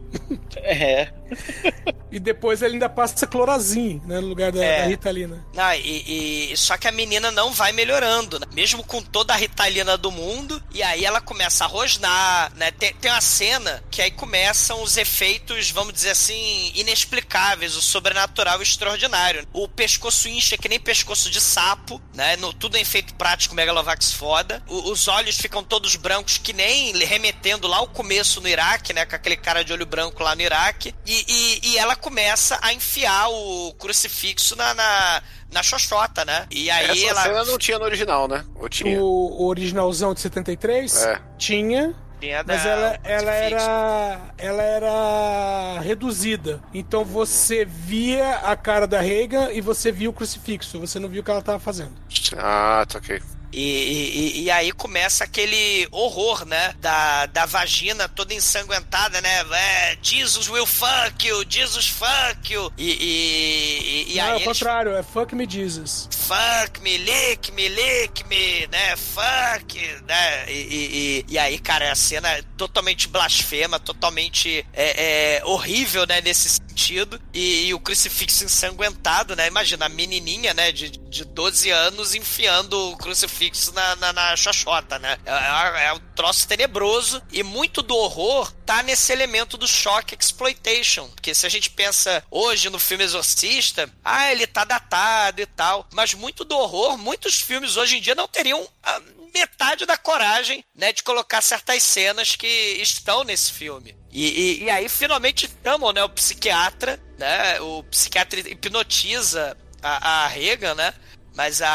É. 0.57 1.11
E 2.09 2.19
depois 2.19 2.61
ele 2.61 2.75
ainda 2.75 2.87
passa 2.87 3.27
clorazine, 3.27 4.01
né, 4.05 4.21
no 4.21 4.27
lugar 4.27 4.49
da, 4.49 4.63
É. 4.63 4.81
da 4.83 4.87
ritalina. 4.87 5.45
Não, 5.53 5.73
e, 5.73 6.51
e- 6.53 6.57
só 6.57 6.77
que 6.77 6.87
a 6.87 6.91
menina 6.91 7.31
não 7.31 7.51
vai 7.51 7.73
melhorando, 7.73 8.39
né? 8.39 8.45
mesmo 8.53 8.81
com 8.81 9.01
toda 9.01 9.33
a 9.33 9.35
ritalina 9.35 9.97
do 9.97 10.09
mundo. 10.09 10.63
E 10.73 10.81
aí 10.81 11.03
ela 11.03 11.19
começa 11.19 11.65
a 11.65 11.67
rosnar, 11.67 12.53
né? 12.55 12.71
Tem, 12.71 12.93
tem 12.93 13.11
uma 13.11 13.19
cena 13.19 13.83
que 13.91 14.01
aí 14.01 14.09
começam 14.09 14.81
os 14.81 14.95
efeitos, 14.95 15.69
vamos 15.69 15.93
dizer 15.93 16.11
assim, 16.11 16.71
inexplicáveis, 16.75 17.75
o 17.75 17.81
sobrenatural 17.81 18.61
extraordinário. 18.61 19.45
O 19.51 19.67
pescoço 19.67 20.29
incha 20.29 20.57
que 20.57 20.69
nem 20.69 20.79
pescoço 20.79 21.29
de 21.29 21.41
sapo, 21.41 22.01
né? 22.15 22.36
No, 22.39 22.53
tudo 22.53 22.77
em 22.77 22.81
efeito 22.81 23.13
prático, 23.15 23.53
Megalovax 23.55 24.11
foda. 24.13 24.61
O- 24.67 24.91
os 24.91 25.07
olhos 25.07 25.37
ficam 25.37 25.63
todos 25.63 25.95
brancos, 25.95 26.37
que 26.37 26.53
nem 26.53 26.91
remetendo 26.97 27.67
lá 27.67 27.77
ao 27.77 27.87
começo 27.87 28.39
no 28.41 28.47
Iraque, 28.47 28.93
né? 28.93 29.05
Com 29.05 29.15
aquele 29.15 29.37
cara 29.37 29.63
de 29.63 29.73
olho 29.73 29.85
branco 29.85 30.21
lá 30.23 30.35
no 30.35 30.41
Iraque. 30.41 30.93
E, 31.05 31.25
e- 31.27 31.69
e 31.71 31.77
ela 31.77 31.95
começa 31.95 32.57
a 32.61 32.73
enfiar 32.73 33.29
o 33.29 33.73
crucifixo 33.79 34.55
na, 34.55 34.73
na, 34.73 35.21
na 35.51 35.63
xoxota, 35.63 36.23
né? 36.25 36.45
E 36.51 36.69
aí 36.69 37.03
Essa 37.03 37.09
ela. 37.11 37.21
cena 37.23 37.43
não 37.45 37.57
tinha 37.57 37.79
no 37.79 37.85
original, 37.85 38.27
né? 38.27 38.43
Ou 38.55 38.69
tinha? 38.69 38.99
O, 39.01 39.41
o 39.43 39.47
originalzão 39.47 40.13
de 40.13 40.21
73 40.21 40.95
É. 41.03 41.21
tinha, 41.37 41.95
tinha 42.19 42.43
Mas 42.45 42.63
da- 42.63 42.69
ela, 42.69 42.99
ela 43.03 43.31
era 43.33 44.19
ela 44.37 44.63
era 44.63 45.79
reduzida. 45.81 46.59
Então 46.73 47.03
você 47.05 47.65
via 47.65 48.35
a 48.37 48.55
cara 48.55 48.87
da 48.87 48.99
Reagan 49.01 49.51
e 49.51 49.61
você 49.61 49.91
via 49.91 50.09
o 50.09 50.13
crucifixo. 50.13 50.79
Você 50.79 50.99
não 50.99 51.09
viu 51.09 51.21
o 51.21 51.23
que 51.23 51.31
ela 51.31 51.41
tava 51.41 51.59
fazendo. 51.59 51.91
Ah, 52.37 52.85
tá 52.87 52.97
ok. 52.99 53.21
E, 53.51 53.61
e- 53.61 54.41
e 54.43 54.51
aí 54.51 54.71
começa 54.71 55.23
aquele 55.23 55.87
horror, 55.91 56.45
né? 56.45 56.73
Da, 56.79 57.25
da 57.27 57.45
vagina 57.45 58.07
toda 58.09 58.33
ensanguentada, 58.33 59.21
né? 59.21 59.45
É, 59.51 59.97
Jesus 60.01 60.49
will 60.49 60.65
fuck 60.65 61.25
you, 61.27 61.43
Jesus 61.49 61.87
fuck 61.87 62.51
you. 62.53 62.71
E, 62.77 62.91
e, 62.91 64.05
e, 64.09 64.13
e 64.13 64.17
não, 64.17 64.23
é 64.23 64.27
aí 64.27 64.33
o 64.33 64.35
eles 64.37 64.45
contrário, 64.47 64.95
é 64.95 65.03
fuck 65.03 65.33
me 65.35 65.47
Jesus. 65.49 66.09
fuck 66.11 66.81
me, 66.81 66.97
lick 66.97 67.51
me, 67.53 67.67
lick 67.67 68.23
me, 68.27 68.67
né? 68.67 68.95
Fuck, 68.97 69.79
né? 70.07 70.51
E, 70.51 70.53
e, 70.53 70.87
e- 71.19 71.25
e 71.29 71.39
aí, 71.39 71.57
cara, 71.59 71.91
a 71.91 71.95
cena 71.95 72.29
é 72.29 72.41
totalmente 72.57 73.07
blasfema, 73.07 73.79
totalmente 73.79 74.65
é, 74.73 75.37
é, 75.37 75.45
horrível, 75.45 76.05
né? 76.05 76.21
Nesse 76.21 76.59
sentido. 76.77 77.19
E, 77.33 77.67
e 77.67 77.73
o 77.73 77.79
crucifixo 77.79 78.45
ensanguentado, 78.45 79.35
né? 79.35 79.47
Imagina, 79.47 79.87
a 79.87 79.89
menininha, 79.89 80.53
né, 80.53 80.71
de, 80.71 80.89
de 80.89 81.25
12 81.25 81.69
anos 81.71 82.13
enfiando 82.13 82.91
o 82.91 82.97
crucifixo 82.97 83.73
na, 83.73 83.95
na, 83.95 84.13
na 84.13 84.35
xoxota, 84.37 84.99
né? 84.99 85.17
É, 85.25 85.31
é- 85.31 85.87
é 85.87 85.93
um 85.93 85.99
troço 86.15 86.47
tenebroso 86.47 87.21
e 87.31 87.41
muito 87.43 87.81
do 87.81 87.95
horror 87.95 88.51
tá 88.65 88.83
nesse 88.83 89.11
elemento 89.11 89.57
do 89.57 89.67
shock 89.67 90.15
exploitation. 90.19 91.07
Porque 91.09 91.33
se 91.33 91.45
a 91.45 91.49
gente 91.49 91.69
pensa 91.69 92.23
hoje 92.29 92.69
no 92.69 92.79
filme 92.79 93.03
Exorcista, 93.03 93.89
ah, 94.03 94.31
ele 94.31 94.45
tá 94.45 94.63
datado 94.63 95.41
e 95.41 95.45
tal, 95.45 95.87
mas 95.93 96.13
muito 96.13 96.43
do 96.43 96.55
horror, 96.57 96.97
muitos 96.97 97.41
filmes 97.41 97.77
hoje 97.77 97.97
em 97.97 98.01
dia 98.01 98.13
não 98.15 98.27
teriam 98.27 98.67
a 98.83 99.01
metade 99.33 99.85
da 99.85 99.97
coragem, 99.97 100.63
né, 100.75 100.91
de 100.93 101.03
colocar 101.03 101.41
certas 101.41 101.83
cenas 101.83 102.35
que 102.35 102.47
estão 102.81 103.23
nesse 103.23 103.51
filme. 103.51 103.95
E, 104.11 104.27
e- 104.27 104.63
e 104.63 104.69
aí 104.69 104.87
finalmente 104.89 105.49
chamam, 105.63 105.91
né, 105.91 106.03
o 106.03 106.09
psiquiatra, 106.09 106.99
né, 107.17 107.59
o 107.61 107.83
psiquiatra 107.83 108.39
hipnotiza 108.39 109.57
a, 109.81 110.23
a 110.23 110.27
Regan, 110.27 110.75
né, 110.75 110.93
mas 111.35 111.61
a, 111.61 111.69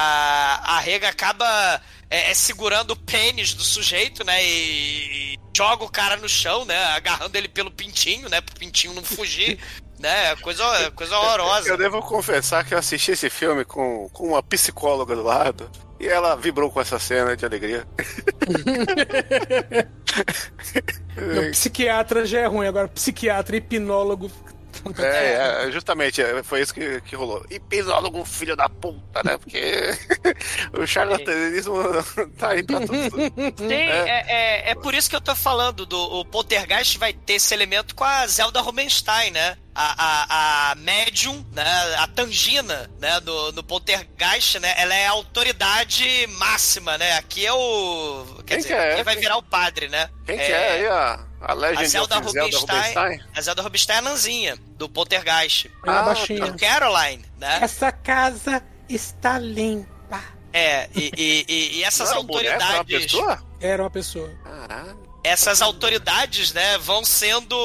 a 0.64 0.80
Regan 0.80 1.08
acaba 1.08 1.80
é, 2.10 2.30
é, 2.30 2.34
segurando 2.34 2.90
o 2.90 2.96
pênis 2.96 3.54
do 3.54 3.62
sujeito, 3.62 4.24
né? 4.24 4.44
E, 4.44 5.34
e 5.34 5.38
joga 5.56 5.84
o 5.84 5.88
cara 5.88 6.16
no 6.16 6.28
chão, 6.28 6.64
né? 6.64 6.76
Agarrando 6.86 7.38
ele 7.38 7.48
pelo 7.48 7.70
pintinho, 7.70 8.28
né? 8.28 8.40
Pro 8.40 8.56
pintinho 8.56 8.92
não 8.92 9.04
fugir. 9.04 9.58
né? 10.00 10.34
Coisa, 10.36 10.90
coisa 10.90 11.16
horrorosa. 11.16 11.68
Eu 11.68 11.78
devo 11.78 12.02
confessar 12.02 12.64
que 12.64 12.74
eu 12.74 12.78
assisti 12.78 13.12
esse 13.12 13.30
filme 13.30 13.64
com, 13.64 14.08
com 14.10 14.26
uma 14.30 14.42
psicóloga 14.42 15.14
do 15.14 15.22
lado 15.22 15.70
e 16.02 16.08
ela 16.08 16.34
vibrou 16.34 16.68
com 16.68 16.80
essa 16.80 16.98
cena 16.98 17.36
de 17.36 17.46
alegria. 17.46 17.86
Meu, 21.16 21.52
psiquiatra 21.52 22.26
já 22.26 22.40
é 22.40 22.46
ruim, 22.46 22.66
agora 22.66 22.88
psiquiatra, 22.88 23.56
hipnólogo. 23.56 24.28
É, 24.98 25.66
é, 25.66 25.70
justamente, 25.70 26.20
é, 26.20 26.42
foi 26.42 26.60
isso 26.60 26.74
que, 26.74 27.00
que 27.02 27.14
rolou. 27.14 27.46
Hipnólogo, 27.48 28.24
filho 28.24 28.56
da 28.56 28.68
puta, 28.68 29.22
né? 29.24 29.38
Porque 29.38 29.90
o 30.76 30.84
charlatanismo 30.84 31.76
tá 32.36 32.48
aí 32.48 32.64
pra 32.64 32.80
tudo. 32.80 32.92
Sim, 33.58 33.72
é, 33.72 34.24
é, 34.26 34.70
é 34.70 34.74
por 34.74 34.94
isso 34.94 35.08
que 35.08 35.14
eu 35.14 35.20
tô 35.20 35.36
falando 35.36 35.86
do 35.86 35.96
o 35.96 36.24
Poltergeist 36.24 36.98
vai 36.98 37.12
ter 37.12 37.34
esse 37.34 37.54
elemento 37.54 37.94
com 37.94 38.02
a 38.02 38.26
Zelda 38.26 38.60
Rubenstein, 38.60 39.30
né? 39.30 39.56
A, 39.74 39.94
a, 39.96 40.70
a 40.72 40.74
médium, 40.74 41.44
né? 41.52 41.64
A 41.98 42.06
Tangina, 42.06 42.90
né? 43.00 43.18
Do, 43.20 43.52
do 43.52 43.64
Poltergeist, 43.64 44.58
né? 44.58 44.74
Ela 44.76 44.94
é 44.94 45.06
a 45.06 45.12
autoridade 45.12 46.26
máxima, 46.38 46.98
né? 46.98 47.16
Aqui 47.16 47.46
é 47.46 47.52
o... 47.52 48.26
Quer 48.46 48.54
Quem 48.54 48.56
dizer, 48.58 48.68
que 48.68 48.74
é? 48.74 48.92
aqui 48.92 49.02
vai 49.02 49.16
virar 49.16 49.36
o 49.38 49.42
padre, 49.42 49.88
né? 49.88 50.10
Quem 50.26 50.36
que 50.36 50.42
é 50.44 50.72
aí 50.72 50.86
a, 50.86 51.20
a 51.40 51.52
A 51.52 51.54
Legend 51.54 51.88
Zelda 51.88 52.18
of 52.18 52.30
Zelda 52.30 52.40
Rubinstein, 52.56 52.78
Rubinstein? 52.94 53.20
a 53.34 53.40
Zelda 53.40 53.62
Rubinstein 53.62 53.96
é 53.96 53.98
a 53.98 54.02
Nanzinha, 54.02 54.56
do 54.76 54.88
Poltergeist. 54.90 55.70
Ela 55.86 56.00
Ah, 56.00 56.02
baixinha. 56.02 56.44
A 56.44 56.52
Caroline, 56.52 57.24
né? 57.38 57.58
Essa 57.62 57.90
casa 57.90 58.62
está 58.88 59.38
limpa. 59.38 60.20
É, 60.52 60.86
e, 60.94 61.10
e- 61.16 61.44
e- 61.48 61.78
e 61.78 61.84
essas 61.84 62.10
Não 62.10 62.16
era 62.18 62.26
boneco, 62.26 62.46
era 62.54 62.58
uma 62.66 62.76
autoridades... 62.78 63.12
pessoa? 63.12 63.42
Era 63.58 63.82
uma 63.82 63.90
pessoa. 63.90 64.30
Caralho. 64.44 64.98
essas 65.24 65.62
autoridades, 65.62 66.52
né, 66.52 66.76
vão 66.78 67.02
sendo 67.04 67.56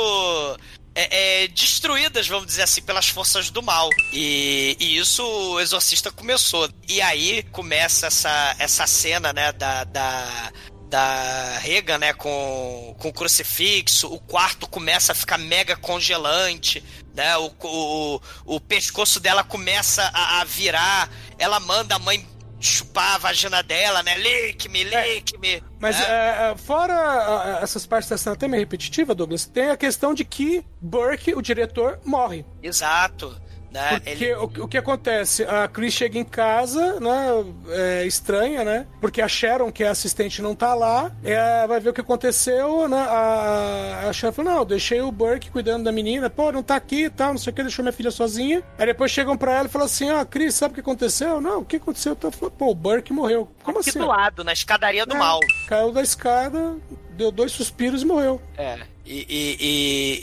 é, 1.00 1.44
é, 1.44 1.48
destruídas, 1.50 2.28
vamos 2.28 2.48
dizer 2.48 2.64
assim, 2.64 2.82
pelas 2.82 3.08
forças 3.08 3.52
do 3.52 3.62
mal. 3.62 3.88
E, 4.12 4.76
e 4.80 4.98
isso 4.98 5.24
o 5.24 5.60
Exorcista 5.60 6.12
começou. 6.12 6.68
E 6.88 7.00
aí 7.00 7.44
começa 7.52 8.08
essa, 8.08 8.56
essa 8.58 8.88
cena, 8.88 9.32
né, 9.32 9.52
da. 9.52 9.84
da 9.84 10.52
da 10.90 11.58
Regan, 11.58 11.98
né, 11.98 12.14
com, 12.14 12.96
com 12.98 13.10
o 13.10 13.14
crucifixo, 13.14 14.08
o 14.08 14.22
quarto 14.22 14.70
começa 14.70 15.12
a 15.12 15.16
ficar 15.16 15.38
mega 15.38 15.76
congelante, 15.76 16.82
né, 17.14 17.36
o, 17.36 17.52
o, 17.62 18.22
o 18.46 18.58
pescoço 18.62 19.20
dela 19.20 19.44
começa 19.44 20.10
a, 20.14 20.40
a 20.40 20.44
virar, 20.46 21.12
ela 21.38 21.60
manda 21.60 21.96
a 21.96 22.00
mãe 22.00 22.26
chupar 22.60 23.16
a 23.16 23.18
vagina 23.18 23.62
dela, 23.62 24.02
né, 24.04 24.18
lick-me, 24.18 24.84
lick-me. 24.84 25.64
Mas 25.80 26.00
né? 26.00 26.06
é, 26.08 26.52
é, 26.52 26.58
fora 26.58 27.60
essas 27.62 27.86
partes 27.86 28.10
da 28.10 28.18
cena 28.18 28.36
até 28.36 28.48
meio 28.48 28.62
repetitiva, 28.62 29.14
Douglas, 29.14 29.46
tem 29.46 29.70
a 29.70 29.78
questão 29.78 30.14
de 30.14 30.26
que 30.26 30.66
Burke, 30.82 31.34
o 31.36 31.42
diretor, 31.42 32.00
morre. 32.04 32.46
Exato. 32.62 33.40
Né? 33.72 34.00
Porque 34.00 34.10
Ele- 34.26 34.34
o, 34.36 34.44
o 34.44 34.68
que 34.68 34.78
acontece? 34.78 35.44
A 35.44 35.68
Chris 35.68 35.94
chega 35.94 36.18
em 36.18 36.24
casa, 36.24 37.00
né? 37.00 37.28
É, 37.70 38.06
estranha, 38.06 38.64
né? 38.64 38.88
Porque 39.02 39.22
a 39.22 39.28
Sharon, 39.28 39.72
que 39.72 39.84
é 39.84 39.88
a 39.88 39.92
assistente, 39.92 40.42
não 40.42 40.56
tá 40.56 40.74
lá. 40.74 41.12
É, 41.24 41.68
vai 41.68 41.80
ver 41.80 41.90
o 41.90 41.94
que 41.94 42.02
aconteceu, 42.02 42.88
né? 42.88 42.98
A, 42.98 44.08
a 44.10 44.14
Sharon 44.14 44.34
falou: 44.34 44.52
Não, 44.54 44.66
deixei 44.66 45.02
o 45.02 45.12
Burke 45.12 45.52
cuidando 45.52 45.84
da 45.84 45.92
menina. 45.92 46.30
Pô, 46.30 46.52
não 46.52 46.64
tá 46.64 46.76
aqui 46.76 47.06
e 47.06 47.10
tal, 47.10 47.32
não 47.32 47.38
sei 47.38 47.52
o 47.52 47.56
que, 47.56 47.62
deixou 47.62 47.84
minha 47.84 47.94
filha 47.94 48.12
sozinha. 48.12 48.64
Aí 48.78 48.86
depois 48.86 49.12
chegam 49.12 49.38
pra 49.38 49.54
ela 49.54 49.68
e 49.68 49.72
falam 49.72 49.86
assim: 49.86 50.10
Ó, 50.12 50.24
Chris, 50.26 50.56
sabe 50.56 50.72
o 50.72 50.76
que 50.76 50.82
aconteceu? 50.82 51.42
Não, 51.42 51.60
o 51.62 51.66
que 51.66 51.76
aconteceu? 51.76 52.14
Então, 52.14 52.32
falou, 52.32 52.52
Pô, 52.52 52.72
o 52.72 52.76
Burke 52.76 53.12
morreu. 53.14 53.50
Como 53.64 53.80
aqui 53.80 53.90
assim? 53.90 54.00
do 54.00 54.08
lado, 54.08 54.44
na 54.44 54.54
escadaria 54.54 55.06
do 55.06 55.16
É, 55.16 55.18
mal. 55.20 55.40
Caiu 55.68 55.92
da 55.92 56.02
escada, 56.02 56.76
deu 57.12 57.32
dois 57.32 57.52
suspiros 57.52 58.02
e 58.02 58.06
morreu. 58.06 58.42
É. 58.58 58.78
E, 59.10 59.26
e, 59.30 59.58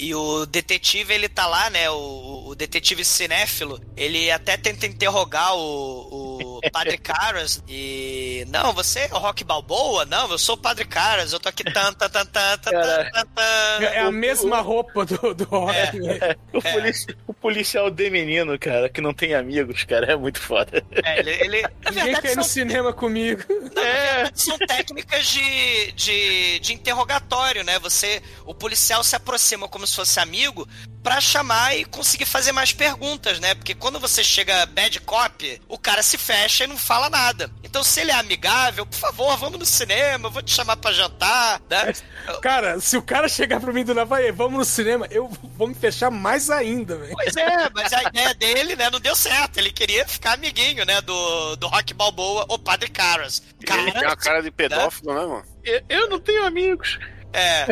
e- 0.05 0.07
e 0.09 0.15
o 0.15 0.45
detetive, 0.45 1.15
ele 1.15 1.27
tá 1.29 1.47
lá, 1.47 1.71
né? 1.71 1.89
O, 1.89 2.49
o 2.49 2.55
detetive 2.55 3.03
cinéfilo, 3.05 3.81
ele 3.97 4.31
até 4.31 4.59
tenta 4.59 4.85
interrogar 4.87 5.57
o, 5.57 6.59
o 6.59 6.61
Padre 6.71 6.99
Caras 6.99 7.63
e. 7.67 8.45
Não, 8.51 8.75
você 8.75 9.01
é 9.11 9.15
o 9.15 9.19
Rock 9.19 9.43
Balboa? 9.43 10.05
Não, 10.05 10.31
eu 10.31 10.39
sou 10.39 10.55
o 10.55 10.59
Padre 10.59 10.85
Caras, 10.85 11.33
eu 11.33 11.41
tô 11.41 11.49
aqui 11.49 11.65
tan, 11.65 11.95
tan, 11.95 12.11
tan, 12.11 12.27
tan, 12.27 12.59
tan, 12.59 12.71
tan, 12.73 13.27
tan. 13.35 13.85
É 13.85 14.01
a 14.01 14.13
mesma 14.13 14.61
roupa 14.61 15.07
do, 15.07 15.33
do 15.35 15.45
Rock. 15.45 15.99
né? 15.99 16.37
O, 16.53 16.61
polici- 16.61 17.17
o 17.27 17.33
policial 17.33 17.91
de 17.91 18.11
menino, 18.11 18.59
cara, 18.59 18.91
que 18.91 19.01
não 19.01 19.15
tem 19.15 19.35
amigos, 19.35 19.83
cara, 19.85 20.13
é 20.13 20.17
muito 20.17 20.39
foda. 20.41 20.85
É, 21.03 21.21
ele, 21.21 21.31
ele- 21.31 21.67
Ninguém 21.91 22.21
quer 22.21 22.33
ir 22.33 22.37
no 22.37 22.45
cinema 22.45 22.93
comigo. 22.93 23.43
É. 23.79 24.31
São 24.35 24.59
técnicas 24.59 25.27
de, 25.27 25.93
de, 25.93 26.59
de 26.61 26.73
interrogatório, 26.75 27.65
né? 27.65 27.79
Você, 27.79 28.23
o 28.45 28.55
policial 28.55 28.74
se 28.75 29.17
aproxima 29.17 29.69
como 29.69 29.87
se 29.87 29.95
fosse 29.95 30.19
amigo 30.21 30.69
pra 31.03 31.21
chamar 31.21 31.77
e 31.77 31.85
conseguir 31.85 32.25
fazer 32.25 32.51
mais 32.51 32.73
perguntas, 32.73 33.39
né? 33.39 33.55
Porque 33.55 33.75
quando 33.75 34.01
você 34.01 34.25
chega 34.25 34.65
bad 34.67 34.99
cop, 35.01 35.61
o 35.69 35.79
cara 35.79 36.03
se 36.03 36.17
fecha 36.17 36.65
e 36.65 36.67
não 36.67 36.79
fala 36.79 37.11
nada. 37.11 37.51
Então, 37.63 37.85
se 37.85 38.01
ele 38.01 38.11
é 38.11 38.15
amigável, 38.15 38.87
por 38.87 38.97
favor, 38.97 39.37
vamos 39.37 39.59
no 39.59 39.67
cinema, 39.67 40.29
eu 40.29 40.33
vou 40.33 40.43
te 40.43 40.53
chamar 40.53 40.77
pra 40.77 40.93
jantar, 40.93 41.61
né? 41.69 41.93
Cara, 42.41 42.81
se 42.81 42.97
o 42.97 43.03
cara 43.03 43.29
chegar 43.29 43.61
pra 43.61 43.73
mim 43.73 43.85
do 43.85 43.95
nada, 43.95 44.07
vai, 44.07 44.33
vamos 44.33 44.59
no 44.59 44.65
cinema, 44.65 45.07
eu 45.11 45.29
vou 45.29 45.69
me 45.69 45.75
fechar 45.75 46.11
mais 46.11 46.49
ainda, 46.49 46.97
velho. 46.97 47.13
Pois 47.13 47.37
é, 47.37 47.69
mas 47.75 47.93
a 47.93 48.05
ideia 48.05 48.35
dele, 48.35 48.75
né, 48.75 48.89
não 48.89 48.99
deu 48.99 49.15
certo. 49.15 49.59
Ele 49.59 49.71
queria 49.71 50.09
ficar 50.09 50.35
amiguinho, 50.35 50.87
né, 50.87 51.03
do, 51.03 51.57
do 51.57 51.67
Rock 51.67 51.93
Balboa, 51.93 52.47
o 52.49 52.59
Padre 52.59 52.89
Caras. 52.89 53.43
Ele 53.61 53.93
tem 53.93 54.07
uma 54.07 54.17
cara 54.17 54.43
de 54.43 54.51
pedófilo, 54.51 55.13
né, 55.13 55.21
mano? 55.21 55.45
Eu, 55.63 55.83
eu 55.89 56.09
não 56.09 56.19
tenho 56.19 56.47
amigos. 56.47 56.99
É. 57.35 57.67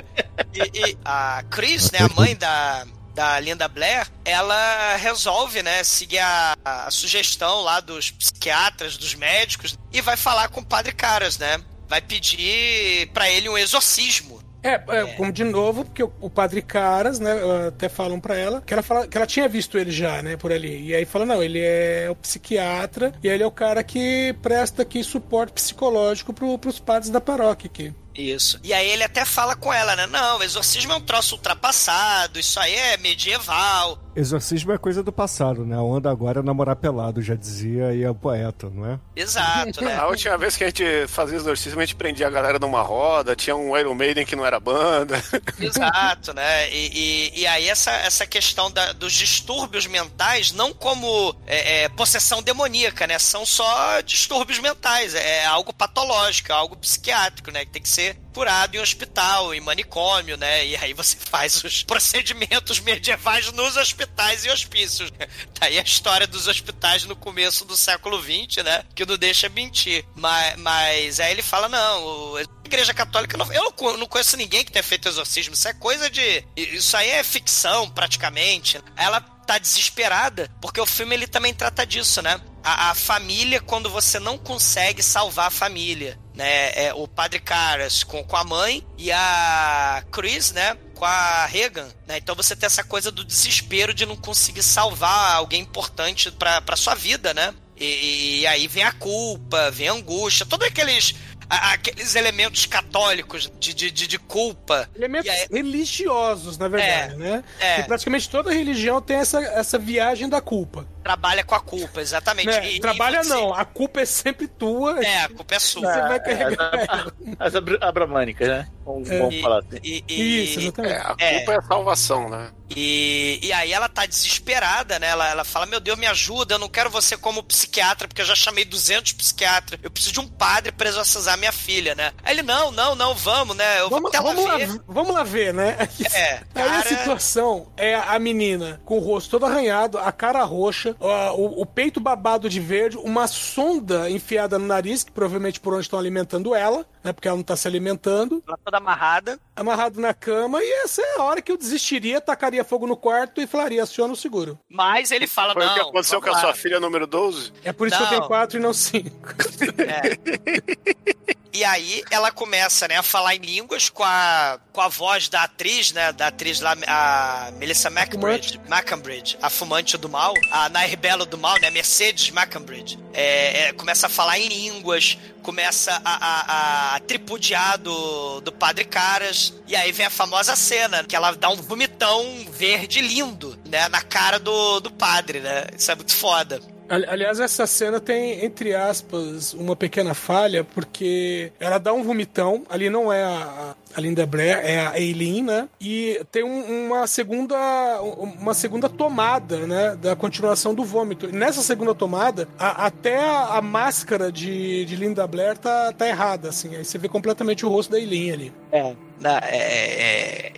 E, 0.53 0.91
e 0.91 0.99
a 1.05 1.43
Chris, 1.51 1.91
né, 1.91 2.01
a 2.01 2.09
mãe 2.09 2.37
da, 2.37 2.85
da 3.15 3.41
Linda 3.41 3.69
Blair, 3.69 4.07
ela 4.25 4.97
resolve, 4.97 5.63
né, 5.63 5.85
seguir 5.85 6.19
a, 6.19 6.57
a 6.65 6.91
sugestão 6.91 7.63
lá 7.63 7.81
dos 7.81 8.11
psiquiatras, 8.11 8.97
dos 8.97 9.15
médicos, 9.15 9.79
e 9.93 10.01
vai 10.01 10.17
falar 10.17 10.49
com 10.49 10.61
o 10.61 10.65
Padre 10.65 10.93
Caras, 10.93 11.39
né? 11.39 11.61
Vai 11.89 12.01
pedir 12.01 13.09
pra 13.13 13.31
ele 13.31 13.49
um 13.49 13.57
exorcismo. 13.57 14.43
É, 14.63 14.75
é, 14.75 15.05
como 15.17 15.33
de 15.33 15.43
novo, 15.43 15.85
porque 15.85 16.05
o, 16.05 16.13
o 16.21 16.31
padre 16.31 16.63
Caras, 16.63 17.19
né, 17.19 17.33
até 17.67 17.89
falam 17.89 18.21
pra 18.21 18.37
ela 18.37 18.61
que 18.61 18.73
ela 18.73 18.83
fala 18.83 19.09
que 19.09 19.17
ela 19.17 19.27
tinha 19.27 19.49
visto 19.49 19.77
ele 19.77 19.91
já, 19.91 20.23
né, 20.23 20.37
por 20.37 20.53
ali. 20.53 20.87
E 20.87 20.95
aí 20.95 21.05
fala, 21.05 21.27
não, 21.27 21.43
ele 21.43 21.59
é 21.61 22.09
o 22.09 22.15
psiquiatra 22.15 23.13
e 23.23 23.29
ele 23.29 23.43
é 23.43 23.47
o 23.47 23.51
cara 23.51 23.83
que 23.83 24.33
presta 24.41 24.83
aqui 24.83 25.03
suporte 25.03 25.53
psicológico 25.55 26.33
pro, 26.33 26.57
pros 26.59 26.79
padres 26.79 27.11
da 27.11 27.21
paróquia 27.21 27.69
aqui. 27.69 27.93
Isso. 28.15 28.59
E 28.63 28.73
aí 28.73 28.89
ele 28.91 29.05
até 29.05 29.25
fala 29.25 29.55
com 29.57 29.73
ela, 29.73 29.97
né? 29.97 30.07
Não, 30.07 30.39
o 30.39 30.43
exorcismo 30.43 30.93
é 30.93 30.97
um 30.97 31.01
troço 31.01 31.35
ultrapassado, 31.37 32.39
isso 32.39 32.59
aí 32.61 32.75
é 32.75 32.97
medieval. 32.97 33.99
Exorcismo 34.15 34.73
é 34.73 34.77
coisa 34.79 35.03
do 35.03 35.11
passado, 35.11 35.65
né? 35.65 35.75
A 35.75 35.81
onda 35.81 36.11
agora 36.11 36.41
é 36.41 36.43
namorar 36.43 36.77
pelado, 36.77 37.23
já 37.23 37.35
dizia 37.35 37.87
aí 37.89 38.05
a 38.05 38.13
poeta, 38.13 38.69
não 38.69 38.85
é? 38.87 38.99
Exato, 39.17 39.83
né? 39.83 39.97
A 39.97 40.07
última 40.07 40.37
vez 40.37 40.55
que 40.55 40.65
a 40.65 40.67
gente 40.67 40.85
fazia 41.09 41.37
exorcismo, 41.39 41.81
a 41.81 41.85
gente 41.85 41.97
prendia 41.97 42.27
a 42.27 42.31
galera 42.31 42.59
numa 42.59 42.83
roda, 42.83 43.35
tinha 43.35 43.57
um 43.57 43.75
Iron 43.79 43.95
Maiden 43.95 44.27
que 44.27 44.37
não 44.37 44.45
era 44.45 44.61
banda. 44.61 45.17
Exato, 45.59 46.35
né? 46.35 46.71
E, 46.71 47.31
e, 47.35 47.41
e 47.41 47.47
aí 47.47 47.67
essa, 47.69 47.91
essa 47.91 48.27
questão 48.27 48.71
da- 48.71 48.93
dos 48.93 49.15
distúrbios 49.15 49.87
mentais, 49.87 50.53
não 50.53 50.75
como 50.75 51.35
é, 51.47 51.85
é, 51.85 51.89
possessão 51.89 52.43
demoníaca, 52.43 53.07
né? 53.07 53.19
São 53.19 53.47
só 53.47 54.03
distúrbios 54.03 54.59
mentais, 54.59 55.15
é 55.15 55.47
algo 55.47 55.73
patológico, 55.73 56.53
é 56.53 56.55
algo 56.55 56.77
psiquiátrico, 56.77 57.51
né? 57.51 57.65
Que 57.65 57.71
tem 57.71 57.81
que 57.83 57.89
ser 57.89 58.02
curado 58.33 58.77
em 58.77 58.81
hospital, 58.81 59.55
em 59.55 59.61
manicômio, 59.61 60.37
né? 60.37 60.67
E 60.67 60.77
aí 60.77 60.93
você 60.93 61.17
faz 61.31 61.63
os 61.63 61.83
procedimentos 61.83 62.81
medievais 62.81 63.53
nos 63.53 63.77
hospitais 63.77 64.45
e 64.45 64.51
hospícios. 64.51 65.13
Daí 65.61 65.79
a 65.79 65.83
história 65.83 66.27
dos 66.27 66.47
hospitais 66.49 67.05
no 67.05 67.15
começo 67.15 67.65
do 67.65 67.77
século 67.77 68.21
XX, 68.21 68.65
né? 68.65 68.85
Que 68.95 69.07
não 69.07 69.17
deixa 69.17 69.49
mentir. 69.49 70.05
Mas, 70.15 70.57
mas 70.59 71.21
aí 71.21 71.33
ele 71.33 71.43
fala, 71.43 71.69
não, 71.69 72.37
a 72.37 72.43
Igreja 72.65 72.95
Católica. 72.95 73.37
Eu 73.53 73.99
não 73.99 74.07
conheço 74.07 74.37
ninguém 74.37 74.65
que 74.65 74.73
tenha 74.73 74.83
feito 74.83 75.09
exorcismo. 75.09 75.55
Isso 75.55 75.69
é 75.69 75.75
coisa 75.75 76.09
de. 76.09 76.45
Isso 76.57 76.97
aí 76.97 77.11
é 77.11 77.23
ficção, 77.23 77.91
praticamente. 77.91 78.81
Ela 78.97 79.21
tá 79.21 79.59
desesperada, 79.59 80.51
porque 80.61 80.81
o 80.81 80.87
filme 80.87 81.15
ele 81.15 81.27
também 81.27 81.53
trata 81.53 81.85
disso, 81.85 82.23
né? 82.23 82.41
A, 82.65 82.91
a 82.91 82.95
família, 82.95 83.61
quando 83.61 83.91
você 83.91 84.19
não 84.21 84.39
consegue 84.39 85.03
salvar 85.03 85.49
a 85.49 85.51
família, 85.51 86.19
né? 86.35 86.71
É 86.87 86.95
o 86.95 87.09
padre 87.09 87.41
Caras 87.41 88.05
com, 88.05 88.23
com 88.23 88.37
a 88.37 88.45
mãe 88.45 88.87
e 88.97 89.11
a 89.11 90.05
Chris, 90.13 90.53
né? 90.53 90.77
Com 90.95 91.05
a 91.05 91.45
Regan, 91.47 91.89
né? 92.07 92.19
Então 92.19 92.35
você 92.37 92.55
tem 92.55 92.67
essa 92.67 92.85
coisa 92.85 93.11
do 93.11 93.25
desespero 93.25 93.93
de 93.93 94.07
não 94.07 94.17
conseguir 94.17 94.63
salvar 94.63 95.35
alguém 95.35 95.61
importante 95.63 96.31
pra, 96.31 96.61
pra 96.61 96.77
sua 96.77 96.95
vida, 96.95 97.35
né? 97.35 97.53
E, 97.77 98.41
e 98.43 98.47
aí 98.47 98.69
vem 98.69 98.85
a 98.85 98.93
culpa, 98.93 99.71
vem 99.73 99.89
a 99.89 99.93
angústia, 99.93 100.47
todos 100.47 100.67
aqueles 100.69 101.15
aqueles 101.51 102.15
elementos 102.15 102.65
católicos 102.65 103.51
de, 103.59 103.75
de, 103.75 103.91
de, 103.91 104.07
de 104.07 104.19
culpa. 104.19 104.89
Elementos 104.95 105.29
aí- 105.31 105.49
religiosos, 105.51 106.57
na 106.57 106.69
verdade, 106.69 107.15
É, 107.15 107.17
né? 107.17 107.45
é. 107.61 107.81
E 107.81 107.83
praticamente 107.83 108.31
toda 108.31 108.53
religião 108.53 109.03
tem 109.03 109.17
essa, 109.17 109.39
essa 109.43 109.79
viagem 109.79 110.29
da 110.29 110.41
culpa. 110.41 110.87
Trabalha 111.03 111.43
com 111.45 111.55
a 111.55 111.61
culpa, 111.61 112.01
exatamente. 112.01 112.47
né? 112.47 112.69
E- 112.71 112.77
e 112.77 112.81
Trabalha 112.81 113.23
você- 113.23 113.29
não, 113.31 113.53
a 113.55 113.65
culpa 113.65 114.01
é 114.01 114.05
sempre 114.05 114.47
tua. 114.47 115.05
É, 115.05 115.25
a 115.25 115.29
culpa 115.29 115.55
é 115.55 115.59
sua. 115.59 115.93
Você 115.93 116.01
vai 116.01 116.17
É, 116.17 116.21
carregar 116.21 116.75
as- 116.75 116.89
ela. 116.89 117.13
As 117.39 117.55
abra- 117.55 117.79
abramânicas, 117.81 118.49
né? 118.49 118.69
Vamos, 118.85 119.11
É. 119.11 119.19
vamos 119.19 119.35
E- 119.35 119.41
falar 119.43 119.59
assim. 119.61 119.79
E, 119.83 120.05
e- 120.09 120.45
Isso, 120.45 120.59
É, 120.61 120.63
exatamente. 120.63 120.95
a 120.95 121.15
É. 121.19 121.37
culpa 121.39 121.53
é 121.53 121.57
a 121.59 121.63
salvação, 121.63 122.29
né? 122.29 122.51
E, 122.75 123.39
e 123.43 123.53
aí 123.53 123.71
ela 123.71 123.87
tá 123.89 124.07
desesperada, 124.07 124.99
né? 124.99 125.09
Ela, 125.09 125.29
ela 125.29 125.45
fala: 125.45 125.67
Meu 125.67 125.79
Deus, 125.79 125.99
me 125.99 126.07
ajuda, 126.07 126.55
eu 126.55 126.59
não 126.59 126.69
quero 126.71 126.89
você 126.89 127.17
como 127.19 127.43
psiquiatra, 127.43 128.09
porque 128.09 128.23
eu 128.23 128.27
já 128.27 128.35
chamei 128.35 128.65
200 128.65 129.13
psiquiatras. 129.13 129.79
Eu 129.83 129.91
preciso 129.91 130.15
de 130.15 130.21
um 130.21 130.27
padre 130.27 130.73
pra 130.73 130.89
exorcizar 130.89 131.37
minha 131.37 131.53
filha, 131.53 131.95
né? 131.95 132.13
Aí 132.23 132.35
ele: 132.35 132.43
Não, 132.43 132.71
não, 132.73 132.95
não, 132.95 133.15
vamos, 133.15 133.55
né? 133.57 133.81
Eu 133.81 133.91
vou 133.91 133.99
Vamos, 134.01 134.09
até 134.09 134.21
lá 134.21 134.33
vamos, 134.33 134.45
lá, 134.45 134.57
ver. 134.57 134.81
vamos 134.89 135.15
lá 135.15 135.23
ver, 135.23 135.53
né? 135.55 135.77
É, 136.15 136.33
Aí 136.55 136.63
a 136.63 136.65
cara- 136.83 136.89
situação 136.89 137.71
é 137.77 137.95
a 137.95 138.19
menina 138.19 138.81
com 138.87 138.97
o 138.97 139.01
rosto 139.01 139.31
todo 139.33 139.45
arranhado, 139.47 139.99
a 139.99 140.11
cara 140.11 140.43
roxa, 140.43 140.92
o, 141.01 141.63
o 141.63 141.67
peito 141.67 142.01
babado 142.01 142.49
de 142.49 142.61
verde, 142.61 142.97
uma 142.99 143.27
sonda 143.27 144.09
enfiada 144.11 144.59
no 144.59 144.67
nariz, 144.67 145.03
que 145.05 145.11
provavelmente 145.11 145.61
por 145.61 145.75
onde 145.75 145.83
estão 145.83 145.99
alimentando 145.99 146.55
ela, 146.55 146.87
né? 147.03 147.13
Porque 147.13 147.29
ela 147.29 147.37
não 147.37 147.45
tá 147.45 147.57
se 147.57 147.67
alimentando, 147.69 148.43
Ela 148.47 148.59
toda 148.65 148.77
amarrada. 148.79 149.39
amarrado 149.57 150.01
na 150.01 150.15
cama, 150.15 150.63
e 150.63 150.73
essa 150.85 151.03
é 151.03 151.17
a 151.19 151.23
hora 151.25 151.43
que 151.43 151.51
eu 151.53 151.57
desistiria, 151.57 152.21
tacaria 152.21 152.65
fogo 152.65 152.87
no 152.87 152.97
quarto 152.97 153.41
e 153.41 153.47
falaria, 153.47 153.83
aciona 153.83 154.13
o 154.13 154.17
seguro. 154.17 154.59
Mas 154.69 155.11
ele 155.11 155.27
fala: 155.27 155.53
Foi 155.55 155.65
Não. 155.65 155.73
o 155.73 155.75
que 155.75 155.81
aconteceu 155.81 156.21
com 156.21 156.31
a 156.31 156.39
sua 156.39 156.49
lá." 156.49 156.55
filha 156.55 156.79
número 156.81 157.07
12? 157.07 157.53
É 157.65 157.73
por 157.73 157.87
isso 157.89 157.97
que 157.97 158.03
eu 158.03 158.07
Não. 158.07 158.11
tenho 158.17 158.29
quatro 158.29 158.59
e 158.59 158.63
não 158.63 158.73
cinco. 158.73 159.35
E 161.53 161.65
aí 161.65 162.03
ela 162.11 162.31
começa, 162.31 162.89
né, 162.89 162.97
a 162.97 163.03
falar 163.03 163.35
em 163.35 163.41
línguas 163.41 163.91
com 163.91 164.03
a, 164.03 164.59
com 164.73 164.81
a 164.81 164.89
voz 164.89 165.29
da 165.29 165.43
atriz, 165.43 165.93
né, 165.93 166.11
da 166.11 166.29
atriz 166.29 166.61
lá, 166.61 166.75
a 166.87 167.51
Melissa 167.59 167.91
McBridge, 167.91 168.59
McCambridge, 168.67 169.37
a 169.43 169.51
fumante 169.51 169.99
do 169.99 170.09
mal, 170.09 170.33
a 170.51 170.71
Nair 170.71 170.99
Belo 170.99 171.27
do 171.27 171.37
mal, 171.37 171.61
né, 171.61 171.69
Mercedes 171.71 172.35
McCambridge. 172.35 172.99
É, 173.13 173.65
é, 173.65 173.73
começa 173.75 174.07
a 174.07 174.09
falar 174.11 174.39
em 174.39 174.49
línguas, 174.49 175.19
começa 175.43 176.01
a, 176.03 176.15
a, 176.15 176.95
a 176.97 177.01
tripudiar 177.01 177.77
do, 177.77 178.41
do 178.41 178.51
Padre 178.51 178.87
Caras, 178.87 179.53
e 179.67 179.77
aí 179.77 179.93
vem 179.93 180.07
a 180.07 180.11
famosa 180.11 180.57
cena, 180.57 181.05
que 181.05 181.15
ela 181.15 181.33
dá 181.33 181.51
um 181.51 181.57
vomitão 181.57 182.47
verde 182.51 183.03
lindo, 183.03 183.59
né, 183.69 183.91
na 183.91 184.01
cara 184.01 184.39
do, 184.39 184.81
do 184.81 184.91
padre, 184.91 185.41
né, 185.41 185.67
isso 185.77 185.91
é 185.93 185.95
muito 185.95 186.15
foda. 186.15 186.63
Ali- 186.93 187.07
Aliás, 187.09 187.41
essa 187.41 187.67
cena 187.67 187.99
tem, 187.99 188.45
entre 188.45 188.75
aspas, 188.75 189.55
uma 189.55 189.75
pequena 189.75 190.13
falha, 190.13 190.63
porque 190.63 191.51
ela 191.59 191.79
dá 191.79 191.93
um 191.95 192.03
vomitão, 192.03 192.65
ali 192.69 192.91
não 192.91 193.11
é 193.11 193.25
a, 193.25 193.75
a 193.97 194.01
Linda 194.01 194.27
Blair, 194.27 194.59
é 194.63 194.87
a 194.87 195.01
Eileen, 195.01 195.43
né? 195.43 195.69
E 195.81 196.21
tem 196.31 196.45
um- 196.45 196.87
uma 196.89 197.07
segunda 197.07 197.57
uma 198.03 198.53
segunda 198.53 198.91
tomada, 198.91 199.67
né? 199.67 199.97
Da 200.01 200.15
continuação 200.15 200.75
do 200.75 200.85
vômito. 200.85 201.31
E 201.31 201.33
nessa 201.33 201.63
segunda 201.63 201.95
tomada, 201.95 202.47
a- 202.59 202.85
até 202.87 203.19
a, 203.19 203.57
a 203.57 203.63
máscara 203.63 204.31
de, 204.31 204.85
de 204.85 204.95
Linda 204.95 205.27
Blair 205.27 205.57
tá, 205.57 205.93
tá 205.93 206.07
errada, 206.07 206.51
assim. 206.51 206.77
Aí 206.77 206.85
você 206.85 206.99
vê 206.99 207.09
completamente 207.09 207.65
o 207.65 207.71
rosto 207.71 207.93
da 207.93 207.99
Eileen 207.99 208.33
ali. 208.33 208.53
É. 208.71 208.95
Na- 209.19 209.39
é, 209.45 209.57
é, 209.57 210.53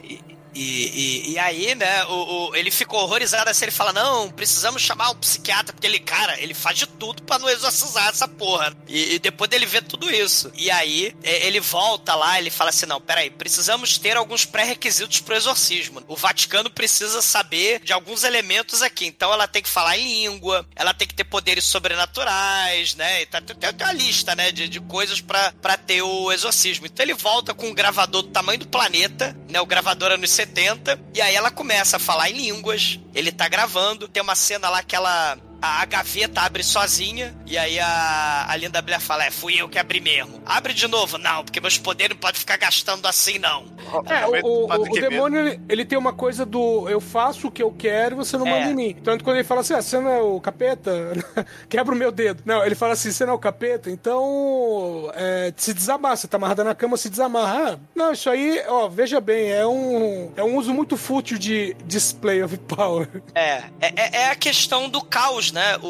e, 0.54 1.28
e- 1.28 1.32
e 1.32 1.38
aí, 1.38 1.74
né, 1.74 2.04
o, 2.06 2.48
o- 2.50 2.56
ele 2.56 2.70
ficou 2.70 3.00
horrorizado 3.00 3.50
assim, 3.50 3.64
ele 3.64 3.72
fala, 3.72 3.92
não, 3.92 4.30
precisamos 4.30 4.82
chamar 4.82 5.10
um 5.10 5.16
psiquiatra, 5.16 5.72
porque 5.72 5.86
ele, 5.86 5.98
cara, 5.98 6.40
ele 6.40 6.54
faz 6.54 6.78
de 6.78 6.86
tudo 6.86 7.22
pra 7.22 7.38
não 7.38 7.48
exorcizar 7.48 8.08
essa 8.08 8.28
porra. 8.28 8.74
E, 8.88 9.14
e 9.14 9.18
depois 9.18 9.48
dele 9.50 9.66
ver 9.66 9.82
tudo 9.82 10.10
isso. 10.10 10.50
E 10.54 10.70
aí, 10.70 11.14
ele 11.22 11.60
volta 11.60 12.14
lá, 12.14 12.38
ele 12.38 12.50
fala 12.50 12.70
assim, 12.70 12.86
não, 12.86 13.00
peraí, 13.00 13.30
precisamos 13.30 13.98
ter 13.98 14.16
alguns 14.16 14.44
pré-requisitos 14.44 15.20
pro 15.20 15.34
exorcismo. 15.36 16.02
O 16.08 16.16
Vaticano 16.16 16.70
precisa 16.70 17.20
saber 17.22 17.80
de 17.80 17.92
alguns 17.92 18.24
elementos 18.24 18.82
aqui, 18.82 19.06
então 19.06 19.32
ela 19.32 19.48
tem 19.48 19.62
que 19.62 19.68
falar 19.68 19.96
em 19.98 20.04
língua, 20.28 20.66
ela 20.76 20.94
tem 20.94 21.06
que 21.08 21.14
ter 21.14 21.24
poderes 21.24 21.64
sobrenaturais, 21.64 22.94
né, 22.94 23.22
e 23.22 23.26
tá, 23.26 23.40
tem, 23.40 23.56
tem 23.56 23.86
uma 23.86 23.92
lista, 23.92 24.34
né, 24.34 24.52
de, 24.52 24.68
de 24.68 24.80
coisas 24.80 25.20
pra 25.20 25.76
ter 25.76 26.02
o 26.02 26.30
exorcismo. 26.32 26.86
Então 26.86 27.04
ele 27.04 27.14
volta 27.14 27.52
com 27.54 27.68
um 27.68 27.74
gravador 27.74 28.22
do 28.22 28.28
tamanho 28.30 28.58
do 28.60 28.68
planeta, 28.68 29.36
né, 29.48 29.60
o 29.60 29.66
gravador 29.66 30.12
anos 30.12 30.30
70, 30.44 31.00
e 31.14 31.20
aí 31.20 31.34
ela 31.34 31.50
começa 31.50 31.96
a 31.96 32.00
falar 32.00 32.30
em 32.30 32.34
línguas, 32.34 33.00
ele 33.14 33.32
tá 33.32 33.48
gravando, 33.48 34.08
tem 34.08 34.22
uma 34.22 34.34
cena 34.34 34.68
lá 34.68 34.82
que 34.82 34.94
ela... 34.94 35.38
A 35.64 35.84
a 35.84 35.86
gaveta 35.86 36.40
abre 36.42 36.62
sozinha, 36.62 37.34
e 37.46 37.56
aí 37.58 37.78
a, 37.78 38.46
a 38.48 38.56
Linda 38.56 38.80
Blair 38.82 39.00
fala: 39.00 39.24
É, 39.24 39.30
fui 39.30 39.54
eu 39.60 39.68
que 39.68 39.78
abri 39.78 40.00
mesmo. 40.00 40.40
Abre 40.46 40.72
de 40.72 40.86
novo? 40.88 41.18
Não, 41.18 41.44
porque 41.44 41.60
meus 41.60 41.76
poderes 41.78 42.14
não 42.14 42.20
podem 42.20 42.38
ficar 42.38 42.56
gastando 42.56 43.06
assim, 43.06 43.38
não. 43.38 43.64
É, 44.08 44.26
o, 44.26 44.46
o, 44.46 44.64
o 44.66 44.84
Quevedo, 44.84 45.10
demônio, 45.10 45.40
ele, 45.40 45.60
ele 45.68 45.84
tem 45.84 45.98
uma 45.98 46.12
coisa 46.12 46.44
do 46.46 46.88
eu 46.88 47.00
faço 47.00 47.48
o 47.48 47.50
que 47.50 47.62
eu 47.62 47.70
quero 47.72 48.14
e 48.14 48.16
você 48.16 48.36
não 48.36 48.46
É. 48.46 48.50
manda 48.50 48.70
em 48.72 48.74
mim. 48.74 48.96
Tanto 49.02 49.22
quando 49.24 49.36
ele 49.36 49.44
fala 49.44 49.60
assim, 49.60 49.74
ah, 49.74 49.82
você 49.82 49.98
não 50.00 50.10
é 50.10 50.20
o 50.20 50.40
capeta, 50.40 50.90
quebra 51.68 51.94
o 51.94 51.98
meu 51.98 52.10
dedo. 52.12 52.42
Não, 52.44 52.64
ele 52.64 52.74
fala 52.74 52.92
assim, 52.94 53.10
você 53.12 53.24
não 53.26 53.32
é 53.32 53.36
o 53.36 53.38
capeta, 53.38 53.90
então 53.90 55.10
é, 55.14 55.52
se 55.56 55.72
desamarra, 55.74 56.16
você 56.16 56.28
tá 56.28 56.36
amarrada 56.36 56.64
na 56.64 56.74
cama, 56.74 56.96
se 56.96 57.08
desamarra. 57.10 57.74
Ah, 57.74 57.78
Não, 57.94 58.12
isso 58.12 58.28
aí, 58.30 58.62
ó, 58.68 58.88
veja 58.88 59.20
bem, 59.20 59.50
é 59.50 59.66
um, 59.66 60.32
é 60.36 60.42
um 60.42 60.56
uso 60.56 60.72
muito 60.74 60.96
fútil 60.96 61.38
de 61.38 61.74
display 61.84 62.42
of 62.42 62.56
power. 62.58 63.08
É, 63.34 63.62
é, 63.80 63.92
é- 63.96 64.10
é 64.22 64.30
a 64.30 64.34
questão 64.34 64.88
do 64.88 65.02
caos, 65.02 65.52
né? 65.54 65.78
O, 65.80 65.86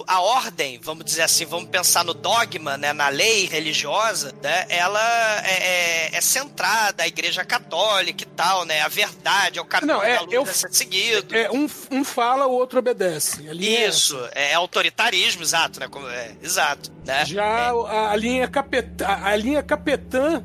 o- 0.00 0.04
a 0.06 0.20
ordem, 0.20 0.78
vamos 0.82 1.04
dizer 1.04 1.22
assim, 1.22 1.46
vamos 1.46 1.70
pensar 1.70 2.04
no 2.04 2.12
dogma, 2.12 2.76
né? 2.76 2.92
Na 2.92 3.08
lei 3.08 3.46
religiosa, 3.46 4.34
né? 4.42 4.66
Ela 4.68 5.40
é, 5.46 6.10
é- 6.12 6.16
é 6.16 6.20
centrada, 6.20 7.04
a 7.04 7.06
igreja 7.06 7.44
católica 7.44 8.24
e 8.24 8.26
tal, 8.26 8.64
né? 8.64 8.82
A 8.82 8.88
verdade, 8.88 9.58
é 9.58 9.62
o 9.62 9.64
caminho 9.64 9.94
Não, 9.94 10.02
é- 10.02 10.16
da 10.16 10.20
luz 10.22 10.32
eu- 10.34 10.42
a 10.42 10.46
ser 10.46 10.72
seguido. 10.74 11.34
É, 11.34 11.50
um, 11.50 11.68
um 11.90 12.04
fala, 12.04 12.46
o 12.46 12.52
outro 12.52 12.78
obedece. 12.80 13.48
Ali 13.48 13.74
é 13.76 13.88
Isso, 13.88 14.18
é, 14.34 14.50
é 14.50 14.54
autoritarismo, 14.54 15.42
exato, 15.42 15.78
né? 15.80 15.88
Como- 15.88 16.08
é, 16.08 16.32
exato, 16.42 16.90
né? 17.06 17.24
Já 17.26 17.70
a, 17.70 18.10
a 18.12 18.16
linha 18.16 18.46
capetã, 18.48 19.06
a 19.06 19.36
linha 19.36 19.62
capetã 19.62 20.42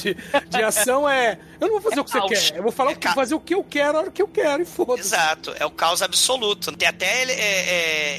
de, 0.00 0.16
de 0.48 0.62
ação 0.62 1.08
é 1.08 1.38
eu 1.58 1.68
não 1.68 1.80
vou 1.80 1.90
fazer 1.90 1.96
É 1.96 2.00
o 2.00 2.04
que 2.04 2.10
você 2.10 2.18
caos. 2.18 2.50
quer, 2.50 2.58
eu 2.58 2.62
vou 2.62 2.70
falar 2.72 2.90
É 2.92 2.94
ca- 2.94 3.14
fazer 3.14 3.34
o 3.34 3.40
que 3.40 3.54
eu 3.54 3.64
quero, 3.64 3.96
a 3.96 4.00
hora 4.02 4.10
que 4.10 4.20
eu 4.20 4.28
quero 4.28 4.62
e 4.62 4.66
foda-se. 4.66 5.00
Exato, 5.08 5.54
é 5.58 5.64
o 5.64 5.70
caos 5.70 6.02
absoluto. 6.02 6.70
Tem 6.72 6.86
até 6.86 7.22
é, 7.24 7.32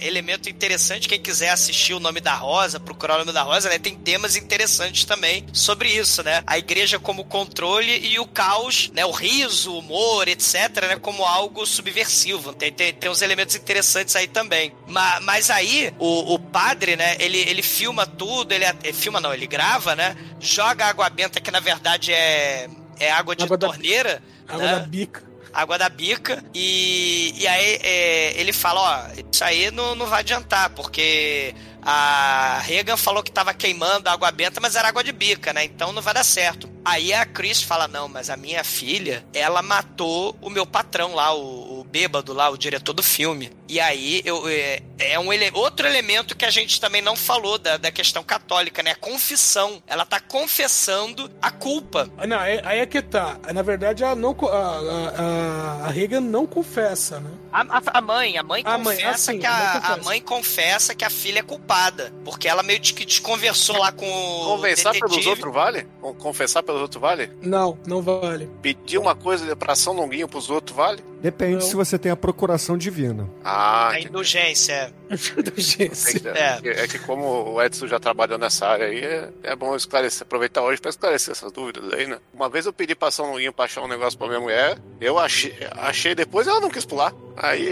é, 0.02 0.08
elemento 0.08 0.50
interessante, 0.50 1.08
quem 1.08 1.22
quiser 1.22 1.50
assistir 1.50 1.94
o 1.94 2.00
Nome 2.00 2.20
da 2.20 2.34
Rosa, 2.34 2.80
procurar 2.80 3.16
o 3.16 3.20
Nome 3.20 3.32
da 3.32 3.44
Rosa, 3.44 3.70
né? 3.70 3.78
Tem 3.78 3.96
temas 3.96 4.36
interessantes 4.36 5.06
também 5.06 5.46
sobre 5.54 5.88
isso, 5.90 6.24
né? 6.24 6.42
A 6.48 6.58
igreja 6.58 6.98
como 6.98 7.24
controle 7.26 7.98
e 8.08 8.18
o 8.20 8.26
caos, 8.26 8.90
né? 8.94 9.06
O 9.06 9.12
riso, 9.12 9.72
o 9.72 9.80
humor, 9.80 10.28
etc, 10.28 10.56
né? 10.88 10.96
Como 11.00 11.24
algo 11.24 11.64
subversivo. 11.66 12.54
Tem, 12.54 12.72
tem, 12.72 12.92
tem 12.92 13.10
uns 13.10 13.22
elementos 13.22 13.56
interessantes 13.56 14.16
aí 14.16 14.28
também. 14.28 14.74
Ma- 14.88 15.20
Mas, 15.22 15.52
aí, 15.52 15.94
o, 16.00 16.34
o 16.34 16.40
padre, 16.40 16.96
né? 16.96 17.16
Ele, 17.20 17.38
ele 17.38 17.62
filma 17.78 18.06
tudo, 18.08 18.52
ele, 18.52 18.66
ele 18.84 18.94
filma 18.94 19.20
não, 19.22 19.34
ele 19.34 19.46
grava, 19.48 19.96
né? 19.96 20.16
Joga 20.40 20.86
água 20.88 21.10
benta, 21.10 21.40
que 21.40 21.52
na 21.52 21.60
verdade 21.60 22.12
é, 22.12 22.68
é 23.00 23.12
água 23.12 23.36
de 23.36 23.44
Água 23.44 23.58
da- 23.58 23.68
torneira. 23.68 24.22
Água 24.48 24.66
né? 24.66 24.80
da 24.80 24.80
bica. 24.80 25.24
água 25.54 25.78
da 25.78 25.90
bica 25.90 26.44
e, 26.54 27.34
e 27.38 27.48
aí 27.48 27.80
é, 27.84 28.40
ele 28.40 28.52
fala, 28.54 28.80
ó, 28.82 29.22
isso 29.32 29.44
aí 29.44 29.70
não, 29.72 29.94
não 29.96 30.06
vai 30.08 30.20
adiantar, 30.22 30.70
porque 30.72 31.54
a 31.82 32.60
Regan 32.64 32.98
falou 32.98 33.22
que 33.24 33.32
tava 33.32 33.54
queimando 33.54 34.10
a 34.10 34.14
água 34.14 34.32
benta, 34.32 34.60
mas 34.60 34.76
era 34.76 34.88
água 34.88 35.04
de 35.04 35.12
bica, 35.12 35.54
né? 35.54 35.64
Então 35.64 35.92
não 35.94 36.02
vai 36.02 36.14
dar 36.14 36.24
certo. 36.24 36.70
Aí 36.84 37.14
a 37.14 37.26
Chris 37.26 37.62
fala, 37.62 37.88
não, 37.88 38.08
mas 38.08 38.30
a 38.30 38.38
minha 38.38 38.64
filha, 38.64 39.26
ela 39.34 39.62
matou 39.62 40.38
o 40.42 40.50
meu 40.50 40.66
patrão 40.66 41.14
lá, 41.14 41.34
o, 41.34 41.80
o 41.80 41.84
bêbado 41.84 42.34
lá, 42.34 42.50
o 42.50 42.58
diretor 42.58 42.94
do 42.94 43.04
filme. 43.04 43.52
E 43.70 43.80
aí 43.80 44.22
eu, 44.24 44.48
é, 44.48 44.80
é 45.00 45.20
um 45.20 45.32
ele- 45.34 45.52
outro 45.54 45.86
elemento 45.86 46.36
que 46.38 46.46
a 46.46 46.50
gente 46.50 46.80
também 46.80 47.02
não 47.02 47.16
falou 47.16 47.58
da, 47.58 47.78
da 47.78 47.92
questão 47.92 48.24
católica, 48.24 48.82
né? 48.82 48.92
A 48.92 48.96
confissão. 48.96 49.82
Ela 49.86 50.06
tá 50.06 50.20
confessando 50.20 51.30
a 51.42 51.52
culpa. 51.52 52.10
Ah, 52.18 52.26
Não, 52.26 52.40
aí 52.40 52.62
aí 52.64 52.80
é 52.80 52.86
que 52.86 53.02
tá. 53.02 53.38
Na 53.54 53.62
verdade, 53.62 54.04
ela 54.04 54.16
não, 54.16 54.36
a, 54.50 55.82
a, 55.84 55.86
a 55.88 55.90
Reagan 55.90 56.22
não 56.22 56.46
confessa, 56.46 57.20
né? 57.20 57.30
A, 57.52 57.62
a- 57.78 57.82
a 57.98 58.02
mãe, 58.02 58.38
a 58.38 58.44
mãe 58.44 58.62
A 58.66 58.78
mãe, 58.78 58.96
confessa 58.98 59.32
assim, 59.32 59.40
que 59.40 59.46
a 59.46 59.52
mãe 59.52 59.62
a, 59.62 59.72
a 59.72 59.82
confessa. 59.82 60.04
mãe 60.04 60.22
confessa 60.22 60.96
que 60.96 61.06
a 61.06 61.10
filha 61.10 61.40
é 61.40 61.44
culpada. 61.44 62.14
Porque 62.24 62.48
ela 62.48 62.64
meio 62.64 62.80
que 62.80 63.06
desconversou 63.06 63.78
lá 63.78 63.92
com 63.92 64.06
o. 64.10 64.46
Conversar 64.56 64.94
pelos 64.94 65.26
outros 65.26 65.54
vale? 65.54 65.88
Con- 66.02 66.14
Confessar 66.16 66.64
pelos 66.64 66.82
outros 66.82 67.02
vale? 67.02 67.32
Não, 67.42 67.78
não 67.86 68.02
vale. 68.02 68.50
Pedir 68.62 68.98
uma 68.98 69.16
coisa 69.16 69.56
pra 69.56 69.76
São 69.76 69.94
Longuinho 69.94 70.28
pros 70.28 70.50
outros 70.50 70.76
vale? 70.76 71.04
Depende 71.22 71.56
Não. 71.56 71.62
se 71.62 71.76
você 71.76 71.98
tem 71.98 72.12
a 72.12 72.16
procuração 72.16 72.78
divina. 72.78 73.28
Ah, 73.44 73.57
A 73.58 73.90
entendi. 73.94 74.08
indulgência. 74.10 74.94
Gente, 75.58 76.28
É. 76.28 76.58
É. 76.58 76.62
que- 76.62 76.70
é 76.70 76.88
que 76.88 77.00
como 77.00 77.54
o 77.54 77.62
Edson 77.62 77.88
já 77.88 78.00
trabalhou 78.00 78.38
nessa 78.38 78.68
área 78.68 78.88
aí, 78.88 79.04
é, 79.04 79.30
é 79.44 79.56
bom 79.56 79.76
esclarecer, 79.76 80.24
aproveitar 80.24 80.62
hoje 80.62 80.82
pra 80.82 80.90
esclarecer 80.90 81.32
essas 81.32 81.52
dúvidas 81.52 81.92
aí, 81.94 82.08
né? 82.08 82.20
Uma 82.34 82.50
vez 82.50 82.66
eu 82.66 82.74
pedi 82.74 82.96
pra 82.96 83.12
São 83.12 83.32
Longuinho 83.32 83.54
pra 83.54 83.66
achar 83.66 83.82
um 83.82 83.88
negócio 83.88 84.18
pra 84.18 84.28
minha 84.28 84.40
mulher, 84.40 84.78
eu 85.00 85.18
achei, 85.18 85.56
achei 85.72 86.14
depois 86.16 86.48
ela 86.48 86.60
não 86.60 86.70
quis 86.70 86.86
pular. 86.86 87.14
Aí 87.36 87.70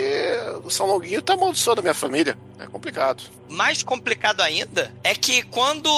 o 0.63 0.69
São 0.69 0.85
Longuinho 0.85 1.21
tá 1.21 1.33
amaldiçoando 1.33 1.79
a 1.79 1.83
minha 1.83 1.93
família. 1.93 2.37
É 2.57 2.67
complicado. 2.67 3.21
mais 3.49 3.83
complicado 3.83 4.39
ainda 4.41 4.89
é 5.03 5.13
que 5.13 5.41
quando 5.43 5.89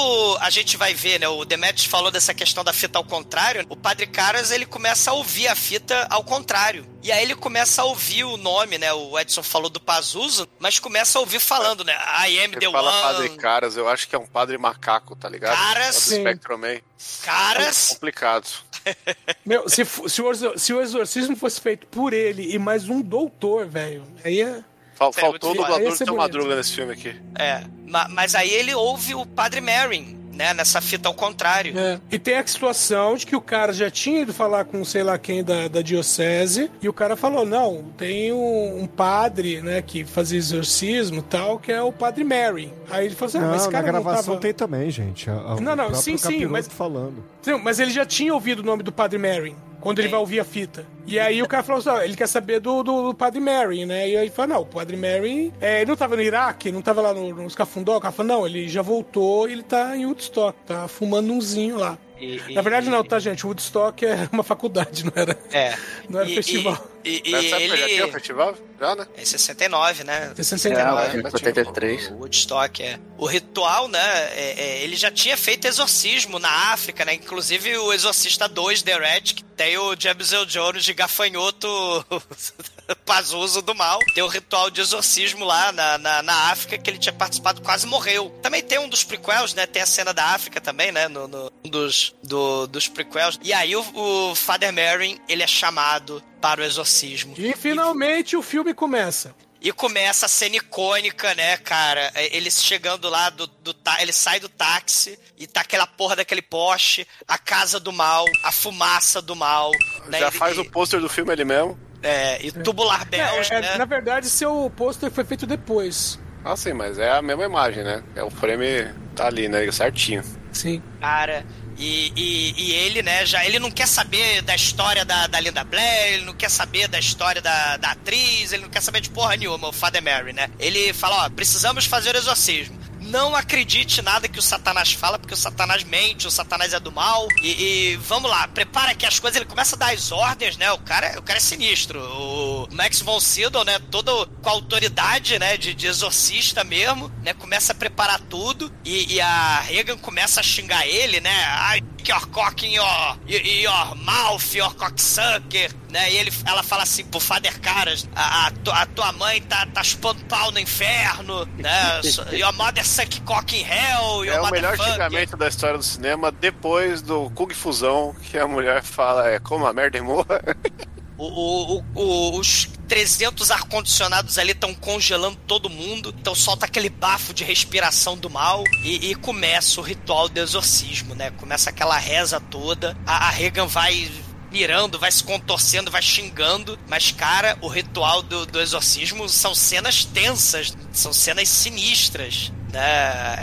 a 0.42 0.50
gente 0.50 0.76
vai 0.76 0.94
ver, 0.96 1.20
né, 1.20 1.28
o 1.28 1.46
Demetrius 1.46 1.86
falou 1.86 2.10
dessa 2.10 2.34
questão 2.34 2.64
da 2.64 2.74
fita 2.74 2.98
ao 2.98 3.04
contrário, 3.06 3.64
o 3.70 3.76
Padre 3.76 4.08
Caras 4.08 4.50
ele 4.50 4.66
começa 4.66 5.12
a 5.12 5.14
ouvir 5.14 5.48
a 5.48 5.56
fita 5.56 6.08
ao 6.10 6.24
contrário. 6.24 6.84
E 7.04 7.12
aí 7.12 7.22
ele 7.24 7.36
começa 7.36 7.84
a 7.84 7.86
ouvir 7.86 8.24
o 8.24 8.38
nome, 8.38 8.78
né? 8.80 8.92
O 8.92 9.18
Edson 9.20 9.44
falou 9.44 9.70
do 9.70 9.80
Pazuzu, 9.80 10.48
mas 10.60 10.80
começa 10.80 11.20
a 11.20 11.22
ouvir 11.28 11.40
falando, 11.40 11.84
né? 11.84 11.94
I 12.28 12.40
am 12.46 12.52
the 12.52 12.60
Você 12.60 12.72
fala 12.72 12.92
Padre 13.02 13.28
one. 13.30 13.38
Caras, 13.38 13.78
eu 13.78 13.88
acho 13.88 14.08
que 14.08 14.16
é 14.16 14.20
um 14.20 14.26
padre 14.26 14.58
macaco, 14.58 15.16
tá 15.16 15.30
ligado? 15.30 15.56
Caras. 15.58 16.12
É 16.12 16.16
do. 16.16 16.22
Spectrum 16.22 16.58
Man. 16.58 16.80
Caras. 17.24 17.90
Complicado. 17.90 18.48
Meu, 19.46 19.68
se, 19.70 19.84
se, 19.86 20.22
o 20.22 20.58
se 20.60 20.74
o 20.74 20.82
exorcismo 20.82 21.36
fosse 21.36 21.60
feito 21.62 21.86
por 21.88 22.14
ele 22.14 22.54
e 22.54 22.58
mais 22.60 22.90
um 22.90 23.02
doutor, 23.02 23.68
velho, 23.68 24.04
aí 24.24 24.42
é. 24.42 24.64
Fal- 24.96 25.12
É, 25.16 25.22
faltou 25.22 25.52
o 25.52 25.54
muito 25.56 25.62
dublador 25.68 26.06
do. 26.06 26.16
Madruga 26.18 26.56
nesse 26.56 26.74
filme 26.74 26.94
aqui. 26.94 27.16
É. 27.38 27.64
Ma- 27.86 28.08
Mas 28.10 28.34
aí 28.34 28.50
ele 28.50 28.74
ouve 28.74 29.14
o 29.14 29.26
Padre 29.26 29.62
Merrin, 29.62 30.17
né? 30.38 30.54
Nessa 30.54 30.80
fita 30.80 31.10
ao 31.10 31.14
contrário. 31.14 31.78
é. 31.78 32.00
E 32.12 32.18
tem 32.20 32.38
a 32.38 32.46
situação 32.48 33.16
de 33.16 33.26
que 33.26 33.36
o 33.36 33.42
cara 33.42 33.74
já 33.74 33.90
tinha 33.92 34.22
ido 34.22 34.34
falar 34.34 34.66
com 34.66 34.86
sei 34.86 35.04
lá 35.04 35.18
quem 35.18 35.44
da, 35.44 35.68
da 35.68 35.82
diocese 35.82 36.72
e 36.82 36.88
o 36.88 36.94
cara 36.94 37.16
falou: 37.16 37.46
não, 37.46 37.84
tem 37.98 38.32
um, 38.32 38.84
um 38.84 38.88
padre, 38.88 39.62
né, 39.62 39.82
que 39.82 40.04
fazia 40.06 40.38
exorcismo 40.38 41.20
e 41.20 41.24
tal, 41.24 41.58
que 41.60 41.72
é 41.72 41.82
o 41.82 41.92
Padre 41.92 42.24
Mary. 42.24 42.72
Aí 42.90 43.08
ele 43.08 43.16
falou 43.16 43.28
assim: 43.30 43.38
ah, 43.40 43.42
não, 43.42 43.48
mas 43.50 43.62
esse 43.62 43.66
na 43.68 43.72
cara 43.72 43.88
gravação 43.92 44.16
não 44.18 44.24
tava... 44.24 44.40
tem 44.40 44.54
também, 44.54 44.90
gente. 44.92 45.30
A- 45.30 45.34
a- 45.34 45.56
Não, 45.62 45.76
não, 45.76 45.94
sim, 45.96 46.16
sim, 46.18 46.46
mas- 46.46 46.68
falando. 46.68 47.24
Sim, 47.42 47.60
mas 47.64 47.80
ele 47.80 47.92
já 47.92 48.06
tinha 48.06 48.34
ouvido 48.34 48.60
o 48.60 48.64
nome 48.64 48.84
do 48.84 48.92
Padre 48.92 49.18
Mary. 49.18 49.56
Quando 49.88 50.00
ele 50.00 50.10
Sim. 50.10 50.12
vai 50.12 50.20
ouvir 50.20 50.40
a 50.42 50.44
fita. 50.44 50.86
E 51.06 51.18
aí 51.18 51.42
o 51.42 51.48
cara 51.48 51.64
falou 51.64 51.80
assim: 51.80 51.88
ó, 51.88 52.02
ele 52.02 52.18
quer 52.18 52.28
saber 52.28 52.60
do, 52.60 52.84
do, 52.84 53.04
do 53.04 53.14
Padre 53.14 53.40
Mary, 53.40 53.86
né? 53.86 54.10
E 54.10 54.18
aí 54.18 54.26
ele 54.26 54.32
falou: 54.32 54.56
não, 54.56 54.62
o 54.64 54.66
Padre 54.66 54.98
Mary. 54.98 55.54
É, 55.62 55.78
ele 55.80 55.90
não 55.90 55.96
tava 55.96 56.18
no 56.18 56.22
Iraque, 56.22 56.74
não 56.74 56.82
tava 56.82 57.02
lá 57.02 57.14
no, 57.14 57.34
nos 57.34 57.56
Cafundó. 57.56 57.96
O 57.96 58.02
cara 58.02 58.12
falou: 58.12 58.40
não, 58.40 58.46
ele 58.46 58.68
já 58.68 58.82
voltou 58.82 59.48
e 59.48 59.54
ele 59.54 59.64
tá 59.64 59.96
em 59.96 60.06
Woodstock, 60.06 60.60
tá 60.66 60.90
fumando 60.90 61.32
umzinho 61.32 61.78
lá. 61.78 61.98
E- 62.20 62.42
e- 62.50 62.54
Na 62.54 62.62
verdade, 62.62 62.90
não, 62.90 63.04
tá, 63.04 63.20
gente? 63.20 63.46
Woodstock 63.46 64.06
é 64.06 64.28
uma 64.32 64.44
faculdade, 64.44 65.06
não 65.06 65.12
era, 65.16 65.38
É. 65.52 65.76
não 66.10 66.20
era 66.20 66.30
E- 66.30 66.36
festival. 66.36 66.88
E, 67.04 67.22
e, 67.26 67.30
e 67.30 67.32
Nessa 67.32 67.56
época 67.62 67.78
já 67.78 67.86
tinha 67.88 68.02
o 68.02 68.06
ele. 68.06 68.12
festival? 68.12 68.56
Já, 68.80 68.96
né? 68.96 69.08
É 69.16 69.26
69, 69.26 70.04
né? 70.04 70.20
Tem 70.36 70.42
É, 70.42 70.44
69. 70.44 71.18
em 71.20 71.24
83. 71.26 72.08
O 72.10 72.14
Woodstock, 72.16 72.84
é. 72.84 73.00
O 73.18 73.26
ritual, 73.26 73.88
né? 73.88 74.00
é- 74.36 74.56
é, 74.58 74.84
ele 74.84 74.96
já 74.96 75.10
tinha 75.12 75.38
feito 75.38 75.66
exorcismo 75.68 76.38
na 76.40 76.50
África, 76.74 77.06
né? 77.06 77.14
Inclusive 77.14 77.78
o 77.78 77.94
Exorcista 77.94 78.48
2, 78.50 78.82
The 78.82 78.98
Red, 78.98 79.22
que 79.22 79.44
tem 79.44 79.78
o 79.78 79.96
James 79.98 80.32
Earl 80.34 80.46
Jones 80.46 80.84
de 80.84 80.94
gafanhoto 80.94 81.68
Pazuzu 83.06 83.62
do 83.62 83.74
mal. 83.76 84.00
Tem 84.14 84.24
o 84.24 84.28
ritual 84.28 84.70
de 84.70 84.82
exorcismo 84.82 85.46
lá 85.46 85.72
na, 85.72 85.98
na, 85.98 86.22
na 86.24 86.34
África 86.52 86.78
que 86.78 86.90
ele 86.90 86.98
tinha 86.98 87.14
participado, 87.14 87.62
quase 87.62 87.86
morreu. 87.88 88.30
Também 88.42 88.62
tem 88.64 88.80
um 88.80 88.90
dos 88.90 89.04
prequels, 89.04 89.54
né? 89.54 89.66
Tem 89.66 89.82
a 89.82 89.86
cena 89.86 90.14
da 90.14 90.26
África 90.26 90.60
também, 90.62 90.92
né? 90.92 91.08
No, 91.08 91.28
no- 91.28 91.52
um 91.66 91.70
dos, 91.70 92.14
do- 92.24 92.68
dos 92.68 92.88
prequels. 92.88 93.40
E 93.44 93.54
aí 93.54 93.76
o, 93.76 93.84
o 94.32 94.36
Father 94.36 94.72
Merrin, 94.74 95.20
ele 95.28 95.44
é 95.44 95.48
chamado 95.48 96.22
para 96.42 96.62
o 96.62 96.64
exorcismo. 96.64 97.34
E 97.38 97.54
finalmente 97.56 98.36
o 98.38 98.42
filme 98.42 98.74
começa. 98.74 99.36
E 99.60 99.72
começa 99.72 100.28
a 100.28 100.30
cena 100.30 100.56
icônica, 100.58 101.34
né, 101.34 101.58
cara? 101.58 102.12
Ele 102.16 102.50
chegando 102.52 103.10
lá 103.10 103.32
do, 103.32 103.48
do 103.48 103.74
tá- 103.74 104.00
ele 104.02 104.14
sai 104.14 104.40
do 104.40 104.48
táxi 104.48 105.18
e 105.36 105.48
tá 105.48 105.62
aquela 105.62 105.88
porra 105.88 106.16
daquele 106.16 106.44
poste, 106.44 107.08
a 107.28 107.40
casa 107.40 107.80
do 107.80 107.92
mal, 107.92 108.24
a 108.44 108.52
fumaça 108.52 109.20
do 109.22 109.36
mal. 109.36 109.72
né? 110.06 110.20
Já 110.20 110.28
Ele- 110.28 110.38
faz 110.38 110.58
o 110.60 110.66
pôster 110.66 111.02
do 111.02 111.10
filme 111.10 111.32
ali 111.32 111.44
mesmo. 111.44 111.78
É, 112.02 112.46
e 112.46 112.52
tubular 112.52 113.06
bells, 113.06 113.52
É, 113.52 113.58
é, 113.58 113.62
né? 113.62 113.78
Na 113.78 113.86
verdade, 113.86 114.30
seu 114.30 114.72
pôster 114.76 115.10
foi 115.12 115.24
feito 115.24 115.46
depois. 115.48 116.20
Ah, 116.46 116.56
sim, 116.56 116.74
mas 116.74 116.98
é 116.98 117.12
a 117.12 117.22
mesma 117.22 117.46
imagem, 117.46 117.84
né? 117.84 118.04
É 118.16 118.24
o 118.24 118.30
frame 118.30 118.88
tá 119.16 119.28
ali, 119.28 119.50
né? 119.50 119.70
Certinho. 119.72 120.24
Sim. 120.52 120.82
Cara, 121.02 121.46
e, 121.78 122.12
e, 122.16 122.54
e 122.58 122.72
ele, 122.72 123.04
né, 123.04 123.26
já 123.26 123.46
ele 123.46 123.60
não 123.60 123.70
quer 123.70 123.88
saber 123.88 124.42
da 124.42 124.56
história 124.56 125.06
da, 125.06 125.28
da 125.28 125.40
Linda 125.40 125.64
Blair, 125.64 126.14
ele 126.14 126.26
não 126.26 126.34
quer 126.34 126.50
saber 126.50 126.88
da 126.88 126.98
história 126.98 127.42
da, 127.42 127.78
da 127.78 127.92
atriz, 127.92 128.52
ele 128.52 128.64
não 128.64 128.70
quer 128.70 128.82
saber 128.82 129.00
de 129.02 129.12
porra 129.12 129.36
nenhuma, 129.36 129.68
o 129.68 129.72
Father 129.72 130.02
Mary, 130.02 130.34
né? 130.34 130.50
Ele 130.58 130.92
fala, 130.94 131.26
ó, 131.26 131.30
precisamos 131.30 131.86
fazer 131.86 132.16
o 132.16 132.18
exorcismo. 132.18 132.78
Não 133.08 133.36
acredite 133.36 134.02
nada 134.02 134.28
que 134.28 134.40
o 134.40 134.42
Satanás 134.42 134.92
fala, 134.92 135.18
porque 135.18 135.34
o 135.34 135.38
Satanás 135.38 135.84
mente, 135.84 136.28
o 136.28 136.32
Satanás 136.32 136.74
é 136.74 136.80
do 136.80 136.92
mal. 136.92 137.28
E, 137.42 137.92
e 137.92 137.96
vamos 137.98 138.30
lá, 138.30 138.48
prepara 138.48 138.92
aqui 138.92 139.06
as 139.06 139.20
coisas. 139.20 139.38
Ele 139.38 139.50
começa 139.50 139.76
a 139.76 139.80
dar 139.80 139.94
as 139.94 140.12
ordens, 140.12 140.58
né? 140.58 140.72
O 140.72 140.78
cara, 140.80 141.18
o 141.18 141.22
cara 141.22 141.38
é 141.38 141.42
sinistro. 141.42 142.02
O 142.02 142.68
Max 142.72 143.02
von 143.02 143.20
Sydow, 143.20 143.64
né? 143.64 143.80
Todo 143.92 144.28
com 144.42 144.50
autoridade, 144.50 145.40
né? 145.40 145.58
De, 145.58 145.74
de 145.74 145.88
exorcista 145.88 146.64
mesmo, 146.64 147.10
né? 147.24 147.34
Começa 147.34 147.72
a 147.72 147.76
preparar 147.76 148.20
tudo. 148.22 148.72
E, 148.84 149.16
e 149.16 149.22
a 149.22 149.62
Regan 149.62 149.98
começa 149.98 150.40
a 150.40 150.44
xingar 150.44 150.86
ele, 150.86 151.22
né? 151.22 151.44
Ai, 151.46 151.82
your 152.08 152.28
cock 152.28 152.66
in 152.66 152.76
your, 152.76 153.18
your 153.28 153.96
mouth, 153.96 154.54
your 154.54 154.74
cocksucker, 154.76 155.74
né? 155.90 156.12
E 156.12 156.18
ele, 156.18 156.32
ela 156.46 156.64
fala 156.64 156.84
assim 156.84 157.04
pro 157.06 157.20
Father 157.20 157.60
Caras, 157.60 158.08
a, 158.16 158.48
a, 158.48 158.52
tu- 158.52 158.72
a 158.72 158.86
tua 158.86 159.12
mãe 159.14 159.42
tá, 159.42 159.66
tá 159.68 159.84
chupando 159.84 160.24
pau 160.26 160.52
no 160.52 160.60
inferno, 160.60 161.46
né? 161.58 162.02
Your 162.34 162.54
mother 162.54 162.86
suck 162.86 163.22
cock 163.22 163.56
in 163.56 163.64
hell, 163.64 164.26
your 164.26 164.36
É 164.36 164.42
o 164.42 164.50
melhor 164.52 164.78
xingamento 164.78 165.38
da 165.38 165.48
história 165.48 165.78
do 165.78 165.84
cinema 165.84 166.32
depois 166.32 167.02
do 167.02 167.30
Kung 167.32 167.54
Fusão, 167.54 168.16
que 168.24 168.38
a 168.38 168.48
mulher 168.48 168.84
fala 168.84 169.28
é 169.30 169.40
como 169.40 169.66
a 169.66 169.74
merda 169.74 169.98
e 169.98 170.02
morra. 170.02 170.42
O, 171.20 171.26
o- 171.26 171.78
o- 171.80 171.84
o- 171.96 172.40
os 172.40 172.70
300 172.88 173.50
ar-condicionados 173.50 174.38
ali 174.38 174.52
estão 174.52 174.72
congelando 174.76 175.36
todo 175.48 175.68
mundo, 175.68 176.14
então 176.16 176.36
solta 176.36 176.68
aquele 176.68 176.90
bafo 176.90 177.34
de 177.34 177.44
respiração 177.44 178.16
do 178.16 178.30
mal 178.30 178.64
e, 178.84 179.10
e 179.10 179.16
começa 179.16 179.82
o 179.82 179.84
ritual 179.84 180.30
do 180.30 180.40
exorcismo, 180.40 181.16
né? 181.16 181.32
Começa 181.32 181.72
aquela 181.72 181.98
reza 181.98 182.40
toda, 182.40 182.96
a, 183.04 183.30
a 183.30 183.30
Regan 183.32 183.66
vai 183.66 184.12
mirando, 184.52 184.98
vai 185.00 185.12
se 185.12 185.24
contorcendo, 185.24 185.92
vai 185.92 186.02
xingando, 186.02 186.78
mas 186.88 187.12
cara, 187.12 187.58
o 187.62 187.68
ritual 187.68 188.22
do, 188.22 188.46
do 188.46 188.60
exorcismo 188.62 189.28
são 189.28 189.54
cenas 189.54 190.06
tensas, 190.06 190.76
são 190.92 191.12
cenas 191.14 191.50
sinistras, 191.50 192.52
né? 192.72 192.80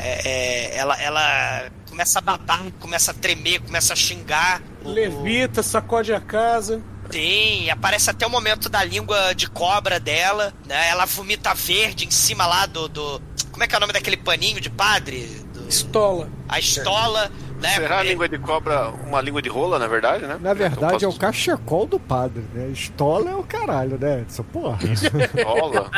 É- 0.03 0.21
é- 0.25 0.77
ela, 0.77 1.01
ela 1.01 1.71
começa 1.89 2.19
a 2.19 2.23
babar, 2.23 2.63
começa 2.81 3.11
a 3.11 3.15
tremer, 3.15 3.61
começa 3.61 3.93
a 3.93 3.97
xingar. 3.97 4.61
Levita, 4.85 5.63
sacode 5.63 6.13
a 6.13 6.21
casa. 6.21 6.83
Sim, 7.11 7.69
aparece 7.71 8.09
até 8.11 8.27
o 8.27 8.31
momento 8.31 8.69
da 8.69 8.83
língua 8.83 9.35
de 9.35 9.47
cobra 9.49 10.01
dela, 10.01 10.53
né? 10.67 10.89
Ela 10.89 11.05
vomita 11.05 11.53
verde 11.55 12.07
em 12.07 12.11
cima 12.11 12.47
lá 12.47 12.67
do. 12.67 12.89
do- 12.89 13.23
como 13.53 13.63
é 13.63 13.69
que 13.69 13.75
é 13.75 13.79
o 13.79 13.81
nome 13.81 13.93
daquele 13.93 14.17
paninho 14.17 14.61
de 14.61 14.71
padre? 14.71 15.27
Do- 15.53 15.69
Estola. 15.69 16.29
a 16.49 16.59
estola, 16.59 17.31
né? 17.65 17.74
Será 17.74 17.99
a 18.01 18.05
É, 18.05 18.05
língua 18.05 18.28
de 18.28 18.39
cobra 18.39 18.91
uma 18.91 19.20
língua 19.20 19.41
de 19.43 19.49
rola, 19.49 19.78
na 19.78 19.86
verdade, 19.89 20.27
né? 20.27 20.39
Na 20.41 20.55
verdade, 20.55 21.05
é 21.05 21.09
o 21.09 21.11
Então, 21.11 21.19
cachecol 21.19 21.86
do 21.86 21.99
padre, 21.99 22.45
né? 22.53 22.69
Estola 22.69 23.31
é 23.31 23.35
o 23.36 23.43
caralho, 23.45 23.99
né? 23.99 24.24
Essa 24.28 24.43
porra. 24.45 24.78
rola. 25.45 25.91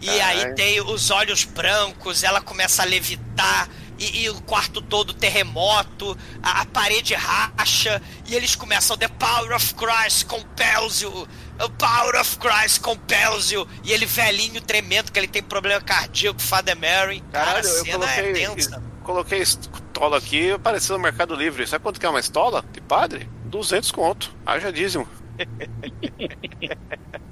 E 0.00 0.20
aí 0.20 0.54
tem 0.54 0.80
os 0.80 1.10
olhos 1.10 1.44
brancos, 1.44 2.22
ela 2.24 2.40
começa 2.40 2.82
a 2.82 2.84
levitar. 2.84 3.68
E, 3.98 4.24
e 4.24 4.30
o 4.30 4.42
quarto 4.42 4.82
todo 4.82 5.14
terremoto, 5.14 6.16
a, 6.42 6.62
a 6.62 6.66
parede 6.66 7.14
racha, 7.14 8.02
e 8.26 8.34
eles 8.34 8.56
começam 8.56 8.96
The 8.96 9.06
Power 9.06 9.52
of 9.54 9.74
Christ 9.76 10.26
compels 10.26 11.02
you, 11.02 11.28
The 11.58 11.68
Power 11.78 12.16
of 12.20 12.36
Christ 12.38 12.80
compels 12.80 13.52
you, 13.52 13.68
e 13.84 13.92
ele 13.92 14.04
velhinho 14.06 14.60
tremendo, 14.60 15.12
que 15.12 15.18
ele 15.20 15.28
tem 15.28 15.42
problema 15.42 15.80
cardíaco, 15.80 16.40
Father 16.42 16.76
Mary. 16.76 17.22
Cara, 17.30 17.62
Caralho, 17.62 17.68
a 17.68 17.70
eu 17.70 17.84
cena 17.84 18.10
é 18.10 18.22
coloquei, 18.22 18.32
tensa. 18.32 18.82
Coloquei 19.02 19.40
estola 19.40 20.18
aqui, 20.18 20.50
apareceu 20.52 20.96
no 20.96 21.02
Mercado 21.02 21.34
Livre. 21.34 21.66
Sabe 21.66 21.82
quanto 21.82 21.98
que 22.00 22.06
é 22.06 22.08
uma 22.08 22.20
estola 22.20 22.64
de 22.72 22.80
padre? 22.80 23.28
200 23.46 23.90
conto. 23.92 24.34
Haja 24.46 24.72
dízimo. 24.72 25.06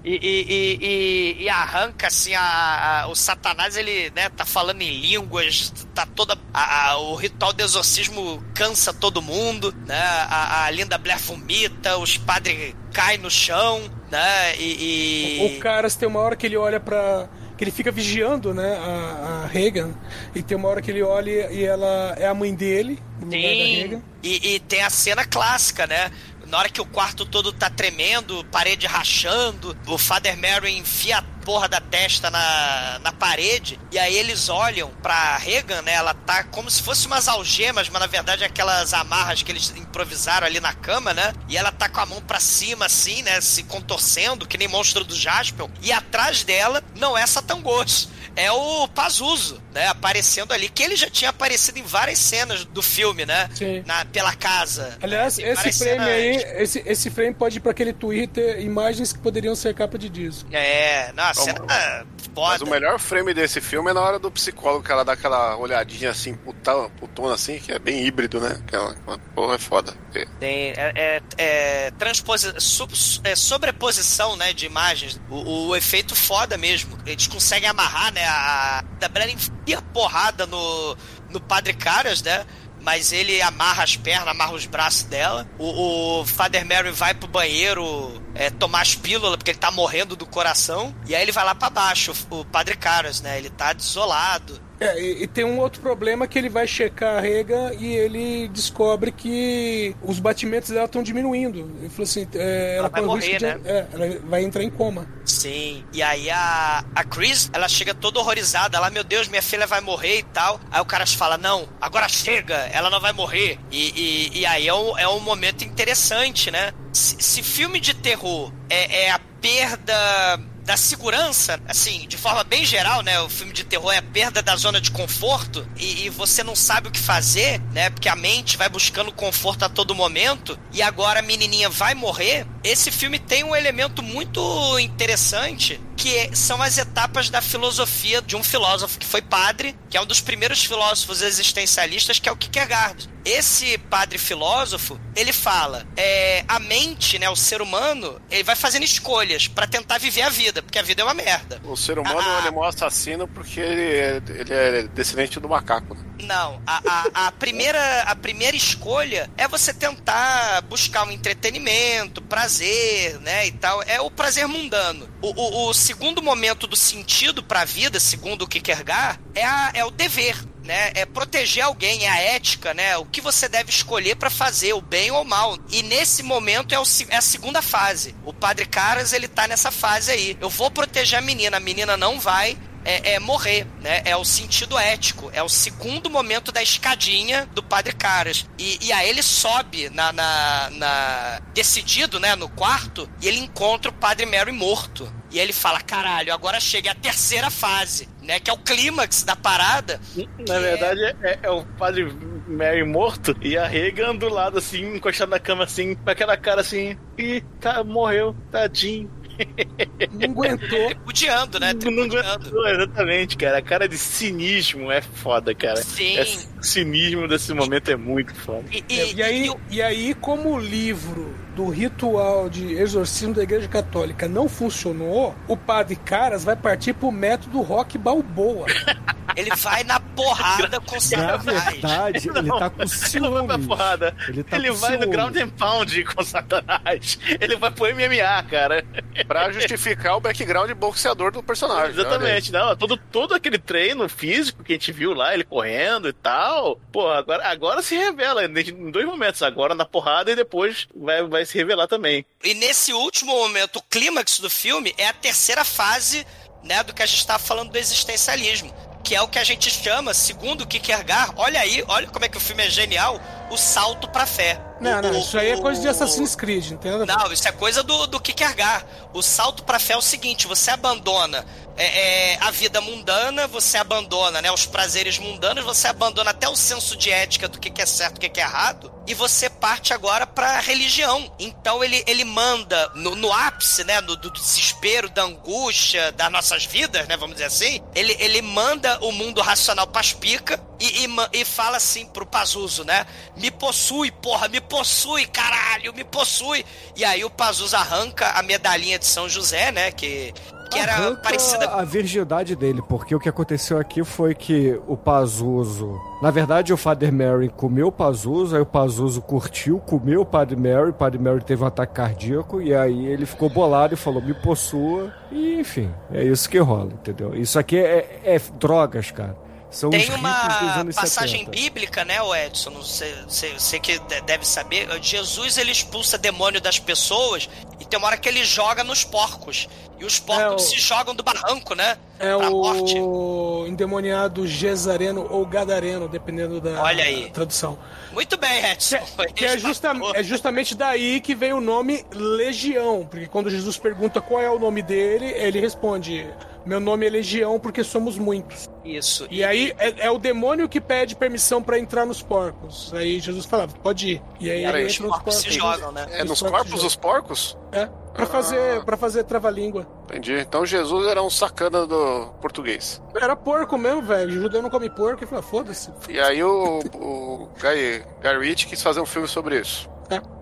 E, 0.02 0.12
e- 0.14 0.46
e- 0.48 0.78
e- 0.80 1.42
e 1.42 1.48
arranca 1.50 2.06
assim 2.06 2.34
a, 2.34 3.02
a- 3.02 3.08
o 3.08 3.14
Satanás, 3.14 3.76
ele 3.76 4.10
né, 4.16 4.30
tá 4.30 4.46
falando 4.46 4.80
em 4.80 4.98
línguas, 4.98 5.70
tá 5.94 6.06
toda. 6.06 6.38
a- 6.54 6.92
a- 6.92 6.96
o 6.98 7.14
ritual 7.16 7.52
do 7.52 7.62
exorcismo 7.62 8.42
cansa 8.54 8.94
todo 8.94 9.20
mundo, 9.20 9.74
né? 9.86 10.00
A, 10.00 10.64
a 10.64 10.70
Linda 10.70 10.96
Blair 10.96 11.18
vomita, 11.20 11.98
os 11.98 12.16
padres 12.16 12.74
caem 12.94 13.18
no 13.18 13.30
chão, 13.30 13.82
né? 14.10 14.56
E. 14.56 15.42
e- 15.52 15.56
O 15.58 15.60
Caras 15.60 15.94
tem 15.96 16.08
uma 16.08 16.20
hora 16.20 16.34
que 16.34 16.46
ele 16.46 16.56
olha 16.56 16.80
pra. 16.80 17.28
Que 17.60 17.64
ele 17.64 17.70
fica 17.70 17.92
vigiando, 17.92 18.54
né, 18.54 18.78
a, 18.78 19.42
a 19.42 19.46
Reagan. 19.46 19.90
E 20.34 20.42
tem 20.42 20.56
uma 20.56 20.66
hora 20.66 20.80
que 20.80 20.90
ele 20.90 21.02
olha 21.02 21.52
e 21.52 21.62
ela 21.62 22.14
é 22.18 22.26
a 22.26 22.32
mãe 22.32 22.54
dele. 22.54 22.98
Reagan. 23.30 24.00
E, 24.22 24.54
e 24.54 24.60
tem 24.60 24.82
a 24.82 24.88
cena 24.88 25.26
clássica, 25.26 25.86
né? 25.86 26.10
Na 26.46 26.56
hora 26.56 26.70
que 26.70 26.80
o 26.80 26.86
quarto 26.86 27.26
todo 27.26 27.52
tá 27.52 27.68
tremendo, 27.68 28.42
parede 28.50 28.86
rachando, 28.86 29.76
o 29.86 29.98
Father 29.98 30.38
Mary 30.38 30.74
enfia 30.74 31.18
a 31.18 31.22
porra 31.44 31.68
da 31.68 31.80
testa 31.80 32.30
na, 32.30 32.98
na 33.02 33.12
parede, 33.12 33.78
e 33.90 33.98
aí 33.98 34.14
eles 34.16 34.48
olham 34.48 34.90
pra 35.02 35.36
Regan, 35.36 35.82
né? 35.82 35.94
Ela 35.94 36.14
tá 36.14 36.44
como 36.44 36.70
se 36.70 36.82
fosse 36.82 37.06
umas 37.06 37.28
algemas, 37.28 37.88
mas 37.88 38.00
na 38.00 38.06
verdade 38.06 38.42
é 38.42 38.46
aquelas 38.46 38.92
amarras 38.94 39.42
que 39.42 39.50
eles 39.52 39.72
improvisaram 39.76 40.46
ali 40.46 40.60
na 40.60 40.72
cama, 40.72 41.12
né? 41.14 41.32
E 41.48 41.56
ela 41.56 41.72
tá 41.72 41.88
com 41.88 42.00
a 42.00 42.06
mão 42.06 42.20
pra 42.20 42.40
cima, 42.40 42.86
assim, 42.86 43.22
né? 43.22 43.40
Se 43.40 43.62
contorcendo, 43.64 44.46
que 44.46 44.58
nem 44.58 44.68
monstro 44.68 45.04
do 45.04 45.14
Jaspion. 45.14 45.68
E 45.82 45.92
atrás 45.92 46.44
dela 46.44 46.82
não 46.96 47.16
é 47.16 47.26
Satangos, 47.26 48.08
é 48.36 48.50
o 48.52 48.86
Pazuzu, 48.88 49.60
né? 49.72 49.88
Aparecendo 49.88 50.52
ali, 50.52 50.68
que 50.68 50.82
ele 50.82 50.96
já 50.96 51.10
tinha 51.10 51.30
aparecido 51.30 51.78
em 51.78 51.82
várias 51.82 52.18
cenas 52.18 52.64
do 52.64 52.80
filme, 52.82 53.26
né? 53.26 53.48
Sim. 53.54 53.82
Na, 53.86 54.04
pela 54.04 54.34
casa. 54.34 54.96
Aliás, 55.02 55.36
Tem 55.36 55.46
esse 55.48 55.62
frame 55.72 55.72
cenas- 55.72 56.08
aí, 56.08 56.36
esse, 56.62 56.82
esse 56.86 57.10
frame 57.10 57.34
pode 57.34 57.56
ir 57.58 57.60
pra 57.60 57.72
aquele 57.72 57.92
Twitter, 57.92 58.60
imagens 58.60 59.12
que 59.12 59.18
poderiam 59.18 59.54
ser 59.54 59.74
capa 59.74 59.98
de 59.98 60.08
disco. 60.08 60.48
É, 60.52 61.12
não, 61.14 61.29
a 61.30 61.34
cena 61.34 61.60
Mas 61.68 62.06
foda. 62.34 62.64
o 62.64 62.70
melhor 62.70 62.98
frame 62.98 63.34
desse 63.34 63.60
filme 63.60 63.90
é 63.90 63.94
na 63.94 64.00
hora 64.00 64.18
do 64.18 64.30
psicólogo, 64.30 64.84
que 64.84 64.92
ela 64.92 65.04
dá 65.04 65.12
aquela 65.12 65.56
olhadinha 65.56 66.10
assim, 66.10 66.34
puta, 66.34 66.72
putona 66.98 67.34
assim, 67.34 67.58
que 67.58 67.72
é 67.72 67.78
bem 67.78 68.04
híbrido, 68.06 68.40
né? 68.40 68.60
Que 68.66 68.74
ela, 68.76 68.94
porra, 69.34 69.54
é 69.54 69.58
foda. 69.58 69.94
É. 70.14 70.24
Tem, 70.38 70.70
é, 70.76 70.92
é, 70.94 71.22
é 71.38 71.90
transposi- 71.92 72.54
sub- 72.58 72.92
é 73.24 73.34
sobreposição, 73.36 74.36
né, 74.36 74.52
de 74.52 74.66
imagens. 74.66 75.20
O, 75.28 75.68
o 75.68 75.76
efeito 75.76 76.14
foda 76.14 76.56
mesmo. 76.56 76.98
Eles 77.06 77.26
conseguem 77.26 77.68
amarrar, 77.68 78.12
né, 78.12 78.24
a... 78.26 78.84
Da 78.98 79.08
Blair 79.08 79.30
enfia 79.30 79.80
porrada 79.92 80.46
no, 80.46 80.96
no 81.30 81.40
Padre 81.40 81.72
Caras, 81.72 82.22
né? 82.22 82.44
Mas 82.80 83.12
ele 83.12 83.40
amarra 83.42 83.84
as 83.84 83.96
pernas, 83.96 84.28
amarra 84.28 84.54
os 84.54 84.66
braços 84.66 85.04
dela. 85.04 85.46
O, 85.58 86.20
o 86.20 86.26
Father 86.26 86.64
Mary 86.64 86.90
vai 86.90 87.14
pro 87.14 87.28
banheiro 87.28 88.22
é, 88.34 88.50
tomar 88.50 88.82
as 88.82 88.94
pílulas, 88.94 89.36
porque 89.36 89.50
ele 89.50 89.58
tá 89.58 89.70
morrendo 89.70 90.16
do 90.16 90.26
coração. 90.26 90.94
E 91.06 91.14
aí 91.14 91.22
ele 91.22 91.32
vai 91.32 91.44
lá 91.44 91.54
pra 91.54 91.70
baixo, 91.70 92.12
o, 92.30 92.40
o 92.40 92.44
Padre 92.44 92.76
Caras, 92.76 93.20
né? 93.20 93.38
Ele 93.38 93.50
tá 93.50 93.72
desolado. 93.72 94.60
É, 94.80 94.98
e, 94.98 95.24
e 95.24 95.26
tem 95.26 95.44
um 95.44 95.58
outro 95.60 95.80
problema 95.82 96.26
que 96.26 96.38
ele 96.38 96.48
vai 96.48 96.66
checar 96.66 97.18
a 97.18 97.20
Reagan 97.20 97.72
e 97.78 97.94
ele 97.94 98.48
descobre 98.48 99.12
que 99.12 99.94
os 100.02 100.18
batimentos 100.18 100.70
dela 100.70 100.86
estão 100.86 101.02
diminuindo. 101.02 101.58
Ele 101.78 101.90
falou 101.90 102.04
assim, 102.04 102.26
é, 102.34 102.76
ela, 102.78 102.88
vai 102.88 103.02
corre 103.02 103.12
o 103.12 103.20
morrer, 103.20 103.38
de- 103.38 103.44
né? 103.44 103.60
é, 103.64 103.86
ela 103.92 104.20
vai 104.24 104.42
entrar 104.42 104.62
em 104.62 104.70
coma. 104.70 105.06
Sim. 105.24 105.84
E 105.92 106.02
aí 106.02 106.30
a, 106.30 106.82
a 106.94 107.04
Chris, 107.04 107.50
ela 107.52 107.68
chega 107.68 107.92
toda 107.94 108.18
horrorizada. 108.20 108.78
Ela, 108.78 108.88
meu 108.90 109.04
Deus, 109.04 109.28
minha 109.28 109.42
filha 109.42 109.66
vai 109.66 109.80
morrer 109.82 110.20
e 110.20 110.22
tal. 110.22 110.58
Aí 110.70 110.80
o 110.80 110.84
cara 110.86 111.06
fala, 111.06 111.36
não, 111.36 111.68
agora 111.80 112.08
chega, 112.08 112.54
ela 112.72 112.88
não 112.88 113.00
vai 113.00 113.12
morrer. 113.12 113.58
E, 113.70 114.30
e, 114.34 114.40
e 114.40 114.46
aí 114.46 114.66
é 114.66 114.74
um, 114.74 114.98
é 114.98 115.06
um 115.08 115.20
momento 115.20 115.62
interessante, 115.62 116.50
né? 116.50 116.72
Se, 116.92 117.16
se 117.20 117.42
filme 117.42 117.78
de 117.80 117.94
terror 117.94 118.50
é, 118.68 119.04
é 119.04 119.10
a 119.10 119.20
perda 119.40 120.40
da 120.70 120.76
segurança, 120.76 121.60
assim, 121.66 122.06
de 122.06 122.16
forma 122.16 122.44
bem 122.44 122.64
geral, 122.64 123.02
né? 123.02 123.20
O 123.22 123.28
filme 123.28 123.52
de 123.52 123.64
terror 123.64 123.92
é 123.92 123.96
a 123.96 124.02
perda 124.02 124.40
da 124.40 124.54
zona 124.54 124.80
de 124.80 124.92
conforto 124.92 125.68
e, 125.76 126.06
e 126.06 126.10
você 126.10 126.44
não 126.44 126.54
sabe 126.54 126.86
o 126.86 126.92
que 126.92 127.00
fazer, 127.00 127.60
né? 127.72 127.90
Porque 127.90 128.08
a 128.08 128.14
mente 128.14 128.56
vai 128.56 128.68
buscando 128.68 129.10
conforto 129.10 129.64
a 129.64 129.68
todo 129.68 129.96
momento 129.96 130.56
e 130.72 130.80
agora 130.80 131.18
a 131.18 131.22
menininha 131.22 131.68
vai 131.68 131.92
morrer. 131.92 132.46
Esse 132.62 132.92
filme 132.92 133.18
tem 133.18 133.42
um 133.42 133.56
elemento 133.56 134.00
muito 134.00 134.78
interessante 134.78 135.80
que 136.00 136.34
são 136.34 136.62
as 136.62 136.78
etapas 136.78 137.28
da 137.28 137.42
filosofia 137.42 138.22
de 138.22 138.34
um 138.34 138.42
filósofo 138.42 138.98
que 138.98 139.04
foi 139.04 139.20
padre, 139.20 139.76
que 139.90 139.98
é 139.98 140.00
um 140.00 140.06
dos 140.06 140.20
primeiros 140.20 140.64
filósofos 140.64 141.20
existencialistas, 141.20 142.18
que 142.18 142.26
é 142.26 142.32
o 142.32 142.36
Kierkegaard. 142.36 143.06
Esse 143.22 143.76
padre 143.76 144.16
filósofo, 144.16 144.98
ele 145.14 145.30
fala, 145.30 145.86
é, 145.94 146.42
a 146.48 146.58
mente, 146.58 147.18
né, 147.18 147.28
o 147.28 147.36
ser 147.36 147.60
humano, 147.60 148.18
ele 148.30 148.42
vai 148.42 148.56
fazendo 148.56 148.82
escolhas 148.82 149.46
pra 149.46 149.66
tentar 149.66 149.98
viver 149.98 150.22
a 150.22 150.30
vida, 150.30 150.59
porque 150.62 150.78
a 150.78 150.82
vida 150.82 151.02
é 151.02 151.04
uma 151.04 151.14
merda. 151.14 151.60
O 151.64 151.76
ser 151.76 151.98
humano 151.98 152.18
Ah. 152.20 152.38
ele 152.40 152.48
é 152.48 152.50
um 152.58 152.62
assassino 152.64 153.26
porque 153.28 153.60
ele 153.60 153.82
é, 153.82 154.22
ele 154.28 154.54
é 154.54 154.82
descendente 154.88 155.38
do 155.40 155.48
macaco. 155.48 155.94
né? 155.94 156.04
Não, 156.22 156.60
a, 156.66 156.82
a, 156.86 157.26
a 157.26 157.32
primeira, 157.32 158.02
a 158.02 158.14
primeira 158.14 158.56
escolha 158.56 159.30
é 159.38 159.48
você 159.48 159.72
tentar 159.72 160.60
buscar 160.62 161.04
um 161.06 161.10
entretenimento, 161.10 162.20
prazer, 162.22 163.18
né, 163.20 163.46
e 163.46 163.52
tal. 163.52 163.82
É 163.84 164.00
o 164.00 164.10
prazer 164.10 164.46
mundano. 164.46 165.08
O, 165.22 165.28
o, 165.28 165.68
o 165.70 165.74
segundo 165.74 166.22
momento 166.22 166.66
do 166.66 166.76
sentido 166.76 167.42
pra 167.42 167.64
vida, 167.64 167.98
segundo 167.98 168.42
o 168.42 168.46
Kierkegaard, 168.48 169.18
é, 169.34 169.44
a, 169.44 169.70
é 169.74 169.84
o 169.84 169.90
dever. 169.90 170.36
Né, 170.62 170.92
é 170.94 171.06
proteger 171.06 171.64
alguém, 171.64 172.04
é 172.04 172.08
a 172.10 172.18
ética, 172.20 172.74
né? 172.74 172.96
O 172.98 173.06
que 173.06 173.20
você 173.20 173.48
deve 173.48 173.70
escolher 173.70 174.14
pra 174.16 174.28
fazer, 174.28 174.74
o 174.74 174.80
bem 174.80 175.10
ou 175.10 175.22
o 175.22 175.24
mal. 175.24 175.58
E 175.70 175.82
nesse 175.82 176.22
momento 176.22 176.74
é, 176.74 176.78
o 176.78 176.84
é 177.08 177.16
a 177.16 177.22
segunda 177.22 177.62
fase. 177.62 178.14
O 178.24 178.32
Padre 178.32 178.66
Caras, 178.66 179.12
ele 179.14 179.26
tá 179.26 179.48
nessa 179.48 179.70
fase 179.70 180.10
aí. 180.10 180.36
Eu 180.40 180.50
vou 180.50 180.70
proteger 180.70 181.18
a 181.18 181.22
menina, 181.22 181.56
a 181.56 181.60
menina 181.60 181.96
não 181.96 182.20
vai 182.20 182.58
é, 182.84 183.14
é 183.14 183.20
morrer, 183.20 183.66
né? 183.80 184.02
É 184.04 184.16
o 184.16 184.24
sentido 184.24 184.78
ético. 184.78 185.30
É 185.32 185.42
o 185.42 185.48
segundo 185.48 186.08
momento 186.10 186.52
da 186.52 186.62
escadinha 186.62 187.46
do 187.54 187.62
Padre 187.62 187.94
Caras. 187.94 188.46
E, 188.58 188.78
e 188.86 188.92
aí 188.92 189.08
ele 189.08 189.22
sobe 189.22 189.90
na, 189.90 190.12
na, 190.12 190.70
na- 190.70 191.40
decidido, 191.54 192.18
né? 192.18 192.34
No 192.36 192.48
quarto 192.48 193.08
e 193.20 193.28
ele 193.28 193.38
encontra 193.38 193.90
o 193.90 193.94
Padre 193.94 194.26
Mary 194.26 194.52
morto. 194.52 195.12
E 195.30 195.38
ele 195.38 195.52
fala: 195.52 195.80
caralho, 195.80 196.32
agora 196.32 196.58
chega 196.60 196.90
a 196.90 196.94
terceira 196.94 197.50
fase, 197.50 198.08
né? 198.30 198.40
Que 198.40 198.50
é 198.50 198.52
o 198.52 198.58
clímax 198.58 199.22
da 199.24 199.34
parada. 199.36 200.00
Na 200.48 200.58
verdade, 200.58 201.00
é, 201.22 201.38
é 201.42 201.50
o 201.50 201.64
padre 201.64 202.06
Mary 202.46 202.84
morto 202.84 203.36
e 203.42 203.56
a 203.58 203.66
Regan 203.66 204.14
do 204.14 204.28
lado, 204.28 204.58
assim, 204.58 204.94
encostado 204.96 205.28
na 205.30 205.38
cama, 205.40 205.64
assim, 205.64 205.94
com 205.94 206.08
aquela 206.10 206.36
cara 206.36 206.60
assim, 206.60 206.96
e 207.18 207.40
tá, 207.60 207.82
morreu, 207.84 208.34
tadinho. 208.50 209.10
Não 210.12 210.30
aguentou. 210.32 210.86
Tripudiando, 210.88 211.58
né? 211.58 211.72
Não, 211.72 211.90
não 211.90 212.08
Tripudiando. 212.08 212.28
aguentou, 212.28 212.68
exatamente, 212.68 213.36
cara. 213.38 213.56
A 213.58 213.62
cara 213.62 213.88
de 213.88 213.96
cinismo 213.96 214.92
é 214.92 215.00
foda, 215.00 215.54
cara. 215.54 215.76
Sim. 215.82 216.18
É, 216.18 216.22
o 216.58 216.62
cinismo 216.62 217.26
desse 217.26 217.54
momento 217.54 217.90
é 217.90 217.96
muito 217.96 218.34
foda. 218.34 218.64
E, 218.70 218.84
E, 218.88 218.94
e- 219.00 219.14
e 219.14 219.22
aí, 219.22 219.48
e 219.70 219.76
e 219.76 219.82
aí, 219.82 220.14
como 220.14 220.50
o 220.54 220.58
livro 220.60 221.34
do 221.60 221.68
ritual 221.68 222.48
de 222.48 222.72
exorcismo 222.72 223.34
da 223.34 223.42
Igreja 223.42 223.68
Católica 223.68 224.26
não 224.26 224.48
funcionou, 224.48 225.34
o 225.46 225.54
padre 225.58 225.94
Caras 225.94 226.42
vai 226.42 226.56
partir 226.56 226.94
pro 226.94 227.12
método 227.12 227.60
rock 227.60 227.98
balboa. 227.98 228.64
ele 229.36 229.50
vai 229.56 229.84
na 229.84 230.00
porrada 230.00 230.80
com 230.80 230.94
Na 230.94 231.00
Satanás. 231.00 231.44
verdade, 231.44 232.28
ele 232.30 232.42
Não, 232.48 232.58
tá 232.58 232.70
com 232.70 232.82
Ele 232.82 233.20
não 233.20 233.46
vai 233.46 233.56
ciúme. 233.56 233.66
porrada. 233.68 234.14
Ele 234.26 234.30
Ele, 234.30 234.44
tá 234.44 234.56
com 234.56 234.62
vai 234.62 234.72
no 234.72 234.76
ciúme. 235.02 235.06
ground 235.06 235.36
and 235.36 235.48
pound 235.50 236.04
com 236.04 236.24
Satanás. 236.24 237.18
Ele 237.40 237.56
vai 237.56 237.70
pro 237.70 237.84
MMA, 237.94 238.42
cara. 238.50 238.84
Pra 239.28 239.52
justificar 239.52 240.16
o 240.16 240.20
background 240.20 240.70
boxeador 240.72 241.30
do 241.30 241.42
personagem. 241.42 241.90
Exatamente, 241.90 242.50
não. 242.50 242.74
Todo, 242.74 242.96
todo 242.96 243.34
aquele 243.34 243.58
treino 243.58 244.08
físico 244.08 244.64
que 244.64 244.72
a 244.72 244.76
gente 244.76 244.92
viu 244.92 245.12
lá, 245.14 245.32
ele 245.34 245.44
correndo 245.44 246.08
e 246.08 246.12
tal. 246.12 246.80
Pô, 246.90 247.06
agora, 247.08 247.46
agora 247.46 247.82
se 247.82 247.94
revela 247.94 248.44
em 248.46 248.90
dois 248.90 249.06
momentos. 249.06 249.42
Agora 249.42 249.74
na 249.74 249.84
porrada 249.84 250.32
e 250.32 250.36
depois 250.36 250.88
vai, 250.96 251.22
vai 251.26 251.44
se 251.50 251.58
revelar 251.58 251.88
também. 251.88 252.24
E 252.42 252.54
nesse 252.54 252.92
último 252.92 253.32
momento, 253.32 253.76
o 253.76 253.82
clímax 253.82 254.38
do 254.38 254.48
filme 254.48 254.94
é 254.96 255.08
a 255.08 255.12
terceira 255.12 255.64
fase, 255.64 256.26
né, 256.62 256.82
do 256.82 256.94
que 256.94 257.02
a 257.02 257.06
gente 257.06 257.18
estava 257.18 257.38
falando 257.38 257.70
do 257.70 257.78
existencialismo, 257.78 258.72
que 259.02 259.14
é 259.14 259.22
o 259.22 259.28
que 259.28 259.38
a 259.38 259.44
gente 259.44 259.70
chama, 259.70 260.14
segundo 260.14 260.62
o 260.62 260.66
Kierkegaard, 260.66 261.34
olha 261.36 261.60
aí, 261.60 261.82
olha 261.88 262.06
como 262.06 262.24
é 262.24 262.28
que 262.28 262.36
o 262.36 262.40
filme 262.40 262.64
é 262.64 262.70
genial, 262.70 263.20
o 263.50 263.56
salto 263.56 264.08
pra 264.08 264.26
fé. 264.26 264.60
Não, 264.80 264.98
O- 264.98 265.02
não, 265.02 265.10
o- 265.10 265.18
isso 265.18 265.38
aí 265.38 265.50
é 265.50 265.56
coisa 265.58 265.80
de 265.80 265.88
Assassin's 265.88 266.34
Creed, 266.34 266.70
entendeu? 266.70 267.04
Não, 267.04 267.30
isso 267.32 267.46
é 267.46 267.52
coisa 267.52 267.82
do, 267.82 268.06
do 268.06 268.18
Kierkegaard. 268.20 268.86
O 269.12 269.22
salto 269.22 269.62
pra 269.64 269.78
fé 269.78 269.92
é 269.94 269.96
o 269.96 270.02
seguinte: 270.02 270.46
você 270.46 270.70
abandona 270.70 271.44
é, 271.76 272.32
é, 272.32 272.38
a 272.40 272.50
vida 272.50 272.80
mundana, 272.80 273.46
você 273.46 273.76
abandona 273.78 274.40
né, 274.40 274.50
os 274.52 274.64
prazeres 274.66 275.18
mundanos, 275.18 275.64
você 275.64 275.88
abandona 275.88 276.30
até 276.30 276.48
o 276.48 276.56
senso 276.56 276.96
de 276.96 277.10
ética 277.10 277.48
do 277.48 277.58
que, 277.58 277.68
que 277.70 277.82
é 277.82 277.86
certo 277.86 278.16
e 278.16 278.18
o 278.18 278.20
que, 278.20 278.28
que 278.28 278.40
é 278.40 278.44
errado, 278.44 278.92
e 279.06 279.12
você 279.14 279.50
parte 279.50 279.92
agora 279.92 280.26
pra 280.26 280.60
religião. 280.60 281.30
Então 281.38 281.82
ele, 281.84 282.02
ele 282.06 282.24
manda, 282.24 282.90
no, 282.94 283.14
no 283.16 283.32
ápice 283.32 283.84
né, 283.84 284.00
no, 284.00 284.16
do 284.16 284.30
desespero, 284.30 285.08
da 285.10 285.22
angústia 285.24 286.12
das 286.12 286.30
nossas 286.30 286.64
vidas, 286.64 287.06
né, 287.08 287.16
vamos 287.16 287.34
dizer 287.36 287.46
assim, 287.46 287.82
ele, 287.94 288.16
ele 288.18 288.40
manda 288.42 288.98
o 289.02 289.10
mundo 289.12 289.40
racional 289.42 289.86
pras 289.86 290.12
pica 290.12 290.60
e, 290.78 291.04
e, 291.06 291.40
e 291.40 291.44
fala 291.44 291.76
assim 291.76 292.06
pro 292.06 292.24
Pazuzu, 292.26 292.84
né? 292.84 293.06
Me 293.40 293.50
possui, 293.50 294.10
porra, 294.10 294.48
me 294.48 294.60
possui, 294.60 295.26
caralho, 295.26 295.94
me 295.94 296.04
possui. 296.04 296.64
E 296.94 297.04
aí 297.04 297.24
o 297.24 297.30
Pazuzu 297.30 297.74
arranca 297.74 298.30
a 298.32 298.42
medalhinha 298.42 298.98
de 298.98 299.06
São 299.06 299.28
José, 299.28 299.72
né? 299.72 299.90
Que, 299.90 300.32
que 300.70 300.78
era 300.78 300.92
Arranca 300.92 301.22
parecida 301.22 301.68
a 301.70 301.82
virgindade 301.82 302.54
dele, 302.54 302.82
porque 302.88 303.14
o 303.14 303.18
que 303.18 303.28
aconteceu 303.28 303.78
aqui 303.78 304.04
foi 304.04 304.34
que 304.34 304.78
o 304.86 304.96
Pazuzu. 304.96 306.00
Na 306.22 306.30
verdade, 306.30 306.72
o 306.72 306.76
Father 306.76 307.12
Mary 307.12 307.48
comeu 307.48 307.88
o 307.88 307.92
Pazuzu, 307.92 308.54
aí 308.54 308.62
o 308.62 308.66
Pazuzu 308.66 309.22
curtiu, 309.22 309.80
comeu 309.80 310.20
o 310.20 310.26
Padre 310.26 310.56
Mary, 310.56 310.90
o 310.90 310.94
Padre 310.94 311.18
Mary 311.18 311.42
teve 311.42 311.62
um 311.62 311.66
ataque 311.66 311.94
cardíaco, 311.94 312.60
e 312.60 312.74
aí 312.74 313.06
ele 313.06 313.24
ficou 313.26 313.48
bolado 313.48 313.94
e 313.94 313.96
falou: 313.96 314.22
me 314.22 314.34
possua. 314.34 315.12
E 315.32 315.54
enfim, 315.54 315.90
é 316.12 316.22
isso 316.22 316.48
que 316.48 316.58
rola, 316.58 316.92
entendeu? 316.92 317.34
Isso 317.34 317.58
aqui 317.58 317.78
é, 317.78 318.20
é 318.24 318.38
drogas, 318.58 319.10
cara. 319.10 319.49
São 319.70 319.88
Tem 319.90 320.10
uma 320.10 320.84
passagem 320.94 321.44
70. 321.44 321.50
bíblica, 321.50 322.04
né, 322.04 322.20
o 322.20 322.34
Edson? 322.34 322.72
Sei 322.82 323.78
que 323.80 323.98
de- 324.00 324.20
deve 324.22 324.44
saber. 324.46 324.88
Jesus 325.00 325.58
ele 325.58 325.70
expulsa 325.70 326.18
demônio 326.18 326.60
das 326.60 326.78
pessoas 326.78 327.48
e 327.78 327.84
tem 327.84 327.96
uma 327.98 328.08
hora 328.08 328.16
que 328.16 328.28
ele 328.28 328.44
joga 328.44 328.82
nos 328.82 329.04
porcos. 329.04 329.68
E 329.98 330.04
os 330.04 330.18
porcos 330.18 330.42
É, 330.44 330.48
o- 330.54 330.58
se 330.58 330.78
jogam 330.80 331.14
do 331.14 331.22
barranco, 331.22 331.74
né? 331.74 331.98
É 332.18 332.34
pra 332.34 332.50
morte. 332.50 332.98
o 332.98 333.66
endemoniado 333.68 334.46
Gesareno 334.46 335.26
ou 335.30 335.44
Gadareno, 335.46 336.08
dependendo 336.08 336.58
da 336.60 336.82
Olha 336.82 337.04
aí. 337.04 337.30
tradução. 337.30 337.78
Muito 338.12 338.36
bem, 338.38 338.64
Edson. 338.72 338.98
Que 339.34 339.44
é, 339.44 339.58
justa- 339.58 339.92
é 340.14 340.22
justamente 340.22 340.74
daí 340.74 341.20
que 341.20 341.34
vem 341.34 341.52
o 341.52 341.60
nome 341.60 342.04
Legião, 342.12 343.06
porque 343.08 343.26
quando 343.26 343.50
Jesus 343.50 343.76
pergunta 343.76 344.20
qual 344.20 344.40
é 344.40 344.50
o 344.50 344.58
nome 344.58 344.80
dele, 344.82 345.26
ele 345.26 345.60
responde: 345.60 346.26
Meu 346.64 346.78
nome 346.80 347.06
é 347.06 347.10
Legião 347.10 347.58
porque 347.58 347.82
somos 347.82 348.18
muitos. 348.18 348.68
Isso. 348.84 349.26
E 349.30 349.42
aí 349.44 349.72
é, 349.78 350.06
é 350.06 350.10
o 350.10 350.18
demônio 350.18 350.68
que 350.68 350.80
pede 350.80 351.16
permissão 351.16 351.62
pra 351.62 351.78
entrar 351.78 352.04
nos 352.06 352.22
porcos. 352.22 352.92
Aí 352.94 353.18
Jesus 353.20 353.46
fala: 353.46 353.66
Pode 353.68 354.12
ir. 354.14 354.22
E 354.38 354.50
aí 354.50 354.62
Cara, 354.64 354.78
os 354.78 354.92
entra 354.92 355.06
nos 355.06 355.16
porcos 355.16 355.34
porcos. 355.34 355.52
se 355.52 355.58
jogam, 355.58 355.92
né? 355.92 356.06
É 356.10 356.22
Os 356.22 356.28
nos 356.30 356.40
porcos 356.40 356.58
corpos 356.58 356.82
dos 356.82 356.96
porcos? 356.96 357.58
É, 357.72 357.88
pra 358.12 358.24
Ah. 358.24 358.26
fazer, 358.26 358.84
pra 358.84 358.96
fazer 358.96 359.24
trava-língua. 359.24 359.86
Entendi. 360.04 360.34
Então 360.38 360.64
Jesus 360.66 361.06
era 361.06 361.22
um 361.22 361.30
sacana 361.30 361.86
do 361.86 362.26
português. 362.40 363.00
Era 363.14 363.34
porco 363.36 363.78
mesmo, 363.78 364.02
velho. 364.02 364.30
Judeu 364.30 364.60
não 364.62 364.70
come 364.70 364.90
porco. 364.90 365.20
Ele 365.22 365.26
falou: 365.28 365.42
Foda-se. 365.44 365.90
E 366.08 366.18
aí 366.20 366.42
o, 366.42 366.80
o 366.94 367.48
Guy, 367.60 368.04
Guy 368.22 368.38
Ritchie 368.48 368.68
quis 368.68 368.82
fazer 368.82 369.00
um 369.00 369.06
filme 369.06 369.28
sobre 369.28 369.60
isso. 369.60 369.88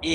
E, 0.03 0.09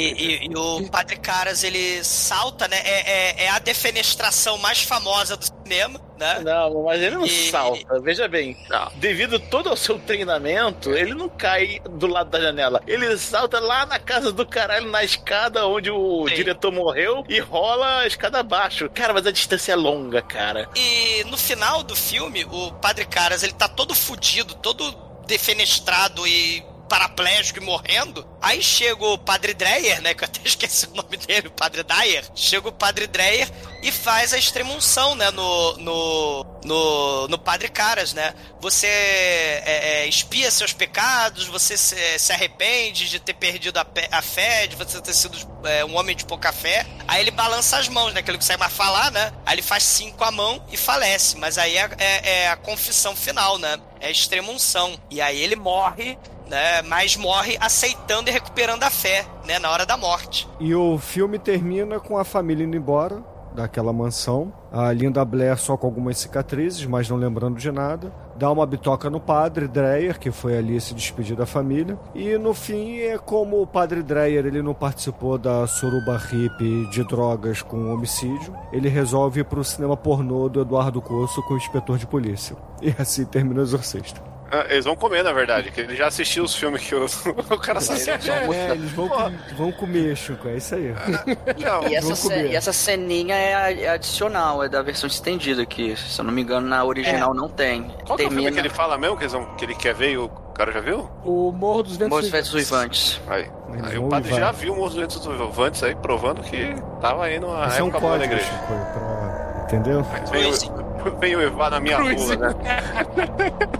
e- 0.45 0.47
e 0.49 0.55
o 0.57 0.89
Padre 0.89 1.15
Caras, 1.17 1.63
ele 1.63 2.03
salta, 2.03 2.67
né? 2.67 2.77
É, 2.83 3.11
é- 3.11 3.43
é 3.45 3.49
a 3.51 3.59
defenestração 3.59 4.57
mais 4.57 4.81
famosa 4.81 5.37
do 5.37 5.45
cinema, 5.45 5.99
né? 6.23 6.39
Não, 6.43 6.83
mas 6.83 7.01
ele 7.01 7.15
não 7.15 7.25
E- 7.25 7.49
salta. 7.51 7.99
Veja 7.99 8.27
bem, 8.27 8.57
Não. 8.69 8.91
devido 8.95 9.39
todo 9.39 9.69
ao 9.69 9.75
seu 9.75 9.99
treinamento, 9.99 10.91
ele 10.91 11.13
não 11.13 11.27
cai 11.29 11.81
do 11.89 12.07
lado 12.07 12.29
da 12.29 12.39
janela. 12.39 12.81
Ele 12.87 13.17
salta 13.17 13.59
lá 13.59 13.85
na 13.85 13.99
casa 13.99 14.31
do 14.31 14.45
caralho, 14.45 14.89
na 14.89 15.03
escada 15.03 15.65
onde 15.67 15.91
o 15.91 16.25
Sim. 16.29 16.35
diretor 16.35 16.71
morreu 16.71 17.23
e 17.27 17.39
rola 17.39 17.99
a 17.99 18.07
escada 18.07 18.39
abaixo. 18.39 18.89
Cara, 18.89 19.13
mas 19.13 19.27
a 19.27 19.31
distância 19.31 19.73
é 19.73 19.75
longa, 19.75 20.21
cara. 20.21 20.69
E 20.75 21.23
no 21.25 21.37
final 21.37 21.83
do 21.83 21.95
filme, 21.95 22.45
o 22.45 22.71
Padre 22.73 23.05
Caras, 23.05 23.43
ele 23.43 23.53
tá 23.53 23.67
todo 23.67 23.93
fudido, 23.93 24.55
todo 24.55 24.93
defenestrado 25.27 26.25
e 26.27 26.63
paraplégico 26.93 27.57
e 27.57 27.63
morrendo. 27.63 28.23
Aí 28.39 28.61
chega 28.61 29.03
o 29.03 29.17
Padre 29.17 29.55
Dreyer, 29.55 29.99
né, 29.99 30.13
que 30.13 30.23
eu 30.23 30.27
até 30.27 30.41
esqueci 30.45 30.85
o 30.85 30.93
nome 30.93 31.17
dele, 31.17 31.47
o 31.47 31.51
Padre 31.51 31.81
Dyer. 31.81 32.23
Chega 32.35 32.69
o 32.69 32.71
Padre 32.71 33.07
Dreyer 33.07 33.49
e 33.81 33.91
faz 33.91 34.31
a 34.31 34.37
extremunção, 34.37 35.15
né, 35.15 35.31
no, 35.31 35.77
no, 35.77 36.45
no, 36.63 37.27
no 37.29 37.39
Padre 37.39 37.69
Caras, 37.69 38.13
né. 38.13 38.35
Você 38.61 38.85
é, 38.85 40.03
é, 40.03 40.07
espia 40.07 40.51
seus 40.51 40.71
pecados, 40.71 41.47
você 41.47 41.75
se, 41.75 41.95
se 42.19 42.31
arrepende 42.31 43.09
de 43.09 43.19
ter 43.19 43.33
perdido 43.33 43.79
a, 43.79 43.87
a 44.11 44.21
fé, 44.21 44.67
de 44.67 44.75
você 44.75 45.01
ter 45.01 45.15
sido 45.15 45.35
é, 45.67 45.83
um 45.83 45.97
homem 45.97 46.15
de 46.15 46.25
pouca 46.25 46.53
fé. 46.53 46.85
Aí 47.07 47.21
ele 47.21 47.31
balança 47.31 47.77
as 47.77 47.87
mãos, 47.87 48.13
né, 48.13 48.21
que 48.21 48.29
ele 48.29 48.37
não 48.37 48.41
consegue 48.41 48.59
mais 48.59 48.73
falar, 48.73 49.09
né. 49.11 49.33
Aí 49.47 49.55
ele 49.55 49.63
faz 49.63 49.81
cinco 49.81 50.23
a 50.23 50.29
mão 50.29 50.63
e 50.71 50.77
falece. 50.77 51.37
Mas 51.37 51.57
aí 51.57 51.75
é, 51.75 51.89
é- 51.97 52.29
é 52.43 52.49
a 52.49 52.55
confissão 52.55 53.15
final, 53.15 53.57
né. 53.57 53.79
É 53.99 54.11
extremunção. 54.11 54.95
E 55.09 55.19
aí 55.21 55.41
ele 55.41 55.55
morre 55.55 56.17
né? 56.53 56.83
Mas 56.83 57.17
morre 57.17 57.57
aceitando 57.59 58.29
e 58.29 58.31
recuperando 58.31 58.83
a 58.83 58.89
fé, 58.89 59.25
né? 59.45 59.57
Na 59.57 59.71
hora 59.71 59.85
da 59.85 59.97
morte. 59.97 60.47
E 60.59 60.73
o 60.75 60.99
filme 60.99 61.39
termina 61.39 61.99
com 61.99 62.17
a 62.17 62.23
família 62.23 62.63
indo 62.63 62.77
embora 62.77 63.23
daquela 63.55 63.91
mansão. 63.91 64.53
A 64.71 64.91
Linda 64.91 65.23
Blair 65.23 65.57
só 65.57 65.77
com 65.77 65.87
algumas 65.87 66.17
cicatrizes, 66.17 66.85
mas 66.85 67.09
não 67.09 67.17
lembrando 67.17 67.57
de 67.57 67.71
nada. 67.71 68.11
Dá 68.35 68.51
uma 68.51 68.65
bitoca 68.65 69.09
no 69.09 69.19
padre 69.19 69.67
Dreyer, 69.67 70.19
que 70.19 70.31
foi 70.31 70.57
ali 70.57 70.79
se 70.81 70.93
despedir 70.93 71.35
da 71.35 71.45
família. 71.45 71.97
E 72.15 72.37
no 72.37 72.53
fim 72.53 72.97
é 72.97 73.17
como 73.17 73.61
o 73.61 73.67
padre 73.67 74.01
Dreyer 74.01 74.45
ele 74.45 74.61
não 74.61 74.73
participou 74.73 75.37
da 75.37 75.67
suruba 75.67 76.17
hippie 76.17 76.87
de 76.89 77.03
drogas 77.03 77.61
com 77.61 77.93
homicídio. 77.93 78.55
Ele 78.71 78.89
resolve 78.89 79.41
ir 79.41 79.45
pro 79.45 79.63
cinema 79.63 79.95
pornô 79.95 80.49
do 80.49 80.61
Eduardo 80.61 81.01
Coço 81.01 81.41
com 81.43 81.53
o 81.53 81.57
inspetor 81.57 81.97
de 81.97 82.07
polícia. 82.07 82.55
E 82.81 82.93
assim 82.99 83.25
termina 83.25 83.59
o 83.59 83.63
exorcista. 83.63 84.32
Ah, 84.55 84.65
Eles 84.69 84.85
vão 84.85 84.95
comer, 84.95 85.23
na 85.23 85.33
verdade, 85.33 85.71
que 85.71 85.81
ele 85.81 85.95
já 85.95 86.07
assistiu 86.07 86.43
os 86.43 86.53
filmes 86.53 86.81
que 86.83 86.93
o, 86.93 87.05
o 87.49 87.57
cara 87.59 87.79
assistiu. 87.79 88.13
É, 88.53 88.69
eles 88.77 88.91
vão, 88.91 89.09
com, 89.09 89.31
vão 89.57 89.71
comer, 89.71 90.15
Chico, 90.15 90.47
é 90.47 90.57
isso 90.57 90.75
aí. 90.75 90.93
Não, 91.59 91.87
E 91.87 91.95
essa, 91.95 92.15
ce- 92.15 92.33
e 92.47 92.55
essa 92.55 92.71
ceninha 92.71 93.35
é, 93.35 93.83
é 93.83 93.89
adicional, 93.89 94.63
é 94.63 94.69
da 94.69 94.81
versão 94.83 95.07
estendida, 95.07 95.65
que 95.65 95.95
se 95.95 96.19
eu 96.19 96.25
não 96.25 96.31
me 96.31 96.41
engano 96.43 96.67
na 96.67 96.83
original 96.83 97.33
não 97.33 97.49
tem. 97.49 97.91
qual 98.05 98.15
que 98.17 98.25
é 98.25 98.27
o 98.27 98.31
filme 98.31 98.51
que 98.51 98.59
ele 98.59 98.69
fala 98.69 98.97
mesmo, 98.97 99.17
que, 99.17 99.23
eles 99.23 99.33
vão- 99.33 99.45
que 99.55 99.65
ele 99.65 99.73
quer 99.75 99.95
ver 99.95 100.11
e 100.11 100.17
o 100.17 100.29
cara 100.53 100.71
já 100.71 100.79
viu? 100.81 101.09
O 101.25 101.51
Morro 101.51 101.81
dos 101.83 101.93
Ventos 101.97 102.09
Morros 102.09 102.25
Uivantes. 102.25 102.49
Fetos 102.51 102.53
Uivantes. 102.71 103.21
Aí, 103.27 103.49
Eles 103.73 103.85
aí 103.87 103.97
o 103.97 104.07
padre 104.07 104.29
já 104.35 104.51
viu 104.51 104.73
o 104.73 104.75
Morros 104.75 104.93
dos 104.93 105.01
Ventos 105.01 105.25
Uivantes 105.25 105.81
aí, 105.83 105.95
provando 105.95 106.43
que 106.43 106.75
tava 107.01 107.25
aí 107.25 107.39
numa 107.39 107.65
Isso 107.67 107.79
é 107.79 107.83
um 107.83 107.87
época 107.87 107.99
boa 108.01 108.19
da 108.19 108.25
igreja. 108.25 108.43
Chico, 108.45 108.67
pra... 108.67 109.42
entendeu? 109.63 110.05
Veio, 110.31 110.53
veio 111.19 111.39
uivar 111.39 111.71
na 111.71 111.79
minha 111.79 111.97
Cruise. 111.97 112.35
pula, 112.35 112.35
né? 112.37 112.55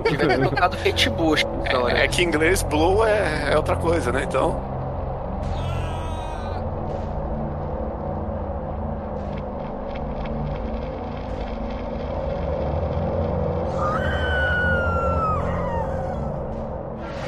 Tiver 0.08 0.28
ter 0.28 0.42
tocado 0.42 0.78
Kate 0.78 1.10
Bush 1.10 1.44
na 1.44 1.64
história. 1.64 1.98
É 1.98 2.08
que 2.08 2.24
em 2.24 2.28
inglês 2.28 2.64
blow 2.64 3.06
é, 3.06 3.52
é 3.52 3.58
outra 3.58 3.76
coisa, 3.76 4.12
né? 4.12 4.24
Então. 4.24 4.74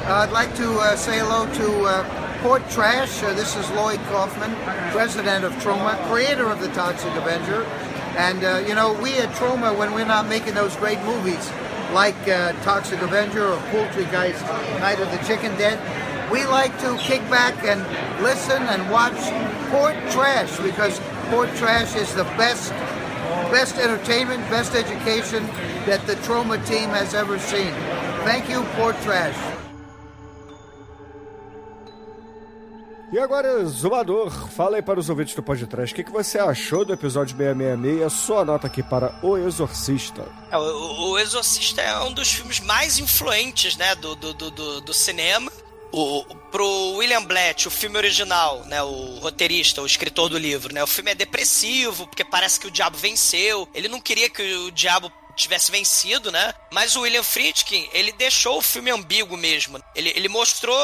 I'd 0.08 0.32
like 0.32 0.54
to 0.56 0.72
uh, 0.78 0.96
say 0.96 1.18
hello 1.18 1.46
to 1.54 1.84
uh, 1.84 2.38
Port 2.42 2.68
Trash. 2.70 3.22
Uh, 3.22 3.34
this 3.34 3.54
is 3.56 3.68
Lloyd 3.72 4.00
Kaufman, 4.08 4.54
president 4.90 5.44
of 5.44 5.52
Troma, 5.54 5.96
creator 6.08 6.50
of 6.50 6.60
the 6.60 6.68
Toxic 6.68 7.12
Avenger. 7.14 7.66
And, 8.16 8.42
uh, 8.44 8.64
you 8.66 8.74
know, 8.74 8.94
we 9.02 9.18
at 9.18 9.28
Troma, 9.34 9.76
when 9.76 9.92
we're 9.92 10.06
not 10.06 10.26
making 10.26 10.54
those 10.54 10.74
great 10.76 11.00
movies 11.02 11.50
like 11.92 12.16
uh, 12.28 12.52
Toxic 12.62 13.00
Avenger 13.02 13.46
or 13.46 13.58
Poultry 13.70 14.04
Guys 14.06 14.40
Night 14.80 14.98
of 15.00 15.10
the 15.10 15.18
Chicken 15.26 15.56
Dead, 15.58 15.78
we 16.30 16.44
like 16.46 16.76
to 16.80 16.96
kick 16.96 17.20
back 17.30 17.54
and 17.64 17.80
listen 18.22 18.62
and 18.62 18.90
watch 18.90 19.18
Port 19.70 19.94
Trash 20.10 20.58
because 20.60 20.98
Port 21.30 21.54
Trash 21.56 21.94
is 21.94 22.12
the 22.14 22.24
best 22.40 22.72
best 23.50 23.76
entertainment, 23.76 24.40
best 24.48 24.74
education 24.74 25.46
that 25.84 26.04
the 26.06 26.14
Troma 26.16 26.64
team 26.66 26.88
has 26.90 27.14
ever 27.14 27.38
seen. 27.38 27.72
Thank 28.24 28.48
you, 28.48 28.62
Port 28.76 28.96
Trash. 29.02 29.55
E 33.12 33.18
agora, 33.20 33.64
Zumador, 33.66 34.30
fala 34.50 34.76
aí 34.76 34.82
para 34.82 34.98
os 34.98 35.08
ouvintes 35.08 35.34
do 35.34 35.42
podcast, 35.42 35.92
o 35.92 35.96
que, 35.96 36.02
que 36.02 36.10
você 36.10 36.38
achou 36.40 36.84
do 36.84 36.92
episódio 36.92 37.36
666 37.36 38.00
e 38.00 38.04
a 38.04 38.10
sua 38.10 38.44
nota 38.44 38.66
aqui 38.66 38.82
para 38.82 39.16
O 39.22 39.36
Exorcista? 39.38 40.26
É, 40.50 40.58
o, 40.58 41.10
o 41.12 41.18
Exorcista 41.18 41.80
é 41.80 42.00
um 42.00 42.12
dos 42.12 42.32
filmes 42.32 42.58
mais 42.60 42.98
influentes, 42.98 43.76
né, 43.76 43.94
do, 43.94 44.16
do, 44.16 44.34
do, 44.34 44.50
do- 44.50 44.80
do 44.80 44.92
cinema. 44.92 45.52
O, 45.92 46.24
pro 46.50 46.96
William 46.96 47.22
Blatt, 47.22 47.68
o 47.68 47.70
filme 47.70 47.96
original, 47.96 48.64
né, 48.66 48.82
o 48.82 49.18
roteirista, 49.20 49.80
o 49.80 49.86
escritor 49.86 50.28
do 50.28 50.36
livro, 50.36 50.74
né, 50.74 50.82
o 50.82 50.86
filme 50.86 51.12
é 51.12 51.14
depressivo, 51.14 52.08
porque 52.08 52.24
parece 52.24 52.58
que 52.58 52.66
o 52.66 52.70
diabo 52.72 52.98
venceu. 52.98 53.68
Ele 53.72 53.86
não 53.88 54.00
queria 54.00 54.28
que 54.28 54.42
o 54.42 54.70
diabo 54.72 55.10
tivesse 55.36 55.70
vencido, 55.70 56.32
né? 56.32 56.54
Mas 56.70 56.96
o 56.96 57.00
William 57.02 57.22
Friedkin, 57.22 57.88
ele 57.92 58.12
deixou 58.12 58.58
o 58.58 58.62
filme 58.62 58.90
ambíguo 58.90 59.36
mesmo. 59.36 59.80
Ele, 59.94 60.10
ele 60.16 60.28
mostrou 60.28 60.76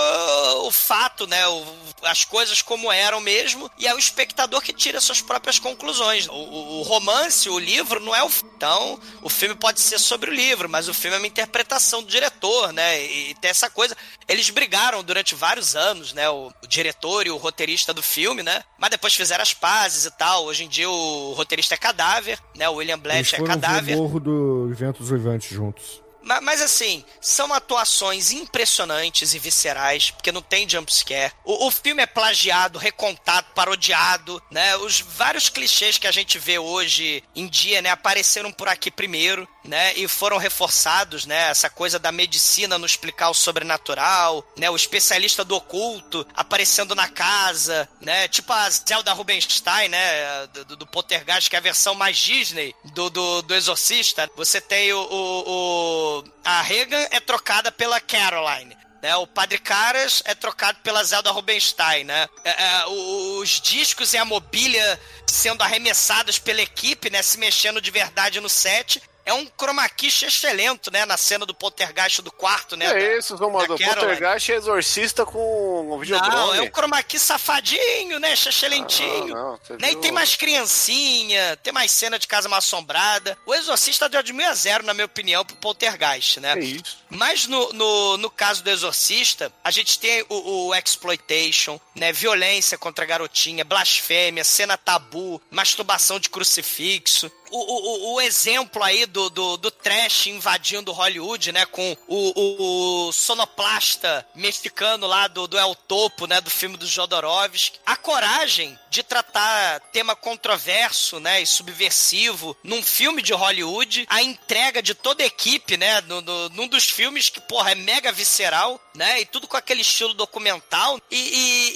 o 0.67 0.71
fato, 0.71 1.27
né? 1.27 1.47
o- 1.49 1.65
as 2.03 2.25
coisas 2.25 2.63
como 2.63 2.91
eram 2.91 3.21
mesmo, 3.21 3.71
e 3.79 3.87
é 3.87 3.95
o 3.95 3.99
espectador 3.99 4.61
que 4.61 4.73
tira 4.73 5.01
suas 5.01 5.21
próprias 5.21 5.59
conclusões. 5.59 6.27
O, 6.29 6.33
o- 6.33 6.81
o 6.81 6.83
romance, 6.83 7.49
o 7.49 7.59
livro, 7.59 8.01
não 8.01 8.15
é 8.15 8.23
o. 8.23 8.31
Então, 8.57 9.01
o 9.23 9.29
filme 9.29 9.55
pode 9.57 9.81
ser 9.81 9.99
sobre 9.99 10.31
o 10.31 10.35
livro, 10.35 10.69
mas 10.69 10.89
o 10.89 10.95
filme 10.95 11.17
é 11.17 11.19
uma 11.21 11.27
interpretação 11.27 12.03
do 12.03 12.09
diretor, 12.09 12.73
né? 12.73 13.03
E, 13.05 13.31
e 13.31 13.35
tem 13.35 13.51
essa 13.51 13.69
coisa. 13.71 13.97
Eles 14.33 14.51
brigaram 14.51 15.03
durante 15.05 15.35
vários 15.35 15.77
anos, 15.77 16.13
né? 16.13 16.29
O, 16.31 16.53
o 16.63 16.67
diretor 16.67 17.27
e 17.27 17.31
o 17.31 17.37
roteirista 17.37 17.93
do 17.93 18.03
filme, 18.03 18.43
né? 18.43 18.63
Mas 18.79 18.91
depois 18.91 19.15
fizeram 19.15 19.43
as 19.43 19.53
pazes 19.55 20.05
e 20.07 20.11
tal. 20.11 20.45
Hoje 20.47 20.65
em 20.65 20.69
dia 20.69 20.89
o 20.89 21.33
roteirista 21.35 21.75
é 21.75 21.79
cadáver, 21.79 22.39
né? 22.57 22.69
O 22.69 22.75
William 22.75 22.95
Eles 23.05 23.31
Blatt 23.31 23.35
é 23.35 23.43
cadáver. 23.47 23.97
Morro 23.97 24.19
dos 24.19 24.79
Ventos 24.79 25.11
Uivantes 25.11 25.51
juntos. 25.51 26.01
Ma- 26.25 26.41
Mas, 26.41 26.61
assim, 26.63 27.05
são 27.21 27.53
atuações 27.53 28.31
impressionantes 28.31 29.35
e 29.35 29.41
viscerais, 29.41 30.13
porque 30.13 30.31
não 30.31 30.41
tem 30.41 30.69
jumpscare. 30.69 31.33
O, 31.45 31.67
o 31.67 31.71
filme 31.73 32.01
é 32.01 32.07
plagiado, 32.07 32.79
recontado, 32.79 33.49
parodiado, 33.57 34.41
né? 34.49 34.77
Os 34.77 35.01
vários 35.01 35.49
clichês 35.49 35.99
que 35.99 36.07
a 36.07 36.13
gente 36.13 36.39
vê 36.39 36.61
hoje 36.61 37.25
em 37.35 37.49
dia, 37.49 37.83
né, 37.83 37.91
apareceram 37.91 38.53
por 38.53 38.69
aqui 38.69 38.89
primeiro, 38.89 39.49
né? 39.65 39.95
E 39.95 40.07
foram 40.09 40.37
reforçados, 40.39 41.27
né? 41.27 41.51
Essa 41.51 41.71
coisa 41.71 41.99
da 41.99 42.11
medicina 42.13 42.79
não 42.79 42.87
explicar 42.87 43.31
o 43.31 43.35
sobrenatural, 43.35 44.45
né? 44.57 44.69
O 44.71 44.77
especialista 44.77 45.45
do 45.45 45.57
oculto 45.57 46.27
aparecendo 46.35 46.95
na 46.95 47.09
casa, 47.09 47.89
né? 48.01 48.29
Tipo 48.29 48.53
a 48.53 48.69
Zelda 48.71 49.13
Rubinstein, 49.13 49.89
né? 49.89 50.47
Do, 50.49 50.77
do 50.77 50.87
Poltergeist, 50.87 51.49
que 51.49 51.57
é 51.57 51.59
a 51.59 51.63
versão 51.63 51.95
mais 51.95 52.17
Disney 52.19 52.75
do, 52.93 53.09
do, 53.11 53.43
do 53.43 53.55
Exorcista. 53.55 54.31
Você 54.37 54.61
tem 54.61 54.93
o, 54.93 54.99
o, 55.01 56.19
o- 56.21 56.25
A 56.45 56.61
Regan 56.63 57.07
é 57.11 57.21
trocada 57.21 57.71
pela 57.73 58.01
Caroline. 58.01 58.77
Né, 59.03 59.17
o 59.17 59.27
Padre 59.27 59.59
Caras 59.59 60.23
é 60.25 60.33
trocado 60.33 60.79
pela 60.85 61.03
Zelda 61.03 61.29
Rubinstein, 61.33 62.05
né? 62.05 62.29
É, 62.45 62.51
é, 62.51 62.87
os 62.87 63.61
discos 63.61 64.13
e 64.15 64.17
a 64.17 64.25
mobília 64.25 65.01
sendo 65.27 65.61
arremessados 65.63 66.39
pela 66.39 66.63
equipe, 66.63 67.11
né? 67.11 67.21
Se 67.21 67.37
mexendo 67.37 67.81
de 67.81 67.91
verdade 67.91 68.41
no 68.41 68.49
set. 68.49 69.03
É 69.25 69.33
um 69.33 69.47
chroma 69.57 69.89
key 69.89 70.09
excelente, 70.09 70.91
né? 70.91 71.05
Na 71.07 71.17
cena 71.17 71.47
do 71.47 71.55
poltergeist 71.55 72.21
do 72.23 72.33
quarto, 72.33 72.77
né? 72.77 72.87
da- 72.87 72.99
É 72.99 73.19
isso, 73.19 73.37
Romulo. 73.37 73.67
da 73.69 73.79
Caroline. 73.79 73.95
Poltergeist 73.95 74.51
é 74.53 74.55
exorcista 74.57 75.25
com 75.25 75.93
um 75.95 75.99
videodrome. 75.99 76.35
Não, 76.35 76.55
é 76.55 76.61
um 76.63 76.71
chroma 76.71 77.01
key 77.03 77.19
safadinho, 77.19 78.19
né? 78.19 78.33
Excelentinho. 78.33 79.37
Ah, 79.37 79.59
né? 79.79 79.93
E 79.93 79.97
tem 79.97 80.11
mais 80.11 80.35
criancinha, 80.35 81.57
tem 81.63 81.73
mais 81.73 81.93
cena 81.93 82.19
de 82.19 82.27
casa 82.27 82.49
mal 82.49 82.59
assombrada. 82.59 83.37
O 83.47 83.55
Exorcista 83.55 84.09
deu 84.09 84.23
de 84.23 84.33
mil 84.33 84.49
a 84.49 84.55
zero, 84.55 84.85
na 84.85 84.95
minha 84.95 85.07
opinião, 85.07 85.45
pro 85.45 85.57
Poltergeist, 85.57 86.41
né? 86.41 86.55
É 86.57 86.61
isso. 86.61 87.02
Mas 87.15 87.47
no, 87.47 87.73
no, 87.73 88.17
no 88.17 88.31
caso 88.31 88.63
do 88.65 88.71
Exorcista, 88.71 89.53
a 89.63 89.71
gente 89.71 89.99
tem 89.99 90.25
o, 90.29 90.69
o 90.69 90.75
exploitation, 90.75 91.79
né? 91.95 92.13
Violência 92.13 92.79
contra 92.79 93.05
a 93.05 93.09
garotinha, 93.09 93.65
blasfêmia, 93.65 94.45
cena 94.45 94.77
tabu, 94.77 95.41
masturbação 95.51 96.19
de 96.19 96.29
crucifixo. 96.31 97.31
O, 97.51 97.59
o, 97.59 98.15
o- 98.15 98.21
exemplo 98.23 98.83
aí 98.83 99.05
do, 99.05 99.29
do, 99.29 99.59
do 99.59 99.71
trash 99.71 100.29
invadindo 100.29 100.91
Hollywood, 100.91 101.53
né? 101.53 101.67
Com 101.67 101.95
o, 102.09 102.33
o, 102.41 103.09
o 103.09 103.13
sonoplasta 103.13 104.27
mexicano 104.35 105.07
lá 105.07 105.29
do, 105.29 105.47
do 105.47 105.59
El 105.59 105.75
Topo, 105.75 106.27
né? 106.27 106.41
Do 106.41 106.49
filme 106.51 106.79
do 106.79 106.87
Jodorowsky. 106.87 107.79
A 107.85 107.95
coragem 107.95 108.79
de 108.89 109.03
tratar 109.03 109.81
tema 109.93 110.17
controverso, 110.17 111.21
né? 111.21 111.43
E 111.43 111.47
subversivo 111.47 112.57
num 112.65 112.83
filme 112.83 113.21
de 113.21 113.35
Hollywood. 113.35 114.07
A 114.09 114.23
entrega 114.23 114.83
de 114.83 114.95
toda 114.95 115.23
a 115.23 115.27
equipe, 115.27 115.77
né? 115.77 116.01
No, 116.03 116.23
no- 116.23 116.49
num 116.51 116.67
dos 116.69 116.85
filmes 116.89 117.02
que, 117.11 117.41
porra, 117.43 117.73
é 117.73 117.75
mega 117.75 118.13
visceral, 118.13 118.81
né? 118.95 119.21
E 119.21 119.27
tudo 119.27 119.49
com 119.49 119.57
aquele 119.57 119.81
estilo 119.83 120.15
documental. 120.15 121.01
E, 121.11 121.17
e, 121.17 121.73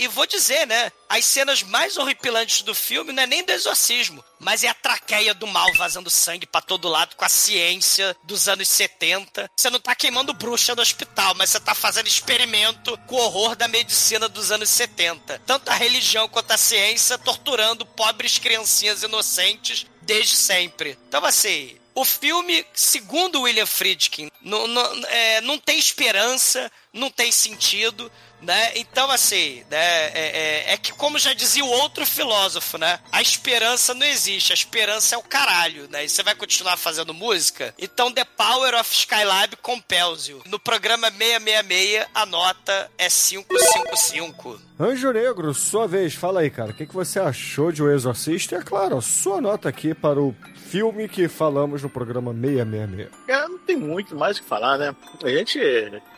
e- 0.00 0.04
e 0.04 0.08
vou 0.08 0.26
dizer, 0.26 0.66
né? 0.66 0.90
As 1.08 1.24
cenas 1.24 1.62
mais 1.62 1.96
horripilantes 1.96 2.62
do 2.62 2.74
filme 2.74 3.12
não 3.12 3.22
é 3.22 3.26
nem 3.26 3.42
do 3.44 3.50
exorcismo, 3.52 4.24
mas 4.38 4.62
é 4.62 4.68
a 4.68 4.74
traqueia 4.74 5.34
do 5.34 5.46
mal 5.46 5.72
vazando 5.74 6.08
sangue 6.08 6.46
pra 6.46 6.60
todo 6.60 6.88
lado 6.88 7.16
com 7.16 7.24
a 7.24 7.28
ciência 7.28 8.16
dos 8.22 8.48
anos 8.48 8.68
70. 8.68 9.50
Você 9.56 9.70
não 9.70 9.80
tá 9.80 9.94
queimando 9.94 10.32
bruxa 10.32 10.74
no 10.74 10.82
hospital, 10.82 11.34
mas 11.34 11.50
você 11.50 11.58
tá 11.60 11.74
fazendo 11.74 12.06
experimento 12.06 12.96
com 13.06 13.16
o 13.16 13.18
horror 13.18 13.56
da 13.56 13.66
medicina 13.68 14.28
dos 14.28 14.50
anos 14.52 14.70
70. 14.70 15.42
Tanto 15.46 15.68
a 15.68 15.74
religião 15.74 16.28
quanto 16.28 16.52
a 16.52 16.56
ciência 16.58 17.18
torturando 17.18 17.84
pobres 17.84 18.38
criancinhas 18.38 19.02
inocentes 19.02 19.86
desde 20.02 20.36
sempre. 20.36 20.96
Então, 21.08 21.24
assim, 21.24 21.76
o 22.00 22.04
filme, 22.04 22.64
segundo 22.72 23.42
William 23.42 23.66
Friedkin, 23.66 24.30
não, 24.40 24.66
não, 24.66 25.06
é, 25.06 25.40
não 25.42 25.58
tem 25.58 25.78
esperança, 25.78 26.70
não 26.92 27.10
tem 27.10 27.30
sentido, 27.30 28.10
né? 28.42 28.72
Então, 28.76 29.10
assim, 29.10 29.62
né, 29.70 29.78
é, 29.78 30.64
é- 30.68 30.72
é 30.72 30.76
que 30.76 30.92
como 30.92 31.18
já 31.18 31.32
dizia 31.34 31.64
o 31.64 31.68
outro 31.68 32.04
filósofo, 32.06 32.78
né? 32.78 32.98
A 33.12 33.20
esperança 33.20 33.92
não 33.94 34.06
existe, 34.06 34.52
a 34.52 34.54
esperança 34.54 35.14
é 35.14 35.18
o 35.18 35.22
caralho, 35.22 35.88
né? 35.90 36.04
E 36.04 36.08
você 36.08 36.22
vai 36.22 36.34
continuar 36.34 36.76
fazendo 36.76 37.12
música? 37.14 37.74
Então, 37.78 38.10
The 38.10 38.24
Power 38.24 38.74
of 38.74 38.92
Skylab 38.94 39.56
compels 39.56 40.26
you. 40.28 40.42
No 40.46 40.58
programa 40.58 41.10
666, 41.10 42.06
a 42.14 42.26
nota 42.26 42.90
é 42.98 43.08
555. 43.08 44.60
Anjo 44.78 45.12
Negro, 45.12 45.52
sua 45.52 45.86
vez, 45.86 46.14
fala 46.14 46.40
aí, 46.40 46.50
cara. 46.50 46.70
O 46.70 46.74
que, 46.74 46.86
que 46.86 46.94
você 46.94 47.20
achou 47.20 47.70
de 47.70 47.82
O 47.82 47.92
Exorcista? 47.92 48.54
E, 48.54 48.58
é 48.58 48.62
claro, 48.62 48.96
a 48.96 49.02
sua 49.02 49.38
nota 49.40 49.68
aqui 49.68 49.92
para 49.94 50.18
o 50.18 50.34
filme 50.70 51.06
que 51.08 51.28
falamos 51.28 51.82
no 51.82 51.90
programa 51.90 52.32
666. 52.32 53.08
É, 53.28 53.46
não 53.46 53.58
tem 53.58 53.76
muito 53.76 54.16
mais 54.16 54.38
o 54.38 54.42
que 54.42 54.48
falar, 54.48 54.78
né? 54.78 54.96
A 55.22 55.28
gente. 55.28 55.58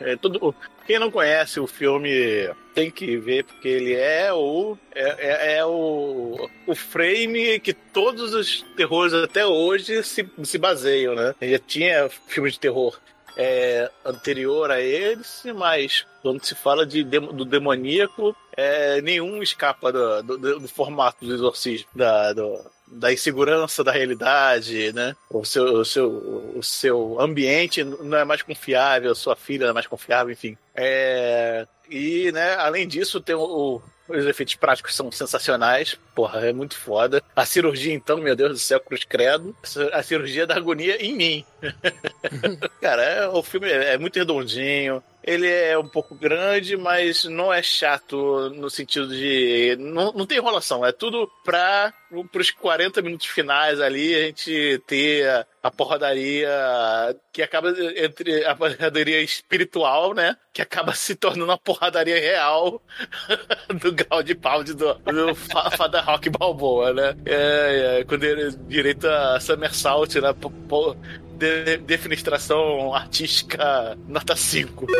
É, 0.01 0.16
tudo, 0.16 0.55
quem 0.86 0.98
não 0.98 1.10
conhece 1.10 1.59
o 1.60 1.66
filme 1.66 2.50
tem 2.74 2.90
que 2.90 3.16
ver, 3.16 3.44
porque 3.44 3.68
ele 3.68 3.94
é 3.94 4.32
o. 4.32 4.76
É, 4.94 5.02
é- 5.18 5.56
é 5.59 5.64
o, 5.64 6.48
o 6.66 6.74
frame 6.74 7.60
que 7.60 7.72
todos 7.72 8.32
os 8.34 8.62
terrores 8.76 9.12
até 9.14 9.46
hoje 9.46 10.02
se, 10.02 10.26
se 10.44 10.59
baseiam, 10.59 11.14
né? 11.14 11.34
Já 11.42 11.59
tinha 11.59 12.09
filmes 12.09 12.54
de 12.54 12.60
terror 12.60 12.98
é, 13.36 13.90
anterior 14.04 14.70
a 14.70 14.80
eles, 14.80 15.42
mas 15.54 16.06
quando 16.22 16.44
se 16.44 16.54
fala 16.54 16.84
de, 16.86 17.02
do 17.02 17.44
demoníaco, 17.44 18.36
é, 18.56 19.00
nenhum 19.00 19.42
escapa 19.42 19.90
do, 19.92 20.22
do- 20.22 20.60
do 20.60 20.68
formato 20.68 21.24
do 21.24 21.34
exorcismo, 21.34 21.88
da, 21.94 22.32
do- 22.32 22.60
da 22.93 23.12
insegurança 23.12 23.82
da 23.82 23.90
realidade, 23.93 24.93
né? 24.93 25.16
O 25.31 25.44
seu, 25.44 25.64
o, 25.64 25.85
seu, 25.85 26.09
o 26.56 26.62
seu 26.62 27.20
ambiente 27.20 27.82
não 27.82 28.16
é 28.19 28.24
mais 28.24 28.43
confiável, 28.43 29.14
sua 29.14 29.35
filha 29.36 29.64
não 29.64 29.70
é 29.70 29.74
mais 29.74 29.86
confiável, 29.86 30.32
enfim. 30.32 30.56
É, 30.74 31.66
e, 31.90 32.31
né, 32.32 32.55
além 32.56 32.86
disso, 32.86 33.20
tem 33.20 33.35
o- 33.35 33.81
os 34.09 34.27
efeitos 34.27 34.55
práticos 34.56 34.94
são 34.94 35.10
sensacionais. 35.10 35.97
Porra, 36.14 36.40
é 36.47 36.52
muito 36.52 36.77
foda. 36.77 37.23
A 37.35 37.47
cirurgia, 37.47 37.94
então, 37.94 38.19
meu 38.19 38.36
Deus 38.36 38.52
do 38.52 38.59
céu, 38.59 38.78
cruz 38.81 39.05
credo. 39.05 39.56
A 39.93 40.02
cirurgia 40.02 40.47
da 40.47 40.56
agonia 40.56 40.97
em 41.02 41.14
mim. 41.14 41.44
Cara, 42.81 43.02
é- 43.02 43.28
o 43.28 43.43
filme 43.43 43.69
é, 43.70 43.94
é 43.94 43.98
muito 43.98 44.19
redondinho. 44.19 45.02
Ele 45.24 45.49
é 45.49 45.78
um 45.78 45.86
pouco 45.89 46.15
grande, 46.15 46.77
mas 46.77 47.24
não 47.24 47.53
é 47.53 47.62
chato 47.62 48.51
no 48.51 48.69
sentido 48.69 49.09
de. 49.09 49.77
Não, 49.78 50.12
não 50.12 50.27
tem 50.27 50.39
enrolação. 50.39 50.85
É 50.85 50.93
tudo 50.93 51.31
pra 51.44 51.93
pros 52.31 52.51
40 52.51 53.01
minutos 53.01 53.27
finais 53.27 53.81
ali 53.81 54.15
a 54.15 54.19
gente 54.27 54.82
ter 54.86 55.27
a, 55.28 55.47
a 55.62 55.70
porradaria 55.70 56.51
que 57.32 57.40
acaba 57.43 57.70
entre 57.97 58.44
a 58.44 58.55
porradaria 58.55 59.23
espiritual, 59.23 60.12
né? 60.12 60.36
Que 60.53 60.61
acaba 60.61 60.94
se 60.94 61.15
tornando 61.15 61.47
uma 61.51 61.57
porradaria 61.57 62.20
real 62.20 62.82
do 63.81 63.93
grau 63.93 64.23
de 64.23 64.35
pau 64.35 64.62
de 64.62 64.74
do, 64.74 64.93
do 64.94 65.35
Fa- 65.35 65.70
Fada 65.70 66.03
Rock 66.03 66.28
Balboa, 66.28 66.93
né? 66.93 67.16
É, 67.24 68.01
é, 68.01 68.05
quando 68.05 68.24
ele 68.24 68.51
direito 68.69 69.09
a 69.09 69.40
Somersault, 69.40 70.20
né? 70.20 70.35
De, 71.43 71.78
defenestração 71.78 72.94
artística 72.94 73.98
nota 74.06 74.36
5. 74.36 74.86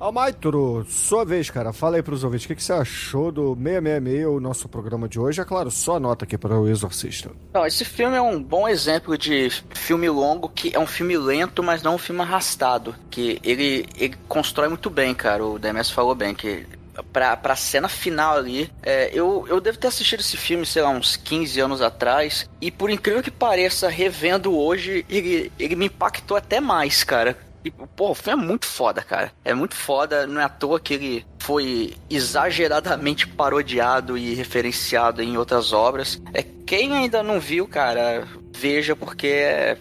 Almaituro, 0.00 0.84
sua 0.86 1.24
vez, 1.24 1.48
cara. 1.48 1.72
Fala 1.72 1.96
aí 1.96 2.02
pros 2.02 2.24
ouvintes. 2.24 2.44
O 2.44 2.48
que, 2.48 2.56
que 2.56 2.62
você 2.62 2.74
achou 2.74 3.32
do 3.32 3.54
666, 3.54 4.26
o 4.26 4.40
nosso 4.40 4.68
programa 4.68 5.08
de 5.08 5.18
hoje? 5.18 5.40
É 5.40 5.44
claro, 5.44 5.70
só 5.70 5.98
nota 5.98 6.26
aqui 6.26 6.36
para 6.36 6.60
o 6.60 6.68
Exorcista. 6.68 7.30
Não, 7.54 7.64
esse 7.64 7.86
filme 7.86 8.14
é 8.14 8.20
um 8.20 8.42
bom 8.42 8.68
exemplo 8.68 9.16
de 9.16 9.48
filme 9.70 10.10
longo 10.10 10.48
que 10.50 10.74
é 10.74 10.78
um 10.78 10.86
filme 10.86 11.16
lento, 11.16 11.62
mas 11.62 11.82
não 11.82 11.94
um 11.94 11.98
filme 11.98 12.20
arrastado. 12.20 12.94
Que 13.10 13.40
ele, 13.42 13.86
ele 13.96 14.14
constrói 14.28 14.68
muito 14.68 14.90
bem, 14.90 15.14
cara. 15.14 15.42
O 15.42 15.58
Demes 15.58 15.90
falou 15.90 16.14
bem 16.14 16.34
que 16.34 16.66
pra, 17.12 17.36
pra 17.36 17.56
cena 17.56 17.88
final 17.88 18.36
ali. 18.36 18.70
é, 18.82 19.10
eu, 19.12 19.46
eu 19.48 19.60
devo 19.60 19.78
ter 19.78 19.88
assistido 19.88 20.20
esse 20.20 20.36
filme, 20.36 20.64
sei 20.66 20.82
lá, 20.82 20.90
uns 20.90 21.16
15 21.16 21.60
anos 21.60 21.82
atrás. 21.82 22.48
E 22.60 22.70
por 22.70 22.90
incrível 22.90 23.22
que 23.22 23.30
pareça, 23.30 23.88
revendo 23.88 24.56
hoje, 24.56 25.04
ele, 25.08 25.52
ele 25.58 25.76
me 25.76 25.86
impactou 25.86 26.36
até 26.36 26.60
mais, 26.60 27.04
cara. 27.04 27.36
E, 27.64 27.70
pô, 27.70 28.10
o 28.10 28.14
filme 28.14 28.42
é 28.42 28.46
muito 28.46 28.66
foda, 28.66 29.02
cara. 29.02 29.32
É 29.42 29.54
muito 29.54 29.74
foda. 29.74 30.26
Não 30.26 30.40
é 30.40 30.44
à 30.44 30.48
toa 30.48 30.78
que 30.78 30.94
ele 30.94 31.26
foi 31.38 31.94
exageradamente 32.10 33.26
parodiado 33.26 34.18
e 34.18 34.34
referenciado 34.34 35.22
em 35.22 35.38
outras 35.38 35.72
obras. 35.72 36.20
É, 36.34 36.42
quem 36.42 36.92
ainda 36.94 37.22
não 37.22 37.40
viu, 37.40 37.66
cara, 37.66 38.28
veja, 38.54 38.94
porque 38.94 39.76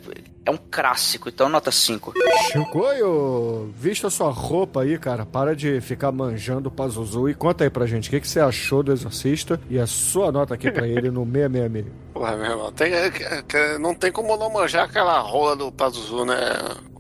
é, 0.46 0.50
é 0.50 0.52
um 0.54 0.58
clássico. 0.72 1.30
Então, 1.30 1.50
nota 1.50 1.72
5. 1.72 2.14
Chicoio, 2.52 3.74
vista 3.78 4.10
sua 4.10 4.30
roupa 4.32 4.82
aí, 4.82 4.98
cara. 4.98 5.26
Para 5.26 5.56
de 5.56 5.80
ficar 5.82 6.12
manjando 6.12 6.70
o 6.70 6.72
Pazuzu 6.72 7.30
e 7.30 7.34
conta 7.34 7.64
aí 7.64 7.70
pra 7.70 7.86
gente 7.86 8.08
o 8.08 8.12
que, 8.12 8.20
que 8.20 8.28
você 8.28 8.40
achou 8.40 8.84
do 8.84 8.92
Exorcista 8.92 9.60
e 9.70 9.80
a 9.80 9.88
sua 9.88 10.32
nota 10.32 10.54
aqui 10.54 10.72
pra 10.72 10.88
ele 10.88 11.10
no 11.12 11.24
666. 11.30 11.86
Porra, 12.14 12.36
meu 12.38 12.52
irmão, 12.52 12.72
tem- 12.72 12.94
é 12.94 13.10
que 13.10 13.78
não 13.80 13.96
tem 13.96 14.12
como 14.12 14.36
não 14.38 14.50
manjar 14.52 14.86
aquela 14.86 15.20
rola 15.20 15.56
do 15.56 15.72
Pazuzu, 15.72 16.26
né? 16.26 16.36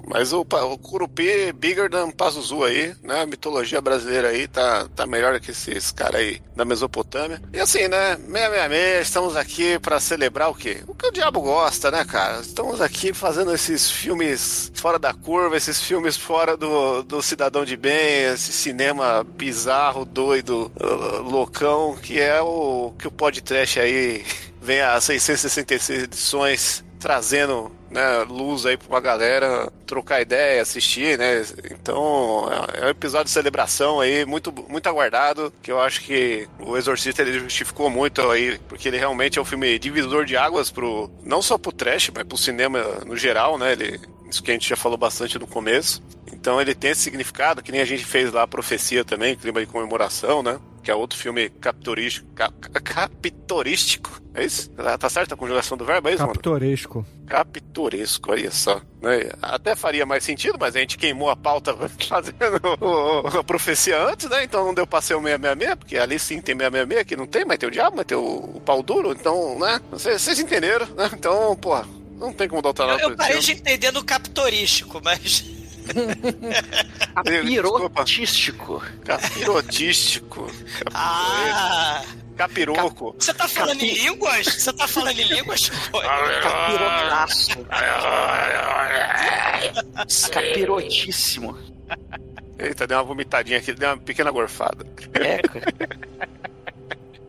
Mas 0.05 0.33
o, 0.33 0.41
o 0.41 0.77
Curupi 0.77 1.51
bigger 1.53 1.89
than 1.89 2.11
Pazuzu 2.11 2.63
aí, 2.63 2.93
né? 3.01 3.21
A 3.21 3.25
mitologia 3.25 3.81
brasileira 3.81 4.29
aí 4.29 4.47
tá, 4.47 4.87
tá 4.95 5.07
melhor 5.07 5.39
que 5.39 5.51
esses 5.51 5.91
caras 5.91 6.21
aí 6.21 6.41
da 6.55 6.65
Mesopotâmia. 6.65 7.41
E 7.53 7.59
assim, 7.59 7.87
né? 7.87 8.15
666, 8.17 9.07
estamos 9.07 9.35
aqui 9.37 9.79
pra 9.79 9.99
celebrar 9.99 10.49
o 10.49 10.55
quê? 10.55 10.83
O 10.87 10.93
que 10.93 11.07
o 11.07 11.11
diabo 11.11 11.41
gosta, 11.41 11.89
né, 11.89 12.03
cara? 12.03 12.41
Estamos 12.41 12.81
aqui 12.81 13.13
fazendo 13.13 13.53
esses 13.53 13.89
filmes 13.89 14.71
fora 14.75 14.99
da 14.99 15.13
curva, 15.13 15.55
esses 15.55 15.81
filmes 15.81 16.17
fora 16.17 16.57
do, 16.57 17.03
do 17.03 17.21
cidadão 17.21 17.63
de 17.63 17.77
bem, 17.77 18.25
esse 18.33 18.51
cinema 18.51 19.23
bizarro, 19.23 20.05
doido, 20.05 20.71
uh, 20.79 21.21
loucão, 21.21 21.95
que 21.95 22.19
é 22.19 22.41
o 22.41 22.93
que 22.99 23.07
o 23.07 23.11
podcast 23.11 23.79
aí 23.79 24.25
vem 24.61 24.81
a 24.81 24.99
666 24.99 26.03
edições 26.03 26.83
trazendo 27.03 27.69
né, 27.91 28.23
luz 28.29 28.65
aí 28.65 28.77
pra 28.77 28.87
uma 28.87 29.01
galera 29.01 29.69
trocar 29.85 30.21
ideia, 30.21 30.61
assistir, 30.61 31.17
né? 31.17 31.45
Então 31.69 32.47
é 32.49 32.83
é 32.83 32.85
um 32.85 32.89
episódio 32.89 33.25
de 33.25 33.31
celebração 33.31 33.99
aí, 33.99 34.25
muito, 34.25 34.53
muito 34.69 34.87
aguardado, 34.87 35.53
que 35.61 35.69
eu 35.69 35.81
acho 35.81 36.01
que 36.01 36.47
o 36.59 36.77
Exorcista 36.77 37.21
ele 37.21 37.37
justificou 37.39 37.89
muito 37.89 38.21
aí, 38.31 38.57
porque 38.69 38.87
ele 38.87 38.97
realmente 38.97 39.37
é 39.37 39.41
um 39.41 39.45
filme 39.45 39.77
divisor 39.77 40.23
de 40.23 40.37
águas 40.37 40.71
pro, 40.71 41.11
não 41.23 41.41
só 41.41 41.57
pro 41.57 41.73
trash, 41.73 42.09
mas 42.15 42.23
pro 42.23 42.37
cinema 42.37 42.81
no 43.05 43.17
geral, 43.17 43.57
né? 43.57 43.73
Ele, 43.73 43.99
isso 44.29 44.41
que 44.41 44.51
a 44.51 44.53
gente 44.53 44.69
já 44.69 44.77
falou 44.77 44.97
bastante 44.97 45.37
no 45.37 45.45
começo. 45.45 46.01
Então 46.43 46.59
ele 46.59 46.75
tem 46.75 46.91
esse 46.91 46.99
significado, 46.99 47.63
que 47.63 47.71
nem 47.71 47.79
a 47.79 47.85
gente 47.85 48.03
fez 48.03 48.29
lá 48.33 48.43
a 48.43 48.47
Profecia 48.47 49.05
também, 49.05 49.33
clima 49.33 49.61
de 49.61 49.65
comemoração, 49.65 50.43
né? 50.43 50.59
Que 50.83 50.91
é 50.91 50.93
outro 50.93 51.17
filme 51.17 51.47
capitorístico. 51.49 52.27
Cap, 52.35 52.53
capitorístico. 52.83 54.21
É 54.33 54.43
isso? 54.43 54.69
Tá 54.71 54.97
tá 54.97 55.09
certo 55.09 55.33
a 55.33 55.37
conjugação 55.37 55.77
do 55.77 55.85
verbo, 55.85 56.09
é 56.09 56.15
isso, 56.15 56.21
mano? 56.21 56.33
Capitoresco. 56.33 57.05
Capitoresco, 57.25 58.29
olha 58.29 58.51
só. 58.51 58.81
né? 59.01 59.29
Até 59.41 59.73
faria 59.73 60.05
mais 60.05 60.25
sentido, 60.25 60.57
mas 60.59 60.75
a 60.75 60.79
gente 60.79 60.97
queimou 60.97 61.29
a 61.29 61.35
pauta 61.37 61.73
fazendo 62.09 62.59
a 63.39 63.43
profecia 63.45 64.05
antes, 64.05 64.29
né? 64.29 64.43
Então 64.43 64.65
não 64.65 64.73
deu 64.73 64.85
pra 64.85 64.99
ser 64.99 65.15
o 65.15 65.21
666, 65.21 65.75
porque 65.75 65.97
ali 65.97 66.19
sim 66.19 66.41
tem 66.41 66.57
666, 66.57 66.99
aqui 66.99 67.15
não 67.15 67.25
tem, 67.25 67.45
mas 67.45 67.57
tem 67.57 67.69
o 67.69 67.71
diabo, 67.71 67.95
mas 67.95 68.05
tem 68.05 68.17
o, 68.17 68.61
pau 68.65 68.83
duro, 68.83 69.13
então, 69.13 69.57
né? 69.57 69.79
Vocês 69.89 70.21
vocês 70.21 70.39
entenderam, 70.41 70.87
né? 70.87 71.09
Então, 71.13 71.55
pô, 71.55 71.81
não 72.17 72.33
tem 72.33 72.49
como 72.49 72.61
dar 72.61 72.67
outra 72.67 72.85
Eu, 72.99 73.11
eu 73.11 73.15
parei 73.15 73.39
de 73.39 73.53
entender 73.53 73.91
no 73.91 74.03
captorístico, 74.03 74.99
mas. 75.01 75.45
Capirotístico. 77.15 78.81
Capirotístico. 79.03 80.47
Ah! 80.93 82.03
Capiroco. 82.35 83.15
Você 83.17 83.33
tá 83.33 83.47
falando 83.47 83.81
em 83.81 83.93
línguas? 83.93 84.45
Você 84.45 84.73
tá 84.73 84.87
falando 84.87 85.17
em 85.19 85.27
línguas? 85.27 85.69
Capirotaço. 86.41 87.57
Capirotíssimo. 90.31 91.57
Eita, 92.57 92.87
deu 92.87 92.97
uma 92.97 93.03
vomitadinha 93.03 93.59
aqui, 93.59 93.73
deu 93.73 93.89
uma 93.89 93.97
pequena 93.97 94.31
gorfada. 94.31 94.85
É, 95.13 95.37
cara. 95.39 95.73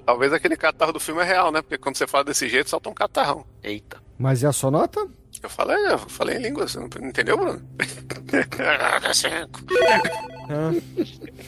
Talvez 0.06 0.32
aquele 0.32 0.56
catarro 0.56 0.93
do 0.93 1.01
filme 1.01 1.22
é 1.22 1.24
real, 1.24 1.51
né? 1.51 1.62
Porque 1.62 1.78
quando 1.78 1.97
você 1.97 2.06
fala 2.06 2.24
desse 2.24 2.48
jeito, 2.48 2.68
solta 2.68 2.90
um 2.90 2.94
catarrão. 2.94 3.47
Eita. 3.62 4.03
Mas 4.19 4.45
é 4.45 4.47
a 4.47 4.53
sua 4.53 4.70
nota? 4.70 5.07
Eu 5.43 5.51
falei, 5.51 5.77
eu 5.86 5.99
falei 5.99 6.36
em 6.36 6.43
língua, 6.43 6.66
você 6.66 6.78
não 6.78 6.86
entendeu, 6.86 7.36
Bruno? 7.36 7.62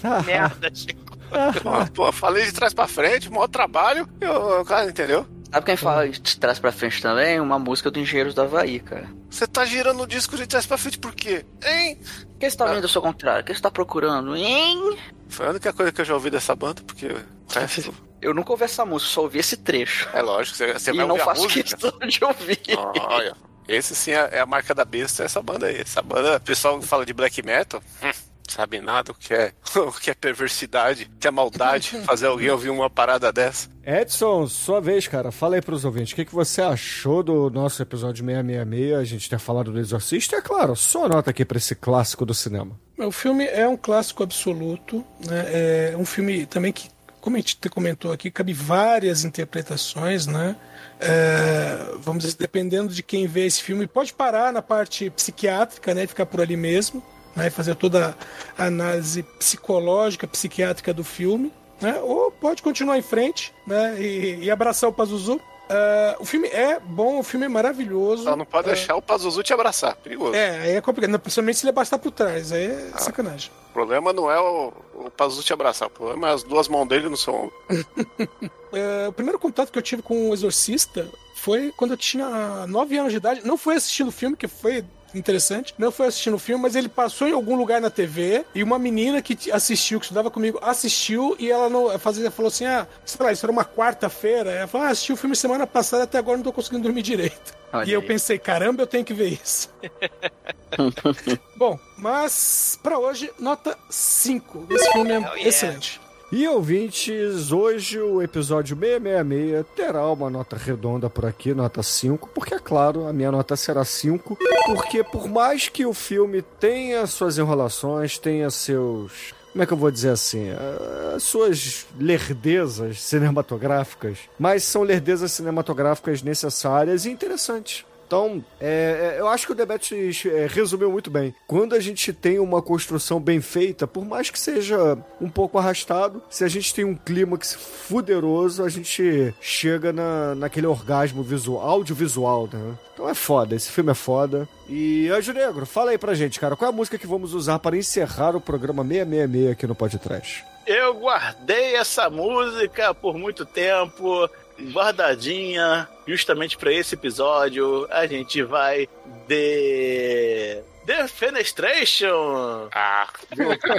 Ah. 0.03 0.23
Merda, 0.27 0.75
Chico. 0.75 1.17
Pô, 1.63 1.93
pô, 1.95 2.13
falei 2.13 2.45
de 2.45 2.53
trás 2.53 2.73
pra 2.75 2.87
frente, 2.87 3.31
maior 3.31 3.49
trabalho, 3.49 4.09
eu, 4.21 4.61
o 4.61 4.65
cara 4.65 4.89
entendeu? 4.89 5.27
Sabe 5.51 5.67
quem 5.67 5.77
fala 5.77 6.09
de 6.09 6.39
trás 6.39 6.59
pra 6.59 6.73
frente 6.73 7.01
também? 7.01 7.41
Uma 7.41 7.59
música 7.59 7.91
do 7.91 7.99
Engenheiros 7.99 8.35
do 8.35 8.43
Havaí, 8.43 8.81
cara. 8.81 9.09
Você 9.31 9.47
tá 9.47 9.65
girando 9.65 10.03
o 10.03 10.07
disco 10.07 10.37
de 10.37 10.47
trás 10.47 10.67
pra 10.67 10.77
frente 10.77 10.99
por 10.99 11.15
quê? 11.15 11.47
Hein? 11.65 11.99
O 12.35 12.39
que 12.39 12.51
você 12.51 12.57
tá 12.57 12.67
vendo 12.67 12.83
ao 12.83 12.89
seu 12.89 13.01
contrário? 13.01 13.43
O 13.43 13.45
que 13.45 13.55
você 13.55 13.61
tá 13.63 13.71
procurando? 13.71 14.37
Hein? 14.37 14.99
Foi 15.29 15.47
a 15.47 15.51
única 15.51 15.73
coisa 15.73 15.93
que 15.93 16.01
eu 16.01 16.05
já 16.05 16.15
ouvi 16.15 16.31
dessa 16.31 16.55
banda, 16.55 16.83
porque 16.83 17.07
o 17.07 17.19
resto... 17.55 17.95
Eu 18.27 18.35
nunca 18.35 18.51
ouvi 18.51 18.65
essa 18.65 18.85
música, 18.85 19.13
só 19.13 19.23
ouvi 19.23 19.39
esse 19.39 19.57
trecho. 19.57 20.09
É 20.13 20.21
lógico, 20.21 20.57
você, 20.57 20.73
você 20.73 20.91
e 20.91 20.97
vai 20.97 21.07
não 21.07 21.13
ouvir 21.13 21.23
a 21.23 21.25
faço 21.27 21.43
música. 21.45 21.63
questão 21.63 22.09
de 22.09 22.25
ouvir. 22.25 22.61
Olha, 23.09 23.37
esse 23.69 23.95
sim 23.95 24.11
é, 24.11 24.31
é 24.33 24.41
a 24.41 24.47
marca 24.47 24.75
da 24.75 24.85
besta, 24.85 25.23
essa 25.23 25.41
banda 25.41 25.67
aí. 25.67 25.81
Essa 25.81 26.03
banda, 26.03 26.37
o 26.37 26.41
pessoal 26.41 26.77
que 26.81 26.87
fala 26.89 27.07
de 27.07 27.13
black 27.13 27.41
metal, 27.45 27.81
hum, 28.03 28.11
sabe 28.49 28.81
nada 28.81 29.13
o 29.13 29.15
que 29.15 29.33
é, 29.33 29.53
o 29.79 29.93
que 29.93 30.11
é 30.11 30.15
perversidade, 30.15 31.05
o 31.05 31.21
que 31.21 31.29
é 31.29 31.31
maldade, 31.31 31.91
fazer 32.05 32.27
alguém 32.27 32.51
ouvir 32.51 32.71
uma 32.71 32.91
parada 32.91 33.33
dessa. 33.33 33.69
Edson, 33.85 34.49
sua 34.49 34.81
vez, 34.81 35.07
cara. 35.07 35.31
Fala 35.31 35.55
aí 35.55 35.63
pros 35.63 35.85
ouvintes. 35.85 36.13
O 36.13 36.17
que, 36.17 36.25
que 36.25 36.35
você 36.35 36.61
achou 36.61 37.23
do 37.23 37.49
nosso 37.49 37.81
episódio 37.81 38.25
666? 38.25 38.99
A 38.99 39.05
gente 39.05 39.31
ter 39.31 39.39
falado 39.39 39.71
do 39.71 39.79
Exorcista. 39.79 40.35
É 40.35 40.41
claro, 40.43 40.75
sua 40.75 41.09
nota 41.09 41.31
aqui 41.31 41.45
pra 41.45 41.59
esse 41.59 41.77
clássico 41.77 42.27
do 42.27 42.35
cinema. 42.35 42.77
O 42.99 43.13
filme 43.13 43.45
é 43.45 43.69
um 43.69 43.77
clássico 43.77 44.25
absoluto, 44.25 45.05
né? 45.25 45.93
É 45.93 45.97
um 45.97 46.05
filme 46.05 46.45
também 46.47 46.73
que, 46.73 46.89
como 47.27 47.35
a 47.35 47.41
gente 47.41 47.57
te 47.57 47.69
comentou 47.69 48.13
aqui, 48.13 48.31
cabe 48.31 48.53
várias 48.53 49.25
interpretações, 49.25 50.29
né? 50.29 50.55
É, 51.01 51.77
vamos 51.99 52.23
dizer, 52.23 52.37
dependendo 52.39 52.95
de 52.95 53.03
quem 53.03 53.27
vê 53.27 53.47
esse 53.47 53.61
filme, 53.61 53.85
pode 53.85 54.15
parar 54.15 54.53
na 54.53 54.63
parte 54.63 55.11
psiquiátrica, 55.11 55.93
né? 55.93 56.07
Ficar 56.07 56.25
por 56.25 56.41
ali 56.41 56.57
mesmo, 56.57 57.03
né? 57.35 57.51
Fazer 57.51 57.75
toda 57.75 58.17
a 58.57 58.67
análise 58.67 59.25
psicológica, 59.41 60.25
psiquiátrica 60.29 60.95
do 60.95 61.03
filme, 61.03 61.53
né? 61.81 61.99
Ou 62.01 62.31
pode 62.31 62.63
continuar 62.63 62.97
em 62.97 63.03
frente, 63.03 63.53
né? 63.67 64.01
E, 64.01 64.45
e 64.45 64.49
abraçar 64.49 64.89
o 64.89 64.93
Pazuzu. 64.93 65.41
É, 65.69 66.17
o 66.21 66.25
filme 66.25 66.47
é 66.49 66.79
bom, 66.79 67.19
o 67.19 67.23
filme 67.23 67.47
é 67.47 67.49
maravilhoso. 67.49 68.25
Só 68.25 68.37
não 68.37 68.45
pode 68.45 68.69
É, 68.69 68.73
deixar 68.75 68.95
o 68.97 69.03
Pazuzu 69.03 69.43
te 69.43 69.53
abraçar, 69.53 69.97
perigoso. 69.97 70.35
É, 70.35 70.61
aí 70.61 70.71
é 70.77 70.81
complicado, 70.81 71.19
principalmente 71.19 71.59
se 71.59 71.65
ele 71.65 71.71
abastar 71.71 71.99
por 71.99 72.11
trás, 72.13 72.53
aí 72.53 72.67
é 72.67 72.93
sacanagem. 72.99 73.51
O 73.71 73.73
problema 73.73 74.13
não 74.13 74.31
é 74.31 74.39
o, 74.41 74.73
o 74.95 75.11
Pazuzu 75.11 75.43
te 75.43 75.53
abraçar, 75.53 75.89
o 75.89 75.91
problema 75.91 76.29
é 76.29 76.33
as 76.33 76.43
duas 76.45 76.69
mãos 76.69 76.87
dele 76.87 77.09
no 77.09 77.17
seu 77.17 77.35
ombro. 77.35 77.53
É, 78.73 79.09
o 79.09 79.13
primeiro 79.13 79.39
contato 79.39 79.73
que 79.73 79.79
eu 79.79 79.83
tive 79.83 80.03
com 80.03 80.29
o 80.29 80.35
Exorcista 80.35 81.09
foi 81.37 81.73
quando 81.77 81.93
eu 81.93 81.97
tinha 81.97 82.67
9 82.67 82.99
anos 82.99 83.13
de 83.13 83.17
idade. 83.17 83.41
Não 83.47 83.57
foi 83.57 83.77
assistindo 83.77 84.09
o 84.09 84.13
filme, 84.13 84.37
que 84.37 84.47
foi 84.49 84.85
interessante. 85.19 85.75
Não 85.79 85.91
foi 85.91 86.07
assistindo 86.07 86.35
o 86.35 86.39
filme, 86.39 86.63
mas 86.63 86.75
ele 86.77 86.89
passou 86.89 87.27
em 87.29 87.33
algum 87.33 87.57
lugar 87.57 87.81
na 87.81 87.91
TV 87.91 88.45
e 88.55 88.63
uma 88.63 88.79
menina 88.79 89.21
que 89.23 89.51
assistiu, 89.51 89.99
que 89.99 90.07
estudava 90.07 90.31
comigo, 90.31 90.59
assistiu 90.63 91.37
e 91.39 91.51
ela 91.51 91.69
não 91.69 91.99
fazia, 91.99 92.31
falou 92.31 92.49
assim: 92.49 92.65
ah, 92.67 92.87
sei 93.05 93.25
lá, 93.25 93.33
isso 93.33 93.45
era 93.45 93.53
uma 93.53 93.65
quarta-feira. 93.65 94.51
Ela 94.51 94.67
falou: 94.67 94.87
ah, 94.87 94.91
assisti 94.91 95.13
o 95.13 95.17
filme 95.17 95.35
semana 95.37 95.67
passada, 95.67 96.05
até 96.05 96.19
agora 96.19 96.37
não 96.37 96.45
tô 96.45 96.53
conseguindo 96.53 96.83
dormir 96.83 97.03
direito. 97.03 97.55
Olha 97.73 97.89
e 97.89 97.93
eu 97.93 98.01
aí. 98.01 98.07
pensei, 98.07 98.39
caramba, 98.39 98.83
eu 98.83 98.87
tenho 98.87 99.05
que 99.05 99.13
ver 99.13 99.39
isso. 99.43 99.69
Bom, 101.57 101.79
mas 101.97 102.79
pra 102.83 102.99
hoje, 102.99 103.31
nota 103.39 103.77
5. 103.91 104.67
Esse 104.71 104.93
filme 104.93 105.13
é 105.13 105.19
Oh, 105.19 105.21
yeah. 105.35 105.49
excelente. 105.49 106.01
E 106.33 106.47
ouvintes, 106.49 107.53
hoje 107.53 108.01
o 108.01 108.21
episódio 108.21 108.77
666 108.77 109.65
terá 109.77 110.05
uma 110.11 110.29
nota 110.29 110.57
redonda 110.57 111.09
por 111.09 111.25
aqui, 111.25 111.55
nota 111.55 111.83
5, 111.85 112.29
porque 112.35 112.55
é 112.55 112.59
claro, 112.59 113.07
a 113.07 113.13
minha 113.13 113.31
nota 113.31 113.55
será 113.55 113.85
5, 113.85 114.37
porque 114.67 115.05
por 115.05 115.29
mais 115.29 115.69
que 115.69 115.87
o 115.87 115.95
filme 115.95 116.43
tenha 116.43 117.07
suas 117.07 117.39
enrolações, 117.39 118.19
tenha 118.19 118.51
seus. 118.51 119.33
Como 119.53 119.63
é 119.63 119.67
que 119.67 119.73
eu 119.73 119.77
vou 119.77 119.91
dizer 119.91 120.11
assim? 120.11 120.51
ah, 120.51 121.15
As 121.15 121.23
suas 121.23 121.87
lerdezas 121.99 123.01
cinematográficas, 123.01 124.19
mas 124.37 124.65
são 124.65 124.83
lerdezas 124.83 125.31
cinematográficas 125.31 126.23
necessárias 126.23 127.07
e 127.07 127.11
interessantes. 127.11 127.85
Então, 128.07 128.45
é, 128.61 129.15
é, 129.17 129.21
eu 129.21 129.27
acho 129.27 129.47
que 129.47 129.53
o 129.53 129.55
debate 129.55 130.13
é, 130.29 130.47
resumiu 130.49 130.91
muito 130.91 131.11
bem. 131.11 131.35
Quando 131.47 131.75
a 131.75 131.81
gente 131.81 132.13
tem 132.13 132.39
uma 132.39 132.63
construção 132.63 133.19
bem 133.19 133.41
feita, 133.41 133.87
por 133.87 134.05
mais 134.05 134.31
que 134.31 134.39
seja 134.39 134.97
um 135.21 135.29
pouco 135.29 135.59
arrastado, 135.59 136.23
se 136.31 136.45
a 136.45 136.49
gente 136.49 136.73
tem 136.73 136.85
um 136.85 136.95
clímax 136.95 137.55
fuderoso, 137.55 138.63
a 138.63 138.69
gente 138.69 139.35
chega 139.41 139.93
na, 139.93 140.35
naquele 140.37 140.67
orgasmo 140.67 141.23
visual, 141.23 141.69
audiovisual, 141.69 142.49
né? 142.53 142.75
Então 142.95 143.09
é 143.09 143.15
foda, 143.15 143.55
esse 143.55 143.71
filme 143.71 143.91
é 143.91 143.95
foda. 143.95 144.49
E, 144.69 145.09
Anjo 145.11 145.33
Negro, 145.33 145.67
fala 145.67 145.91
aí 145.91 145.99
pra 145.99 146.15
gente, 146.15 146.39
cara, 146.41 146.57
qual 146.57 146.71
é 146.71 146.73
a 146.73 146.77
música 146.77 146.97
que 146.97 147.07
vamos 147.07 147.35
usar 147.35 147.59
para 147.59 147.77
encerrar 147.77 148.37
o 148.37 148.41
programa 148.41 148.83
666 148.83 149.51
aqui 149.51 149.67
no 149.67 149.75
Podcast? 149.75 150.45
Eu 150.67 150.95
guardei 150.95 151.77
essa 151.77 152.09
música 152.09 152.95
por 152.95 153.17
muito 153.17 153.45
tempo, 153.45 154.29
guardadinha, 154.73 155.89
justamente 156.07 156.57
pra 156.57 156.73
esse 156.73 156.95
episódio. 156.95 157.87
A 157.91 158.07
gente 158.07 158.43
vai 158.43 158.89
de. 159.27 160.63
The 160.87 161.09
Fenestration! 161.09 162.69
Ah, 162.73 163.09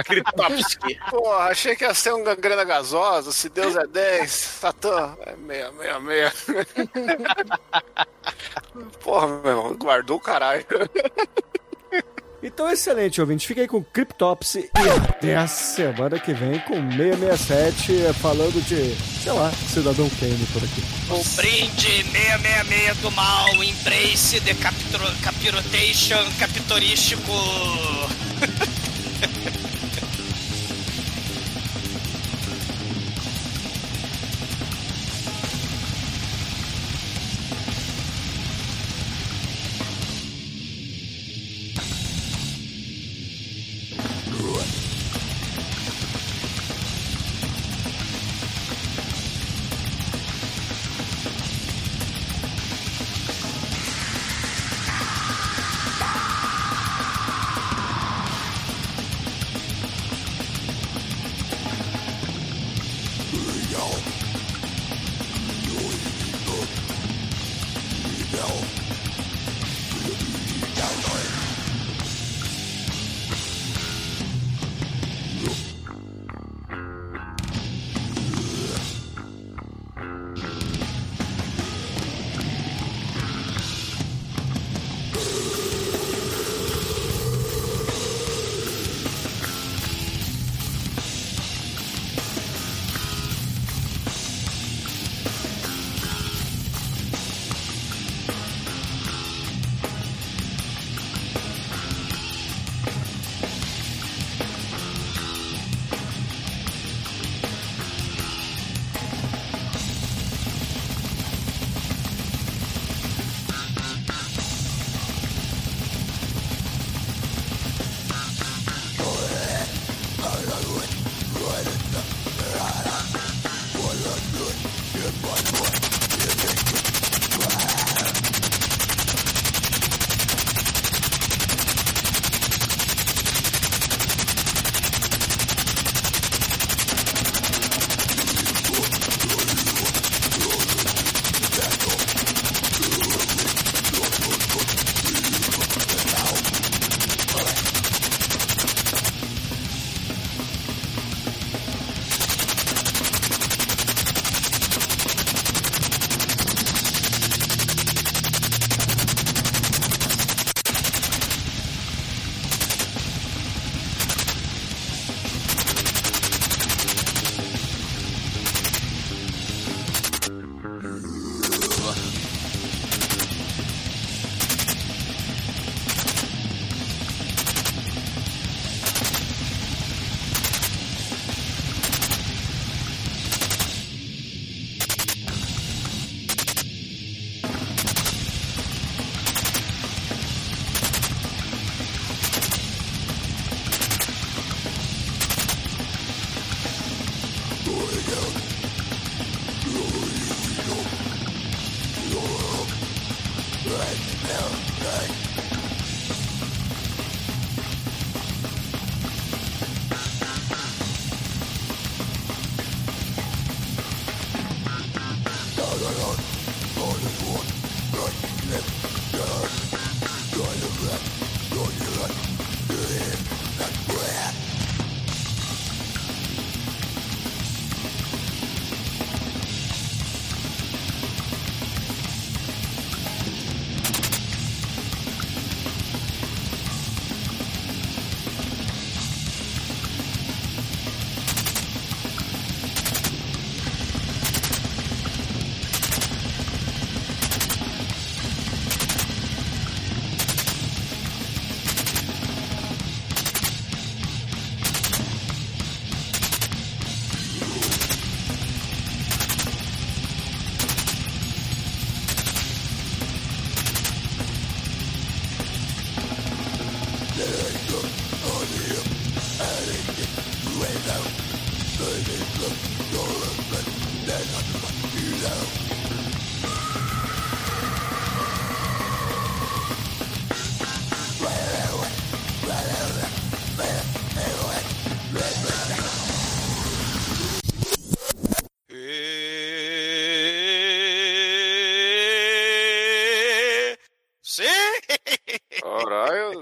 Kritovsky. 0.04 0.98
porra, 1.08 1.44
achei 1.44 1.74
que 1.74 1.82
ia 1.82 1.94
ser 1.94 2.12
um 2.12 2.22
gangrena 2.22 2.64
gasosa, 2.64 3.32
se 3.32 3.48
Deus 3.48 3.74
é 3.76 3.86
10, 3.86 4.30
Satã 4.30 5.16
é 5.24 5.34
meia, 5.36 5.72
meia, 5.72 5.98
meia. 6.00 6.30
Porra, 9.00 9.26
meu 9.26 9.50
irmão, 9.50 9.74
guardou 9.74 10.18
o 10.18 10.20
caralho. 10.20 10.66
Então, 12.42 12.70
excelente, 12.70 13.20
ouvinte. 13.20 13.46
Fica 13.46 13.60
aí 13.60 13.66
com 13.66 13.82
Cryptopsy 13.82 14.70
e 14.76 14.88
até 14.88 15.36
a 15.36 15.46
semana 15.48 16.18
que 16.18 16.32
vem 16.32 16.60
com 16.60 16.74
667 16.92 18.12
falando 18.20 18.64
de, 18.64 18.94
sei 19.22 19.32
lá, 19.32 19.50
Cidadão 19.50 20.08
Kane 20.20 20.46
por 20.52 20.62
aqui. 20.62 20.82
O 21.10 21.36
brinde 21.36 22.04
666 22.04 22.96
do 22.98 23.10
mal, 23.10 23.52
embrace 23.62 24.40
the 24.42 24.54
capitro, 24.54 25.04
capirotation, 25.22 26.24
capit, 26.38 26.58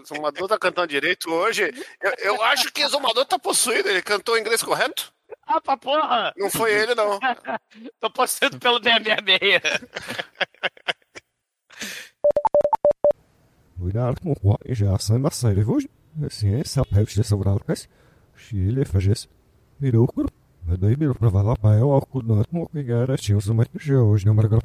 Zumador 0.06 0.48
tá 0.48 0.58
cantando 0.58 0.88
direito 0.88 1.30
hoje. 1.30 1.62
Eu, 2.00 2.12
eu 2.18 2.42
acho 2.42 2.72
que 2.72 2.84
o 2.84 2.88
Zumador 2.88 3.24
tá 3.26 3.38
possuído. 3.38 3.88
Ele 3.88 4.02
cantou 4.02 4.38
inglês 4.38 4.62
correto? 4.62 5.12
Ah, 5.46 5.60
pra 5.60 5.76
porra! 5.76 6.32
Não 6.36 6.50
foi 6.50 6.72
ele, 6.72 6.94
não. 6.94 7.18
Tô 8.00 8.10
possuído 8.10 8.58
pelo 8.58 8.80
666. 8.82 9.62
Uyarlık 13.80 14.24
mı? 14.24 14.34
Vay 14.42 14.72
icazı 14.72 15.18
masayla 15.18 15.62
vuj. 15.62 15.86
Assim, 16.26 16.64
sabe, 16.64 17.06
se 17.06 17.24
sobrar 17.24 17.58
kas. 17.66 17.86
Chile 18.36 18.84
faz 18.84 19.28
Virou 19.80 20.08
o. 20.16 20.28
Mas 20.66 20.78
daí 20.80 20.96
virou 20.96 21.14
pra 21.14 21.30
falar 21.30 21.56
para 21.56 21.78
eu 21.78 21.92
ao 21.92 22.00
cuidado 22.00 22.48
com 22.48 22.62
o 22.62 22.68
que 22.68 22.92
era 22.92 23.16
tinha 23.16 23.38
os 23.38 23.46
mais 23.48 23.68
hoje, 23.88 24.26
não 24.26 24.34
marcar. 24.34 24.60